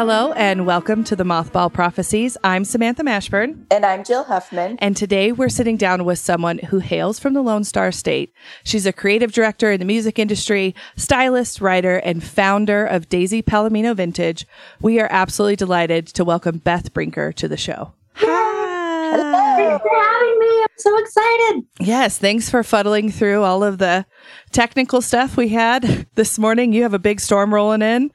Hello 0.00 0.32
and 0.32 0.64
welcome 0.64 1.04
to 1.04 1.14
the 1.14 1.24
Mothball 1.24 1.70
Prophecies. 1.70 2.38
I'm 2.42 2.64
Samantha 2.64 3.02
Mashburn, 3.02 3.66
And 3.70 3.84
I'm 3.84 4.02
Jill 4.02 4.24
Huffman. 4.24 4.78
and 4.78 4.96
today 4.96 5.30
we're 5.30 5.50
sitting 5.50 5.76
down 5.76 6.06
with 6.06 6.18
someone 6.18 6.56
who 6.56 6.78
hails 6.78 7.18
from 7.18 7.34
the 7.34 7.42
Lone 7.42 7.64
Star 7.64 7.92
State. 7.92 8.32
She's 8.64 8.86
a 8.86 8.94
creative 8.94 9.30
director 9.32 9.70
in 9.70 9.78
the 9.78 9.84
music 9.84 10.18
industry, 10.18 10.74
stylist, 10.96 11.60
writer, 11.60 11.96
and 11.98 12.24
founder 12.24 12.86
of 12.86 13.10
Daisy 13.10 13.42
Palomino 13.42 13.94
Vintage. 13.94 14.46
We 14.80 14.98
are 15.00 15.08
absolutely 15.10 15.56
delighted 15.56 16.06
to 16.06 16.24
welcome 16.24 16.56
Beth 16.56 16.94
Brinker 16.94 17.30
to 17.32 17.46
the 17.46 17.58
show. 17.58 17.92
Hi. 18.14 19.16
Thanks 19.18 19.82
for 19.82 20.02
having 20.02 20.38
me. 20.38 20.62
I'm 20.62 20.78
so 20.78 20.98
excited. 20.98 21.62
Yes, 21.78 22.16
thanks 22.16 22.48
for 22.48 22.62
fuddling 22.62 23.10
through 23.10 23.42
all 23.42 23.62
of 23.62 23.76
the 23.76 24.06
technical 24.50 25.02
stuff 25.02 25.36
we 25.36 25.48
had 25.48 26.06
this 26.14 26.38
morning. 26.38 26.72
You 26.72 26.84
have 26.84 26.94
a 26.94 26.98
big 26.98 27.20
storm 27.20 27.52
rolling 27.52 27.82
in. 27.82 28.10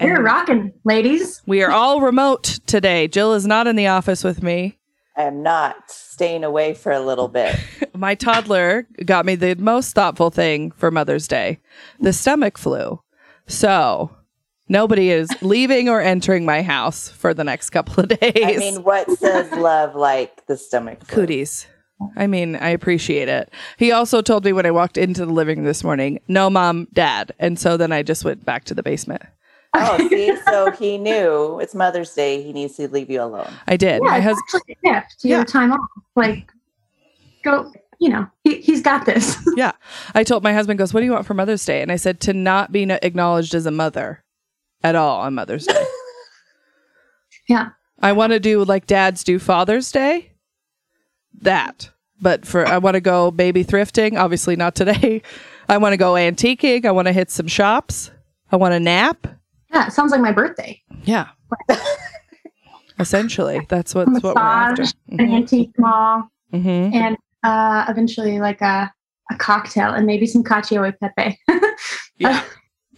You're 0.00 0.16
And 0.16 0.24
rocking, 0.24 0.72
ladies. 0.84 1.42
We 1.46 1.62
are 1.62 1.70
all 1.70 2.00
remote 2.00 2.44
today. 2.66 3.08
Jill 3.08 3.34
is 3.34 3.46
not 3.46 3.66
in 3.66 3.76
the 3.76 3.86
office 3.88 4.24
with 4.24 4.42
me. 4.42 4.78
I 5.16 5.24
am 5.24 5.42
not 5.42 5.90
staying 5.90 6.42
away 6.44 6.72
for 6.74 6.90
a 6.90 7.00
little 7.00 7.28
bit. 7.28 7.54
My 7.94 8.14
toddler 8.14 8.86
got 9.04 9.26
me 9.26 9.34
the 9.34 9.54
most 9.56 9.94
thoughtful 9.94 10.30
thing 10.30 10.70
for 10.72 10.90
Mother's 10.90 11.28
Day 11.28 11.60
the 12.00 12.12
stomach 12.12 12.56
flu. 12.56 13.00
So 13.46 14.10
nobody 14.68 15.10
is 15.10 15.28
leaving 15.42 15.88
or 15.90 16.00
entering 16.00 16.46
my 16.46 16.62
house 16.62 17.08
for 17.10 17.34
the 17.34 17.44
next 17.44 17.70
couple 17.70 18.02
of 18.02 18.08
days. 18.08 18.32
I 18.34 18.56
mean, 18.56 18.82
what 18.82 19.10
says 19.18 19.52
love 19.58 19.94
like 19.94 20.46
the 20.46 20.56
stomach? 20.56 21.04
flu? 21.04 21.14
cooties. 21.26 21.66
I 22.16 22.26
mean, 22.26 22.56
I 22.56 22.70
appreciate 22.70 23.28
it. 23.28 23.52
He 23.76 23.92
also 23.92 24.22
told 24.22 24.44
me 24.44 24.52
when 24.52 24.66
I 24.66 24.72
walked 24.72 24.96
into 24.96 25.24
the 25.26 25.32
living 25.32 25.58
room 25.58 25.66
this 25.66 25.84
morning, 25.84 26.18
no 26.26 26.48
mom, 26.50 26.88
dad. 26.92 27.32
And 27.38 27.58
so 27.58 27.76
then 27.76 27.92
I 27.92 28.02
just 28.02 28.24
went 28.24 28.44
back 28.44 28.64
to 28.64 28.74
the 28.74 28.82
basement. 28.82 29.22
Oh, 29.74 29.96
see, 30.10 30.36
so 30.46 30.70
he 30.72 30.98
knew 30.98 31.58
it's 31.60 31.74
Mother's 31.74 32.12
Day. 32.14 32.42
He 32.42 32.52
needs 32.52 32.76
to 32.76 32.88
leave 32.88 33.10
you 33.10 33.22
alone. 33.22 33.50
I 33.66 33.76
did. 33.76 34.02
Yeah, 34.04 34.10
My 34.10 34.20
husband. 34.20 34.42
actually 34.54 34.76
a 34.84 34.92
gift. 34.92 35.16
Yeah. 35.24 35.36
Your 35.36 35.44
time 35.44 35.72
off. 35.72 35.80
Like, 36.14 36.50
go. 37.44 37.72
You 37.98 38.08
know, 38.08 38.26
he, 38.42 38.60
he's 38.60 38.82
got 38.82 39.06
this. 39.06 39.36
Yeah. 39.56 39.72
I 40.14 40.24
told 40.24 40.42
my 40.42 40.52
husband 40.52 40.78
goes, 40.78 40.92
"What 40.92 41.00
do 41.00 41.06
you 41.06 41.12
want 41.12 41.24
for 41.26 41.34
Mother's 41.34 41.64
Day?" 41.64 41.82
And 41.82 41.92
I 41.92 41.96
said 41.96 42.20
to 42.22 42.32
not 42.32 42.72
be 42.72 42.84
no- 42.84 42.98
acknowledged 43.02 43.54
as 43.54 43.64
a 43.64 43.70
mother 43.70 44.24
at 44.82 44.96
all 44.96 45.20
on 45.20 45.34
Mother's 45.34 45.66
Day. 45.66 45.84
yeah. 47.48 47.68
I 48.00 48.12
want 48.12 48.32
to 48.32 48.40
do 48.40 48.64
like 48.64 48.86
dads 48.86 49.22
do 49.24 49.38
Father's 49.38 49.92
Day. 49.92 50.32
That. 51.42 51.90
But 52.20 52.44
for 52.46 52.66
I 52.66 52.78
want 52.78 52.94
to 52.94 53.00
go 53.00 53.30
baby 53.30 53.64
thrifting, 53.64 54.18
obviously 54.18 54.56
not 54.56 54.74
today. 54.74 55.22
I 55.68 55.78
want 55.78 55.92
to 55.92 55.96
go 55.96 56.12
antiquing, 56.14 56.84
I 56.84 56.90
want 56.90 57.06
to 57.06 57.12
hit 57.12 57.30
some 57.30 57.46
shops. 57.46 58.10
I 58.50 58.56
want 58.56 58.72
to 58.72 58.80
nap. 58.80 59.26
Yeah. 59.72 59.86
It 59.86 59.92
sounds 59.92 60.12
like 60.12 60.20
my 60.20 60.32
birthday. 60.32 60.80
Yeah. 61.04 61.28
Essentially, 62.98 63.66
that's 63.68 63.94
what's 63.94 64.22
what 64.22 64.36
we're 64.36 64.42
after. 64.42 64.82
Massage, 64.82 64.94
an 65.18 65.34
antique 65.34 65.72
mall, 65.78 66.28
hmm 66.50 66.58
and 66.92 67.16
uh, 67.42 67.84
eventually 67.88 68.38
like 68.38 68.60
a, 68.60 68.92
a 69.30 69.36
cocktail 69.36 69.90
and 69.92 70.06
maybe 70.06 70.26
some 70.26 70.44
cacio 70.44 70.88
e 70.88 70.92
pepe. 71.00 71.38
Yeah. 72.18 72.42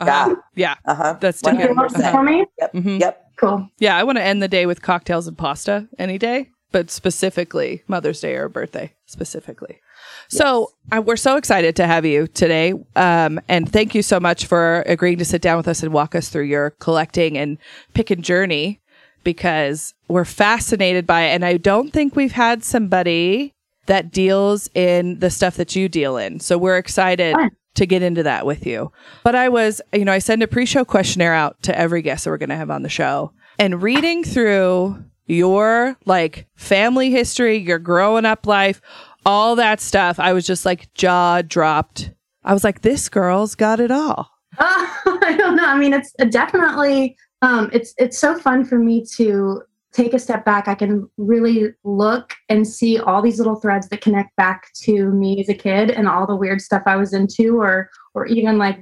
Uh-huh. 0.01 0.35
Yeah. 0.57 0.75
Uh 0.85 0.95
huh. 0.95 1.17
That's 1.21 1.41
One 1.43 1.55
together. 1.55 1.75
hundred 1.75 1.91
for 1.93 1.97
percent. 1.97 2.25
me? 2.25 2.45
Mhm. 2.75 3.01
Yep. 3.01 3.25
Cool. 3.39 3.69
Yeah, 3.79 3.97
I 3.97 4.03
want 4.05 4.19
to 4.19 4.23
end 4.25 4.43
the 4.43 4.49
day 4.49 4.67
with 4.67 4.83
cocktails 4.83 5.27
and 5.29 5.39
pasta 5.39 5.89
any 5.99 6.19
day, 6.19 6.51
but 6.73 6.91
specifically 6.91 7.83
Mother's 7.87 8.21
Day 8.21 8.35
or 8.35 8.49
birthday 8.49 8.93
specifically. 9.07 9.81
So 10.29 10.73
I, 10.91 11.01
we're 11.01 11.17
so 11.17 11.37
excited 11.37 11.77
to 11.77 11.87
have 11.87 12.05
you 12.05 12.27
today, 12.27 12.75
um, 12.97 13.41
and 13.49 13.71
thank 13.71 13.95
you 13.95 14.03
so 14.03 14.21
much 14.21 14.47
for 14.47 14.83
agreeing 14.87 15.19
to 15.19 15.25
sit 15.25 15.43
down 15.43 15.57
with 15.57 15.69
us 15.69 15.83
and 15.83 15.93
walk 15.93 16.15
us 16.15 16.29
through 16.29 16.45
your 16.45 16.71
collecting 16.71 17.39
and 17.39 17.59
pick 17.95 18.11
and 18.11 18.23
journey 18.23 18.81
because 19.23 19.95
we're 20.09 20.25
fascinated 20.25 21.07
by 21.07 21.23
it. 21.23 21.35
And 21.35 21.45
I 21.45 21.57
don't 21.57 21.93
think 21.93 22.15
we've 22.15 22.33
had 22.33 22.63
somebody 22.63 23.55
that 23.87 24.11
deals 24.11 24.69
in 24.75 25.19
the 25.19 25.31
stuff 25.31 25.57
that 25.57 25.75
you 25.75 25.89
deal 25.89 26.17
in. 26.17 26.41
So 26.41 26.57
we're 26.57 26.79
excited 26.79 27.35
Fun. 27.35 27.51
to 27.75 27.87
get 27.87 28.03
into 28.03 28.23
that 28.23 28.47
with 28.47 28.67
you. 28.67 28.93
But 29.23 29.35
I 29.35 29.49
was, 29.49 29.81
you 29.93 30.05
know, 30.05 30.13
I 30.13 30.19
send 30.19 30.43
a 30.43 30.47
pre-show 30.47 30.85
questionnaire 30.85 31.35
out 31.35 31.63
to 31.63 31.79
every 31.79 32.03
guest 32.03 32.25
that 32.25 32.31
we're 32.31 32.39
going 32.39 32.51
to 32.51 32.57
have 32.57 32.71
on 32.71 32.83
the 32.83 32.89
show. 32.89 33.33
And 33.59 33.83
reading 33.83 34.25
through 34.25 35.05
your 35.27 35.97
like 36.05 36.47
family 36.55 37.11
history, 37.11 37.57
your 37.57 37.79
growing 37.79 38.27
up 38.27 38.47
life, 38.47 38.81
all 39.25 39.57
that 39.57 39.81
stuff, 39.81 40.19
I 40.19 40.33
was 40.33 40.47
just 40.47 40.65
like 40.65 40.93
jaw 40.95 41.43
dropped. 41.43 42.11
I 42.45 42.53
was 42.53 42.65
like, 42.65 42.83
this 42.83 43.09
girl's 43.09 43.55
got 43.55 43.81
it 43.81 43.91
all. 43.91 44.31
Uh, 44.59 44.87
I 45.23 45.35
don't 45.37 45.57
know. 45.57 45.67
I 45.67 45.79
mean, 45.79 45.93
it's 45.93 46.13
definitely 46.31 47.17
um, 47.43 47.71
it's 47.73 47.95
it's 47.99 48.19
so 48.19 48.39
fun 48.39 48.65
for 48.65 48.79
me 48.79 49.05
to 49.17 49.63
take 49.93 50.15
a 50.15 50.19
step 50.19 50.45
back. 50.45 50.67
I 50.67 50.75
can 50.75 51.09
really 51.17 51.73
look 51.85 52.35
and 52.49 52.67
see 52.67 52.99
all 52.99 53.23
these 53.23 53.39
little 53.39 53.57
threads 53.57 53.89
that 53.89 54.01
connect 54.01 54.35
back 54.37 54.69
to 54.83 55.11
me 55.11 55.41
as 55.41 55.49
a 55.49 55.55
kid 55.55 55.91
and 55.91 56.09
all 56.09 56.27
the 56.27 56.37
weird 56.37 56.61
stuff 56.61 56.83
I 56.87 56.97
was 56.97 57.13
into, 57.13 57.61
or 57.61 57.91
or 58.15 58.27
even 58.27 58.59
like 58.59 58.81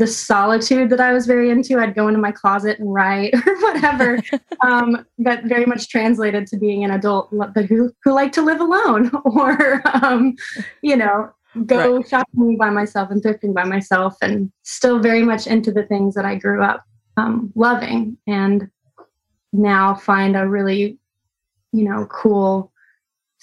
the 0.00 0.06
solitude 0.06 0.88
that 0.88 0.98
I 0.98 1.12
was 1.12 1.26
very 1.26 1.50
into. 1.50 1.78
I'd 1.78 1.94
go 1.94 2.08
into 2.08 2.18
my 2.18 2.32
closet 2.32 2.78
and 2.78 2.92
write 2.92 3.34
or 3.46 3.60
whatever. 3.60 4.18
um, 4.64 5.06
but 5.18 5.44
very 5.44 5.66
much 5.66 5.90
translated 5.90 6.46
to 6.48 6.56
being 6.56 6.82
an 6.82 6.90
adult, 6.90 7.28
but 7.30 7.66
who 7.66 7.92
who 8.02 8.12
like 8.12 8.32
to 8.32 8.42
live 8.42 8.60
alone 8.60 9.10
or 9.24 9.82
um, 10.02 10.34
you 10.82 10.96
know 10.96 11.30
go 11.66 12.02
shopping 12.02 12.56
by 12.56 12.70
myself 12.70 13.10
and 13.10 13.22
thrifting 13.22 13.52
by 13.52 13.64
myself 13.64 14.16
and 14.22 14.50
still 14.62 15.00
very 15.00 15.22
much 15.22 15.46
into 15.46 15.70
the 15.72 15.82
things 15.82 16.14
that 16.14 16.24
I 16.24 16.36
grew 16.36 16.62
up 16.62 16.84
um, 17.16 17.52
loving 17.56 18.16
and 18.26 18.70
now 19.52 19.94
find 19.96 20.36
a 20.36 20.48
really 20.48 20.98
you 21.72 21.84
know 21.84 22.06
cool 22.06 22.72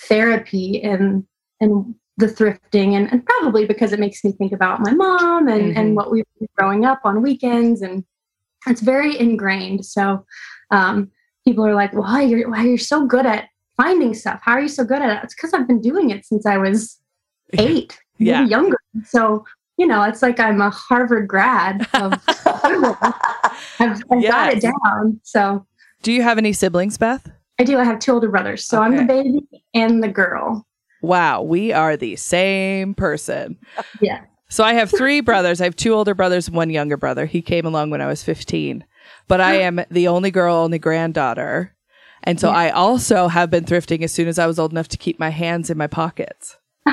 therapy 0.08 0.78
in 0.78 1.28
in 1.60 1.96
the 2.18 2.26
thrifting 2.28 2.94
and, 2.94 3.12
and 3.12 3.26
probably 3.26 3.66
because 3.66 3.94
it 3.94 4.00
makes 4.00 4.24
me 4.24 4.32
think 4.32 4.52
about 4.52 4.80
my 4.82 4.92
mom 4.94 5.48
and, 5.48 5.74
Mhm. 5.74 5.78
and 5.78 5.96
what 5.96 6.12
we 6.12 6.24
were 6.40 6.48
growing 6.58 6.84
up 6.86 7.00
on 7.04 7.22
weekends 7.22 7.82
and 7.82 8.04
it's 8.66 8.82
very 8.82 9.18
ingrained. 9.20 9.86
So 9.86 10.26
um, 10.72 11.12
people 11.46 11.66
are 11.66 11.76
like 11.76 11.94
why 11.94 12.24
you're 12.24 12.50
why 12.50 12.64
you're 12.64 12.78
so 12.80 13.06
good 13.06 13.26
at 13.26 13.46
finding 13.78 14.14
stuff? 14.16 14.40
How 14.44 14.54
are 14.54 14.62
you 14.62 14.68
so 14.68 14.84
good 14.84 15.02
at 15.02 15.18
it? 15.18 15.24
It's 15.26 15.36
because 15.36 15.54
i've 15.54 15.68
been 15.68 15.80
doing 15.82 16.10
it 16.10 16.26
since 16.26 16.46
i 16.48 16.58
was 16.58 16.98
eight 17.60 17.98
Yeah. 18.18 18.46
younger. 18.46 18.78
So 19.06 19.46
you 19.78 19.86
know 19.86 20.02
it's 20.04 20.24
like 20.24 20.40
i'm 20.40 20.60
a 20.60 20.72
harvard 20.72 21.28
grad 21.28 21.88
of 21.94 22.14
i've, 23.80 24.02
I've 24.12 24.24
got 24.24 24.54
it 24.54 24.62
down. 24.62 25.20
So 25.24 25.66
Do 26.02 26.12
you 26.12 26.24
have 26.24 26.38
any 26.40 26.52
siblings, 26.54 26.98
Beth? 26.98 27.30
i 27.60 27.64
do. 27.64 27.78
I 27.78 27.84
have 27.84 28.00
two 28.00 28.12
older 28.14 28.30
brothers. 28.30 28.66
So 28.66 28.82
i'm 28.82 28.96
the 28.98 29.04
baby 29.04 29.48
and 29.76 30.04
the 30.04 30.08
girl 30.10 30.66
Wow, 31.08 31.42
we 31.42 31.72
are 31.74 31.96
the 31.98 32.16
same 32.16 32.94
person. 32.94 33.58
yeah 34.02 34.22
So 34.50 34.64
I 34.64 34.74
have 34.74 34.90
three 34.92 35.22
brothers. 35.22 35.60
I 35.62 35.66
have 35.66 35.76
two 35.76 35.94
older 35.94 36.14
brothers 36.14 36.48
and 36.48 36.56
one 36.56 36.70
younger 36.70 36.98
brother. 36.98 37.26
He 37.26 37.42
came 37.42 37.66
along 37.66 37.90
when 37.90 38.02
I 38.02 38.08
was 38.08 38.24
15. 38.24 38.84
But 39.28 39.42
I 39.42 39.56
am 39.56 39.82
the 39.92 40.08
only 40.08 40.32
girl, 40.32 40.56
only 40.56 40.80
granddaughter. 40.80 41.74
And 42.24 42.40
so 42.40 42.50
Yeah. 42.50 42.56
I 42.58 42.70
also 42.70 43.28
have 43.28 43.50
been 43.50 43.66
thrifting 43.66 44.04
as 44.04 44.14
soon 44.14 44.28
as 44.28 44.40
I 44.40 44.48
was 44.48 44.58
old 44.60 44.72
enough 44.72 44.88
to 44.90 44.98
keep 44.98 45.20
my 45.20 45.30
hands 45.30 45.70
in 45.70 45.78
my 45.78 45.88
pockets 45.88 46.58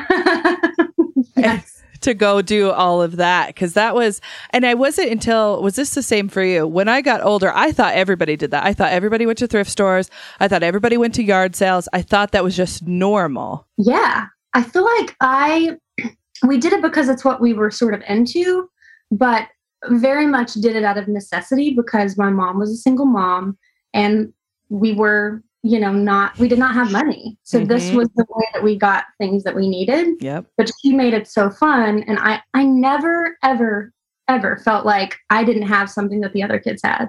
yes 1.36 1.83
to 2.04 2.14
go 2.14 2.40
do 2.40 2.70
all 2.70 3.02
of 3.02 3.16
that. 3.16 3.54
Cause 3.56 3.74
that 3.74 3.94
was, 3.94 4.20
and 4.50 4.64
I 4.64 4.74
wasn't 4.74 5.10
until, 5.10 5.62
was 5.62 5.76
this 5.76 5.94
the 5.94 6.02
same 6.02 6.28
for 6.28 6.42
you? 6.42 6.66
When 6.66 6.88
I 6.88 7.00
got 7.00 7.22
older, 7.22 7.52
I 7.54 7.72
thought 7.72 7.94
everybody 7.94 8.36
did 8.36 8.50
that. 8.52 8.64
I 8.64 8.72
thought 8.72 8.92
everybody 8.92 9.26
went 9.26 9.38
to 9.38 9.46
thrift 9.46 9.70
stores. 9.70 10.10
I 10.40 10.48
thought 10.48 10.62
everybody 10.62 10.96
went 10.96 11.14
to 11.16 11.22
yard 11.22 11.56
sales. 11.56 11.88
I 11.92 12.02
thought 12.02 12.32
that 12.32 12.44
was 12.44 12.56
just 12.56 12.86
normal. 12.86 13.66
Yeah, 13.76 14.26
I 14.54 14.62
feel 14.62 14.84
like 14.84 15.16
I 15.20 15.76
we 16.46 16.58
did 16.58 16.72
it 16.72 16.82
because 16.82 17.08
it's 17.08 17.24
what 17.24 17.40
we 17.40 17.52
were 17.52 17.70
sort 17.70 17.94
of 17.94 18.02
into, 18.08 18.68
but 19.10 19.48
very 19.88 20.26
much 20.26 20.54
did 20.54 20.76
it 20.76 20.84
out 20.84 20.98
of 20.98 21.08
necessity 21.08 21.74
because 21.74 22.16
my 22.16 22.30
mom 22.30 22.58
was 22.58 22.70
a 22.70 22.76
single 22.76 23.06
mom 23.06 23.58
and 23.92 24.32
we 24.68 24.92
were, 24.92 25.42
you 25.64 25.80
know, 25.80 25.90
not 25.92 26.38
we 26.38 26.46
did 26.46 26.58
not 26.58 26.74
have 26.74 26.92
money. 26.92 27.38
So 27.42 27.64
this 27.64 27.90
Mhm. 27.90 27.96
was 27.96 28.08
the 28.16 28.26
way 28.28 28.46
that 28.52 28.62
we 28.62 28.76
got 28.76 29.04
things 29.16 29.44
that 29.44 29.56
we 29.56 29.66
needed. 29.66 30.08
Yep. 30.20 30.44
But 30.58 30.70
she 30.82 30.92
made 30.92 31.14
it 31.14 31.26
so 31.26 31.48
fun 31.48 32.04
and 32.06 32.18
I 32.18 32.42
I 32.52 32.64
never 32.64 33.36
ever 33.42 33.90
ever 34.28 34.58
felt 34.58 34.84
like 34.84 35.16
I 35.30 35.42
didn't 35.42 35.66
have 35.66 35.90
something 35.90 36.20
that 36.20 36.34
the 36.34 36.42
other 36.42 36.58
kids 36.58 36.82
had 36.84 37.08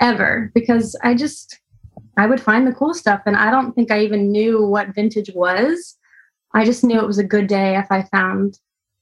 ever 0.00 0.52
because 0.54 0.96
I 1.02 1.14
just 1.14 1.60
I 2.16 2.26
would 2.26 2.40
find 2.40 2.66
the 2.66 2.72
cool 2.72 2.94
stuff 2.94 3.20
and 3.26 3.36
I 3.36 3.50
don't 3.50 3.72
think 3.74 3.90
I 3.90 4.00
even 4.00 4.30
knew 4.30 4.64
what 4.64 4.94
vintage 4.94 5.30
was 5.34 5.96
I 6.54 6.64
just 6.64 6.84
knew 6.84 7.00
it 7.00 7.06
was 7.06 7.18
a 7.18 7.24
good 7.24 7.48
day 7.48 7.76
if 7.76 7.90
I 7.90 8.02
found 8.04 8.58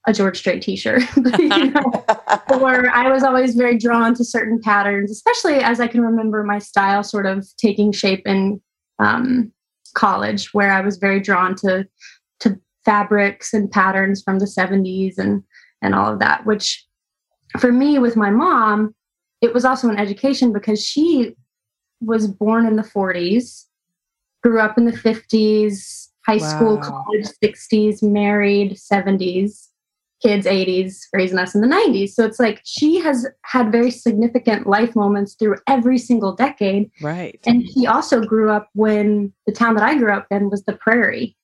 a 0.08 0.12
George 0.12 0.38
Strait 0.38 0.62
t-shirt. 0.62 1.02
you 1.38 1.48
know? 1.48 2.04
or 2.60 2.88
I 2.90 3.10
was 3.10 3.24
always 3.24 3.54
very 3.54 3.76
drawn 3.76 4.14
to 4.14 4.24
certain 4.24 4.60
patterns, 4.60 5.10
especially 5.10 5.56
as 5.56 5.80
I 5.80 5.88
can 5.88 6.00
remember 6.00 6.42
my 6.44 6.60
style 6.60 7.02
sort 7.02 7.26
of 7.26 7.46
taking 7.56 7.92
shape 7.92 8.26
in 8.26 8.60
um, 8.98 9.52
college, 9.94 10.52
where 10.52 10.72
I 10.72 10.80
was 10.80 10.98
very 10.98 11.20
drawn 11.20 11.54
to 11.56 11.86
to 12.40 12.60
fabrics 12.84 13.52
and 13.52 13.70
patterns 13.70 14.22
from 14.22 14.38
the 14.38 14.46
70s 14.46 15.18
and 15.18 15.42
and 15.82 15.94
all 15.94 16.12
of 16.12 16.18
that. 16.20 16.46
Which 16.46 16.84
for 17.58 17.72
me, 17.72 17.98
with 17.98 18.16
my 18.16 18.30
mom, 18.30 18.94
it 19.40 19.54
was 19.54 19.64
also 19.64 19.88
an 19.88 19.98
education 19.98 20.52
because 20.52 20.84
she 20.84 21.34
was 22.00 22.26
born 22.26 22.66
in 22.66 22.76
the 22.76 22.82
40s, 22.82 23.64
grew 24.42 24.60
up 24.60 24.76
in 24.76 24.84
the 24.84 24.92
50s, 24.92 26.08
high 26.26 26.36
wow. 26.36 26.48
school, 26.48 26.78
college, 26.78 27.26
60s, 27.42 28.02
married, 28.02 28.72
70s 28.72 29.68
kids 30.26 30.46
80s 30.46 31.02
raising 31.12 31.38
us 31.38 31.54
in 31.54 31.60
the 31.60 31.68
90s 31.68 32.10
so 32.10 32.24
it's 32.24 32.40
like 32.40 32.60
she 32.64 32.98
has 32.98 33.26
had 33.42 33.70
very 33.70 33.92
significant 33.92 34.66
life 34.66 34.96
moments 34.96 35.34
through 35.34 35.56
every 35.68 35.98
single 35.98 36.34
decade. 36.34 36.90
Right. 37.00 37.38
And 37.46 37.64
she 37.70 37.86
also 37.86 38.20
grew 38.20 38.50
up 38.50 38.68
when 38.74 39.32
the 39.46 39.52
town 39.52 39.74
that 39.76 39.84
i 39.84 39.96
grew 39.96 40.12
up 40.12 40.26
in 40.30 40.50
was 40.50 40.64
the 40.64 40.72
prairie. 40.72 41.36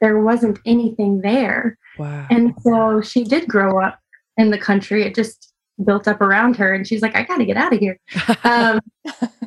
There 0.00 0.20
wasn't 0.20 0.58
anything 0.66 1.22
there. 1.22 1.78
Wow. 1.98 2.26
and 2.30 2.54
so 2.60 3.00
she 3.00 3.24
did 3.24 3.48
grow 3.48 3.80
up 3.80 3.98
in 4.36 4.50
the 4.50 4.58
country. 4.58 5.02
It 5.02 5.14
just 5.14 5.54
built 5.82 6.06
up 6.06 6.20
around 6.20 6.56
her 6.56 6.74
and 6.74 6.86
she's 6.86 7.00
like 7.02 7.16
i 7.16 7.22
gotta 7.22 7.44
get 7.46 7.56
out 7.56 7.72
of 7.72 7.78
here. 7.78 7.98
Um, 8.44 8.80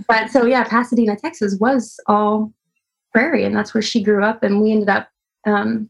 but 0.08 0.30
so 0.32 0.46
yeah 0.46 0.64
pasadena 0.64 1.16
texas 1.16 1.58
was 1.60 2.00
all 2.08 2.52
prairie 3.14 3.46
and 3.46 3.56
that's 3.56 3.74
where 3.74 3.82
she 3.82 4.04
grew 4.04 4.24
up 4.24 4.42
and 4.44 4.62
we 4.62 4.72
ended 4.72 4.90
up 4.90 5.10
um, 5.46 5.90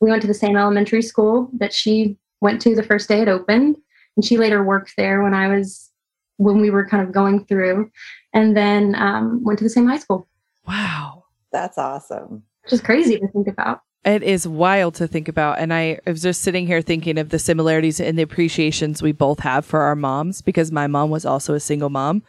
we 0.00 0.10
went 0.10 0.22
to 0.22 0.28
the 0.28 0.34
same 0.34 0.56
elementary 0.56 1.02
school 1.02 1.50
that 1.54 1.72
she 1.72 2.16
went 2.40 2.60
to 2.62 2.74
the 2.74 2.82
first 2.82 3.08
day 3.08 3.20
it 3.20 3.28
opened 3.28 3.76
and 4.16 4.24
she 4.24 4.36
later 4.36 4.62
worked 4.62 4.94
there 4.96 5.22
when 5.22 5.34
i 5.34 5.48
was 5.48 5.90
when 6.36 6.60
we 6.60 6.70
were 6.70 6.86
kind 6.86 7.06
of 7.06 7.12
going 7.12 7.44
through 7.44 7.90
and 8.32 8.56
then 8.56 8.94
um, 8.94 9.42
went 9.44 9.58
to 9.58 9.64
the 9.64 9.70
same 9.70 9.86
high 9.86 9.98
school 9.98 10.28
wow 10.66 11.24
that's 11.52 11.78
awesome 11.78 12.42
just 12.68 12.84
crazy 12.84 13.18
to 13.18 13.28
think 13.28 13.48
about 13.48 13.82
it 14.04 14.22
is 14.22 14.48
wild 14.48 14.94
to 14.94 15.06
think 15.06 15.28
about. 15.28 15.58
And 15.58 15.74
I, 15.74 16.00
I 16.06 16.10
was 16.10 16.22
just 16.22 16.40
sitting 16.40 16.66
here 16.66 16.80
thinking 16.80 17.18
of 17.18 17.28
the 17.28 17.38
similarities 17.38 18.00
and 18.00 18.18
the 18.18 18.22
appreciations 18.22 19.02
we 19.02 19.12
both 19.12 19.40
have 19.40 19.66
for 19.66 19.82
our 19.82 19.94
moms 19.94 20.40
because 20.40 20.72
my 20.72 20.86
mom 20.86 21.10
was 21.10 21.26
also 21.26 21.52
a 21.52 21.60
single 21.60 21.90
mom 21.90 22.22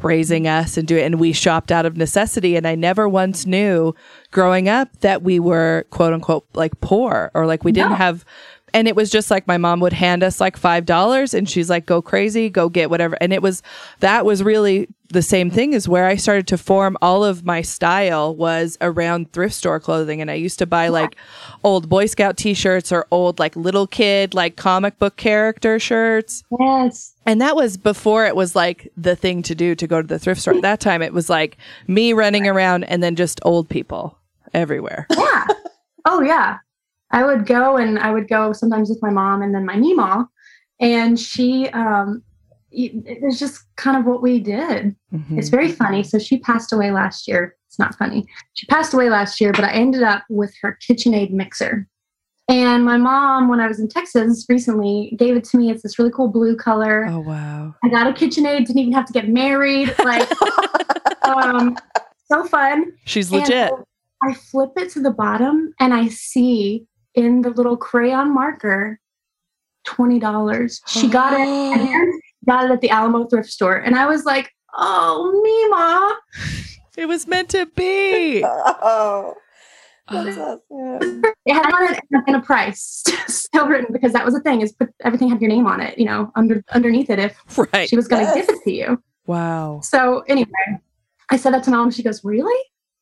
raising 0.00 0.46
us 0.46 0.76
and 0.76 0.86
doing 0.86 1.04
and 1.04 1.20
we 1.20 1.32
shopped 1.32 1.72
out 1.72 1.84
of 1.84 1.96
necessity 1.96 2.56
and 2.56 2.66
I 2.68 2.76
never 2.76 3.08
once 3.08 3.46
knew 3.46 3.94
growing 4.30 4.68
up 4.68 5.00
that 5.00 5.22
we 5.22 5.40
were 5.40 5.86
quote 5.90 6.12
unquote 6.12 6.46
like 6.54 6.80
poor 6.80 7.32
or 7.34 7.46
like 7.46 7.64
we 7.64 7.72
didn't 7.72 7.90
no. 7.90 7.96
have 7.96 8.24
and 8.74 8.88
it 8.88 8.96
was 8.96 9.10
just 9.10 9.30
like 9.30 9.46
my 9.46 9.56
mom 9.56 9.80
would 9.80 9.92
hand 9.92 10.22
us 10.22 10.40
like 10.40 10.56
five 10.56 10.84
dollars 10.86 11.34
and 11.34 11.48
she's 11.48 11.70
like 11.70 11.86
go 11.86 12.02
crazy 12.02 12.48
go 12.48 12.68
get 12.68 12.90
whatever. 12.90 13.16
And 13.20 13.32
it 13.32 13.42
was 13.42 13.62
that 14.00 14.24
was 14.24 14.42
really 14.42 14.88
the 15.10 15.22
same 15.22 15.50
thing 15.50 15.74
as 15.74 15.88
where 15.88 16.04
i 16.04 16.16
started 16.16 16.46
to 16.46 16.58
form 16.58 16.94
all 17.00 17.24
of 17.24 17.42
my 17.42 17.62
style 17.62 18.36
was 18.36 18.76
around 18.82 19.32
thrift 19.32 19.54
store 19.54 19.80
clothing. 19.80 20.20
And 20.20 20.30
i 20.30 20.34
used 20.34 20.58
to 20.58 20.66
buy 20.66 20.88
like 20.88 21.16
old 21.64 21.88
boy 21.88 22.06
scout 22.06 22.36
t-shirts 22.36 22.92
or 22.92 23.06
old 23.10 23.38
like 23.38 23.56
little 23.56 23.86
kid 23.86 24.34
like 24.34 24.56
comic 24.56 24.98
book 24.98 25.16
character 25.16 25.78
shirts. 25.78 26.44
Yes. 26.58 27.14
And 27.26 27.40
that 27.40 27.56
was 27.56 27.76
before 27.76 28.26
it 28.26 28.36
was 28.36 28.54
like 28.56 28.90
the 28.96 29.16
thing 29.16 29.42
to 29.42 29.54
do 29.54 29.74
to 29.74 29.86
go 29.86 30.00
to 30.00 30.08
the 30.08 30.18
thrift 30.18 30.40
store. 30.40 30.54
At 30.54 30.62
that 30.62 30.80
time 30.80 31.02
it 31.02 31.12
was 31.12 31.30
like 31.30 31.56
me 31.86 32.12
running 32.12 32.46
around 32.46 32.84
and 32.84 33.02
then 33.02 33.16
just 33.16 33.40
old 33.44 33.68
people 33.68 34.18
everywhere. 34.54 35.06
Yeah. 35.10 35.46
Oh 36.10 36.22
yeah 36.22 36.58
I 37.10 37.24
would 37.24 37.46
go 37.46 37.76
and 37.76 37.98
I 37.98 38.12
would 38.12 38.28
go 38.28 38.52
sometimes 38.52 38.88
with 38.88 39.00
my 39.02 39.10
mom 39.10 39.42
and 39.42 39.54
then 39.54 39.64
my 39.64 39.76
Meemaw. 39.76 40.26
And 40.80 41.18
she, 41.18 41.68
um, 41.70 42.22
it 42.70 43.22
was 43.22 43.38
just 43.38 43.64
kind 43.76 43.96
of 43.96 44.04
what 44.04 44.22
we 44.22 44.40
did. 44.40 44.94
Mm-hmm. 45.12 45.38
It's 45.38 45.48
very 45.48 45.72
funny. 45.72 46.02
So 46.02 46.18
she 46.18 46.38
passed 46.38 46.72
away 46.72 46.90
last 46.90 47.26
year. 47.26 47.56
It's 47.66 47.78
not 47.78 47.94
funny. 47.96 48.26
She 48.54 48.66
passed 48.66 48.94
away 48.94 49.10
last 49.10 49.40
year, 49.40 49.52
but 49.52 49.64
I 49.64 49.72
ended 49.72 50.02
up 50.02 50.24
with 50.28 50.54
her 50.62 50.78
KitchenAid 50.86 51.30
mixer. 51.30 51.88
And 52.50 52.84
my 52.84 52.96
mom, 52.96 53.48
when 53.48 53.60
I 53.60 53.66
was 53.66 53.78
in 53.78 53.88
Texas 53.88 54.46
recently, 54.48 55.14
gave 55.18 55.36
it 55.36 55.44
to 55.44 55.58
me. 55.58 55.70
It's 55.70 55.82
this 55.82 55.98
really 55.98 56.10
cool 56.10 56.28
blue 56.28 56.56
color. 56.56 57.06
Oh 57.06 57.20
wow! 57.20 57.74
I 57.84 57.90
got 57.90 58.06
a 58.06 58.12
KitchenAid. 58.12 58.64
Didn't 58.64 58.78
even 58.78 58.92
have 58.94 59.04
to 59.04 59.12
get 59.12 59.28
married. 59.28 59.94
Like, 60.02 60.26
um, 61.24 61.76
so 62.32 62.44
fun. 62.44 62.92
She's 63.04 63.30
legit. 63.30 63.70
I 64.22 64.32
flip 64.32 64.70
it 64.76 64.90
to 64.92 65.00
the 65.00 65.10
bottom, 65.10 65.74
and 65.78 65.92
I 65.92 66.08
see 66.08 66.86
in 67.18 67.42
the 67.42 67.50
little 67.50 67.76
crayon 67.76 68.32
marker 68.32 69.00
$20. 69.86 70.80
She 70.86 71.08
got 71.08 71.32
it 71.32 71.38
oh. 71.40 72.20
got 72.46 72.64
it 72.64 72.70
at 72.70 72.80
the 72.80 72.90
Alamo 72.90 73.26
thrift 73.26 73.50
store. 73.50 73.76
And 73.76 73.96
I 73.96 74.06
was 74.06 74.24
like, 74.24 74.50
oh, 74.74 75.32
Mima. 75.42 76.16
It 76.96 77.06
was 77.06 77.26
meant 77.26 77.48
to 77.50 77.66
be. 77.66 78.42
oh. 78.44 79.34
That's 80.10 80.38
awesome. 80.38 81.22
It 81.44 81.52
had 81.52 81.70
on 81.70 81.94
it 81.94 82.00
and 82.26 82.36
a 82.36 82.40
price 82.40 83.04
still 83.26 83.68
written 83.68 83.92
because 83.92 84.12
that 84.14 84.24
was 84.24 84.32
the 84.32 84.40
thing 84.40 84.62
is 84.62 84.72
put 84.72 84.88
everything 85.04 85.28
had 85.28 85.40
your 85.40 85.50
name 85.50 85.66
on 85.66 85.80
it, 85.80 85.98
you 85.98 86.06
know, 86.06 86.32
under 86.34 86.64
underneath 86.72 87.10
it 87.10 87.18
if 87.18 87.36
right. 87.74 87.88
she 87.88 87.96
was 87.96 88.08
going 88.08 88.24
to 88.24 88.32
yes. 88.34 88.46
give 88.46 88.56
it 88.56 88.64
to 88.64 88.72
you. 88.72 89.02
Wow. 89.26 89.80
So 89.82 90.20
anyway, 90.28 90.48
I 91.30 91.36
said 91.36 91.52
that 91.52 91.62
to 91.64 91.70
mom. 91.70 91.90
She 91.90 92.02
goes, 92.02 92.24
"Really?" 92.24 92.58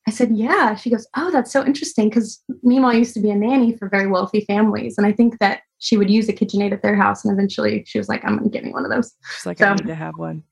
I 0.07 0.11
said, 0.11 0.35
Yeah. 0.35 0.75
She 0.75 0.89
goes, 0.89 1.05
Oh, 1.15 1.29
that's 1.31 1.51
so 1.51 1.65
interesting. 1.65 2.09
Because 2.09 2.41
Mima 2.63 2.95
used 2.95 3.13
to 3.15 3.19
be 3.19 3.29
a 3.29 3.35
nanny 3.35 3.75
for 3.75 3.89
very 3.89 4.07
wealthy 4.07 4.41
families. 4.45 4.97
And 4.97 5.05
I 5.05 5.11
think 5.11 5.37
that 5.39 5.61
she 5.79 5.97
would 5.97 6.09
use 6.09 6.27
a 6.29 6.33
KitchenAid 6.33 6.71
at 6.71 6.81
their 6.81 6.95
house. 6.95 7.23
And 7.23 7.33
eventually 7.33 7.83
she 7.85 7.97
was 7.97 8.09
like, 8.09 8.23
I'm 8.23 8.37
going 8.37 8.49
to 8.49 8.49
get 8.49 8.63
me 8.63 8.71
one 8.71 8.85
of 8.85 8.91
those. 8.91 9.13
She's 9.35 9.45
like, 9.45 9.59
so, 9.59 9.67
I 9.67 9.75
need 9.75 9.87
to 9.87 9.95
have 9.95 10.17
one. 10.17 10.43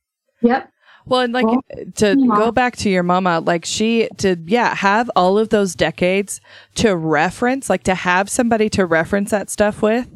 Yep. 0.42 0.69
Well, 1.07 1.22
and 1.22 1.34
like 1.34 1.46
well, 1.46 1.63
to 1.96 2.16
go 2.16 2.52
back 2.52 2.75
to 2.78 2.90
your 2.90 3.04
mama, 3.04 3.40
like 3.40 3.63
she 3.63 4.10
to 4.18 4.38
yeah 4.48 4.74
have 4.74 5.10
all 5.16 5.38
of 5.38 5.50
those 5.50 5.75
decades 5.75 6.42
to 6.75 6.96
reference, 6.96 7.69
like 7.69 7.84
to 7.84 7.94
have 7.96 8.28
somebody 8.30 8.69
to 8.72 8.88
reference 8.88 9.30
that 9.30 9.51
stuff 9.51 9.84
with, 9.84 10.08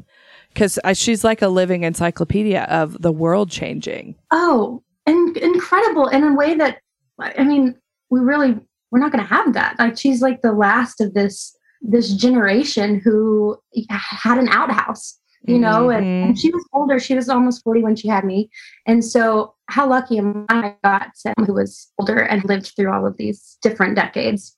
because 0.51 0.79
she's 0.95 1.23
like 1.23 1.43
a 1.43 1.47
living 1.47 1.83
encyclopedia 1.83 2.63
of 2.63 3.03
the 3.03 3.11
world 3.11 3.51
changing. 3.51 4.15
Oh, 4.31 4.81
and 5.05 5.37
incredible 5.37 6.07
in 6.07 6.23
a 6.23 6.33
way 6.33 6.55
that 6.55 6.79
I 7.19 7.43
mean, 7.43 7.75
we 8.09 8.19
really 8.19 8.59
we're 8.91 8.99
not 8.99 9.11
going 9.11 9.23
to 9.23 9.33
have 9.33 9.53
that. 9.53 9.77
Like 9.79 9.97
she's 9.97 10.21
like 10.21 10.41
the 10.41 10.53
last 10.53 11.01
of 11.01 11.13
this 11.13 11.55
this 11.81 12.13
generation 12.13 12.99
who 12.99 13.57
had 13.89 14.37
an 14.37 14.49
outhouse 14.49 15.17
you 15.45 15.57
know 15.57 15.87
mm-hmm. 15.87 15.97
and, 15.97 16.25
and, 16.25 16.39
she 16.39 16.51
was 16.51 16.65
older 16.73 16.99
she 16.99 17.15
was 17.15 17.29
almost 17.29 17.63
40 17.63 17.83
when 17.83 17.95
she 17.95 18.07
had 18.07 18.25
me. 18.25 18.49
And 18.85 19.03
so 19.03 19.55
how 19.67 19.87
lucky 19.87 20.17
am 20.17 20.45
i 20.49 20.75
got 20.83 21.11
someone 21.15 21.45
who 21.45 21.53
was 21.53 21.91
older 21.99 22.19
and 22.19 22.43
lived 22.45 22.73
through 22.75 22.91
all 22.91 23.05
of 23.05 23.17
these 23.17 23.57
different 23.61 23.95
decades. 23.95 24.55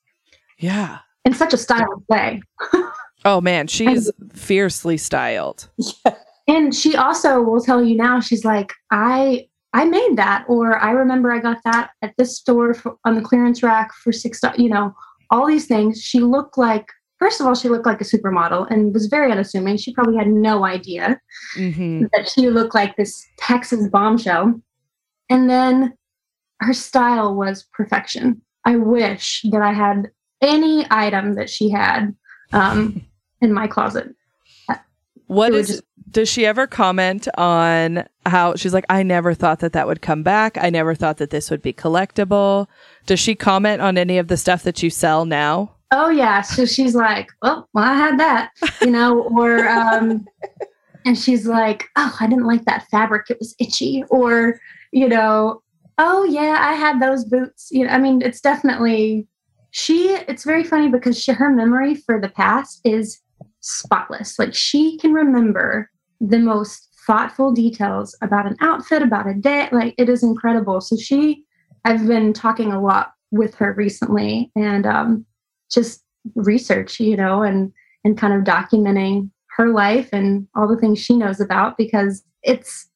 Yeah. 0.58 0.98
In 1.24 1.34
such 1.34 1.52
a 1.52 1.56
stylish 1.56 2.02
way. 2.08 2.42
Oh 3.24 3.40
man 3.40 3.68
she's 3.68 4.08
and, 4.08 4.32
fiercely 4.36 4.96
styled. 4.96 5.68
Yeah. 5.78 6.14
and 6.48 6.74
she 6.74 6.96
also 6.96 7.40
will 7.40 7.60
tell 7.60 7.84
you 7.84 7.96
now 7.96 8.18
she's 8.18 8.44
like 8.44 8.72
i 8.90 9.46
I 9.72 9.84
made 9.84 10.16
that, 10.16 10.44
or 10.48 10.78
I 10.78 10.90
remember 10.90 11.32
I 11.32 11.38
got 11.38 11.58
that 11.64 11.90
at 12.02 12.14
this 12.18 12.36
store 12.36 12.74
for, 12.74 12.96
on 13.04 13.14
the 13.14 13.22
clearance 13.22 13.62
rack 13.62 13.92
for 13.94 14.12
six. 14.12 14.40
You 14.56 14.68
know, 14.68 14.94
all 15.30 15.46
these 15.46 15.66
things. 15.66 16.00
She 16.02 16.20
looked 16.20 16.58
like. 16.58 16.86
First 17.18 17.40
of 17.40 17.46
all, 17.46 17.54
she 17.54 17.68
looked 17.68 17.86
like 17.86 18.00
a 18.00 18.04
supermodel 18.04 18.68
and 18.68 18.92
was 18.92 19.06
very 19.06 19.30
unassuming. 19.30 19.76
She 19.76 19.94
probably 19.94 20.16
had 20.16 20.26
no 20.26 20.64
idea 20.64 21.20
mm-hmm. 21.56 22.06
that 22.12 22.28
she 22.28 22.50
looked 22.50 22.74
like 22.74 22.96
this 22.96 23.24
Texas 23.38 23.88
bombshell. 23.88 24.60
And 25.30 25.48
then 25.48 25.96
her 26.58 26.72
style 26.72 27.36
was 27.36 27.64
perfection. 27.72 28.42
I 28.64 28.74
wish 28.74 29.42
that 29.52 29.62
I 29.62 29.72
had 29.72 30.10
any 30.40 30.84
item 30.90 31.34
that 31.34 31.48
she 31.48 31.70
had 31.70 32.12
um, 32.52 33.06
in 33.40 33.52
my 33.52 33.68
closet. 33.68 34.08
What 35.28 35.54
is? 35.54 35.80
Does 36.12 36.28
she 36.28 36.46
ever 36.46 36.66
comment 36.66 37.26
on 37.36 38.06
how 38.26 38.54
she's 38.54 38.74
like, 38.74 38.84
I 38.88 39.02
never 39.02 39.34
thought 39.34 39.60
that 39.60 39.72
that 39.72 39.86
would 39.86 40.02
come 40.02 40.22
back. 40.22 40.56
I 40.60 40.70
never 40.70 40.94
thought 40.94 41.16
that 41.16 41.30
this 41.30 41.50
would 41.50 41.62
be 41.62 41.72
collectible. 41.72 42.66
Does 43.06 43.18
she 43.18 43.34
comment 43.34 43.82
on 43.82 43.98
any 43.98 44.18
of 44.18 44.28
the 44.28 44.36
stuff 44.36 44.62
that 44.62 44.82
you 44.82 44.90
sell 44.90 45.24
now? 45.24 45.72
Oh 45.92 46.08
yeah. 46.08 46.40
So 46.40 46.64
she's 46.64 46.94
like, 46.94 47.28
well, 47.42 47.68
well, 47.74 47.84
I 47.84 47.94
had 47.94 48.18
that, 48.18 48.50
you 48.80 48.90
know, 48.90 49.22
or 49.36 49.68
um, 49.68 50.26
and 51.04 51.18
she's 51.18 51.46
like, 51.46 51.88
oh, 51.96 52.16
I 52.20 52.26
didn't 52.26 52.46
like 52.46 52.64
that 52.64 52.88
fabric. 52.90 53.28
It 53.28 53.38
was 53.38 53.54
itchy, 53.58 54.04
or 54.08 54.58
you 54.92 55.08
know, 55.08 55.62
oh 55.98 56.24
yeah, 56.24 56.56
I 56.60 56.74
had 56.74 57.00
those 57.00 57.24
boots. 57.24 57.68
You 57.70 57.86
know, 57.86 57.92
I 57.92 57.98
mean, 57.98 58.22
it's 58.22 58.40
definitely 58.40 59.26
she. 59.70 60.10
It's 60.28 60.44
very 60.44 60.64
funny 60.64 60.88
because 60.88 61.22
she, 61.22 61.32
her 61.32 61.50
memory 61.50 61.94
for 61.94 62.20
the 62.20 62.28
past 62.28 62.80
is 62.84 63.20
spotless. 63.60 64.38
Like 64.38 64.54
she 64.54 64.98
can 64.98 65.12
remember 65.12 65.90
the 66.22 66.38
most 66.38 66.88
thoughtful 67.06 67.52
details 67.52 68.16
about 68.22 68.46
an 68.46 68.56
outfit, 68.60 69.02
about 69.02 69.28
a 69.28 69.34
day. 69.34 69.68
Like 69.72 69.94
it 69.98 70.08
is 70.08 70.22
incredible. 70.22 70.80
So 70.80 70.96
she, 70.96 71.44
I've 71.84 72.06
been 72.06 72.32
talking 72.32 72.72
a 72.72 72.80
lot 72.80 73.12
with 73.32 73.54
her 73.56 73.74
recently 73.74 74.50
and 74.54 74.86
um, 74.86 75.26
just 75.70 76.02
research, 76.36 77.00
you 77.00 77.16
know, 77.16 77.42
and 77.42 77.72
and 78.04 78.18
kind 78.18 78.32
of 78.32 78.42
documenting 78.42 79.30
her 79.56 79.68
life 79.68 80.08
and 80.12 80.48
all 80.56 80.66
the 80.66 80.76
things 80.76 80.98
she 80.98 81.16
knows 81.16 81.40
about 81.40 81.76
because 81.76 82.24
it's 82.42 82.88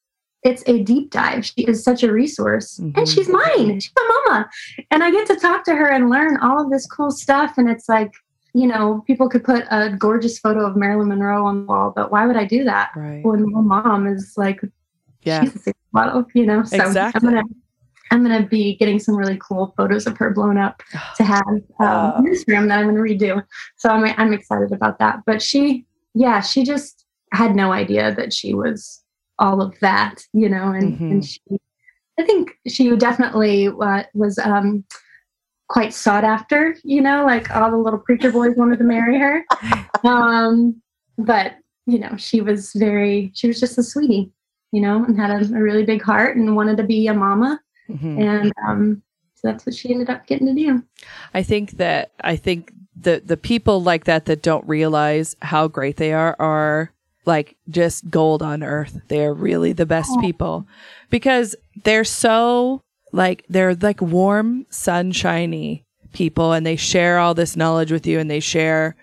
it's 0.43 0.63
a 0.67 0.83
deep 0.83 1.11
dive. 1.11 1.45
She 1.45 1.63
is 1.63 1.83
such 1.83 2.03
a 2.03 2.11
resource. 2.11 2.79
Mm-hmm. 2.79 2.97
And 2.97 3.09
she's 3.09 3.27
mine. 3.27 3.79
She's 3.79 3.91
my 3.95 4.21
mama. 4.25 4.49
And 4.91 5.03
I 5.03 5.11
get 5.11 5.27
to 5.27 5.35
talk 5.35 5.65
to 5.65 5.75
her 5.75 5.89
and 5.89 6.09
learn 6.09 6.37
all 6.37 6.63
of 6.63 6.71
this 6.71 6.87
cool 6.87 7.11
stuff. 7.11 7.57
And 7.57 7.69
it's 7.69 7.89
like, 7.89 8.11
you 8.57 8.65
know, 8.65 9.03
people 9.05 9.29
could 9.29 9.43
put 9.43 9.65
a 9.69 9.95
gorgeous 9.95 10.39
photo 10.39 10.65
of 10.65 10.75
Marilyn 10.75 11.09
Monroe 11.09 11.45
on 11.45 11.59
the 11.61 11.65
wall, 11.67 11.93
but 11.95 12.11
why 12.11 12.25
would 12.25 12.35
I 12.35 12.45
do 12.45 12.63
that? 12.63 12.89
Right. 12.95 13.23
When 13.23 13.51
my 13.51 13.61
mom 13.61 14.07
is 14.07 14.33
like, 14.35 14.59
Yeah. 15.21 15.43
she's 15.43 15.67
a 15.67 15.73
model, 15.93 16.25
you 16.33 16.47
know? 16.47 16.63
So 16.63 16.77
Exactly. 16.77 17.19
I'm 17.19 17.33
gonna 17.35 17.43
I'm 18.09 18.23
gonna 18.23 18.47
be 18.47 18.75
getting 18.77 18.97
some 18.97 19.15
really 19.15 19.37
cool 19.37 19.75
photos 19.77 20.07
of 20.07 20.17
her 20.17 20.31
blown 20.31 20.57
up 20.57 20.81
to 21.17 21.23
have 21.23 21.45
um, 21.47 21.63
Wow. 21.79 22.15
in 22.17 22.23
this 22.25 22.45
room 22.47 22.67
that 22.69 22.79
I'm 22.79 22.87
gonna 22.87 22.99
redo. 22.99 23.43
So 23.75 23.89
I'm 23.89 24.03
I'm 24.17 24.33
excited 24.33 24.71
about 24.71 24.97
that. 24.97 25.19
But 25.27 25.39
she, 25.41 25.85
yeah, 26.15 26.41
she 26.41 26.63
just 26.63 27.05
had 27.33 27.55
no 27.55 27.71
idea 27.71 28.15
that 28.15 28.33
she 28.33 28.55
was 28.55 29.03
all 29.37 29.61
of 29.61 29.77
that, 29.81 30.23
you 30.33 30.49
know, 30.49 30.71
and 30.71 30.99
and 30.99 31.23
she, 31.25 31.41
I 32.19 32.23
think 32.23 32.57
she 32.67 32.95
definitely 32.95 33.67
uh, 33.67 34.03
was 34.15 34.39
um, 34.39 34.83
quite 35.69 35.93
sought 35.93 36.23
after, 36.23 36.75
you 36.83 37.01
know, 37.01 37.25
like 37.25 37.53
all 37.55 37.69
the 37.69 37.77
little 37.77 37.99
preacher 37.99 38.31
boys 38.31 38.55
wanted 38.55 38.77
to 38.79 38.85
marry 38.85 39.19
her. 39.19 39.43
Um, 40.03 40.81
but 41.17 41.55
you 41.87 41.97
know, 41.99 42.15
she 42.17 42.41
was 42.41 42.71
very, 42.73 43.31
she 43.33 43.47
was 43.47 43.59
just 43.59 43.77
a 43.77 43.83
sweetie, 43.83 44.31
you 44.71 44.79
know, 44.81 45.03
and 45.03 45.19
had 45.19 45.31
a, 45.31 45.55
a 45.55 45.59
really 45.61 45.83
big 45.83 46.01
heart 46.03 46.37
and 46.37 46.55
wanted 46.55 46.77
to 46.77 46.83
be 46.83 47.07
a 47.07 47.13
mama, 47.13 47.59
Mhm. 47.89 48.19
and 48.21 48.53
um, 48.67 49.01
so 49.35 49.47
that's 49.47 49.65
what 49.65 49.73
she 49.73 49.91
ended 49.91 50.09
up 50.09 50.27
getting 50.27 50.47
to 50.47 50.53
do. 50.53 50.83
I 51.33 51.41
think 51.43 51.71
that 51.77 52.11
I 52.21 52.35
think 52.35 52.71
the 52.95 53.21
the 53.25 53.37
people 53.37 53.81
like 53.81 54.05
that 54.05 54.25
that 54.25 54.41
don't 54.43 54.67
realize 54.67 55.35
how 55.41 55.67
great 55.67 55.95
they 55.97 56.13
are 56.13 56.35
are 56.39 56.91
like 57.25 57.55
just 57.69 58.09
gold 58.09 58.41
on 58.43 58.61
earth. 58.63 58.99
They 59.07 59.23
are 59.25 59.33
really 59.33 59.73
the 59.73 59.85
best 59.85 60.11
people 60.21 60.67
because 61.09 61.55
they're 61.83 62.03
so 62.03 62.81
like 63.11 63.45
they're 63.49 63.75
like 63.75 64.01
warm, 64.01 64.65
sunshiny 64.69 65.85
people 66.13 66.53
and 66.53 66.65
they 66.65 66.75
share 66.75 67.19
all 67.19 67.33
this 67.33 67.55
knowledge 67.55 67.91
with 67.91 68.07
you 68.07 68.19
and 68.19 68.29
they 68.29 68.39
share 68.39 68.95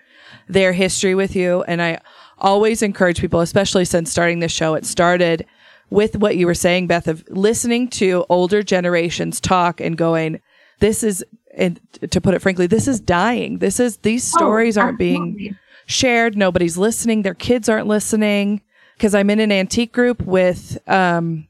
their 0.48 0.72
history 0.72 1.14
with 1.14 1.36
you. 1.36 1.62
And 1.62 1.80
I 1.80 2.00
always 2.38 2.82
encourage 2.82 3.20
people 3.20 3.40
especially 3.40 3.84
since 3.84 4.10
starting 4.10 4.40
this 4.40 4.52
show 4.52 4.74
it 4.74 4.84
started 4.84 5.46
with 5.90 6.16
what 6.16 6.36
you 6.36 6.46
were 6.46 6.54
saying 6.54 6.86
Beth 6.88 7.06
of 7.06 7.22
listening 7.28 7.88
to 7.88 8.24
older 8.28 8.62
generations 8.62 9.40
talk 9.40 9.80
and 9.80 9.96
going 9.96 10.40
this 10.80 11.04
is 11.04 11.24
and 11.56 11.80
to 12.10 12.20
put 12.20 12.34
it 12.34 12.42
frankly 12.42 12.66
this 12.66 12.88
is 12.88 13.00
dying. 13.00 13.58
This 13.58 13.78
is 13.78 13.98
these 13.98 14.24
stories 14.24 14.76
Oh, 14.76 14.82
aren't 14.82 14.98
being 14.98 15.56
shared. 15.86 16.36
Nobody's 16.36 16.76
listening. 16.76 17.22
Their 17.22 17.34
kids 17.34 17.68
aren't 17.68 17.86
listening. 17.86 18.62
Because 18.96 19.14
i'm 19.14 19.28
in 19.30 19.40
an 19.40 19.50
antique 19.52 19.92
group 19.92 20.22
with 20.22 20.78
um 20.88 21.46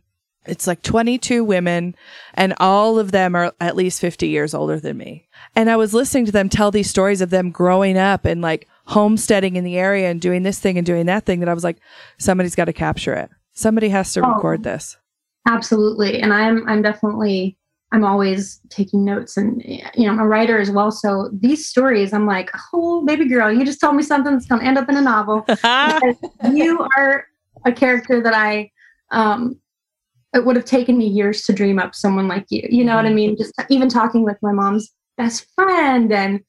it's 0.46 0.66
like 0.66 0.82
22 0.82 1.42
women 1.44 1.94
and 2.34 2.54
all 2.58 2.98
of 2.98 3.12
them 3.12 3.34
are 3.34 3.52
at 3.60 3.76
least 3.76 4.00
50 4.00 4.28
years 4.28 4.54
older 4.54 4.78
than 4.78 4.96
me 4.96 5.26
and 5.56 5.70
i 5.70 5.76
was 5.76 5.94
listening 5.94 6.26
to 6.26 6.32
them 6.32 6.48
tell 6.48 6.70
these 6.70 6.90
stories 6.90 7.20
of 7.20 7.30
them 7.30 7.50
growing 7.50 7.96
up 7.96 8.24
and 8.24 8.40
like 8.42 8.68
homesteading 8.86 9.56
in 9.56 9.64
the 9.64 9.76
area 9.78 10.10
and 10.10 10.20
doing 10.20 10.42
this 10.42 10.58
thing 10.58 10.76
and 10.76 10.86
doing 10.86 11.06
that 11.06 11.24
thing 11.24 11.40
that 11.40 11.48
i 11.48 11.54
was 11.54 11.64
like 11.64 11.78
somebody's 12.18 12.54
got 12.54 12.66
to 12.66 12.72
capture 12.72 13.14
it 13.14 13.30
somebody 13.54 13.88
has 13.88 14.12
to 14.12 14.20
Oh. 14.24 14.34
record 14.34 14.62
this 14.62 14.96
Absolutely. 15.46 16.22
And 16.22 16.32
I'm 16.32 16.66
I'm 16.66 16.80
definitely 16.80 17.58
I'm 17.92 18.02
always 18.02 18.60
taking 18.70 19.04
notes 19.04 19.36
and 19.36 19.62
you 19.62 20.06
know, 20.06 20.08
I'm 20.12 20.18
a 20.18 20.26
writer 20.26 20.58
as 20.58 20.70
well. 20.70 20.90
So 20.90 21.28
these 21.32 21.66
stories, 21.68 22.14
I'm 22.14 22.26
like, 22.26 22.50
oh 22.72 23.04
baby 23.04 23.26
girl, 23.28 23.52
you 23.52 23.62
just 23.62 23.78
told 23.78 23.94
me 23.94 24.02
something 24.02 24.32
that's 24.32 24.46
gonna 24.46 24.64
end 24.64 24.78
up 24.78 24.88
in 24.88 24.96
a 24.96 25.02
novel. 25.02 25.46
You 26.50 26.88
are 26.96 27.26
a 27.66 27.72
character 27.72 28.22
that 28.22 28.32
I 28.34 28.70
um 29.10 29.60
it 30.34 30.44
would 30.44 30.56
have 30.56 30.64
taken 30.64 30.98
me 30.98 31.06
years 31.06 31.42
to 31.42 31.52
dream 31.52 31.78
up 31.78 31.94
someone 31.94 32.28
like 32.28 32.46
you. 32.50 32.66
You 32.70 32.84
know 32.84 32.96
what 32.96 33.06
I 33.06 33.12
mean? 33.12 33.36
Just 33.36 33.52
even 33.70 33.88
talking 33.88 34.24
with 34.24 34.36
my 34.42 34.52
mom's 34.52 34.92
best 35.16 35.46
friend 35.54 36.12
and 36.12 36.40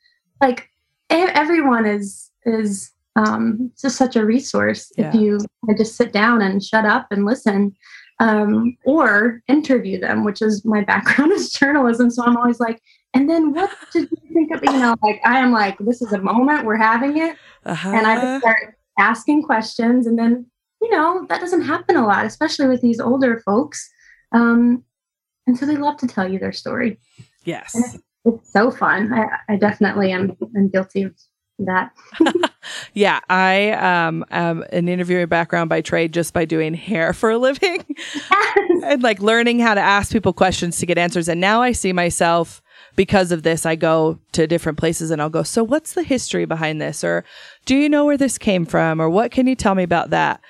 like 0.41 0.67
everyone 1.09 1.85
is 1.85 2.31
is 2.45 2.91
um 3.15 3.71
just 3.79 3.95
such 3.95 4.15
a 4.15 4.25
resource 4.25 4.91
Yeah. 4.97 5.09
if 5.09 5.15
you 5.15 5.39
just 5.77 5.95
sit 5.95 6.11
down 6.11 6.41
and 6.41 6.63
shut 6.63 6.85
up 6.85 7.07
and 7.11 7.25
listen 7.25 7.75
um, 8.19 8.77
or 8.85 9.41
interview 9.47 9.99
them, 9.99 10.23
which 10.23 10.41
is 10.41 10.63
my 10.65 10.81
background 10.83 11.31
is 11.37 11.51
journalism. 11.51 12.09
So 12.09 12.23
I'm 12.23 12.37
always 12.37 12.59
like, 12.59 12.81
and 13.13 13.29
then 13.29 13.53
what 13.53 13.69
did 13.91 14.09
you 14.09 14.33
think 14.33 14.51
of, 14.51 14.63
you 14.63 14.71
know, 14.79 14.95
like 15.03 15.19
I 15.25 15.39
am 15.39 15.51
like, 15.51 15.77
this 15.79 16.01
is 16.01 16.13
a 16.13 16.17
moment, 16.19 16.65
we're 16.65 16.77
having 16.77 17.17
it. 17.17 17.35
uh-huh. 17.65 17.89
And 17.89 18.07
I 18.07 18.15
just 18.21 18.41
start 18.41 18.75
asking 18.99 19.43
questions. 19.43 20.07
And 20.07 20.17
then, 20.17 20.45
you 20.81 20.89
know, 20.89 21.25
that 21.29 21.41
doesn't 21.41 21.61
happen 21.61 21.95
a 21.95 22.05
lot, 22.05 22.25
especially 22.25 22.67
with 22.67 22.81
these 22.81 22.99
older 22.99 23.41
folks. 23.45 23.89
Um, 24.31 24.83
and 25.47 25.57
so 25.57 25.65
they 25.65 25.77
love 25.77 25.97
to 25.97 26.07
tell 26.07 26.29
you 26.31 26.39
their 26.39 26.51
story. 26.51 26.99
yes 27.43 27.97
It's 28.25 28.51
so 28.51 28.71
fun. 28.71 29.13
I, 29.13 29.53
I 29.53 29.55
definitely 29.57 30.11
am, 30.11 30.35
am 30.55 30.69
guilty 30.69 31.03
of 31.03 31.13
that. 31.59 31.91
Yeah, 32.93 33.19
I 33.29 33.71
um 33.71 34.25
am 34.31 34.63
an 34.71 34.87
interviewing 34.87 35.27
background 35.27 35.69
by 35.69 35.81
trade 35.81 36.13
just 36.13 36.33
by 36.33 36.45
doing 36.45 36.73
hair 36.73 37.13
for 37.13 37.29
a 37.29 37.37
living 37.37 37.83
and 38.83 39.03
like 39.03 39.19
learning 39.19 39.59
how 39.59 39.73
to 39.73 39.81
ask 39.81 40.11
people 40.11 40.33
questions 40.33 40.77
to 40.79 40.85
get 40.85 40.97
answers. 40.97 41.27
And 41.27 41.41
now 41.41 41.61
I 41.61 41.73
see 41.73 41.93
myself 41.93 42.61
because 42.95 43.31
of 43.31 43.43
this, 43.43 43.65
I 43.65 43.75
go 43.75 44.19
to 44.31 44.47
different 44.47 44.77
places 44.77 45.11
and 45.11 45.21
I'll 45.21 45.29
go, 45.29 45.43
So 45.43 45.63
what's 45.63 45.93
the 45.93 46.03
history 46.03 46.45
behind 46.45 46.81
this? 46.81 47.03
Or 47.03 47.25
do 47.65 47.75
you 47.75 47.89
know 47.89 48.05
where 48.05 48.17
this 48.17 48.37
came 48.37 48.65
from? 48.65 49.01
Or 49.01 49.09
what 49.09 49.31
can 49.31 49.47
you 49.47 49.55
tell 49.55 49.75
me 49.75 49.83
about 49.83 50.11
that? 50.11 50.41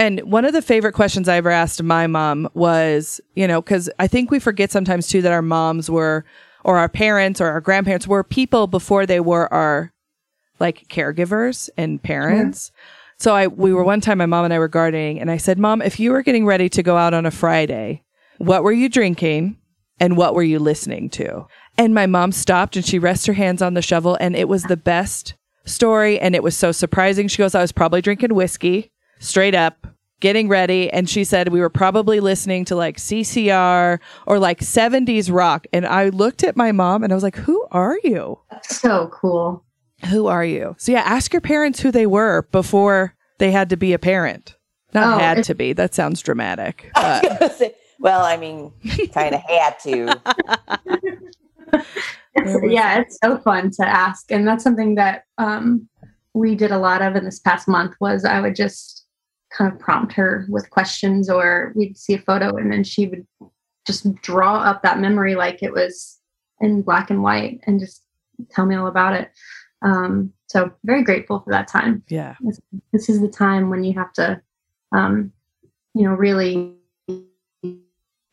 And 0.00 0.20
one 0.20 0.46
of 0.46 0.54
the 0.54 0.62
favorite 0.62 0.94
questions 0.94 1.28
I 1.28 1.36
ever 1.36 1.50
asked 1.50 1.82
my 1.82 2.06
mom 2.06 2.48
was, 2.54 3.20
you 3.34 3.46
know, 3.46 3.60
because 3.60 3.90
I 3.98 4.06
think 4.06 4.30
we 4.30 4.38
forget 4.38 4.72
sometimes 4.72 5.06
too 5.06 5.20
that 5.20 5.30
our 5.30 5.42
moms 5.42 5.90
were, 5.90 6.24
or 6.64 6.78
our 6.78 6.88
parents 6.88 7.38
or 7.38 7.48
our 7.48 7.60
grandparents 7.60 8.08
were 8.08 8.24
people 8.24 8.66
before 8.66 9.04
they 9.04 9.20
were 9.20 9.52
our 9.52 9.92
like 10.58 10.88
caregivers 10.88 11.68
and 11.76 12.02
parents. 12.02 12.72
So 13.18 13.34
I 13.34 13.48
we 13.48 13.74
were 13.74 13.84
one 13.84 14.00
time 14.00 14.16
my 14.16 14.24
mom 14.24 14.46
and 14.46 14.54
I 14.54 14.58
were 14.58 14.68
gardening 14.68 15.20
and 15.20 15.30
I 15.30 15.36
said, 15.36 15.58
"Mom, 15.58 15.82
if 15.82 16.00
you 16.00 16.12
were 16.12 16.22
getting 16.22 16.46
ready 16.46 16.70
to 16.70 16.82
go 16.82 16.96
out 16.96 17.12
on 17.12 17.26
a 17.26 17.30
Friday, 17.30 18.02
what 18.38 18.64
were 18.64 18.72
you 18.72 18.88
drinking 18.88 19.58
and 19.98 20.16
what 20.16 20.34
were 20.34 20.42
you 20.42 20.60
listening 20.60 21.10
to?" 21.10 21.46
And 21.76 21.94
my 21.94 22.06
mom 22.06 22.32
stopped 22.32 22.74
and 22.74 22.86
she 22.86 22.98
rests 22.98 23.26
her 23.26 23.34
hands 23.34 23.60
on 23.60 23.74
the 23.74 23.82
shovel 23.82 24.16
and 24.18 24.34
it 24.34 24.48
was 24.48 24.62
the 24.62 24.78
best 24.78 25.34
story 25.66 26.18
and 26.18 26.34
it 26.34 26.42
was 26.42 26.56
so 26.56 26.72
surprising. 26.72 27.28
She 27.28 27.36
goes, 27.36 27.54
"I 27.54 27.60
was 27.60 27.72
probably 27.72 28.00
drinking 28.00 28.34
whiskey 28.34 28.90
straight 29.20 29.54
up." 29.54 29.86
Getting 30.20 30.48
ready, 30.50 30.90
and 30.92 31.08
she 31.08 31.24
said 31.24 31.48
we 31.48 31.60
were 31.60 31.70
probably 31.70 32.20
listening 32.20 32.66
to 32.66 32.76
like 32.76 32.98
CCR 32.98 33.98
or 34.26 34.38
like 34.38 34.60
70s 34.60 35.32
rock. 35.32 35.66
And 35.72 35.86
I 35.86 36.10
looked 36.10 36.44
at 36.44 36.58
my 36.58 36.72
mom 36.72 37.02
and 37.02 37.10
I 37.10 37.16
was 37.16 37.22
like, 37.22 37.36
Who 37.36 37.66
are 37.70 37.96
you? 38.04 38.38
so 38.62 39.08
cool. 39.14 39.64
Who 40.10 40.26
are 40.26 40.44
you? 40.44 40.76
So 40.78 40.92
yeah, 40.92 41.00
ask 41.06 41.32
your 41.32 41.40
parents 41.40 41.80
who 41.80 41.90
they 41.90 42.04
were 42.04 42.42
before 42.52 43.14
they 43.38 43.50
had 43.50 43.70
to 43.70 43.78
be 43.78 43.94
a 43.94 43.98
parent. 43.98 44.56
Not 44.92 45.14
Oh, 45.16 45.18
had 45.18 45.42
to 45.44 45.54
be. 45.54 45.72
That 45.72 45.94
sounds 45.94 46.20
dramatic. 46.20 46.90
I 46.96 47.36
But 47.40 47.52
say, 47.56 47.74
well, 47.98 48.20
I 48.22 48.36
mean, 48.36 48.74
kind 49.14 49.34
of 49.34 49.40
had 49.40 49.78
to. 49.84 50.20
Yeah, 52.36 53.00
it's 53.00 53.18
so 53.24 53.38
fun 53.38 53.70
to 53.72 53.86
ask, 53.88 54.30
and 54.30 54.46
that's 54.46 54.62
something 54.64 54.96
that 54.96 55.24
um, 55.38 55.88
we 56.34 56.54
did 56.54 56.70
a 56.72 56.78
lot 56.78 57.00
of 57.02 57.16
in 57.16 57.24
this 57.24 57.38
past 57.40 57.66
month. 57.68 57.94
Was 58.00 58.24
I 58.26 58.40
would 58.40 58.54
just 58.54 58.99
kind 59.50 59.72
of 59.72 59.78
prompt 59.78 60.12
her 60.12 60.46
with 60.48 60.70
questions, 60.70 61.28
or 61.30 61.72
we'd 61.74 61.96
see 61.98 62.14
a 62.14 62.18
photo, 62.18 62.56
and 62.56 62.72
then 62.72 62.84
she 62.84 63.06
would 63.08 63.26
just 63.86 64.12
draw 64.22 64.56
up 64.62 64.82
that 64.82 65.00
memory 65.00 65.34
like 65.34 65.62
it 65.62 65.72
was 65.72 66.18
in 66.60 66.82
black 66.82 67.10
and 67.10 67.22
white, 67.22 67.60
and 67.66 67.80
just 67.80 68.04
tell 68.50 68.66
me 68.66 68.76
all 68.76 68.86
about 68.86 69.14
it. 69.14 69.30
Um, 69.82 70.32
so 70.46 70.70
very 70.84 71.02
grateful 71.02 71.40
for 71.40 71.50
that 71.52 71.68
time. 71.68 72.02
yeah. 72.08 72.34
This, 72.40 72.60
this 72.92 73.08
is 73.08 73.20
the 73.20 73.28
time 73.28 73.70
when 73.70 73.82
you 73.82 73.94
have 73.94 74.12
to, 74.14 74.40
um, 74.92 75.32
you 75.94 76.04
know, 76.04 76.12
really 76.12 76.74
pay 77.08 77.76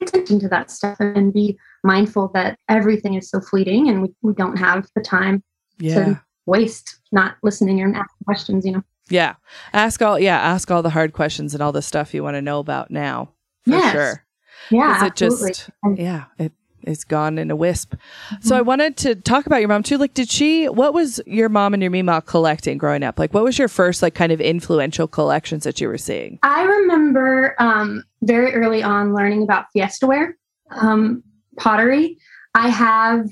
attention 0.02 0.40
to 0.40 0.50
that 0.50 0.70
stuff 0.70 0.98
and 1.00 1.32
be 1.34 1.58
mindful 1.84 2.30
that 2.34 2.60
everything 2.68 3.14
is 3.14 3.30
so 3.30 3.40
fleeting 3.40 3.88
and 3.90 4.02
we, 4.02 4.14
we 4.22 4.34
don't 4.34 4.58
have 4.58 4.88
the 4.96 5.02
time 5.02 5.42
Yeah. 5.80 5.96
to 5.96 6.22
waste 6.46 7.00
not 7.12 7.38
listening 7.44 7.82
and 7.82 7.96
asking 7.96 8.26
questions, 8.26 8.66
you 8.66 8.74
know. 8.74 8.84
Yeah. 9.10 9.36
Ask 9.74 10.02
all 10.02 10.20
yeah, 10.20 10.38
ask 10.40 10.70
all 10.72 10.82
the 10.84 10.90
hard 10.90 11.14
questions 11.14 11.54
and 11.54 11.62
all 11.64 11.72
the 11.72 11.82
stuff 11.82 12.14
you 12.14 12.24
want 12.24 12.36
to 12.36 12.42
know 12.42 12.60
about 12.60 12.92
now. 12.92 13.30
For 13.66 13.72
Yes. 13.72 13.92
sure. 13.92 14.24
Yeah, 14.70 14.98
Is 14.98 15.04
it 15.04 15.06
absolutely. 15.06 15.50
just 15.50 15.70
yeah, 15.96 16.26
it 16.38 16.52
it's 16.84 17.04
gone 17.04 17.38
in 17.38 17.52
a 17.52 17.56
wisp. 17.56 17.96
So 18.40 18.56
I 18.56 18.62
wanted 18.62 18.96
to 18.98 19.16
talk 19.16 19.46
about 19.46 19.58
your 19.60 19.68
mom 19.68 19.84
too. 19.84 19.98
Like, 19.98 20.14
did 20.14 20.30
she? 20.30 20.70
What 20.70 20.94
was 20.94 21.20
your 21.26 21.50
mom 21.50 21.74
and 21.74 21.84
your 21.84 21.90
Mima 21.92 22.22
collecting 22.22 22.78
growing 22.78 23.04
up? 23.04 23.20
Like, 23.20 23.34
what 23.34 23.44
was 23.44 23.60
your 23.60 23.68
first 23.68 24.02
like 24.02 24.14
kind 24.16 24.32
of 24.32 24.40
influential 24.40 25.06
collections 25.08 25.64
that 25.66 25.82
you 25.82 25.90
were 25.90 25.98
seeing? 25.98 26.40
I 26.44 26.64
remember 26.64 27.56
um, 27.60 28.04
very 28.22 28.54
early 28.54 28.84
on 28.84 29.14
learning 29.14 29.44
about 29.44 29.66
fiesta 29.74 30.08
ware, 30.08 30.38
um, 30.72 31.24
pottery. 31.58 32.18
I 32.56 32.70
have 32.70 33.28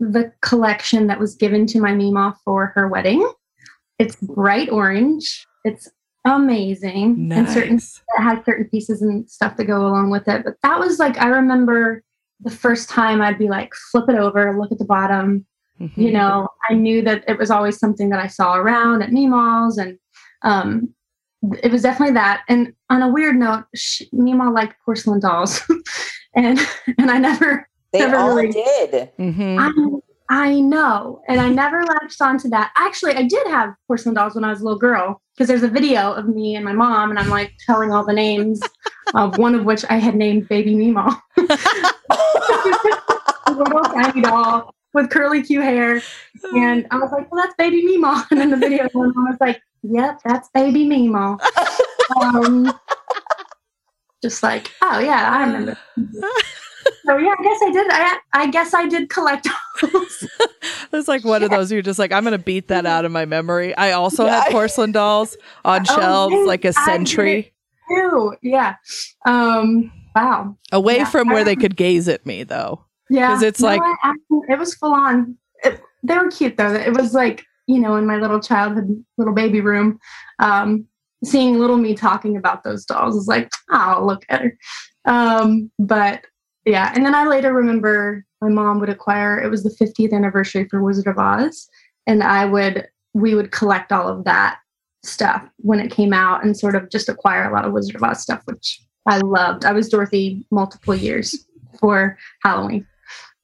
the 0.00 0.32
collection 0.40 1.06
that 1.08 1.18
was 1.20 1.34
given 1.34 1.66
to 1.66 1.80
my 1.80 1.92
Mima 1.92 2.34
for 2.44 2.66
her 2.74 2.88
wedding. 2.88 3.30
It's 3.98 4.16
bright 4.16 4.70
orange. 4.70 5.46
It's 5.64 5.88
amazing. 6.24 7.30
And 7.32 7.48
certain 7.48 7.76
it 7.76 8.22
had 8.22 8.44
certain 8.44 8.68
pieces 8.68 9.00
and 9.02 9.28
stuff 9.30 9.56
that 9.56 9.64
go 9.64 9.86
along 9.86 10.10
with 10.10 10.28
it. 10.28 10.44
But 10.44 10.54
that 10.62 10.78
was 10.78 10.98
like 10.98 11.16
I 11.18 11.28
remember 11.28 12.02
the 12.40 12.50
first 12.50 12.88
time 12.90 13.22
I'd 13.22 13.38
be 13.38 13.48
like, 13.48 13.72
flip 13.90 14.08
it 14.08 14.16
over, 14.16 14.56
look 14.58 14.70
at 14.72 14.78
the 14.78 14.84
bottom. 14.84 15.46
You 15.78 15.88
Mhm. 16.08 16.12
know, 16.12 16.48
I 16.70 16.74
knew 16.74 17.02
that 17.02 17.24
it 17.28 17.38
was 17.38 17.50
always 17.50 17.78
something 17.78 18.08
that 18.10 18.18
I 18.18 18.26
saw 18.28 18.54
around 18.56 19.02
at 19.02 19.10
Meemaw's, 19.10 19.76
and 19.76 19.98
um, 20.42 20.94
it 21.62 21.70
was 21.70 21.82
definitely 21.82 22.14
that. 22.14 22.44
And 22.48 22.72
on 22.88 23.02
a 23.02 23.08
weird 23.08 23.36
note, 23.36 23.64
sh- 23.74 24.02
Meemaw 24.12 24.54
liked 24.54 24.76
porcelain 24.84 25.20
dolls, 25.20 25.60
and 26.34 26.58
and 26.98 27.10
I 27.10 27.18
never 27.18 27.68
They 27.92 27.98
Never 28.00 28.16
all 28.16 28.34
really- 28.34 28.52
did. 28.52 29.10
Mhm. 29.18 29.58
I, 29.60 29.70
I 30.28 30.60
know. 30.60 31.22
And 31.28 31.40
I 31.40 31.48
never 31.48 31.82
latched 31.84 32.20
onto 32.20 32.48
that. 32.50 32.72
Actually, 32.76 33.14
I 33.14 33.22
did 33.22 33.46
have 33.46 33.74
porcelain 33.86 34.14
dolls 34.14 34.34
when 34.34 34.44
I 34.44 34.50
was 34.50 34.60
a 34.60 34.64
little 34.64 34.78
girl 34.78 35.22
because 35.34 35.48
there's 35.48 35.62
a 35.62 35.68
video 35.68 36.12
of 36.12 36.28
me 36.28 36.56
and 36.56 36.64
my 36.64 36.72
mom, 36.72 37.10
and 37.10 37.18
I'm 37.18 37.28
like 37.28 37.52
telling 37.64 37.92
all 37.92 38.04
the 38.04 38.12
names 38.12 38.60
of 39.14 39.38
one 39.38 39.54
of 39.54 39.64
which 39.64 39.84
I 39.88 39.96
had 39.96 40.16
named 40.16 40.48
Baby 40.48 40.72
a 40.72 40.76
little 43.52 43.82
tiny 43.84 44.22
doll 44.22 44.74
with 44.94 45.10
curly 45.10 45.42
Q 45.42 45.60
hair. 45.60 46.02
And 46.56 46.86
I 46.90 46.96
was 46.96 47.12
like, 47.12 47.30
well, 47.30 47.42
that's 47.42 47.54
Baby 47.56 47.86
Meemaw. 47.86 48.24
And 48.30 48.40
in 48.40 48.50
the 48.50 48.56
video, 48.56 48.88
my 48.94 49.06
mom 49.06 49.28
was 49.28 49.36
like, 49.40 49.60
yep, 49.82 50.20
that's 50.24 50.48
Baby 50.54 50.86
Meemaw. 50.86 51.38
Um, 52.16 52.72
just 54.22 54.42
like, 54.42 54.72
oh, 54.82 54.98
yeah, 54.98 55.30
I 55.30 55.44
remember. 55.44 55.78
So 57.04 57.16
yeah, 57.18 57.34
I 57.38 57.42
guess 57.42 57.58
I 57.62 57.70
did. 57.72 57.86
I 57.90 58.18
I 58.32 58.46
guess 58.50 58.74
I 58.74 58.86
did 58.88 59.08
collect 59.10 59.48
dolls. 59.82 60.26
It's 60.92 61.08
like 61.08 61.24
one 61.24 61.42
of 61.42 61.50
those 61.50 61.70
you're 61.70 61.82
just 61.82 61.98
like, 61.98 62.12
I'm 62.12 62.24
gonna 62.24 62.38
beat 62.38 62.68
that 62.68 62.86
out 62.86 63.04
of 63.04 63.12
my 63.12 63.24
memory. 63.26 63.76
I 63.76 63.92
also 63.92 64.24
Yeah. 64.24 64.42
had 64.44 64.52
porcelain 64.52 64.92
dolls 64.92 65.36
on 65.64 65.82
Oh, 65.88 65.94
shelves, 65.96 66.46
like 66.46 66.64
a 66.64 66.72
century 66.72 67.52
too. 67.90 68.34
Yeah. 68.42 68.76
Um. 69.26 69.92
Wow. 70.14 70.56
away 70.72 70.98
Yeah, 70.98 71.04
from 71.04 71.28
where 71.28 71.44
they 71.44 71.56
could 71.56 71.76
gaze 71.76 72.08
at 72.08 72.24
me, 72.24 72.42
though. 72.44 72.84
Yeah. 73.10 73.28
'Cause 73.34 73.42
it's 73.42 73.60
like- 73.60 73.82
I- 74.02 74.14
it 74.48 74.58
was 74.58 74.74
full 74.74 74.94
on. 74.94 75.36
It, 75.62 75.80
they 76.02 76.16
were 76.16 76.30
cute 76.30 76.56
though. 76.56 76.72
It 76.72 76.94
was 76.96 77.12
like 77.14 77.44
you 77.66 77.78
know 77.80 77.96
in 77.96 78.06
my 78.06 78.16
little 78.16 78.40
childhood 78.40 79.04
little 79.18 79.34
baby 79.34 79.60
room, 79.60 79.98
um, 80.38 80.86
seeing 81.24 81.58
little 81.58 81.76
me 81.76 81.94
talking 81.94 82.36
about 82.36 82.64
those 82.64 82.84
dolls 82.86 83.16
is 83.16 83.26
like, 83.28 83.50
oh 83.70 84.02
look 84.06 84.24
at 84.28 84.42
her. 84.42 84.58
Um. 85.04 85.70
But 85.78 86.24
yeah, 86.66 86.92
and 86.94 87.06
then 87.06 87.14
I 87.14 87.26
later 87.26 87.52
remember 87.52 88.24
my 88.40 88.48
mom 88.48 88.80
would 88.80 88.90
acquire. 88.90 89.40
It 89.40 89.48
was 89.48 89.62
the 89.62 89.70
50th 89.70 90.12
anniversary 90.12 90.66
for 90.68 90.82
Wizard 90.82 91.06
of 91.06 91.18
Oz, 91.18 91.68
and 92.06 92.22
I 92.22 92.44
would 92.44 92.86
we 93.14 93.34
would 93.34 93.50
collect 93.50 93.92
all 93.92 94.08
of 94.08 94.24
that 94.24 94.58
stuff 95.02 95.42
when 95.58 95.80
it 95.80 95.90
came 95.90 96.12
out 96.12 96.44
and 96.44 96.56
sort 96.56 96.74
of 96.74 96.90
just 96.90 97.08
acquire 97.08 97.48
a 97.48 97.54
lot 97.54 97.64
of 97.64 97.72
Wizard 97.72 97.96
of 97.96 98.02
Oz 98.02 98.20
stuff, 98.20 98.42
which 98.44 98.80
I 99.06 99.18
loved. 99.18 99.64
I 99.64 99.72
was 99.72 99.88
Dorothy 99.88 100.44
multiple 100.50 100.94
years 100.94 101.46
for 101.80 102.18
Halloween. 102.42 102.86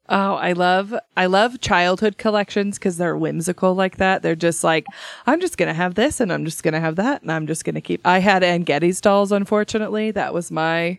Oh, 0.09 0.35
I 0.35 0.53
love 0.53 0.95
I 1.17 1.27
love 1.27 1.61
childhood 1.61 2.19
collections 2.19 2.79
because 2.79 2.97
they're 2.97 3.17
whimsical 3.17 3.75
like 3.75 3.97
that. 3.99 4.23
They're 4.23 4.35
just 4.35 4.65
like, 4.65 4.85
I'm 5.27 5.41
just 5.41 5.57
gonna 5.57 5.73
have 5.73 5.95
this 5.95 6.21
and 6.21 6.33
I'm 6.33 6.45
just 6.45 6.63
gonna 6.63 6.81
have 6.81 6.97
that 6.97 7.23
and 7.23 7.31
I'm 7.31 7.47
just 7.47 7.65
gonna 7.65 7.81
keep. 7.81 8.05
I 8.05 8.19
had 8.19 8.43
Anne 8.43 8.63
Geddes 8.63 9.01
dolls, 9.01 9.33
unfortunately. 9.33 10.11
That 10.11 10.35
was 10.35 10.51
my, 10.51 10.99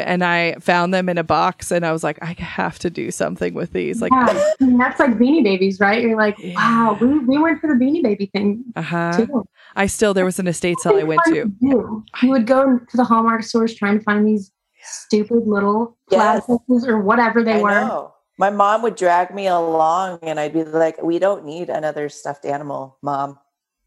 and 0.00 0.24
I 0.24 0.54
found 0.60 0.92
them 0.94 1.08
in 1.08 1.18
a 1.18 1.24
box 1.24 1.70
and 1.70 1.84
I 1.84 1.92
was 1.92 2.02
like, 2.02 2.18
I 2.22 2.34
have 2.38 2.78
to 2.80 2.90
do 2.90 3.10
something 3.10 3.54
with 3.54 3.72
these. 3.72 4.00
Like, 4.00 4.12
yeah, 4.12 4.52
I 4.60 4.64
mean, 4.64 4.78
that's 4.78 4.98
like 4.98 5.12
Beanie 5.12 5.42
Babies, 5.44 5.80
right? 5.80 6.02
You're 6.02 6.16
like, 6.16 6.36
wow, 6.54 6.96
we, 7.00 7.18
we 7.20 7.38
went 7.38 7.60
for 7.60 7.68
the 7.68 7.74
Beanie 7.84 8.02
Baby 8.02 8.26
thing 8.34 8.64
uh 8.76 8.82
huh. 8.82 9.12
too. 9.26 9.44
I 9.76 9.86
still 9.86 10.14
there 10.14 10.24
was 10.24 10.38
an 10.38 10.46
estate 10.48 10.78
sale 10.80 10.96
I 10.96 11.02
went 11.02 11.20
to. 11.26 11.50
You 11.60 12.04
would 12.24 12.46
go 12.46 12.78
to 12.78 12.96
the 12.96 13.04
Hallmark 13.04 13.42
stores 13.42 13.74
trying 13.74 13.98
to 13.98 14.04
find 14.04 14.26
these 14.26 14.52
stupid 14.82 15.46
little 15.46 15.96
Yes. 16.10 16.44
platypuses 16.46 16.86
or 16.86 17.00
whatever 17.00 17.42
they 17.42 17.54
I 17.54 17.62
were. 17.62 17.70
know. 17.70 18.14
My 18.38 18.50
mom 18.50 18.82
would 18.82 18.96
drag 18.96 19.34
me 19.34 19.46
along 19.46 20.18
and 20.22 20.40
I'd 20.40 20.52
be 20.52 20.64
like, 20.64 21.02
We 21.02 21.18
don't 21.18 21.44
need 21.44 21.68
another 21.70 22.08
stuffed 22.08 22.44
animal, 22.44 22.98
mom. 23.02 23.38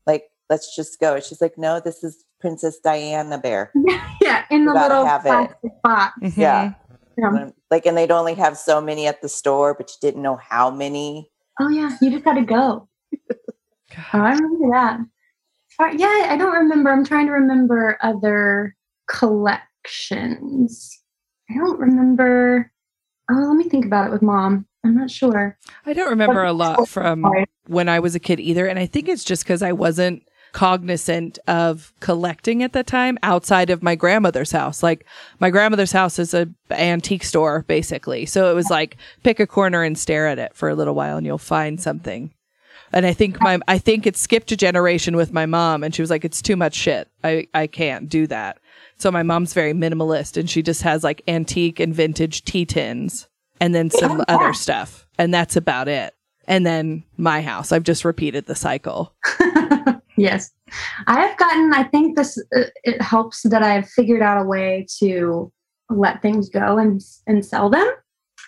Like, 0.08 0.26
let's 0.50 0.76
just 0.76 1.00
go. 1.00 1.20
She's 1.20 1.42
like, 1.42 1.58
No, 1.58 1.80
this 1.80 2.04
is 2.04 2.24
Princess 2.40 2.80
Diana 2.80 3.38
Bear. 3.38 3.72
yeah, 4.26 4.46
in 4.50 4.66
the 4.66 4.72
You 4.72 4.76
gotta 4.76 4.94
little 4.96 5.06
have 5.06 5.26
it. 5.26 5.30
plastic 5.30 5.72
box. 5.84 6.14
Mhm. 6.22 6.38
Yeah. 6.38 6.74
Yeah. 7.18 7.50
Like, 7.72 7.86
and 7.86 7.96
they'd 7.98 8.12
only 8.12 8.34
have 8.34 8.58
so 8.58 8.82
many 8.82 9.08
at 9.08 9.22
the 9.22 9.30
store, 9.30 9.74
but 9.74 9.90
you 9.90 9.96
didn't 10.02 10.22
know 10.22 10.36
how 10.36 10.70
many. 10.70 11.32
Oh 11.62 11.70
yeah, 11.70 11.96
you 12.02 12.12
just 12.12 12.26
had 12.26 12.34
to 12.36 12.42
go. 12.42 12.90
Oh, 14.14 14.20
I 14.20 14.32
remember 14.34 14.70
that. 14.72 15.00
Uh, 15.80 15.92
yeah, 15.96 16.28
I 16.30 16.36
don't 16.38 16.52
remember. 16.54 16.90
I'm 16.92 17.06
trying 17.06 17.28
to 17.28 17.32
remember 17.32 17.98
other 18.02 18.76
collections. 19.08 21.00
I 21.50 21.54
don't 21.56 21.80
remember. 21.80 22.72
Oh, 23.32 23.34
let 23.36 23.56
me 23.56 23.70
think 23.70 23.86
about 23.86 24.08
it 24.08 24.12
with 24.12 24.22
mom. 24.22 24.66
I'm 24.84 24.96
not 24.96 25.10
sure. 25.10 25.58
I 25.86 25.94
don't 25.94 26.10
remember 26.10 26.44
a 26.44 26.54
lot 26.54 26.88
from 26.88 27.26
when 27.68 27.90
I 27.90 28.00
was 28.00 28.14
a 28.16 28.20
kid 28.20 28.40
either. 28.40 28.68
And 28.68 28.78
I 28.78 28.86
think 28.86 29.08
it's 29.10 29.24
just 29.24 29.44
because 29.44 29.64
I 29.64 29.72
wasn't 29.72 30.24
cognizant 30.56 31.38
of 31.50 31.92
collecting 32.00 32.64
at 32.64 32.72
the 32.72 32.82
time 32.82 33.18
outside 33.22 33.70
of 33.70 33.84
my 33.84 33.94
grandmother's 33.94 34.54
house. 34.54 34.82
Like 34.82 35.06
my 35.42 35.50
grandmother's 35.50 35.92
house 35.92 36.18
is 36.18 36.34
a 36.34 36.48
antique 36.72 37.26
store 37.26 37.66
basically. 37.68 38.26
So 38.26 38.50
it 38.50 38.54
was 38.54 38.70
like 38.70 38.96
pick 39.22 39.42
a 39.42 39.48
corner 39.48 39.84
and 39.84 40.00
stare 40.00 40.30
at 40.30 40.40
it 40.40 40.56
for 40.56 40.70
a 40.70 40.76
little 40.76 40.96
while 40.96 41.18
and 41.18 41.26
you'll 41.26 41.38
find 41.38 41.82
something. 41.82 42.34
And 42.94 43.06
I 43.06 43.12
think 43.12 43.42
my 43.42 43.60
I 43.68 43.78
think 43.78 44.08
it 44.08 44.16
skipped 44.16 44.50
a 44.54 44.56
generation 44.56 45.18
with 45.18 45.34
my 45.34 45.46
mom 45.46 45.84
and 45.84 45.94
she 45.94 46.02
was 46.02 46.10
like, 46.10 46.24
It's 46.24 46.42
too 46.42 46.56
much 46.56 46.74
shit. 46.74 47.10
I, 47.22 47.48
I 47.54 47.68
can't 47.68 48.08
do 48.08 48.26
that. 48.28 48.58
So 48.98 49.12
my 49.12 49.24
mom's 49.24 49.54
very 49.54 49.74
minimalist 49.74 50.38
and 50.38 50.50
she 50.50 50.64
just 50.64 50.84
has 50.84 51.04
like 51.04 51.22
antique 51.28 51.82
and 51.82 51.94
vintage 51.94 52.46
tea 52.46 52.66
tins 52.66 53.28
and 53.60 53.76
then 53.76 53.90
some 53.90 54.20
yeah. 54.20 54.26
other 54.30 54.54
stuff. 54.54 55.06
And 55.18 55.34
that's 55.34 55.58
about 55.58 55.90
it. 55.90 56.15
And 56.48 56.66
then 56.66 57.04
my 57.18 57.42
house. 57.42 57.72
I've 57.72 57.84
just 57.84 58.06
repeated 58.06 58.46
the 58.46 58.56
cycle. 58.56 59.14
yes, 60.18 60.52
I 61.08 61.22
have 61.22 61.38
gotten. 61.38 61.74
I 61.74 61.84
think 61.84 62.16
this 62.16 62.38
uh, 62.56 62.66
it 62.84 63.02
helps 63.02 63.44
that 63.44 63.64
I've 63.64 63.90
figured 63.90 64.22
out 64.22 64.42
a 64.42 64.46
way 64.46 64.86
to 65.00 65.52
let 65.90 66.22
things 66.22 66.50
go 66.50 66.78
and 66.78 67.02
and 67.28 67.46
sell 67.46 67.70
them, 67.70 67.88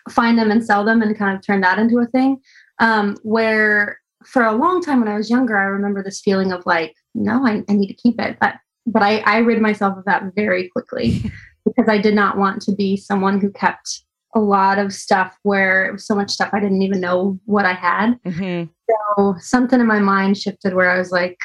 find 0.09 0.37
them 0.37 0.51
and 0.51 0.63
sell 0.63 0.85
them, 0.85 1.01
and 1.01 1.17
kind 1.17 1.35
of 1.35 1.45
turn 1.45 1.61
that 1.61 1.79
into 1.79 1.99
a 1.99 2.05
thing. 2.05 2.37
Um, 2.79 3.17
where 3.23 3.99
for 4.23 4.43
a 4.43 4.53
long 4.53 4.81
time 4.81 4.99
when 4.99 5.07
I 5.09 5.17
was 5.17 5.29
younger, 5.29 5.57
I 5.57 5.63
remember 5.63 6.03
this 6.03 6.21
feeling 6.21 6.51
of 6.51 6.65
like, 6.65 6.93
no, 7.15 7.45
I, 7.45 7.63
I 7.69 7.73
need 7.73 7.87
to 7.87 7.93
keep 7.93 8.19
it, 8.19 8.37
but 8.39 8.55
but 8.85 9.01
I, 9.01 9.17
I 9.19 9.37
rid 9.39 9.61
myself 9.61 9.97
of 9.97 10.05
that 10.05 10.23
very 10.35 10.69
quickly 10.69 11.31
because 11.65 11.89
I 11.89 11.97
did 11.97 12.15
not 12.15 12.37
want 12.37 12.61
to 12.63 12.71
be 12.71 12.95
someone 12.95 13.39
who 13.39 13.51
kept 13.51 14.03
a 14.35 14.39
lot 14.39 14.77
of 14.77 14.93
stuff 14.93 15.37
where 15.43 15.85
it 15.85 15.91
was 15.91 16.05
so 16.05 16.15
much 16.15 16.31
stuff 16.31 16.49
I 16.53 16.59
didn't 16.59 16.81
even 16.81 16.99
know 16.99 17.39
what 17.45 17.65
I 17.65 17.73
had. 17.73 18.19
Mm-hmm. 18.25 18.69
So 18.89 19.35
something 19.39 19.79
in 19.79 19.87
my 19.87 19.99
mind 19.99 20.37
shifted 20.37 20.73
where 20.73 20.89
I 20.89 20.97
was 20.97 21.11
like, 21.11 21.37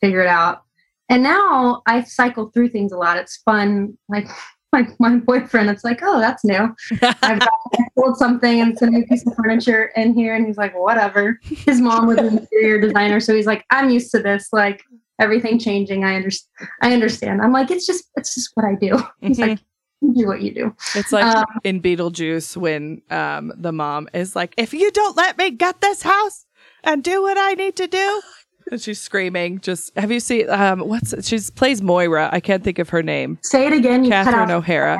figure 0.00 0.20
it 0.20 0.28
out. 0.28 0.62
And 1.08 1.22
now 1.22 1.82
I 1.86 2.02
cycle 2.02 2.50
through 2.50 2.68
things 2.70 2.92
a 2.92 2.98
lot. 2.98 3.18
It's 3.18 3.38
fun. 3.38 3.96
Like 4.08 4.28
my, 4.72 4.86
my 4.98 5.16
boyfriend, 5.16 5.70
it's 5.70 5.84
like, 5.84 6.00
oh, 6.02 6.18
that's 6.18 6.44
new. 6.44 6.74
I've 7.02 7.40
got 7.40 7.50
sold 7.98 8.16
something 8.16 8.60
and 8.60 8.72
it's 8.72 8.82
a 8.82 8.86
new 8.86 9.06
piece 9.06 9.26
of 9.26 9.34
furniture 9.34 9.90
in 9.96 10.14
here. 10.14 10.34
And 10.34 10.46
he's 10.46 10.58
like, 10.58 10.78
whatever. 10.78 11.38
His 11.42 11.80
mom 11.80 12.06
was 12.06 12.18
an 12.18 12.38
interior 12.38 12.80
designer. 12.80 13.20
So 13.20 13.34
he's 13.34 13.46
like, 13.46 13.64
I'm 13.70 13.90
used 13.90 14.10
to 14.12 14.18
this. 14.22 14.48
Like 14.52 14.82
everything 15.18 15.58
changing. 15.58 16.04
I 16.04 16.16
understand. 16.16 16.68
I 16.82 16.92
understand. 16.92 17.42
I'm 17.42 17.52
like, 17.52 17.70
it's 17.70 17.86
just, 17.86 18.10
it's 18.16 18.34
just 18.34 18.50
what 18.54 18.66
I 18.66 18.74
do. 18.74 19.02
He's 19.20 19.38
like, 19.38 19.58
you 19.58 19.58
do 20.00 20.26
what 20.26 20.42
you 20.42 20.52
do. 20.54 20.76
It's 20.94 21.12
like 21.12 21.24
Um, 21.24 21.44
in 21.64 21.80
Beetlejuice 21.80 22.56
when 22.56 23.02
um, 23.10 23.52
the 23.56 23.72
mom 23.72 24.08
is 24.14 24.36
like, 24.36 24.54
"If 24.56 24.72
you 24.72 24.90
don't 24.90 25.16
let 25.16 25.38
me 25.38 25.50
get 25.50 25.80
this 25.80 26.02
house 26.02 26.46
and 26.84 27.02
do 27.02 27.22
what 27.22 27.36
I 27.38 27.54
need 27.54 27.76
to 27.76 27.86
do," 27.86 28.22
and 28.70 28.80
she's 28.80 29.00
screaming. 29.00 29.60
Just 29.60 29.96
have 29.96 30.10
you 30.12 30.20
seen? 30.20 30.48
Um, 30.50 30.80
what's 30.80 31.26
she 31.26 31.38
plays 31.54 31.82
Moira? 31.82 32.28
I 32.32 32.40
can't 32.40 32.62
think 32.62 32.78
of 32.78 32.88
her 32.90 33.02
name. 33.02 33.38
Say 33.42 33.66
it 33.66 33.72
again. 33.72 34.08
Catherine. 34.08 34.50
O'Hara. 34.50 34.98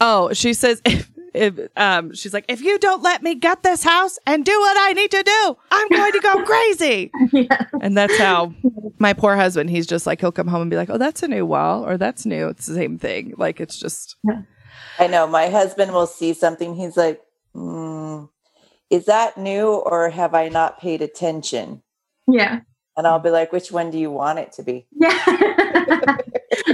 Oh, 0.00 0.32
she 0.32 0.52
says. 0.54 0.82
If, 0.94 1.10
if, 1.34 1.58
um, 1.76 2.14
she's 2.14 2.32
like, 2.32 2.44
if 2.48 2.60
you 2.60 2.78
don't 2.78 3.02
let 3.02 3.22
me 3.22 3.34
get 3.34 3.62
this 3.62 3.82
house 3.82 4.18
and 4.26 4.44
do 4.44 4.58
what 4.58 4.76
I 4.78 4.92
need 4.92 5.10
to 5.10 5.22
do, 5.22 5.56
I'm 5.70 5.88
going 5.88 6.12
to 6.12 6.20
go 6.20 6.44
crazy. 6.44 7.10
yeah. 7.32 7.66
And 7.80 7.96
that's 7.96 8.16
how 8.16 8.54
my 8.98 9.12
poor 9.12 9.36
husband, 9.36 9.70
he's 9.70 9.86
just 9.86 10.06
like, 10.06 10.20
he'll 10.20 10.32
come 10.32 10.46
home 10.46 10.62
and 10.62 10.70
be 10.70 10.76
like, 10.76 10.90
oh, 10.90 10.98
that's 10.98 11.22
a 11.22 11.28
new 11.28 11.44
wall 11.44 11.84
or 11.84 11.98
that's 11.98 12.24
new. 12.24 12.48
It's 12.48 12.66
the 12.66 12.74
same 12.74 12.98
thing. 12.98 13.34
Like, 13.36 13.60
it's 13.60 13.78
just, 13.78 14.16
I 14.98 15.06
know 15.08 15.26
my 15.26 15.48
husband 15.48 15.92
will 15.92 16.06
see 16.06 16.32
something. 16.34 16.74
He's 16.74 16.96
like, 16.96 17.20
mm, 17.54 18.28
Is 18.90 19.06
that 19.06 19.36
new 19.36 19.74
or 19.74 20.10
have 20.10 20.34
I 20.34 20.48
not 20.48 20.80
paid 20.80 21.02
attention? 21.02 21.82
Yeah. 22.28 22.60
And 22.96 23.06
I'll 23.06 23.18
be 23.18 23.30
like, 23.30 23.52
Which 23.52 23.72
one 23.72 23.90
do 23.90 23.98
you 23.98 24.10
want 24.10 24.38
it 24.38 24.52
to 24.52 24.62
be? 24.62 24.86
Yeah. 24.92 26.16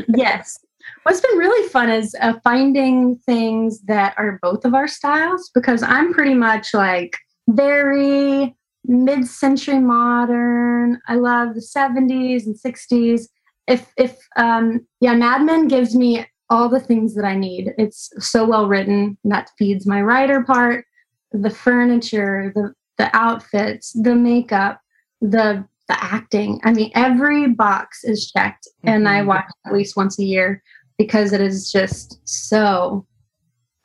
yes. 0.09 0.59
What's 1.05 1.21
been 1.21 1.39
really 1.39 1.69
fun 1.71 1.89
is 1.91 2.15
uh, 2.21 2.35
finding 2.45 3.17
things 3.25 3.81
that 3.83 4.15
are 4.19 4.39
both 4.43 4.65
of 4.65 4.75
our 4.75 4.87
styles 4.87 5.51
because 5.55 5.83
I'm 5.83 6.13
pretty 6.13 6.35
much 6.35 6.75
like 6.75 7.17
very 7.49 8.55
mid-century 8.85 9.79
modern. 9.81 11.01
I 11.09 11.15
love 11.15 11.55
the 11.55 11.61
70s 11.63 12.45
and 12.47 12.55
60s. 12.55 13.29
If 13.67 13.93
if 13.97 14.17
um 14.37 14.87
yeah, 15.01 15.15
Mad 15.15 15.43
Men 15.43 15.69
gives 15.69 15.95
me 15.95 16.27
all 16.51 16.69
the 16.69 16.81
things 16.81 17.15
that 17.15 17.25
I 17.25 17.37
need. 17.37 17.73
It's 17.79 18.11
so 18.19 18.45
well 18.45 18.67
written. 18.69 19.17
That 19.25 19.51
feeds 19.59 19.87
my 19.87 20.03
writer 20.03 20.43
part. 20.43 20.85
The 21.33 21.51
furniture, 21.51 22.53
the 22.55 22.75
the 22.99 23.15
outfits, 23.17 23.93
the 23.93 24.15
makeup, 24.15 24.81
the 25.21 25.65
the 25.89 26.05
acting. 26.05 26.61
I 26.65 26.73
mean, 26.73 26.91
every 26.95 27.49
box 27.49 28.05
is 28.05 28.31
checked, 28.31 28.69
and 28.85 29.09
I 29.09 29.21
Mhm. 29.21 29.27
watch 29.27 29.47
at 29.67 29.73
least 29.73 29.97
once 29.97 30.19
a 30.19 30.25
year 30.25 30.63
because 31.01 31.33
it 31.33 31.41
is 31.41 31.73
just 31.73 32.21
so. 32.29 33.07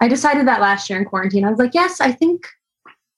I 0.01 0.09
decided 0.09 0.45
that 0.49 0.59
last 0.59 0.89
year 0.89 0.99
in 0.99 1.05
quarantine. 1.05 1.45
I 1.45 1.49
was 1.49 1.57
like, 1.57 1.73
yes, 1.73 2.01
I 2.01 2.11
think 2.11 2.45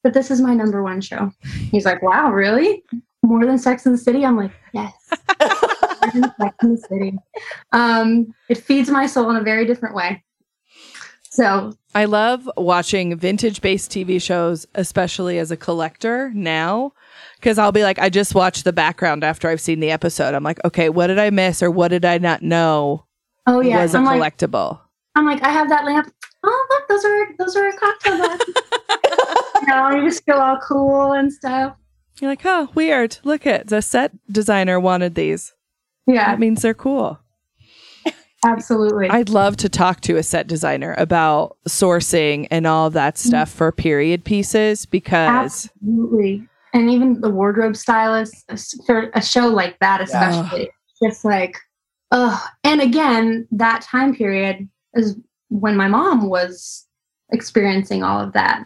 that 0.03 0.13
this 0.13 0.29
is 0.29 0.39
my 0.39 0.53
number 0.53 0.83
one 0.83 1.01
show. 1.01 1.31
He's 1.71 1.83
like, 1.83 2.03
wow, 2.03 2.29
really? 2.29 2.83
More 3.23 3.43
than 3.43 3.57
Sex 3.57 3.87
in 3.87 3.93
the 3.93 3.97
City? 3.97 4.23
I'm 4.23 4.37
like, 4.37 4.51
yes. 4.71 4.93
Sex 5.09 6.55
in 6.61 6.75
the 6.75 6.85
City. 6.87 7.17
Um, 7.71 8.35
it 8.49 8.59
feeds 8.59 8.91
my 8.91 9.07
soul 9.07 9.31
in 9.31 9.35
a 9.35 9.41
very 9.41 9.65
different 9.65 9.95
way. 9.95 10.23
So 11.31 11.73
I 11.95 12.05
love 12.05 12.47
watching 12.55 13.17
vintage 13.17 13.61
based 13.61 13.89
TV 13.89 14.21
shows, 14.21 14.67
especially 14.75 15.39
as 15.39 15.49
a 15.49 15.57
collector 15.57 16.31
now, 16.35 16.93
because 17.39 17.57
I'll 17.57 17.71
be 17.71 17.81
like, 17.81 17.97
I 17.97 18.09
just 18.09 18.35
watched 18.35 18.63
the 18.63 18.73
background 18.73 19.23
after 19.23 19.49
I've 19.49 19.61
seen 19.61 19.79
the 19.79 19.89
episode. 19.89 20.35
I'm 20.35 20.43
like, 20.43 20.63
okay, 20.63 20.89
what 20.89 21.07
did 21.07 21.17
I 21.17 21.31
miss 21.31 21.63
or 21.63 21.71
what 21.71 21.87
did 21.87 22.05
I 22.05 22.19
not 22.19 22.43
know 22.43 23.06
oh 23.47 23.61
yeah, 23.61 23.81
was 23.81 23.95
a 23.95 23.97
I'm 23.97 24.05
like, 24.05 24.37
collectible? 24.37 24.79
I'm 25.15 25.25
like, 25.25 25.41
I 25.43 25.49
have 25.49 25.69
that 25.69 25.85
lamp. 25.85 26.13
Oh 26.43 26.67
look, 26.69 26.87
those 26.87 27.05
are 27.05 27.27
those 27.39 27.55
are 27.55 27.71
cocktail 27.73 28.17
glasses. 28.17 28.55
you 29.61 29.67
know, 29.67 29.89
you 29.91 30.07
just 30.07 30.23
feel 30.25 30.37
all 30.37 30.59
cool 30.59 31.13
and 31.13 31.31
stuff. 31.33 31.75
You're 32.21 32.31
like, 32.31 32.45
oh, 32.45 32.69
weird. 32.73 33.17
Look 33.23 33.45
at 33.45 33.67
the 33.67 33.81
set 33.81 34.11
designer 34.31 34.79
wanted 34.79 35.15
these. 35.15 35.53
Yeah, 36.07 36.31
That 36.31 36.39
means 36.39 36.61
they're 36.61 36.73
cool. 36.73 37.19
absolutely. 38.45 39.09
I'd 39.09 39.29
love 39.29 39.57
to 39.57 39.69
talk 39.69 40.01
to 40.01 40.17
a 40.17 40.23
set 40.23 40.47
designer 40.47 40.95
about 40.97 41.57
sourcing 41.67 42.47
and 42.49 42.65
all 42.65 42.89
that 42.91 43.15
mm-hmm. 43.15 43.27
stuff 43.27 43.51
for 43.51 43.71
period 43.71 44.23
pieces 44.23 44.85
because 44.85 45.69
Absolutely. 45.69 46.47
And 46.73 46.89
even 46.89 47.21
the 47.21 47.29
wardrobe 47.29 47.75
stylist 47.75 48.45
for 48.85 49.09
a 49.13 49.21
show 49.21 49.47
like 49.47 49.77
that, 49.79 50.01
especially, 50.01 50.69
just 51.01 51.25
like, 51.25 51.57
oh, 52.11 52.45
and 52.63 52.81
again, 52.81 53.47
that 53.51 53.81
time 53.81 54.15
period 54.15 54.67
is 54.93 55.17
when 55.49 55.75
my 55.75 55.87
mom 55.87 56.29
was 56.29 56.85
experiencing 57.31 58.03
all 58.03 58.19
of 58.19 58.33
that. 58.33 58.63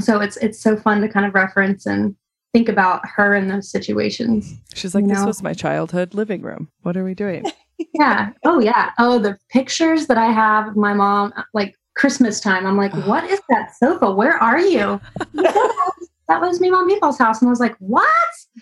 So 0.00 0.20
it's 0.20 0.36
it's 0.38 0.60
so 0.60 0.76
fun 0.76 1.00
to 1.02 1.08
kind 1.08 1.26
of 1.26 1.34
reference 1.34 1.86
and 1.86 2.16
think 2.52 2.68
about 2.68 3.02
her 3.08 3.34
in 3.34 3.48
those 3.48 3.68
situations. 3.68 4.54
she's 4.74 4.94
like, 4.94 5.06
this 5.06 5.20
know? 5.20 5.26
was 5.26 5.42
my 5.42 5.52
childhood 5.52 6.14
living 6.14 6.42
room. 6.42 6.68
What 6.82 6.96
are 6.96 7.04
we 7.04 7.14
doing? 7.14 7.44
Yeah. 7.92 8.30
Oh 8.44 8.60
yeah. 8.60 8.92
Oh, 9.00 9.18
the 9.18 9.36
pictures 9.50 10.06
that 10.06 10.16
I 10.16 10.26
have 10.26 10.68
of 10.68 10.76
my 10.76 10.94
mom, 10.94 11.32
uh, 11.36 11.42
like 11.54 11.74
Christmas 11.96 12.40
time. 12.40 12.66
I'm 12.66 12.76
like, 12.76 12.92
what 13.06 13.24
is 13.24 13.40
that 13.48 13.74
sofa? 13.76 14.12
Where 14.12 14.36
are 14.40 14.60
you? 14.60 15.00
that 15.34 16.40
was 16.40 16.60
me, 16.60 16.70
mom, 16.70 16.88
people's 16.88 17.18
house, 17.18 17.40
and 17.40 17.48
I 17.48 17.50
was 17.50 17.60
like, 17.60 17.76
what? 17.78 18.08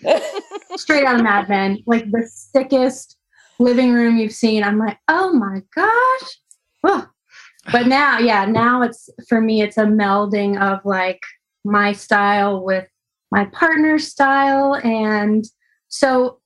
straight 0.77 1.05
out 1.05 1.15
of 1.15 1.23
Mad 1.23 1.47
Men, 1.49 1.77
like 1.85 2.09
the 2.11 2.27
sickest 2.27 3.17
living 3.63 3.93
room 3.93 4.17
you've 4.17 4.33
seen. 4.33 4.63
I'm 4.63 4.77
like, 4.77 4.97
oh 5.07 5.33
my 5.33 5.61
gosh. 5.75 7.09
But 7.71 7.87
now, 7.87 8.19
yeah, 8.19 8.43
now 8.45 8.81
it's 8.81 9.09
for 9.29 9.39
me, 9.39 9.61
it's 9.61 9.77
a 9.77 9.85
melding 9.85 10.61
of 10.61 10.83
like 10.83 11.21
my 11.63 11.93
style 11.93 12.61
with 12.61 12.85
my 13.31 13.45
partner's 13.45 14.05
style. 14.07 14.75
And 14.83 15.45
so 15.87 16.39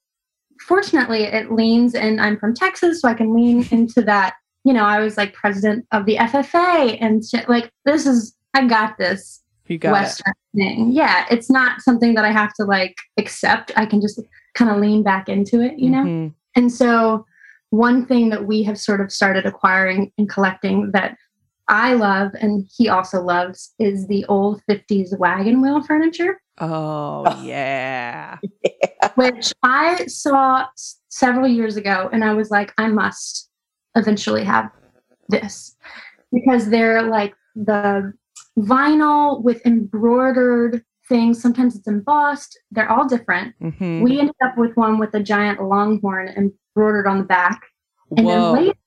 fortunately, 0.62 1.24
it 1.24 1.52
leans, 1.52 1.96
and 1.96 2.22
I'm 2.22 2.38
from 2.38 2.54
Texas, 2.54 3.02
so 3.02 3.08
I 3.10 3.16
can 3.16 3.34
lean 3.36 3.68
into 3.72 4.04
that. 4.04 4.36
You 4.64 4.74
know, 4.74 4.84
I 4.84 5.00
was 5.00 5.18
like 5.18 5.34
president 5.34 5.88
of 5.92 6.06
the 6.06 6.18
FFA 6.18 6.98
and 7.02 7.26
shit. 7.26 7.50
Like, 7.50 7.72
this 7.86 8.06
is, 8.06 8.36
I 8.54 8.68
got 8.68 8.98
this. 9.00 9.42
You 9.68 9.78
got 9.80 9.90
it. 9.90 9.92
Western 9.94 10.34
thing. 10.56 10.92
Yeah, 10.92 11.26
it's 11.32 11.50
not 11.50 11.82
something 11.82 12.14
that 12.14 12.26
I 12.26 12.32
have 12.32 12.54
to 12.56 12.64
like 12.64 12.96
accept. 13.18 13.72
I 13.76 13.86
can 13.86 14.02
just 14.02 14.20
kind 14.54 14.70
of 14.70 14.78
lean 14.78 15.04
back 15.04 15.30
into 15.30 15.62
it, 15.62 15.80
you 15.80 15.90
know? 15.90 16.04
Mhm. 16.04 16.34
And 16.58 16.72
so, 16.72 17.26
one 17.70 18.06
thing 18.06 18.30
that 18.30 18.46
we 18.46 18.64
have 18.64 18.80
sort 18.80 19.00
of 19.00 19.12
started 19.12 19.46
acquiring 19.46 20.12
and 20.18 20.28
collecting 20.28 20.92
that 20.92 21.16
I 21.68 21.94
love 21.96 22.32
and 22.40 22.66
he 22.78 22.88
also 22.90 23.22
loves 23.22 23.74
is 23.78 24.08
the 24.08 24.26
old 24.26 24.62
50s 24.70 25.18
wagon 25.20 25.62
wheel 25.62 25.84
furniture, 25.84 26.42
Oh, 26.60 27.42
yeah. 27.44 28.38
which 29.16 29.54
I 29.64 30.06
saw 30.08 30.66
several 31.10 31.48
years 31.48 31.76
ago 31.76 32.10
and 32.12 32.24
I 32.24 32.34
was 32.34 32.50
like, 32.50 32.74
I 32.78 32.88
must 32.88 33.50
eventually 33.96 34.44
have 34.46 34.72
this. 35.30 35.76
Because 36.32 36.70
they're 36.70 37.04
like 37.04 37.34
the 37.56 38.14
vinyl 38.58 39.44
with 39.44 39.66
embroidered 39.66 40.84
things. 41.08 41.42
Sometimes 41.42 41.76
it's 41.76 41.88
embossed, 41.88 42.60
they're 42.72 42.92
all 42.92 43.08
different. 43.08 43.56
Mhm. 43.62 44.02
We 44.04 44.20
ended 44.20 44.36
up 44.44 44.58
with 44.58 44.76
one 44.76 44.98
with 45.00 45.14
a 45.14 45.22
giant 45.22 45.62
longhorn 45.62 46.30
embroidered 46.30 47.08
on 47.08 47.20
the 47.20 47.24
back. 47.24 47.62
And 48.16 48.26
Whoa. 48.26 48.54
then 48.54 48.66
later 48.66 48.78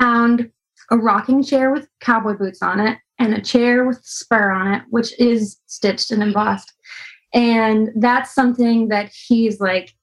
found 0.00 0.50
a 0.90 0.96
rocking 0.96 1.42
chair 1.42 1.70
with 1.70 1.88
cowboy 2.00 2.36
boots 2.36 2.62
on 2.62 2.80
it 2.80 2.98
and 3.18 3.34
a 3.34 3.40
chair 3.40 3.84
with 3.84 4.04
spur 4.04 4.50
on 4.50 4.72
it, 4.72 4.82
which 4.90 5.18
is 5.18 5.58
stitched 5.66 6.10
and 6.10 6.22
embossed. 6.22 6.72
And 7.34 7.90
that's 7.96 8.34
something 8.34 8.88
that 8.88 9.10
he's 9.12 9.60
like, 9.60 9.94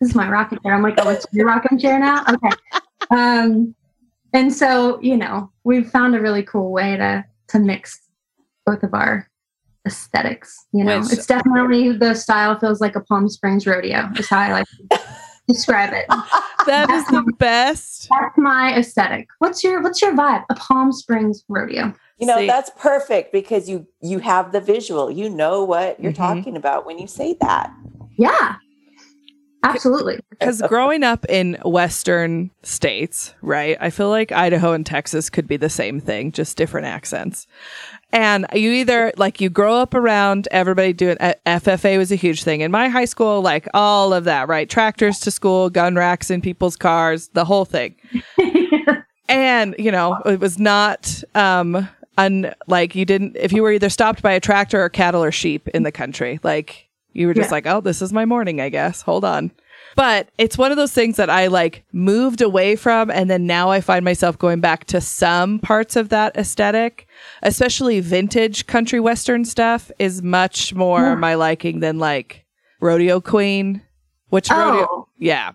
this 0.00 0.10
is 0.10 0.14
my 0.14 0.28
rocking 0.28 0.58
chair. 0.62 0.74
I'm 0.74 0.82
like, 0.82 0.94
oh, 0.98 1.08
it's 1.08 1.26
your 1.32 1.46
rocking 1.52 1.78
chair 1.78 1.98
now? 1.98 2.24
Okay. 2.28 2.50
Um, 3.10 3.74
and 4.32 4.52
so, 4.52 5.00
you 5.00 5.16
know, 5.16 5.50
we've 5.64 5.88
found 5.90 6.14
a 6.14 6.20
really 6.20 6.42
cool 6.42 6.70
way 6.70 6.96
to 6.96 7.24
to 7.48 7.58
mix 7.60 8.00
both 8.66 8.82
of 8.82 8.92
our 8.92 9.28
aesthetics. 9.86 10.66
You 10.72 10.84
know, 10.84 11.00
Which- 11.00 11.12
it's 11.12 11.26
definitely 11.26 11.92
the 11.92 12.14
style 12.14 12.58
feels 12.58 12.80
like 12.80 12.96
a 12.96 13.00
Palm 13.00 13.28
Springs 13.28 13.66
rodeo, 13.66 14.08
is 14.18 14.28
how 14.28 14.38
I 14.40 14.52
like 14.52 14.66
to 14.90 15.00
describe 15.48 15.92
it. 15.92 16.06
that 16.66 16.90
is 16.90 17.06
the 17.06 17.22
best. 17.38 18.08
That's 18.10 18.36
my 18.36 18.76
aesthetic. 18.76 19.28
What's 19.38 19.62
your 19.64 19.80
what's 19.82 20.02
your 20.02 20.12
vibe? 20.14 20.44
A 20.50 20.54
Palm 20.54 20.92
Springs 20.92 21.44
rodeo. 21.48 21.94
You 22.18 22.26
know, 22.26 22.38
See- 22.38 22.46
that's 22.46 22.70
perfect 22.78 23.32
because 23.32 23.68
you 23.68 23.86
you 24.02 24.18
have 24.18 24.52
the 24.52 24.60
visual. 24.60 25.10
You 25.10 25.30
know 25.30 25.62
what 25.64 26.00
you're 26.00 26.12
Mhm. 26.12 26.16
talking 26.16 26.56
about 26.56 26.84
when 26.86 26.98
you 26.98 27.06
say 27.06 27.36
that. 27.40 27.72
Yeah. 28.18 28.56
Absolutely. 29.62 30.20
Because 30.30 30.62
growing 30.68 31.02
up 31.02 31.26
in 31.28 31.58
Western 31.64 32.50
states, 32.62 33.34
right? 33.42 33.76
I 33.80 33.90
feel 33.90 34.08
like 34.08 34.30
Idaho 34.30 34.72
and 34.72 34.86
Texas 34.86 35.28
could 35.28 35.48
be 35.48 35.56
the 35.56 35.68
same 35.68 35.98
thing, 35.98 36.30
just 36.30 36.56
different 36.56 36.86
accents. 36.86 37.46
And 38.12 38.46
you 38.52 38.70
either 38.70 39.12
like 39.16 39.40
you 39.40 39.50
grow 39.50 39.74
up 39.74 39.94
around 39.94 40.46
everybody 40.50 40.92
doing 40.92 41.16
uh, 41.18 41.34
FFA 41.44 41.98
was 41.98 42.12
a 42.12 42.16
huge 42.16 42.44
thing 42.44 42.60
in 42.60 42.70
my 42.70 42.88
high 42.88 43.04
school, 43.04 43.42
like 43.42 43.66
all 43.74 44.12
of 44.12 44.24
that, 44.24 44.48
right? 44.48 44.70
Tractors 44.70 45.18
to 45.20 45.30
school, 45.30 45.68
gun 45.68 45.96
racks 45.96 46.30
in 46.30 46.40
people's 46.40 46.76
cars, 46.76 47.28
the 47.28 47.44
whole 47.44 47.64
thing. 47.64 47.96
and 49.28 49.74
you 49.78 49.90
know 49.90 50.16
it 50.24 50.40
was 50.40 50.58
not 50.58 51.22
um 51.34 51.88
un 52.18 52.54
like 52.66 52.94
you 52.94 53.04
didn't 53.04 53.36
if 53.36 53.52
you 53.52 53.62
were 53.62 53.72
either 53.72 53.88
stopped 53.88 54.22
by 54.22 54.32
a 54.32 54.40
tractor 54.40 54.82
or 54.82 54.88
cattle 54.88 55.22
or 55.22 55.32
sheep 55.32 55.68
in 55.68 55.82
the 55.82 55.92
country 55.92 56.38
like 56.42 56.85
you 57.16 57.26
were 57.26 57.34
just 57.34 57.48
Yeah. 57.48 57.52
like 57.54 57.66
oh 57.66 57.80
this 57.80 58.02
is 58.02 58.12
my 58.12 58.24
morning 58.24 58.60
i 58.60 58.68
guess 58.68 59.02
hold 59.02 59.24
on 59.24 59.50
but 59.94 60.28
it's 60.38 60.58
one 60.58 60.70
of 60.70 60.76
those 60.76 60.92
things 60.92 61.16
that 61.16 61.30
i 61.30 61.46
like 61.46 61.84
moved 61.92 62.40
away 62.42 62.76
from 62.76 63.10
and 63.10 63.28
then 63.30 63.46
now 63.46 63.70
i 63.70 63.80
find 63.80 64.04
myself 64.04 64.38
going 64.38 64.60
back 64.60 64.84
to 64.86 65.00
some 65.00 65.58
parts 65.58 65.96
of 65.96 66.08
that 66.10 66.36
aesthetic 66.36 67.06
especially 67.42 68.00
vintage 68.00 68.66
country 68.66 69.00
western 69.00 69.44
stuff 69.44 69.90
is 69.98 70.22
much 70.22 70.74
more 70.74 71.00
Yeah. 71.00 71.14
my 71.14 71.34
liking 71.34 71.80
than 71.80 71.98
like 71.98 72.44
rodeo 72.80 73.20
queen 73.20 73.82
which 74.28 74.50
rodeo 74.50 74.86
oh, 74.90 75.08
yeah 75.18 75.52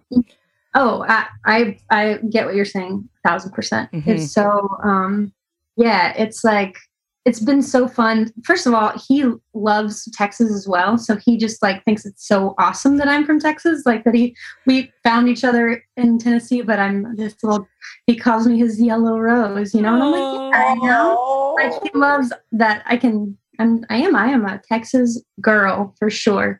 oh, 0.74 1.04
I, 1.08 1.28
I 1.45 1.78
I 1.89 2.19
get 2.30 2.45
what 2.45 2.56
you're 2.56 2.63
saying. 2.63 3.10
Thousand 3.26 3.52
percent. 3.52 3.91
Mhm. 3.91 4.08
It's 4.08 4.32
so 4.32 4.69
um, 4.84 5.34
yeah. 5.76 6.13
It's 6.17 6.45
like 6.45 6.78
it's 7.26 7.40
been 7.40 7.62
so 7.62 7.88
fun. 7.88 8.32
First 8.44 8.66
of 8.66 8.74
all, 8.74 8.94
he 9.08 9.26
loves 9.54 10.10
Texas 10.14 10.52
as 10.52 10.68
well, 10.68 10.98
so 10.98 11.18
he 11.18 11.38
just 11.38 11.62
like 11.62 11.84
thinks 11.86 12.06
it's 12.06 12.28
so 12.28 12.56
awesome 12.58 12.98
that 12.98 13.08
I'm 13.08 13.26
from 13.26 13.40
Texas. 13.40 13.84
Like 13.86 14.04
that 14.06 14.16
he 14.16 14.36
we 14.66 14.92
found 15.04 15.30
each 15.30 15.44
other 15.44 15.84
in 15.98 16.18
Tennessee, 16.18 16.62
but 16.62 16.80
I'm 16.80 17.16
this 17.16 17.36
little. 17.44 17.68
He 18.08 18.16
calls 18.16 18.48
me 18.48 18.58
his 18.58 18.82
yellow 18.82 19.20
rose, 19.20 19.76
you 19.76 19.82
know, 19.82 19.94
and 19.94 20.04
I'm 20.04 20.12
like, 20.12 20.54
yeah, 20.54 20.66
I 20.66 20.74
know. 20.76 21.56
Like 21.58 21.84
he 21.84 21.90
loves 21.94 22.34
that 22.52 22.84
i 22.86 22.98
can 22.98 23.38
i'm 23.60 23.86
i 23.90 23.98
am 23.98 24.16
i 24.16 24.28
am 24.28 24.46
a 24.46 24.60
texas 24.60 25.22
girl 25.40 25.94
for 25.98 26.10
sure 26.10 26.60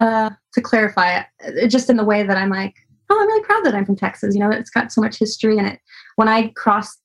uh 0.00 0.30
to 0.52 0.60
clarify 0.60 1.22
it 1.40 1.68
just 1.68 1.90
in 1.90 1.96
the 1.96 2.04
way 2.04 2.22
that 2.22 2.36
i'm 2.36 2.50
like 2.50 2.74
oh 3.10 3.18
i'm 3.20 3.26
really 3.26 3.44
proud 3.44 3.64
that 3.64 3.74
i'm 3.74 3.84
from 3.84 3.96
texas 3.96 4.34
you 4.34 4.40
know 4.40 4.50
it's 4.50 4.70
got 4.70 4.92
so 4.92 5.00
much 5.00 5.18
history 5.18 5.58
in 5.58 5.64
it 5.64 5.80
when 6.16 6.28
i 6.28 6.48
crossed 6.56 7.00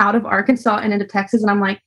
out 0.00 0.14
of 0.14 0.24
arkansas 0.24 0.78
and 0.78 0.92
into 0.92 1.06
texas 1.06 1.42
and 1.42 1.50
i'm 1.50 1.60
like 1.60 1.80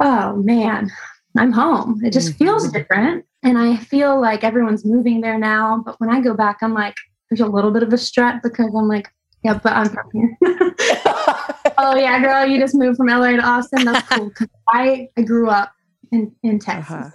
oh 0.00 0.36
man 0.36 0.90
i'm 1.38 1.52
home 1.52 2.00
it 2.04 2.12
just 2.12 2.34
feels 2.36 2.66
Mhm. 2.68 2.72
different 2.72 3.24
and 3.42 3.56
I 3.56 3.76
feel 3.76 4.20
like 4.20 4.44
everyone's 4.44 4.84
moving 4.84 5.22
there 5.22 5.38
now. 5.38 5.82
But 5.82 5.98
when 5.98 6.10
I 6.10 6.20
go 6.20 6.34
back, 6.34 6.58
I'm 6.60 6.74
like, 6.74 6.94
there's 7.30 7.40
a 7.40 7.46
little 7.46 7.70
bit 7.70 7.82
of 7.82 7.90
a 7.90 7.96
strut 7.96 8.42
because 8.42 8.70
I'm 8.76 8.86
like, 8.86 9.08
yeah, 9.42 9.54
but 9.64 9.72
I'm 9.72 9.88
from 9.88 10.10
here. 10.12 10.36
oh 11.78 11.96
yeah, 11.96 12.20
girl, 12.20 12.44
you 12.44 12.60
just 12.60 12.74
moved 12.74 12.98
from 12.98 13.06
LA 13.06 13.30
to 13.36 13.42
Austin. 13.42 13.86
That's 13.86 14.06
cool. 14.10 14.30
I 14.68 15.08
I 15.16 15.22
grew 15.22 15.48
up 15.48 15.72
in 16.12 16.32
in 16.42 16.58
Texas. 16.58 16.90
Uh-huh. 16.94 17.08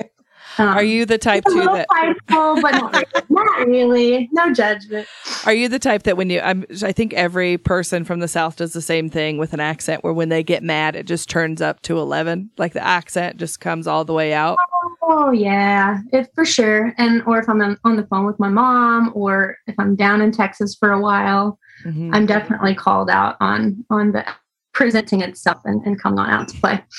Um, 0.57 0.69
Are 0.69 0.83
you 0.83 1.05
the 1.05 1.17
type 1.17 1.43
it's 1.45 1.53
a 1.53 1.55
too 1.55 1.59
little 1.61 1.75
that 1.75 1.87
prideful, 1.89 2.61
but 2.61 2.71
not 2.71 2.93
really. 3.13 3.25
not 3.29 3.67
really. 3.67 4.29
No 4.31 4.53
judgment. 4.53 5.07
Are 5.45 5.53
you 5.53 5.67
the 5.67 5.79
type 5.79 6.03
that 6.03 6.15
when 6.17 6.29
you 6.29 6.39
I'm 6.39 6.65
I 6.83 6.91
think 6.91 7.13
every 7.13 7.57
person 7.57 8.05
from 8.05 8.19
the 8.21 8.27
south 8.27 8.55
does 8.57 8.73
the 8.73 8.81
same 8.81 9.09
thing 9.09 9.37
with 9.37 9.53
an 9.53 9.59
accent 9.59 10.03
where 10.03 10.13
when 10.13 10.29
they 10.29 10.43
get 10.43 10.63
mad 10.63 10.95
it 10.95 11.05
just 11.05 11.29
turns 11.29 11.61
up 11.61 11.81
to 11.83 11.99
11 11.99 12.49
like 12.57 12.73
the 12.73 12.83
accent 12.85 13.37
just 13.37 13.59
comes 13.59 13.85
all 13.87 14.05
the 14.05 14.13
way 14.13 14.33
out. 14.33 14.57
Oh 15.01 15.31
yeah, 15.31 15.99
it 16.13 16.29
for 16.35 16.45
sure. 16.45 16.93
And 16.97 17.21
or 17.27 17.39
if 17.39 17.49
I'm 17.49 17.61
on, 17.61 17.77
on 17.83 17.95
the 17.95 18.05
phone 18.07 18.25
with 18.25 18.39
my 18.39 18.49
mom, 18.49 19.11
or 19.13 19.57
if 19.67 19.75
I'm 19.77 19.95
down 19.95 20.21
in 20.21 20.31
Texas 20.31 20.75
for 20.79 20.91
a 20.91 20.99
while, 21.01 21.59
Mhm. 21.85 22.11
I'm 22.15 22.25
definitely 22.25 22.73
called 22.73 23.09
out 23.09 23.35
on 23.41 23.83
on 23.89 24.13
the 24.13 24.25
presenting 24.73 25.21
itself 25.21 25.61
and, 25.65 25.85
and 25.85 26.01
coming 26.01 26.19
on 26.19 26.29
out 26.29 26.47
to 26.47 26.57
play. 26.61 26.83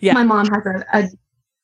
Yeah. 0.00 0.12
My 0.14 0.22
mom 0.24 0.46
has 0.48 0.64
a, 0.66 0.84
a 0.92 1.08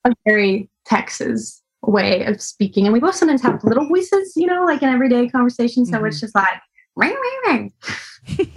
a 0.05 0.15
very 0.27 0.69
Texas 0.85 1.63
way 1.83 2.25
of 2.25 2.41
speaking, 2.41 2.85
and 2.85 2.93
we 2.93 3.01
both 3.01 3.15
sometimes 3.15 3.43
have 3.43 3.63
little 3.65 3.87
voices, 3.87 4.33
you 4.37 4.47
know, 4.47 4.65
like 4.65 4.83
in 4.83 4.89
everyday 4.89 5.29
conversation. 5.29 5.85
So 5.85 6.05
it's 6.05 6.17
mm-hmm. 6.17 6.25
just 6.25 6.35
like 6.35 6.61
ring 6.97 7.15
ring 7.47 7.73
ring. 8.37 8.47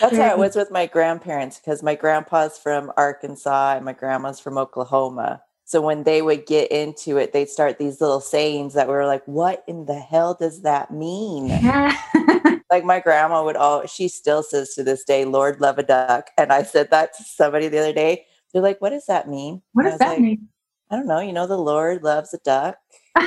That's 0.00 0.16
how 0.16 0.30
it 0.30 0.38
was 0.38 0.54
with 0.56 0.70
my 0.70 0.86
grandparents 0.86 1.58
because 1.58 1.82
my 1.82 1.94
grandpa's 1.94 2.58
from 2.58 2.92
Arkansas 2.98 3.76
and 3.76 3.84
my 3.84 3.94
grandma's 3.94 4.40
from 4.40 4.58
Oklahoma. 4.58 5.42
So 5.64 5.80
when 5.80 6.04
they 6.04 6.20
would 6.22 6.46
get 6.46 6.70
into 6.70 7.16
it, 7.16 7.32
they'd 7.32 7.48
start 7.48 7.78
these 7.78 8.00
little 8.00 8.20
sayings 8.20 8.74
that 8.74 8.88
were 8.88 9.06
like, 9.06 9.22
"What 9.26 9.64
in 9.66 9.86
the 9.86 9.98
hell 9.98 10.34
does 10.34 10.62
that 10.62 10.90
mean?" 10.90 11.48
like 12.70 12.84
my 12.84 13.00
grandma 13.00 13.44
would 13.44 13.56
all 13.56 13.86
she 13.86 14.08
still 14.08 14.42
says 14.42 14.74
to 14.74 14.82
this 14.82 15.04
day 15.04 15.24
lord 15.24 15.60
love 15.60 15.78
a 15.78 15.82
duck 15.82 16.30
and 16.36 16.52
i 16.52 16.62
said 16.62 16.90
that 16.90 17.16
to 17.16 17.22
somebody 17.22 17.68
the 17.68 17.78
other 17.78 17.92
day 17.92 18.26
they're 18.56 18.62
like 18.62 18.80
what 18.80 18.88
does 18.90 19.04
that 19.04 19.28
mean 19.28 19.60
what 19.74 19.84
I 19.84 19.90
does 19.90 19.98
that 19.98 20.08
like, 20.12 20.20
mean? 20.20 20.48
i 20.90 20.96
don't 20.96 21.06
know 21.06 21.20
you 21.20 21.34
know 21.34 21.46
the 21.46 21.58
lord 21.58 22.02
loves 22.02 22.32
a 22.32 22.38
duck 22.38 22.78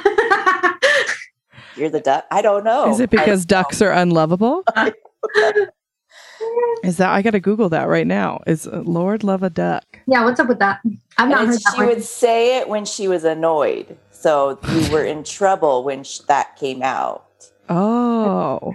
you're 1.76 1.90
the 1.92 2.00
duck 2.04 2.26
i 2.32 2.42
don't 2.42 2.64
know 2.64 2.90
Is 2.92 3.00
it 3.00 3.12
because 3.12 3.46
ducks 3.46 3.80
are 3.82 3.92
unlovable? 3.92 4.64
Is 6.84 6.96
that 6.98 7.10
I 7.12 7.22
got 7.22 7.32
to 7.32 7.40
google 7.42 7.68
that 7.70 7.90
right 7.90 8.08
now. 8.08 8.40
Is 8.48 8.66
uh, 8.66 8.82
Lord 8.86 9.26
love 9.26 9.44
a 9.44 9.50
duck? 9.50 9.84
yeah, 10.08 10.24
what's 10.24 10.40
up 10.40 10.48
with 10.48 10.60
that? 10.60 10.80
I've 11.18 11.24
and 11.24 11.32
not 11.32 11.40
heard 11.40 11.50
it's- 11.50 11.64
that 11.66 11.74
she 11.76 11.82
one. 11.82 11.88
would 11.90 12.04
say 12.04 12.58
it 12.60 12.70
when 12.70 12.86
she 12.86 13.08
was 13.10 13.24
annoyed 13.26 13.98
so 14.12 14.58
we 14.74 14.90
were 14.90 15.04
in 15.04 15.24
trouble 15.26 15.84
when 15.84 16.04
sh- 16.06 16.20
that 16.30 16.56
came 16.56 16.82
out 16.82 17.26
Oh. 17.70 18.74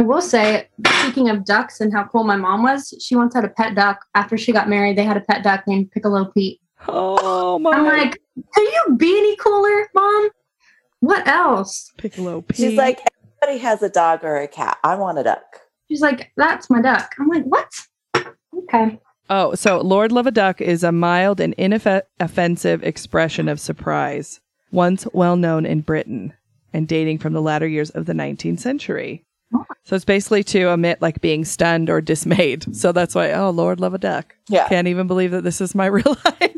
I 0.00 0.02
will 0.02 0.22
say, 0.22 0.68
speaking 0.86 1.28
of 1.28 1.44
ducks 1.44 1.80
and 1.80 1.92
how 1.92 2.04
cool 2.04 2.24
my 2.24 2.36
mom 2.36 2.62
was, 2.62 2.94
she 3.00 3.14
once 3.14 3.34
had 3.34 3.44
a 3.44 3.48
pet 3.48 3.74
duck. 3.74 4.04
After 4.14 4.38
she 4.38 4.50
got 4.50 4.68
married, 4.68 4.96
they 4.96 5.04
had 5.04 5.16
a 5.16 5.20
pet 5.20 5.44
duck 5.44 5.64
named 5.66 5.90
Piccolo 5.90 6.24
Pete. 6.32 6.60
Oh 6.88 7.58
my 7.58 7.72
I'm 7.72 7.84
like, 7.84 8.18
can 8.54 8.64
you 8.64 8.96
be 8.96 9.10
any 9.10 9.36
cooler, 9.36 9.88
mom? 9.94 10.30
What 11.00 11.28
else? 11.28 11.92
Piccolo 11.98 12.40
Pete. 12.40 12.56
she's 12.56 12.78
like 12.78 13.00
everybody 13.42 13.62
has 13.62 13.82
a 13.82 13.88
dog 13.88 14.22
or 14.22 14.36
a 14.36 14.46
cat 14.46 14.76
i 14.84 14.94
want 14.94 15.18
a 15.18 15.22
duck 15.22 15.60
She's 15.90 16.00
like, 16.00 16.30
that's 16.36 16.70
my 16.70 16.80
duck. 16.80 17.12
I'm 17.18 17.26
like, 17.26 17.42
what? 17.42 17.68
Okay. 18.56 19.00
Oh, 19.28 19.56
so 19.56 19.80
Lord 19.80 20.12
Love 20.12 20.28
a 20.28 20.30
Duck 20.30 20.60
is 20.60 20.84
a 20.84 20.92
mild 20.92 21.40
and 21.40 21.52
inoffensive 21.54 22.84
expression 22.84 23.48
of 23.48 23.58
surprise, 23.58 24.40
once 24.70 25.04
well 25.12 25.34
known 25.34 25.66
in 25.66 25.80
Britain 25.80 26.32
and 26.72 26.86
dating 26.86 27.18
from 27.18 27.32
the 27.32 27.42
latter 27.42 27.66
years 27.66 27.90
of 27.90 28.06
the 28.06 28.12
19th 28.12 28.60
century. 28.60 29.24
So 29.84 29.96
it's 29.96 30.04
basically 30.04 30.44
to 30.44 30.62
omit 30.70 31.02
like 31.02 31.20
being 31.20 31.44
stunned 31.44 31.90
or 31.90 32.00
dismayed. 32.00 32.76
So 32.76 32.92
that's 32.92 33.14
why, 33.14 33.32
oh, 33.32 33.50
Lord 33.50 33.80
Love 33.80 33.94
a 33.94 33.98
Duck. 33.98 34.36
yeah 34.48 34.68
Can't 34.68 34.86
even 34.88 35.06
believe 35.06 35.32
that 35.32 35.42
this 35.42 35.60
is 35.60 35.74
my 35.74 35.86
real 35.98 36.16
life. 36.24 36.56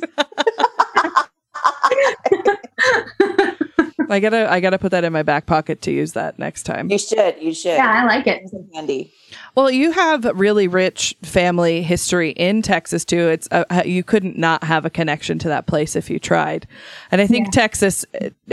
I 4.11 4.21
gotta, 4.21 4.51
I 4.53 4.61
gotta 4.61 4.79
put 4.79 4.91
that 4.91 5.05
in 5.05 5.13
my 5.13 5.23
back 5.23 5.47
pocket 5.47 5.81
to 5.83 5.91
use 5.91 6.13
that 6.13 6.39
next 6.39 6.65
time. 6.65 6.91
you 6.91 6.99
should 6.99 7.41
you 7.41 7.55
should 7.55 7.77
Yeah, 7.77 8.03
I 8.03 8.05
like 8.05 8.27
it. 8.27 8.43
It's 8.45 8.53
handy 8.75 9.15
Well, 9.55 9.71
you 9.71 9.91
have 9.93 10.25
really 10.35 10.69
rich 10.69 11.17
family 11.23 11.83
history 11.83 12.31
in 12.33 12.61
Texas 12.61 13.07
too. 13.07 13.29
It's 13.31 13.49
uh, 13.51 13.65
you 13.87 14.05
couldn't 14.05 14.37
not 14.37 14.65
have 14.65 14.85
a 14.85 14.91
connection 14.91 15.39
to 15.41 15.49
that 15.49 15.67
place 15.67 15.97
if 15.97 16.11
you 16.11 16.19
tried. 16.19 16.67
And 17.11 17.23
I 17.23 17.27
think 17.27 17.47
Yeah. 17.47 17.63
Texas 17.63 18.05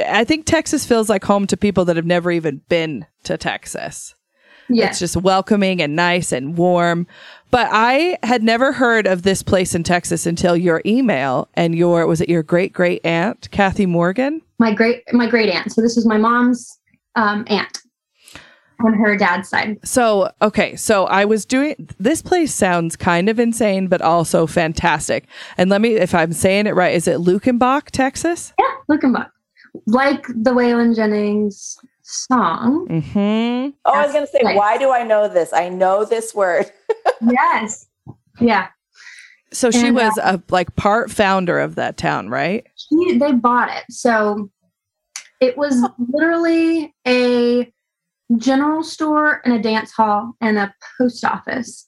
I 0.07 0.23
think 0.23 0.45
Texas 0.45 0.85
feels 0.85 1.09
like 1.09 1.25
home 1.25 1.45
to 1.47 1.57
people 1.57 1.83
that 1.85 1.97
have 1.97 2.05
never 2.05 2.31
even 2.31 2.61
been 2.69 3.05
to 3.23 3.37
Texas. 3.37 4.15
Yes. 4.69 4.91
It's 4.91 4.99
just 4.99 5.17
welcoming 5.17 5.81
and 5.81 5.95
nice 5.95 6.31
and 6.31 6.57
warm. 6.57 7.07
But 7.51 7.69
I 7.71 8.17
had 8.21 8.43
never 8.43 8.71
heard 8.71 9.07
of 9.07 9.23
this 9.23 9.41
place 9.41 9.73
in 9.73 9.83
Texas 9.83 10.25
until 10.25 10.55
your 10.55 10.81
email 10.85 11.47
and 11.55 11.75
your 11.75 12.05
was 12.05 12.21
it 12.21 12.29
your 12.29 12.43
great 12.43 12.73
great 12.73 13.03
aunt 13.03 13.49
Kathy 13.51 13.87
Morgan? 13.87 14.41
my 14.59 14.73
great 14.73 15.01
my 15.13 15.27
great 15.27 15.49
aunt. 15.49 15.71
So 15.71 15.81
this 15.81 15.97
is 15.97 16.05
my 16.05 16.17
mom's 16.17 16.77
um, 17.15 17.45
aunt 17.47 17.79
on 18.83 18.93
her 18.93 19.17
dad's 19.17 19.49
side. 19.49 19.77
So, 19.83 20.31
okay, 20.41 20.75
so 20.75 21.05
I 21.05 21.25
was 21.25 21.45
doing 21.45 21.75
this 21.99 22.21
place 22.21 22.53
sounds 22.53 22.95
kind 22.95 23.27
of 23.27 23.39
insane, 23.39 23.87
but 23.87 24.01
also 24.01 24.47
fantastic. 24.47 25.25
And 25.57 25.69
let 25.69 25.81
me, 25.81 25.95
if 25.95 26.15
I'm 26.15 26.31
saying 26.31 26.65
it 26.65 26.75
right, 26.75 26.93
is 26.93 27.05
it 27.07 27.17
Luckenbach, 27.17 27.89
Texas? 27.91 28.53
Yeah, 28.57 28.71
Luckenbach. 28.89 29.31
Like 29.85 30.25
the 30.27 30.51
Waylon 30.51 30.95
Jennings 30.95 31.77
song. 32.09 32.87
Mm-hmm. 32.89 33.69
Oh, 33.85 33.93
I 33.93 34.03
was 34.03 34.11
going 34.13 34.25
to 34.25 34.31
say, 34.31 34.39
Nice. 34.41 34.57
why 34.57 34.77
do 34.77 34.91
I 34.91 35.03
know 35.03 35.27
this? 35.27 35.53
I 35.53 35.69
know 35.69 36.05
this 36.05 36.33
word. 36.33 36.71
yes. 37.21 37.87
Yeah. 38.39 38.67
So 39.51 39.71
she 39.71 39.87
And, 39.87 39.97
uh, 39.97 40.03
was 40.05 40.17
a 40.21 40.43
like 40.49 40.75
part 40.75 41.09
founder 41.11 41.59
of 41.59 41.75
that 41.75 41.97
town, 41.97 42.29
right? 42.29 42.65
he, 42.89 43.17
they 43.17 43.31
bought 43.31 43.69
it. 43.69 43.83
So 43.89 44.49
it 45.41 45.57
was 45.57 45.87
literally 45.97 46.93
a 47.07 47.71
general 48.37 48.83
store 48.83 49.41
and 49.45 49.53
a 49.53 49.61
dance 49.61 49.91
hall 49.91 50.33
and 50.41 50.57
a 50.57 50.73
post 50.97 51.23
office. 51.25 51.87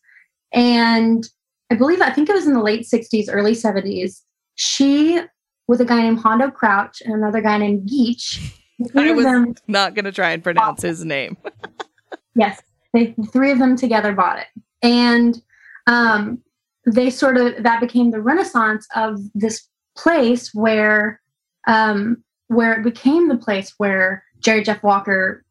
And 0.53 1.27
I 1.71 1.75
believe, 1.75 2.01
I 2.01 2.09
think 2.09 2.29
it 2.29 2.33
was 2.33 2.47
in 2.47 2.53
the 2.53 2.61
late 2.63 2.87
60s, 2.91 3.25
early 3.29 3.53
70s. 3.53 4.21
She, 4.55 5.19
with 5.67 5.81
a 5.81 5.85
guy 5.85 6.01
named 6.01 6.19
Hondo 6.19 6.49
Crouch 6.51 7.01
and 7.01 7.13
another 7.13 7.41
guy 7.41 7.57
named 7.57 7.87
Guich, 7.89 8.39
the 8.39 8.49
three 8.49 8.60
I 8.95 9.11
was- 9.11 9.25
them, 9.25 9.55
Not 9.67 9.95
gonna 9.95 10.11
try 10.11 10.31
and 10.31 10.43
pronounce 10.43 10.81
his 10.81 11.03
name. 11.05 11.37
yes, 12.35 12.61
they, 12.93 13.15
three 13.31 13.51
of 13.51 13.59
them 13.59 13.75
together 13.75 14.13
bought 14.13 14.39
it. 14.39 14.47
And 14.81 15.41
um, 15.87 16.39
they 16.85 17.09
sort 17.09 17.37
of, 17.37 17.63
that 17.63 17.79
became 17.81 18.11
the 18.11 18.21
renaissance 18.21 18.87
of 18.95 19.19
this 19.33 19.67
place 19.95 20.53
where 20.53 21.21
um, 21.67 22.23
where 22.47 22.73
it 22.73 22.83
became 22.83 23.29
the 23.29 23.37
place 23.37 23.73
where 23.77 24.23
Jerry 24.39 24.63
Jeff 24.63 24.83
Walker 24.83 25.45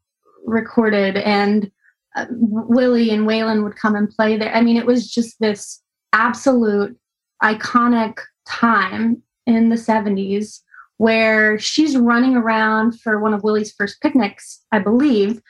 recorded 0.45 1.17
and 1.17 1.71
uh, 2.15 2.25
Willie 2.29 3.09
and 3.09 3.27
Waylon 3.27 3.63
would 3.63 3.75
come 3.75 3.95
and 3.95 4.09
play 4.09 4.37
there. 4.37 4.53
I 4.53 4.61
mean, 4.61 4.77
it 4.77 4.85
was 4.85 5.09
just 5.09 5.39
this 5.39 5.81
absolute 6.13 6.97
iconic 7.41 8.17
time 8.45 9.23
in 9.47 9.69
the 9.69 9.75
70s 9.75 10.59
where 11.01 11.57
she's 11.57 11.97
running 11.97 12.35
around 12.35 12.99
for 13.01 13.19
one 13.19 13.33
of 13.33 13.41
Willie's 13.41 13.73
first 13.73 13.99
picnics, 14.01 14.61
I 14.71 14.77
believe, 14.77 15.41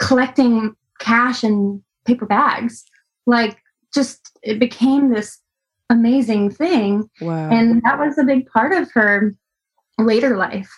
collecting 0.00 0.74
cash 0.98 1.44
in 1.44 1.80
paper 2.06 2.26
bags. 2.26 2.84
Like, 3.24 3.58
just 3.94 4.36
it 4.42 4.58
became 4.58 5.10
this 5.14 5.38
amazing 5.90 6.50
thing 6.50 7.08
Wow. 7.20 7.50
and 7.50 7.80
that 7.84 8.00
was 8.00 8.18
a 8.18 8.24
big 8.24 8.46
part 8.46 8.72
of 8.72 8.90
her 8.92 9.34
later 9.98 10.36
life 10.36 10.70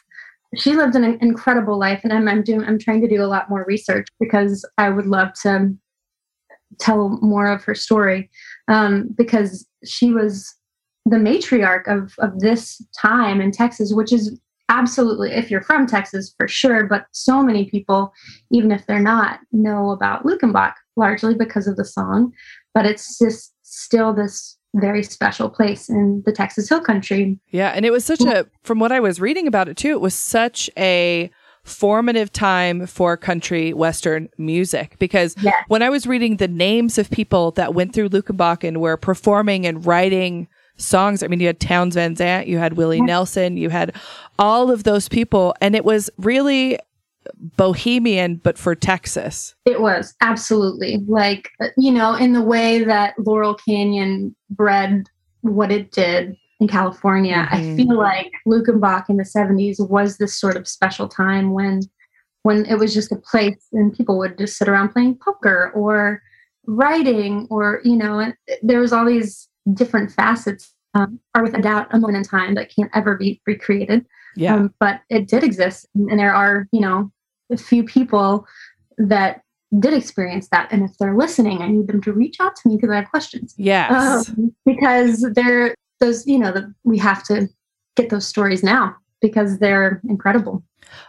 she 0.56 0.74
lived 0.74 0.94
an 0.94 1.04
incredible 1.20 1.78
life 1.78 2.00
and 2.02 2.14
I'm, 2.14 2.26
I'm 2.28 2.42
doing 2.42 2.64
i'm 2.64 2.78
trying 2.78 3.02
to 3.02 3.08
do 3.08 3.22
a 3.22 3.28
lot 3.28 3.50
more 3.50 3.66
research 3.68 4.06
because 4.18 4.66
i 4.78 4.88
would 4.88 5.04
love 5.06 5.28
to 5.42 5.76
tell 6.80 7.18
more 7.20 7.46
of 7.46 7.62
her 7.64 7.74
story 7.74 8.30
um, 8.68 9.08
because 9.14 9.66
she 9.84 10.12
was 10.14 10.54
the 11.06 11.16
matriarch 11.16 11.86
of, 11.86 12.14
of 12.18 12.40
this 12.40 12.80
time 12.96 13.40
in 13.40 13.50
texas 13.50 13.92
which 13.92 14.12
is 14.12 14.38
absolutely 14.68 15.30
if 15.32 15.50
you're 15.50 15.62
from 15.62 15.86
texas 15.86 16.34
for 16.36 16.48
sure 16.48 16.86
but 16.86 17.06
so 17.12 17.42
many 17.42 17.68
people 17.68 18.12
even 18.50 18.70
if 18.70 18.86
they're 18.86 19.00
not 19.00 19.40
know 19.52 19.90
about 19.90 20.24
luckenbach 20.24 20.74
largely 20.96 21.34
because 21.34 21.66
of 21.66 21.76
the 21.76 21.84
song 21.84 22.32
but 22.74 22.86
it's 22.86 23.18
just 23.18 23.52
still 23.62 24.12
this 24.12 24.58
very 24.74 25.02
special 25.02 25.50
place 25.50 25.88
in 25.90 26.22
the 26.24 26.32
Texas 26.32 26.68
Hill 26.68 26.80
Country. 26.80 27.38
Yeah, 27.50 27.70
and 27.70 27.84
it 27.84 27.90
was 27.90 28.06
such 28.06 28.22
a 28.22 28.46
from 28.62 28.78
what 28.78 28.90
I 28.90 29.00
was 29.00 29.20
reading 29.20 29.46
about 29.46 29.68
it 29.68 29.76
too, 29.76 29.90
it 29.90 30.00
was 30.00 30.14
such 30.14 30.70
a 30.78 31.30
formative 31.64 32.32
time 32.32 32.86
for 32.86 33.16
country 33.16 33.72
western 33.72 34.28
music 34.36 34.96
because 34.98 35.36
Yes. 35.40 35.54
when 35.68 35.82
I 35.82 35.90
was 35.90 36.06
reading 36.06 36.38
the 36.38 36.48
names 36.48 36.98
of 36.98 37.10
people 37.10 37.52
that 37.52 37.74
went 37.74 37.92
through 37.92 38.08
Luckenbach 38.08 38.66
and 38.66 38.80
were 38.80 38.96
performing 38.96 39.64
and 39.66 39.84
writing 39.86 40.48
songs. 40.76 41.22
I 41.22 41.28
mean, 41.28 41.40
you 41.40 41.46
had 41.46 41.60
Townes 41.60 41.94
Van 41.94 42.16
Zandt, 42.16 42.46
you 42.48 42.58
had 42.58 42.74
Willie 42.74 43.00
Nelson, 43.00 43.56
you 43.56 43.70
had 43.70 43.94
all 44.38 44.70
of 44.70 44.84
those 44.84 45.08
people, 45.08 45.54
and 45.60 45.74
it 45.76 45.84
was 45.84 46.10
really 46.18 46.78
bohemian, 47.56 48.36
but 48.36 48.58
for 48.58 48.74
Texas. 48.74 49.54
It 49.64 49.80
was 49.80 50.14
absolutely 50.20 50.98
like, 51.06 51.50
you 51.76 51.92
know, 51.92 52.14
in 52.14 52.32
the 52.32 52.42
way 52.42 52.82
that 52.84 53.14
Laurel 53.18 53.54
Canyon 53.54 54.34
bred 54.50 55.08
what 55.42 55.70
it 55.70 55.92
did 55.92 56.36
in 56.60 56.68
California. 56.68 57.48
I 57.50 57.58
Mhm. 57.60 57.76
feel 57.76 57.96
like 57.96 58.30
Luckenbach 58.46 59.08
in 59.08 59.16
the 59.16 59.24
70s 59.24 59.78
was 59.80 60.18
this 60.18 60.36
sort 60.38 60.56
of 60.56 60.68
special 60.68 61.08
time 61.08 61.52
when 61.52 61.80
when 62.44 62.66
it 62.66 62.76
was 62.76 62.92
just 62.92 63.12
a 63.12 63.16
place 63.16 63.68
and 63.72 63.92
people 63.94 64.18
would 64.18 64.36
just 64.36 64.56
sit 64.58 64.68
around 64.68 64.88
playing 64.88 65.16
poker 65.24 65.70
or 65.76 66.20
writing 66.66 67.46
or 67.50 67.80
you 67.84 67.96
know 67.96 68.18
and 68.18 68.34
there 68.64 68.80
was 68.80 68.92
all 68.92 69.04
these 69.04 69.48
different 69.72 70.10
facets 70.10 70.74
um, 70.94 71.18
are 71.34 71.42
without 71.42 71.60
a 71.60 71.62
doubt 71.62 71.86
a 71.90 71.98
moment 71.98 72.18
in 72.18 72.24
time 72.24 72.54
that 72.54 72.74
can't 72.74 72.90
ever 72.94 73.16
be 73.16 73.40
recreated 73.46 74.04
Yeah. 74.36 74.56
um, 74.56 74.74
but 74.78 75.00
it 75.08 75.28
did 75.28 75.42
exist 75.44 75.86
and 75.94 76.18
there 76.18 76.34
are 76.34 76.68
you 76.72 76.80
know 76.80 77.10
a 77.50 77.56
few 77.56 77.84
people 77.84 78.46
that 78.98 79.42
did 79.78 79.94
experience 79.94 80.48
that 80.52 80.68
and 80.70 80.82
if 80.82 80.96
they're 80.98 81.16
listening 81.16 81.62
i 81.62 81.68
need 81.68 81.86
them 81.86 82.00
to 82.02 82.12
reach 82.12 82.36
out 82.40 82.54
to 82.56 82.68
me 82.68 82.76
because 82.76 82.90
i 82.90 82.96
have 82.96 83.10
questions 83.10 83.54
yes. 83.56 84.28
um, 84.28 84.54
because 84.66 85.26
they're 85.34 85.74
those 86.00 86.26
you 86.26 86.38
know 86.38 86.52
the, 86.52 86.74
we 86.84 86.98
have 86.98 87.22
to 87.24 87.48
get 87.96 88.10
those 88.10 88.26
stories 88.26 88.62
now 88.62 88.94
because 89.22 89.58
they're 89.58 90.00
incredible 90.08 90.62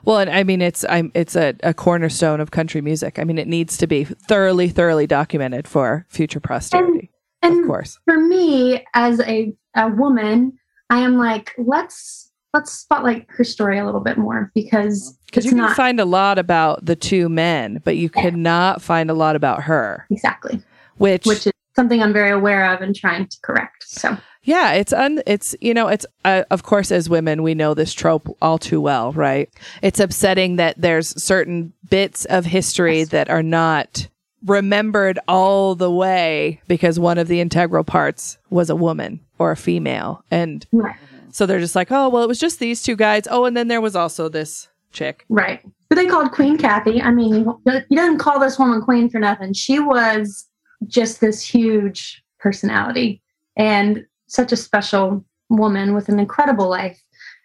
Well, 0.06 0.20
and 0.20 0.30
I 0.30 0.44
mean, 0.44 0.62
it's 0.62 0.86
I'm 0.88 1.12
it's 1.14 1.36
a, 1.36 1.56
a 1.64 1.74
cornerstone 1.74 2.40
of 2.40 2.52
country 2.52 2.80
music. 2.80 3.20
I 3.20 3.26
mean, 3.26 3.38
it 3.38 3.48
needs 3.48 3.76
to 3.78 3.88
be 3.88 4.06
thoroughly, 4.06 4.70
thoroughly 4.70 5.08
documented 5.08 5.68
for 5.68 6.06
future 6.10 6.40
posterity. 6.40 7.03
And 7.44 7.62
of 7.62 7.68
course. 7.68 8.00
for 8.06 8.20
me 8.20 8.84
as 8.94 9.20
a, 9.22 9.54
a 9.76 9.90
woman 9.90 10.54
i 10.90 11.00
am 11.00 11.18
like 11.18 11.54
let's 11.58 12.32
let's 12.54 12.72
spotlight 12.72 13.26
her 13.30 13.44
story 13.44 13.80
a 13.80 13.86
little 13.86 14.02
bit 14.02 14.18
more 14.18 14.52
because 14.54 15.18
Because 15.26 15.46
you 15.46 15.52
can 15.52 15.58
not 15.58 15.76
find 15.76 16.00
a 16.00 16.06
lot 16.06 16.38
about 16.38 16.86
the 16.86 16.96
two 16.96 17.28
men, 17.28 17.82
but 17.84 17.98
you 17.98 18.10
cannot 18.10 18.82
find 18.82 19.10
a 19.10 19.14
lot 19.16 19.36
about 19.36 19.64
her, 19.64 20.06
exactly. 20.12 20.62
Which, 20.98 21.26
which 21.26 21.48
is 21.48 21.54
something 21.76 22.04
i'm 22.04 22.14
very 22.14 22.30
aware 22.30 22.72
of 22.72 22.82
and 22.82 22.96
trying 22.96 23.28
to 23.28 23.38
correct 23.42 23.84
so. 23.84 24.18
Yeah, 24.46 24.74
it's 24.74 24.92
un, 24.92 25.22
it's 25.26 25.56
you 25.62 25.74
know, 25.74 25.88
it's 25.88 26.06
uh, 26.26 26.44
of 26.52 26.64
course 26.64 26.92
as 26.92 27.10
women 27.10 27.44
we 27.44 27.56
know 27.56 27.74
this 27.74 27.94
trope 27.94 28.28
all 28.42 28.58
too 28.58 28.82
well, 28.82 29.14
right? 29.14 29.50
It's 29.82 30.02
upsetting 30.02 30.58
that 30.58 30.76
there's 30.78 31.22
certain 31.22 31.72
bits 31.90 32.26
of 32.26 32.46
history 32.46 33.06
that 33.06 33.30
are 33.30 33.42
not 33.42 34.08
remembered 34.46 35.20
all 35.28 35.76
the 35.76 35.92
way 35.92 36.62
because 36.68 37.00
one 37.00 37.18
of 37.18 37.28
the 37.28 37.40
integral 37.40 37.84
parts 37.84 38.38
was 38.50 38.70
a 38.70 38.76
woman 38.76 39.20
or 39.40 39.52
a 39.52 39.58
female, 39.58 40.24
and 40.32 40.66
right. 40.72 40.96
so 41.32 41.46
they're 41.46 41.60
just 41.60 41.76
like, 41.76 41.92
oh 41.92 42.10
well, 42.10 42.24
it 42.24 42.28
was 42.28 42.40
just 42.40 42.60
these 42.60 42.84
two 42.84 42.96
guys. 42.96 43.24
Oh, 43.30 43.46
and 43.46 43.56
then 43.56 43.68
there 43.68 43.82
was 43.82 43.96
also 43.96 44.30
this 44.30 44.68
chick. 44.92 45.26
right. 45.30 45.62
But 45.90 45.96
they 45.96 46.06
called 46.08 46.32
queen 46.32 46.58
kathy. 46.58 47.02
I 47.02 47.12
mean 47.12 47.34
you, 47.34 47.62
you 47.66 47.98
didn't 47.98 48.18
call 48.20 48.40
this 48.40 48.58
woman 48.58 48.82
queen 48.82 49.10
for 49.10 49.20
nothing. 49.20 49.54
She 49.54 49.80
was 49.80 50.48
just 50.88 51.22
this 51.22 51.42
huge 51.42 52.24
personality 52.40 53.22
and 53.58 54.06
such 54.28 54.52
a 54.52 54.58
special 54.58 55.24
woman 55.50 55.94
with 55.94 56.10
an 56.10 56.20
incredible 56.20 56.70
life. 56.70 57.00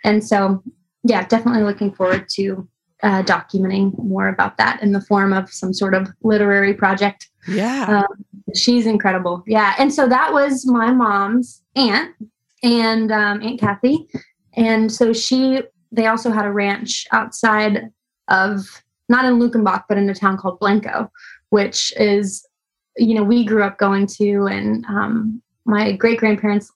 And 0.04 0.24
so 0.24 0.62
yeah 1.04 1.26
definitely 1.26 1.62
looking 1.62 1.92
forward 1.92 2.28
to 2.37 2.68
uh, 3.02 3.22
documenting 3.22 3.96
more 4.02 4.28
about 4.28 4.56
that 4.56 4.82
in 4.82 4.92
the 4.92 5.00
form 5.00 5.32
of 5.32 5.52
some 5.52 5.72
sort 5.72 5.94
of 5.94 6.08
literary 6.22 6.74
project. 6.74 7.28
Yeah. 7.46 8.04
um, 8.04 8.24
she's 8.54 8.87
incredible. 8.87 9.42
Yeah. 9.46 9.74
And 9.78 9.92
so 9.92 10.08
that 10.08 10.32
was 10.32 10.66
my 10.66 10.92
mom's 10.92 11.62
aunt 11.76 12.14
and 12.62 13.12
um, 13.12 13.42
aunt 13.42 13.61
kathy. 13.61 14.08
And 14.54 14.90
so 14.90 15.12
she 15.12 15.62
they 15.90 16.06
also 16.06 16.30
had 16.30 16.44
a 16.44 16.52
ranch 16.52 17.06
outside 17.12 17.90
of 18.28 18.82
not 19.08 19.24
in 19.24 19.38
luckenbach 19.38 19.84
but 19.88 19.96
in 19.96 20.11
a 20.11 20.14
town 20.14 20.37
called 20.37 20.58
blanco 20.58 21.11
which 21.48 21.94
is 21.96 22.46
you 22.98 23.14
know 23.14 23.22
we 23.22 23.42
grew 23.42 23.62
up 23.62 23.78
going 23.78 24.06
to 24.06 24.46
and 24.46 24.84
um, 24.87 25.40
my 25.64 25.92
great 25.92 26.18
grandparents 26.18 26.70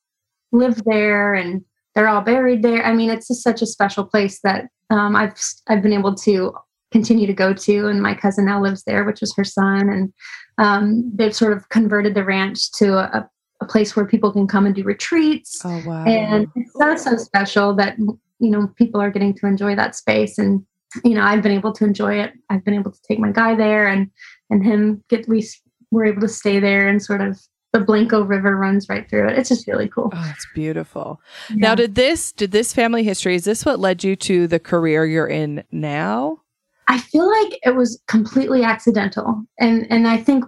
lived 0.52 0.82
there 0.87 1.35
and 1.35 1.64
they're 1.94 2.08
all 2.08 2.22
buried 2.22 2.62
there. 2.62 2.85
I 2.85 2.94
mean 2.94 3.11
it's 3.11 3.28
just 3.28 3.42
such 3.42 3.62
a 3.62 3.66
special 3.66 4.04
place 4.04 4.40
that 4.40 4.68
um, 4.92 5.16
i've 5.16 5.35
i've 5.68 5.83
been 5.83 5.92
able 5.92 6.14
to 6.14 6.55
continue 6.90 7.26
to 7.26 7.33
go 7.33 7.55
to 7.55 7.88
and 7.88 8.02
my 8.02 8.14
cousin 8.14 8.44
now 8.44 8.61
lives 8.61 8.85
there 8.85 9.05
which 9.05 9.22
is 9.22 9.35
her 9.35 9.44
son 9.44 9.88
and 9.88 10.12
um, 10.59 11.11
they've 11.14 11.35
sort 11.35 11.55
of 11.55 11.68
converted 11.70 12.14
the 12.14 12.22
ranch 12.22 12.70
to 12.72 12.98
a, 12.98 13.28
a 13.62 13.64
place 13.64 13.96
where 13.96 14.07
people 14.07 14.31
can 14.31 14.46
come 14.46 14.66
and 14.66 14.74
do 14.74 14.83
retreats 14.83 15.61
oh 15.64 15.83
wow. 15.87 16.05
and 16.05 16.46
it's 16.55 16.72
so 16.74 16.96
so 16.96 17.16
special 17.16 17.74
that 17.74 17.96
you 17.98 18.50
know 18.50 18.68
people 18.76 19.00
are 19.00 19.11
getting 19.11 19.35
to 19.35 19.46
enjoy 19.46 19.74
that 19.74 19.96
space 19.96 20.38
and 20.38 20.64
you 21.05 21.14
know 21.14 21.22
i've 21.22 21.42
been 21.42 21.52
able 21.52 21.72
to 21.72 21.85
enjoy 21.85 22.20
it 22.20 22.33
i've 22.50 22.64
been 22.64 22.74
able 22.74 22.90
to 22.90 23.00
take 23.09 23.18
my 23.18 23.33
guy 23.33 23.55
there 23.55 23.87
and 23.87 24.11
and 24.50 24.62
him 24.64 25.02
get 25.09 25.26
we 25.26 25.48
were 25.90 26.05
able 26.05 26.20
to 26.20 26.28
stay 26.28 26.59
there 26.59 26.88
and 26.88 27.02
sort 27.02 27.20
of 27.20 27.40
the 27.72 27.80
blanco 27.80 28.22
river 28.22 28.56
runs 28.56 28.88
right 28.88 29.08
through 29.08 29.28
it 29.28 29.38
it's 29.38 29.48
just 29.48 29.66
really 29.66 29.88
cool 29.88 30.11
Oh, 30.14 30.32
it's 30.35 30.46
beautiful. 30.54 31.20
Yeah. 31.50 31.56
Now, 31.56 31.74
did 31.74 31.94
this 31.94 32.32
did 32.32 32.50
this 32.52 32.72
family 32.74 33.02
history? 33.02 33.35
Is 33.35 33.44
this 33.44 33.64
what 33.64 33.80
led 33.80 34.04
you 34.04 34.14
to 34.16 34.46
the 34.46 34.58
career 34.61 35.06
you're 35.06 35.26
in 35.26 35.64
now? 35.72 36.38
I 36.88 36.98
feel 36.98 37.26
like 37.30 37.58
it 37.64 37.74
was 37.74 38.02
completely 38.08 38.62
accidental. 38.62 39.42
And 39.58 39.87
and 39.90 40.06
I 40.06 40.18
think 40.18 40.44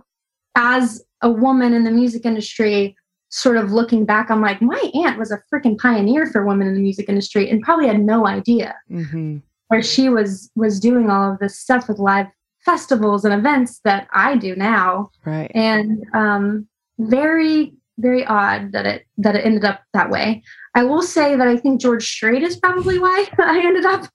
as 0.56 1.02
a 1.22 1.30
woman 1.30 1.72
in 1.72 1.84
the 1.84 1.90
music 1.90 2.26
industry, 2.26 2.94
sort 3.30 3.56
of 3.56 3.72
looking 3.72 4.04
back, 4.04 4.30
I'm 4.30 4.42
like, 4.42 4.60
my 4.60 4.90
aunt 4.94 5.18
was 5.18 5.30
a 5.32 5.40
freaking 5.52 5.78
pioneer 5.78 6.26
for 6.26 6.44
women 6.44 6.66
in 6.68 6.74
the 6.74 6.80
music 6.80 7.08
industry 7.08 7.48
and 7.50 7.62
probably 7.62 7.86
had 7.86 8.00
no 8.00 8.26
idea 8.26 8.74
Mm-hmm. 8.90 9.38
where 9.68 9.82
she 9.82 10.08
was 10.10 10.50
was 10.54 10.78
doing 10.78 11.08
all 11.10 11.32
of 11.32 11.38
this 11.38 11.58
stuff 11.58 11.88
with 11.88 11.98
live 11.98 12.26
festivals 12.64 13.24
and 13.24 13.32
events 13.34 13.80
that 13.84 14.08
I 14.12 14.36
do 14.36 14.54
now. 14.56 15.10
Right. 15.24 15.50
And 15.54 16.04
um 16.12 16.68
very, 16.98 17.74
very 17.98 18.24
odd 18.26 18.72
that 18.72 18.86
it 18.86 19.06
that 19.18 19.36
it 19.36 19.44
ended 19.44 19.64
up 19.64 19.82
that 19.92 20.10
way. 20.10 20.42
I 20.74 20.82
will 20.82 21.02
say 21.02 21.36
that 21.36 21.46
I 21.46 21.56
think 21.56 21.80
George 21.80 22.06
Strait 22.06 22.42
is 22.42 22.56
probably 22.56 22.98
why 22.98 23.26
I 23.38 23.58
ended 23.64 23.84
up 23.84 24.08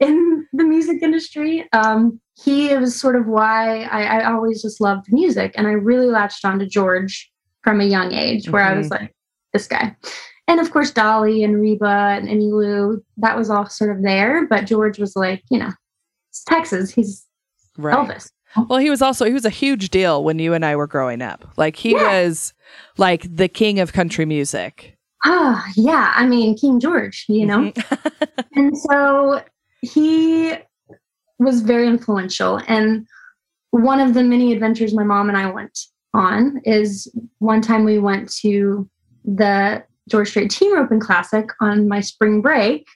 in 0.00 0.46
the 0.52 0.64
music 0.64 1.02
industry. 1.02 1.68
Um, 1.72 2.20
he 2.36 2.76
was 2.76 2.98
sort 2.98 3.16
of 3.16 3.26
why 3.26 3.82
I, 3.84 4.20
I 4.20 4.32
always 4.32 4.62
just 4.62 4.80
loved 4.80 5.06
music, 5.12 5.52
and 5.56 5.66
I 5.66 5.72
really 5.72 6.06
latched 6.06 6.44
on 6.44 6.58
to 6.60 6.66
George 6.66 7.30
from 7.62 7.80
a 7.80 7.84
young 7.84 8.12
age, 8.12 8.50
where 8.50 8.62
I 8.62 8.76
was 8.76 8.90
like, 8.90 9.14
this 9.52 9.66
guy. 9.66 9.96
And 10.46 10.60
of 10.60 10.70
course, 10.70 10.90
Dolly 10.90 11.42
and 11.42 11.58
Reba 11.58 12.18
and 12.18 12.28
Emmylou, 12.28 13.02
that 13.16 13.36
was 13.38 13.48
all 13.48 13.66
sort 13.66 13.96
of 13.96 14.02
there. 14.02 14.46
But 14.46 14.66
George 14.66 14.98
was 14.98 15.16
like, 15.16 15.42
you 15.50 15.58
know, 15.58 15.70
it's 16.28 16.44
Texas. 16.44 16.90
He's 16.90 17.24
Right. 17.76 17.96
Elvis. 17.96 18.30
Well, 18.68 18.78
he 18.78 18.90
was 18.90 19.02
also 19.02 19.24
he 19.24 19.32
was 19.32 19.44
a 19.44 19.50
huge 19.50 19.90
deal 19.90 20.22
when 20.24 20.38
you 20.38 20.54
and 20.54 20.64
I 20.64 20.76
were 20.76 20.86
growing 20.86 21.22
up. 21.22 21.44
Like 21.56 21.76
he 21.76 21.92
Yeah. 21.92 22.22
was 22.22 22.52
like 22.98 23.26
the 23.36 23.48
king 23.48 23.80
of 23.80 23.92
country 23.92 24.24
music. 24.24 24.96
Ah, 25.24 25.64
yeah. 25.74 26.12
I 26.14 26.26
mean, 26.26 26.56
King 26.56 26.78
George, 26.80 27.24
you 27.28 27.46
know? 27.46 27.72
Mhm. 27.72 28.44
and 28.54 28.76
so 28.78 29.42
he 29.80 30.52
was 31.38 31.62
very 31.62 31.86
influential 31.88 32.60
and 32.68 33.06
one 33.70 33.98
of 34.00 34.14
the 34.14 34.22
many 34.22 34.52
adventures 34.52 34.94
my 34.94 35.02
mom 35.02 35.28
and 35.28 35.36
i 35.36 35.50
went 35.50 35.76
on 36.14 36.60
is 36.64 37.12
one 37.40 37.60
time 37.60 37.84
we 37.84 37.98
went 37.98 38.30
to 38.30 38.88
the 39.24 39.82
george 40.08 40.28
strait 40.30 40.48
Team 40.50 40.72
roping 40.74 41.00
classic 41.00 41.48
on 41.60 41.88
my 41.88 42.00
spring 42.00 42.40
break 42.40 42.86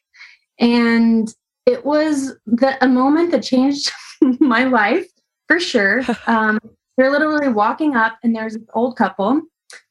and 0.61 1.35
it 1.67 1.85
was 1.85 2.37
the, 2.47 2.83
a 2.83 2.89
moment 2.89 3.33
that 3.33 3.43
changed 3.43 3.91
my 4.41 4.65
life 4.65 5.07
for 5.49 5.59
sure 5.59 6.03
um, 6.27 6.59
we're 6.97 7.11
literally 7.11 7.49
walking 7.49 7.97
up 7.97 8.19
and 8.23 8.35
there's 8.35 8.55
this 8.55 8.69
old 8.75 8.97
couple 8.97 9.41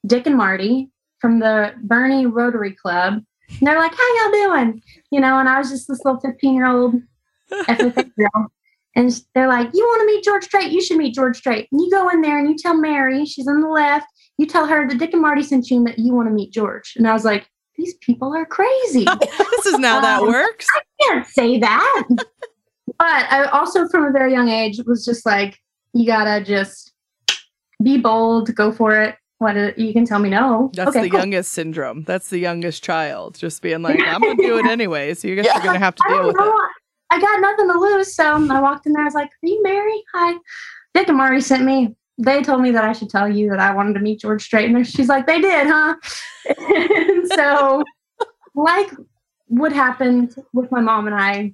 dick 0.05 0.25
and 0.25 0.37
marty 0.37 0.89
from 1.19 1.39
the 1.39 1.73
boerne 1.85 2.31
rotary 2.31 2.73
club 2.73 3.21
and 3.49 3.67
they're 3.67 3.79
like 3.79 3.93
how 3.93 4.15
y'all 4.15 4.31
doing 4.31 4.81
you 5.11 5.19
know, 5.19 5.39
and 5.39 5.47
I 5.47 5.57
was 5.57 5.69
just 5.69 5.87
this 5.87 6.03
little 6.03 6.19
15 6.19 6.55
year 6.55 6.67
old 6.67 6.95
FFA 7.51 8.11
girl. 8.17 8.51
And 8.95 9.21
they're 9.35 9.47
like, 9.47 9.69
You 9.73 9.83
want 9.83 10.01
to 10.01 10.05
meet 10.07 10.23
George 10.23 10.43
Strait? 10.43 10.71
You 10.71 10.81
should 10.81 10.97
meet 10.97 11.15
George 11.15 11.37
Strait. 11.37 11.67
And 11.71 11.81
you 11.81 11.89
go 11.91 12.09
in 12.09 12.21
there 12.21 12.39
and 12.39 12.49
you 12.49 12.55
tell 12.57 12.75
Mary, 12.75 13.25
she's 13.25 13.47
on 13.47 13.61
the 13.61 13.67
left, 13.67 14.07
you 14.37 14.45
tell 14.45 14.65
her 14.65 14.87
that 14.87 14.97
Dick 14.97 15.13
and 15.13 15.21
Marty 15.21 15.43
sent 15.43 15.69
you 15.69 15.83
that 15.85 15.99
you 15.99 16.13
want 16.13 16.27
to 16.27 16.33
meet 16.33 16.51
George. 16.51 16.93
And 16.97 17.07
I 17.07 17.13
was 17.13 17.25
like, 17.25 17.47
These 17.75 17.95
people 17.95 18.35
are 18.35 18.45
crazy. 18.45 19.05
this 19.19 19.65
is 19.65 19.77
now 19.77 20.01
that 20.01 20.21
works. 20.21 20.67
I 20.75 20.81
can't 21.03 21.27
say 21.27 21.59
that. 21.59 22.07
But 22.99 23.31
I 23.31 23.45
also, 23.45 23.87
from 23.87 24.05
a 24.05 24.11
very 24.11 24.31
young 24.31 24.49
age, 24.49 24.79
was 24.85 25.05
just 25.05 25.25
like, 25.25 25.59
You 25.93 26.05
gotta 26.05 26.43
just 26.43 26.93
be 27.83 27.97
bold, 27.97 28.53
go 28.55 28.71
for 28.71 28.99
it. 29.01 29.15
What 29.39 29.77
you 29.77 29.93
can 29.93 30.03
tell 30.05 30.17
me 30.17 30.29
no. 30.29 30.71
That's 30.73 30.89
okay, 30.89 31.03
the 31.03 31.09
cool. 31.11 31.19
youngest 31.19 31.51
syndrome. 31.53 32.03
That's 32.03 32.29
the 32.29 32.39
youngest 32.39 32.83
child. 32.83 33.35
Just 33.37 33.61
being 33.61 33.83
like, 33.83 33.99
I'm 34.01 34.21
gonna 34.21 34.35
do 34.35 34.57
it 34.57 34.65
anyway. 34.69 35.13
So 35.13 35.27
you 35.27 35.35
guys 35.35 35.45
are 35.47 35.61
gonna 35.63 35.77
have 35.79 35.95
to 35.95 36.03
I 36.05 36.09
deal 36.09 36.17
don't 36.17 36.27
with 36.27 36.35
know. 36.37 36.49
it. 36.49 36.69
I 37.11 37.21
got 37.21 37.39
nothing 37.39 37.67
to 37.67 37.79
lose. 37.79 38.15
So 38.15 38.23
I 38.25 38.59
walked 38.59 38.85
in 38.87 38.93
there. 38.93 39.03
I 39.03 39.05
was 39.05 39.13
like, 39.13 39.29
Are 39.29 39.47
you 39.47 39.61
Mary? 39.63 40.03
Hi. 40.13 40.37
Dick 40.95 41.07
and 41.07 41.17
Marty 41.17 41.39
sent 41.39 41.63
me. 41.63 41.95
they 42.17 42.41
told 42.41 42.61
me 42.61 42.71
that 42.71 42.83
I 42.83 42.93
should 42.93 43.09
tell 43.11 43.29
you 43.31 43.49
that 43.51 43.59
I 43.59 43.73
wanted 43.75 43.93
to 43.93 43.99
meet 43.99 44.21
George 44.21 44.43
Strait. 44.43 44.69
And 44.73 44.87
she's 44.87 45.07
like, 45.07 45.27
they 45.27 45.39
did, 45.39 45.67
huh? 45.67 45.95
and 46.57 47.27
so, 47.27 47.83
like 48.55 48.89
what 49.49 49.71
happened 49.71 50.35
with 50.53 50.71
my 50.71 50.81
mom 50.81 51.05
and 51.05 51.15
I 51.15 51.53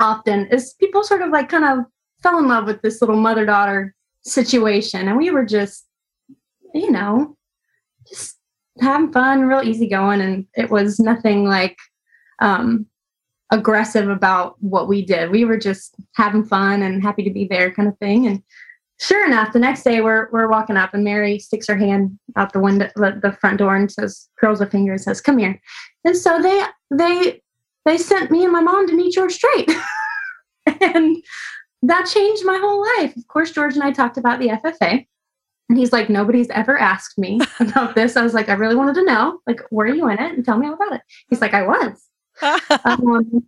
often 0.00 0.46
is 0.46 0.74
people 0.74 1.02
sort 1.02 1.22
of 1.22 1.30
like 1.30 1.48
kind 1.48 1.64
of 1.64 1.84
fell 2.22 2.38
in 2.38 2.48
love 2.48 2.66
with 2.66 2.82
this 2.82 3.00
little 3.00 3.16
mother 3.16 3.46
daughter 3.46 3.94
situation. 4.22 5.08
And 5.08 5.16
we 5.16 5.30
were 5.30 5.44
just, 5.44 5.86
you 6.74 6.90
know, 6.90 7.36
just 8.08 8.36
having 8.80 9.12
fun, 9.12 9.42
real 9.42 9.62
easy 9.62 9.88
going. 9.88 10.20
And 10.20 10.46
it 10.54 10.70
was 10.70 10.98
nothing 10.98 11.44
like 11.44 11.76
um, 12.40 12.86
aggressive 13.50 14.08
about 14.08 14.56
what 14.62 14.88
we 14.88 15.04
did. 15.04 15.30
We 15.30 15.44
were 15.44 15.58
just 15.58 15.94
having 16.14 16.44
fun 16.44 16.82
and 16.82 17.02
happy 17.02 17.22
to 17.24 17.30
be 17.30 17.46
there 17.46 17.72
kind 17.72 17.88
of 17.88 17.98
thing. 17.98 18.26
And 18.26 18.42
sure 19.00 19.26
enough, 19.26 19.52
the 19.52 19.58
next 19.58 19.82
day 19.82 20.00
we're 20.00 20.28
we're 20.30 20.48
walking 20.48 20.76
up 20.76 20.94
and 20.94 21.04
Mary 21.04 21.38
sticks 21.38 21.66
her 21.68 21.76
hand 21.76 22.18
out 22.36 22.52
the 22.52 22.60
window, 22.60 22.88
the 22.96 23.36
front 23.40 23.58
door, 23.58 23.76
and 23.76 23.90
says, 23.90 24.28
curls 24.38 24.60
her 24.60 24.66
finger 24.66 24.92
and 24.92 25.00
says, 25.00 25.20
"Come 25.20 25.38
here." 25.38 25.60
And 26.04 26.16
so 26.16 26.40
they 26.40 26.64
they 26.90 27.42
they 27.84 27.98
sent 27.98 28.30
me 28.30 28.44
and 28.44 28.52
my 28.52 28.60
mom 28.60 28.86
to 28.88 28.94
meet 28.94 29.14
George 29.14 29.32
Strait, 29.32 29.70
and 30.80 31.16
that 31.82 32.10
changed 32.12 32.44
my 32.44 32.58
whole 32.58 32.82
life. 32.98 33.16
Of 33.16 33.26
course, 33.28 33.52
George 33.52 33.74
and 33.74 33.82
I 33.82 33.92
talked 33.92 34.18
about 34.18 34.38
the 34.38 34.48
FFA. 34.48 35.06
And 35.68 35.78
he's 35.78 35.92
like, 35.92 36.10
nobody's 36.10 36.50
ever 36.50 36.76
asked 36.76 37.16
me 37.16 37.40
about 37.60 37.94
this. 37.94 38.16
I 38.16 38.22
was 38.22 38.34
like, 38.34 38.48
I 38.48 38.54
really 38.54 38.74
wanted 38.74 38.96
to 38.96 39.04
know, 39.04 39.40
like, 39.46 39.60
were 39.70 39.86
you 39.86 40.08
in 40.08 40.18
it? 40.18 40.34
And 40.34 40.44
tell 40.44 40.58
me 40.58 40.66
all 40.66 40.74
about 40.74 40.94
it. 40.94 41.02
He's 41.28 41.40
like, 41.40 41.54
I 41.54 41.66
was. 41.66 42.08
um, 42.84 43.46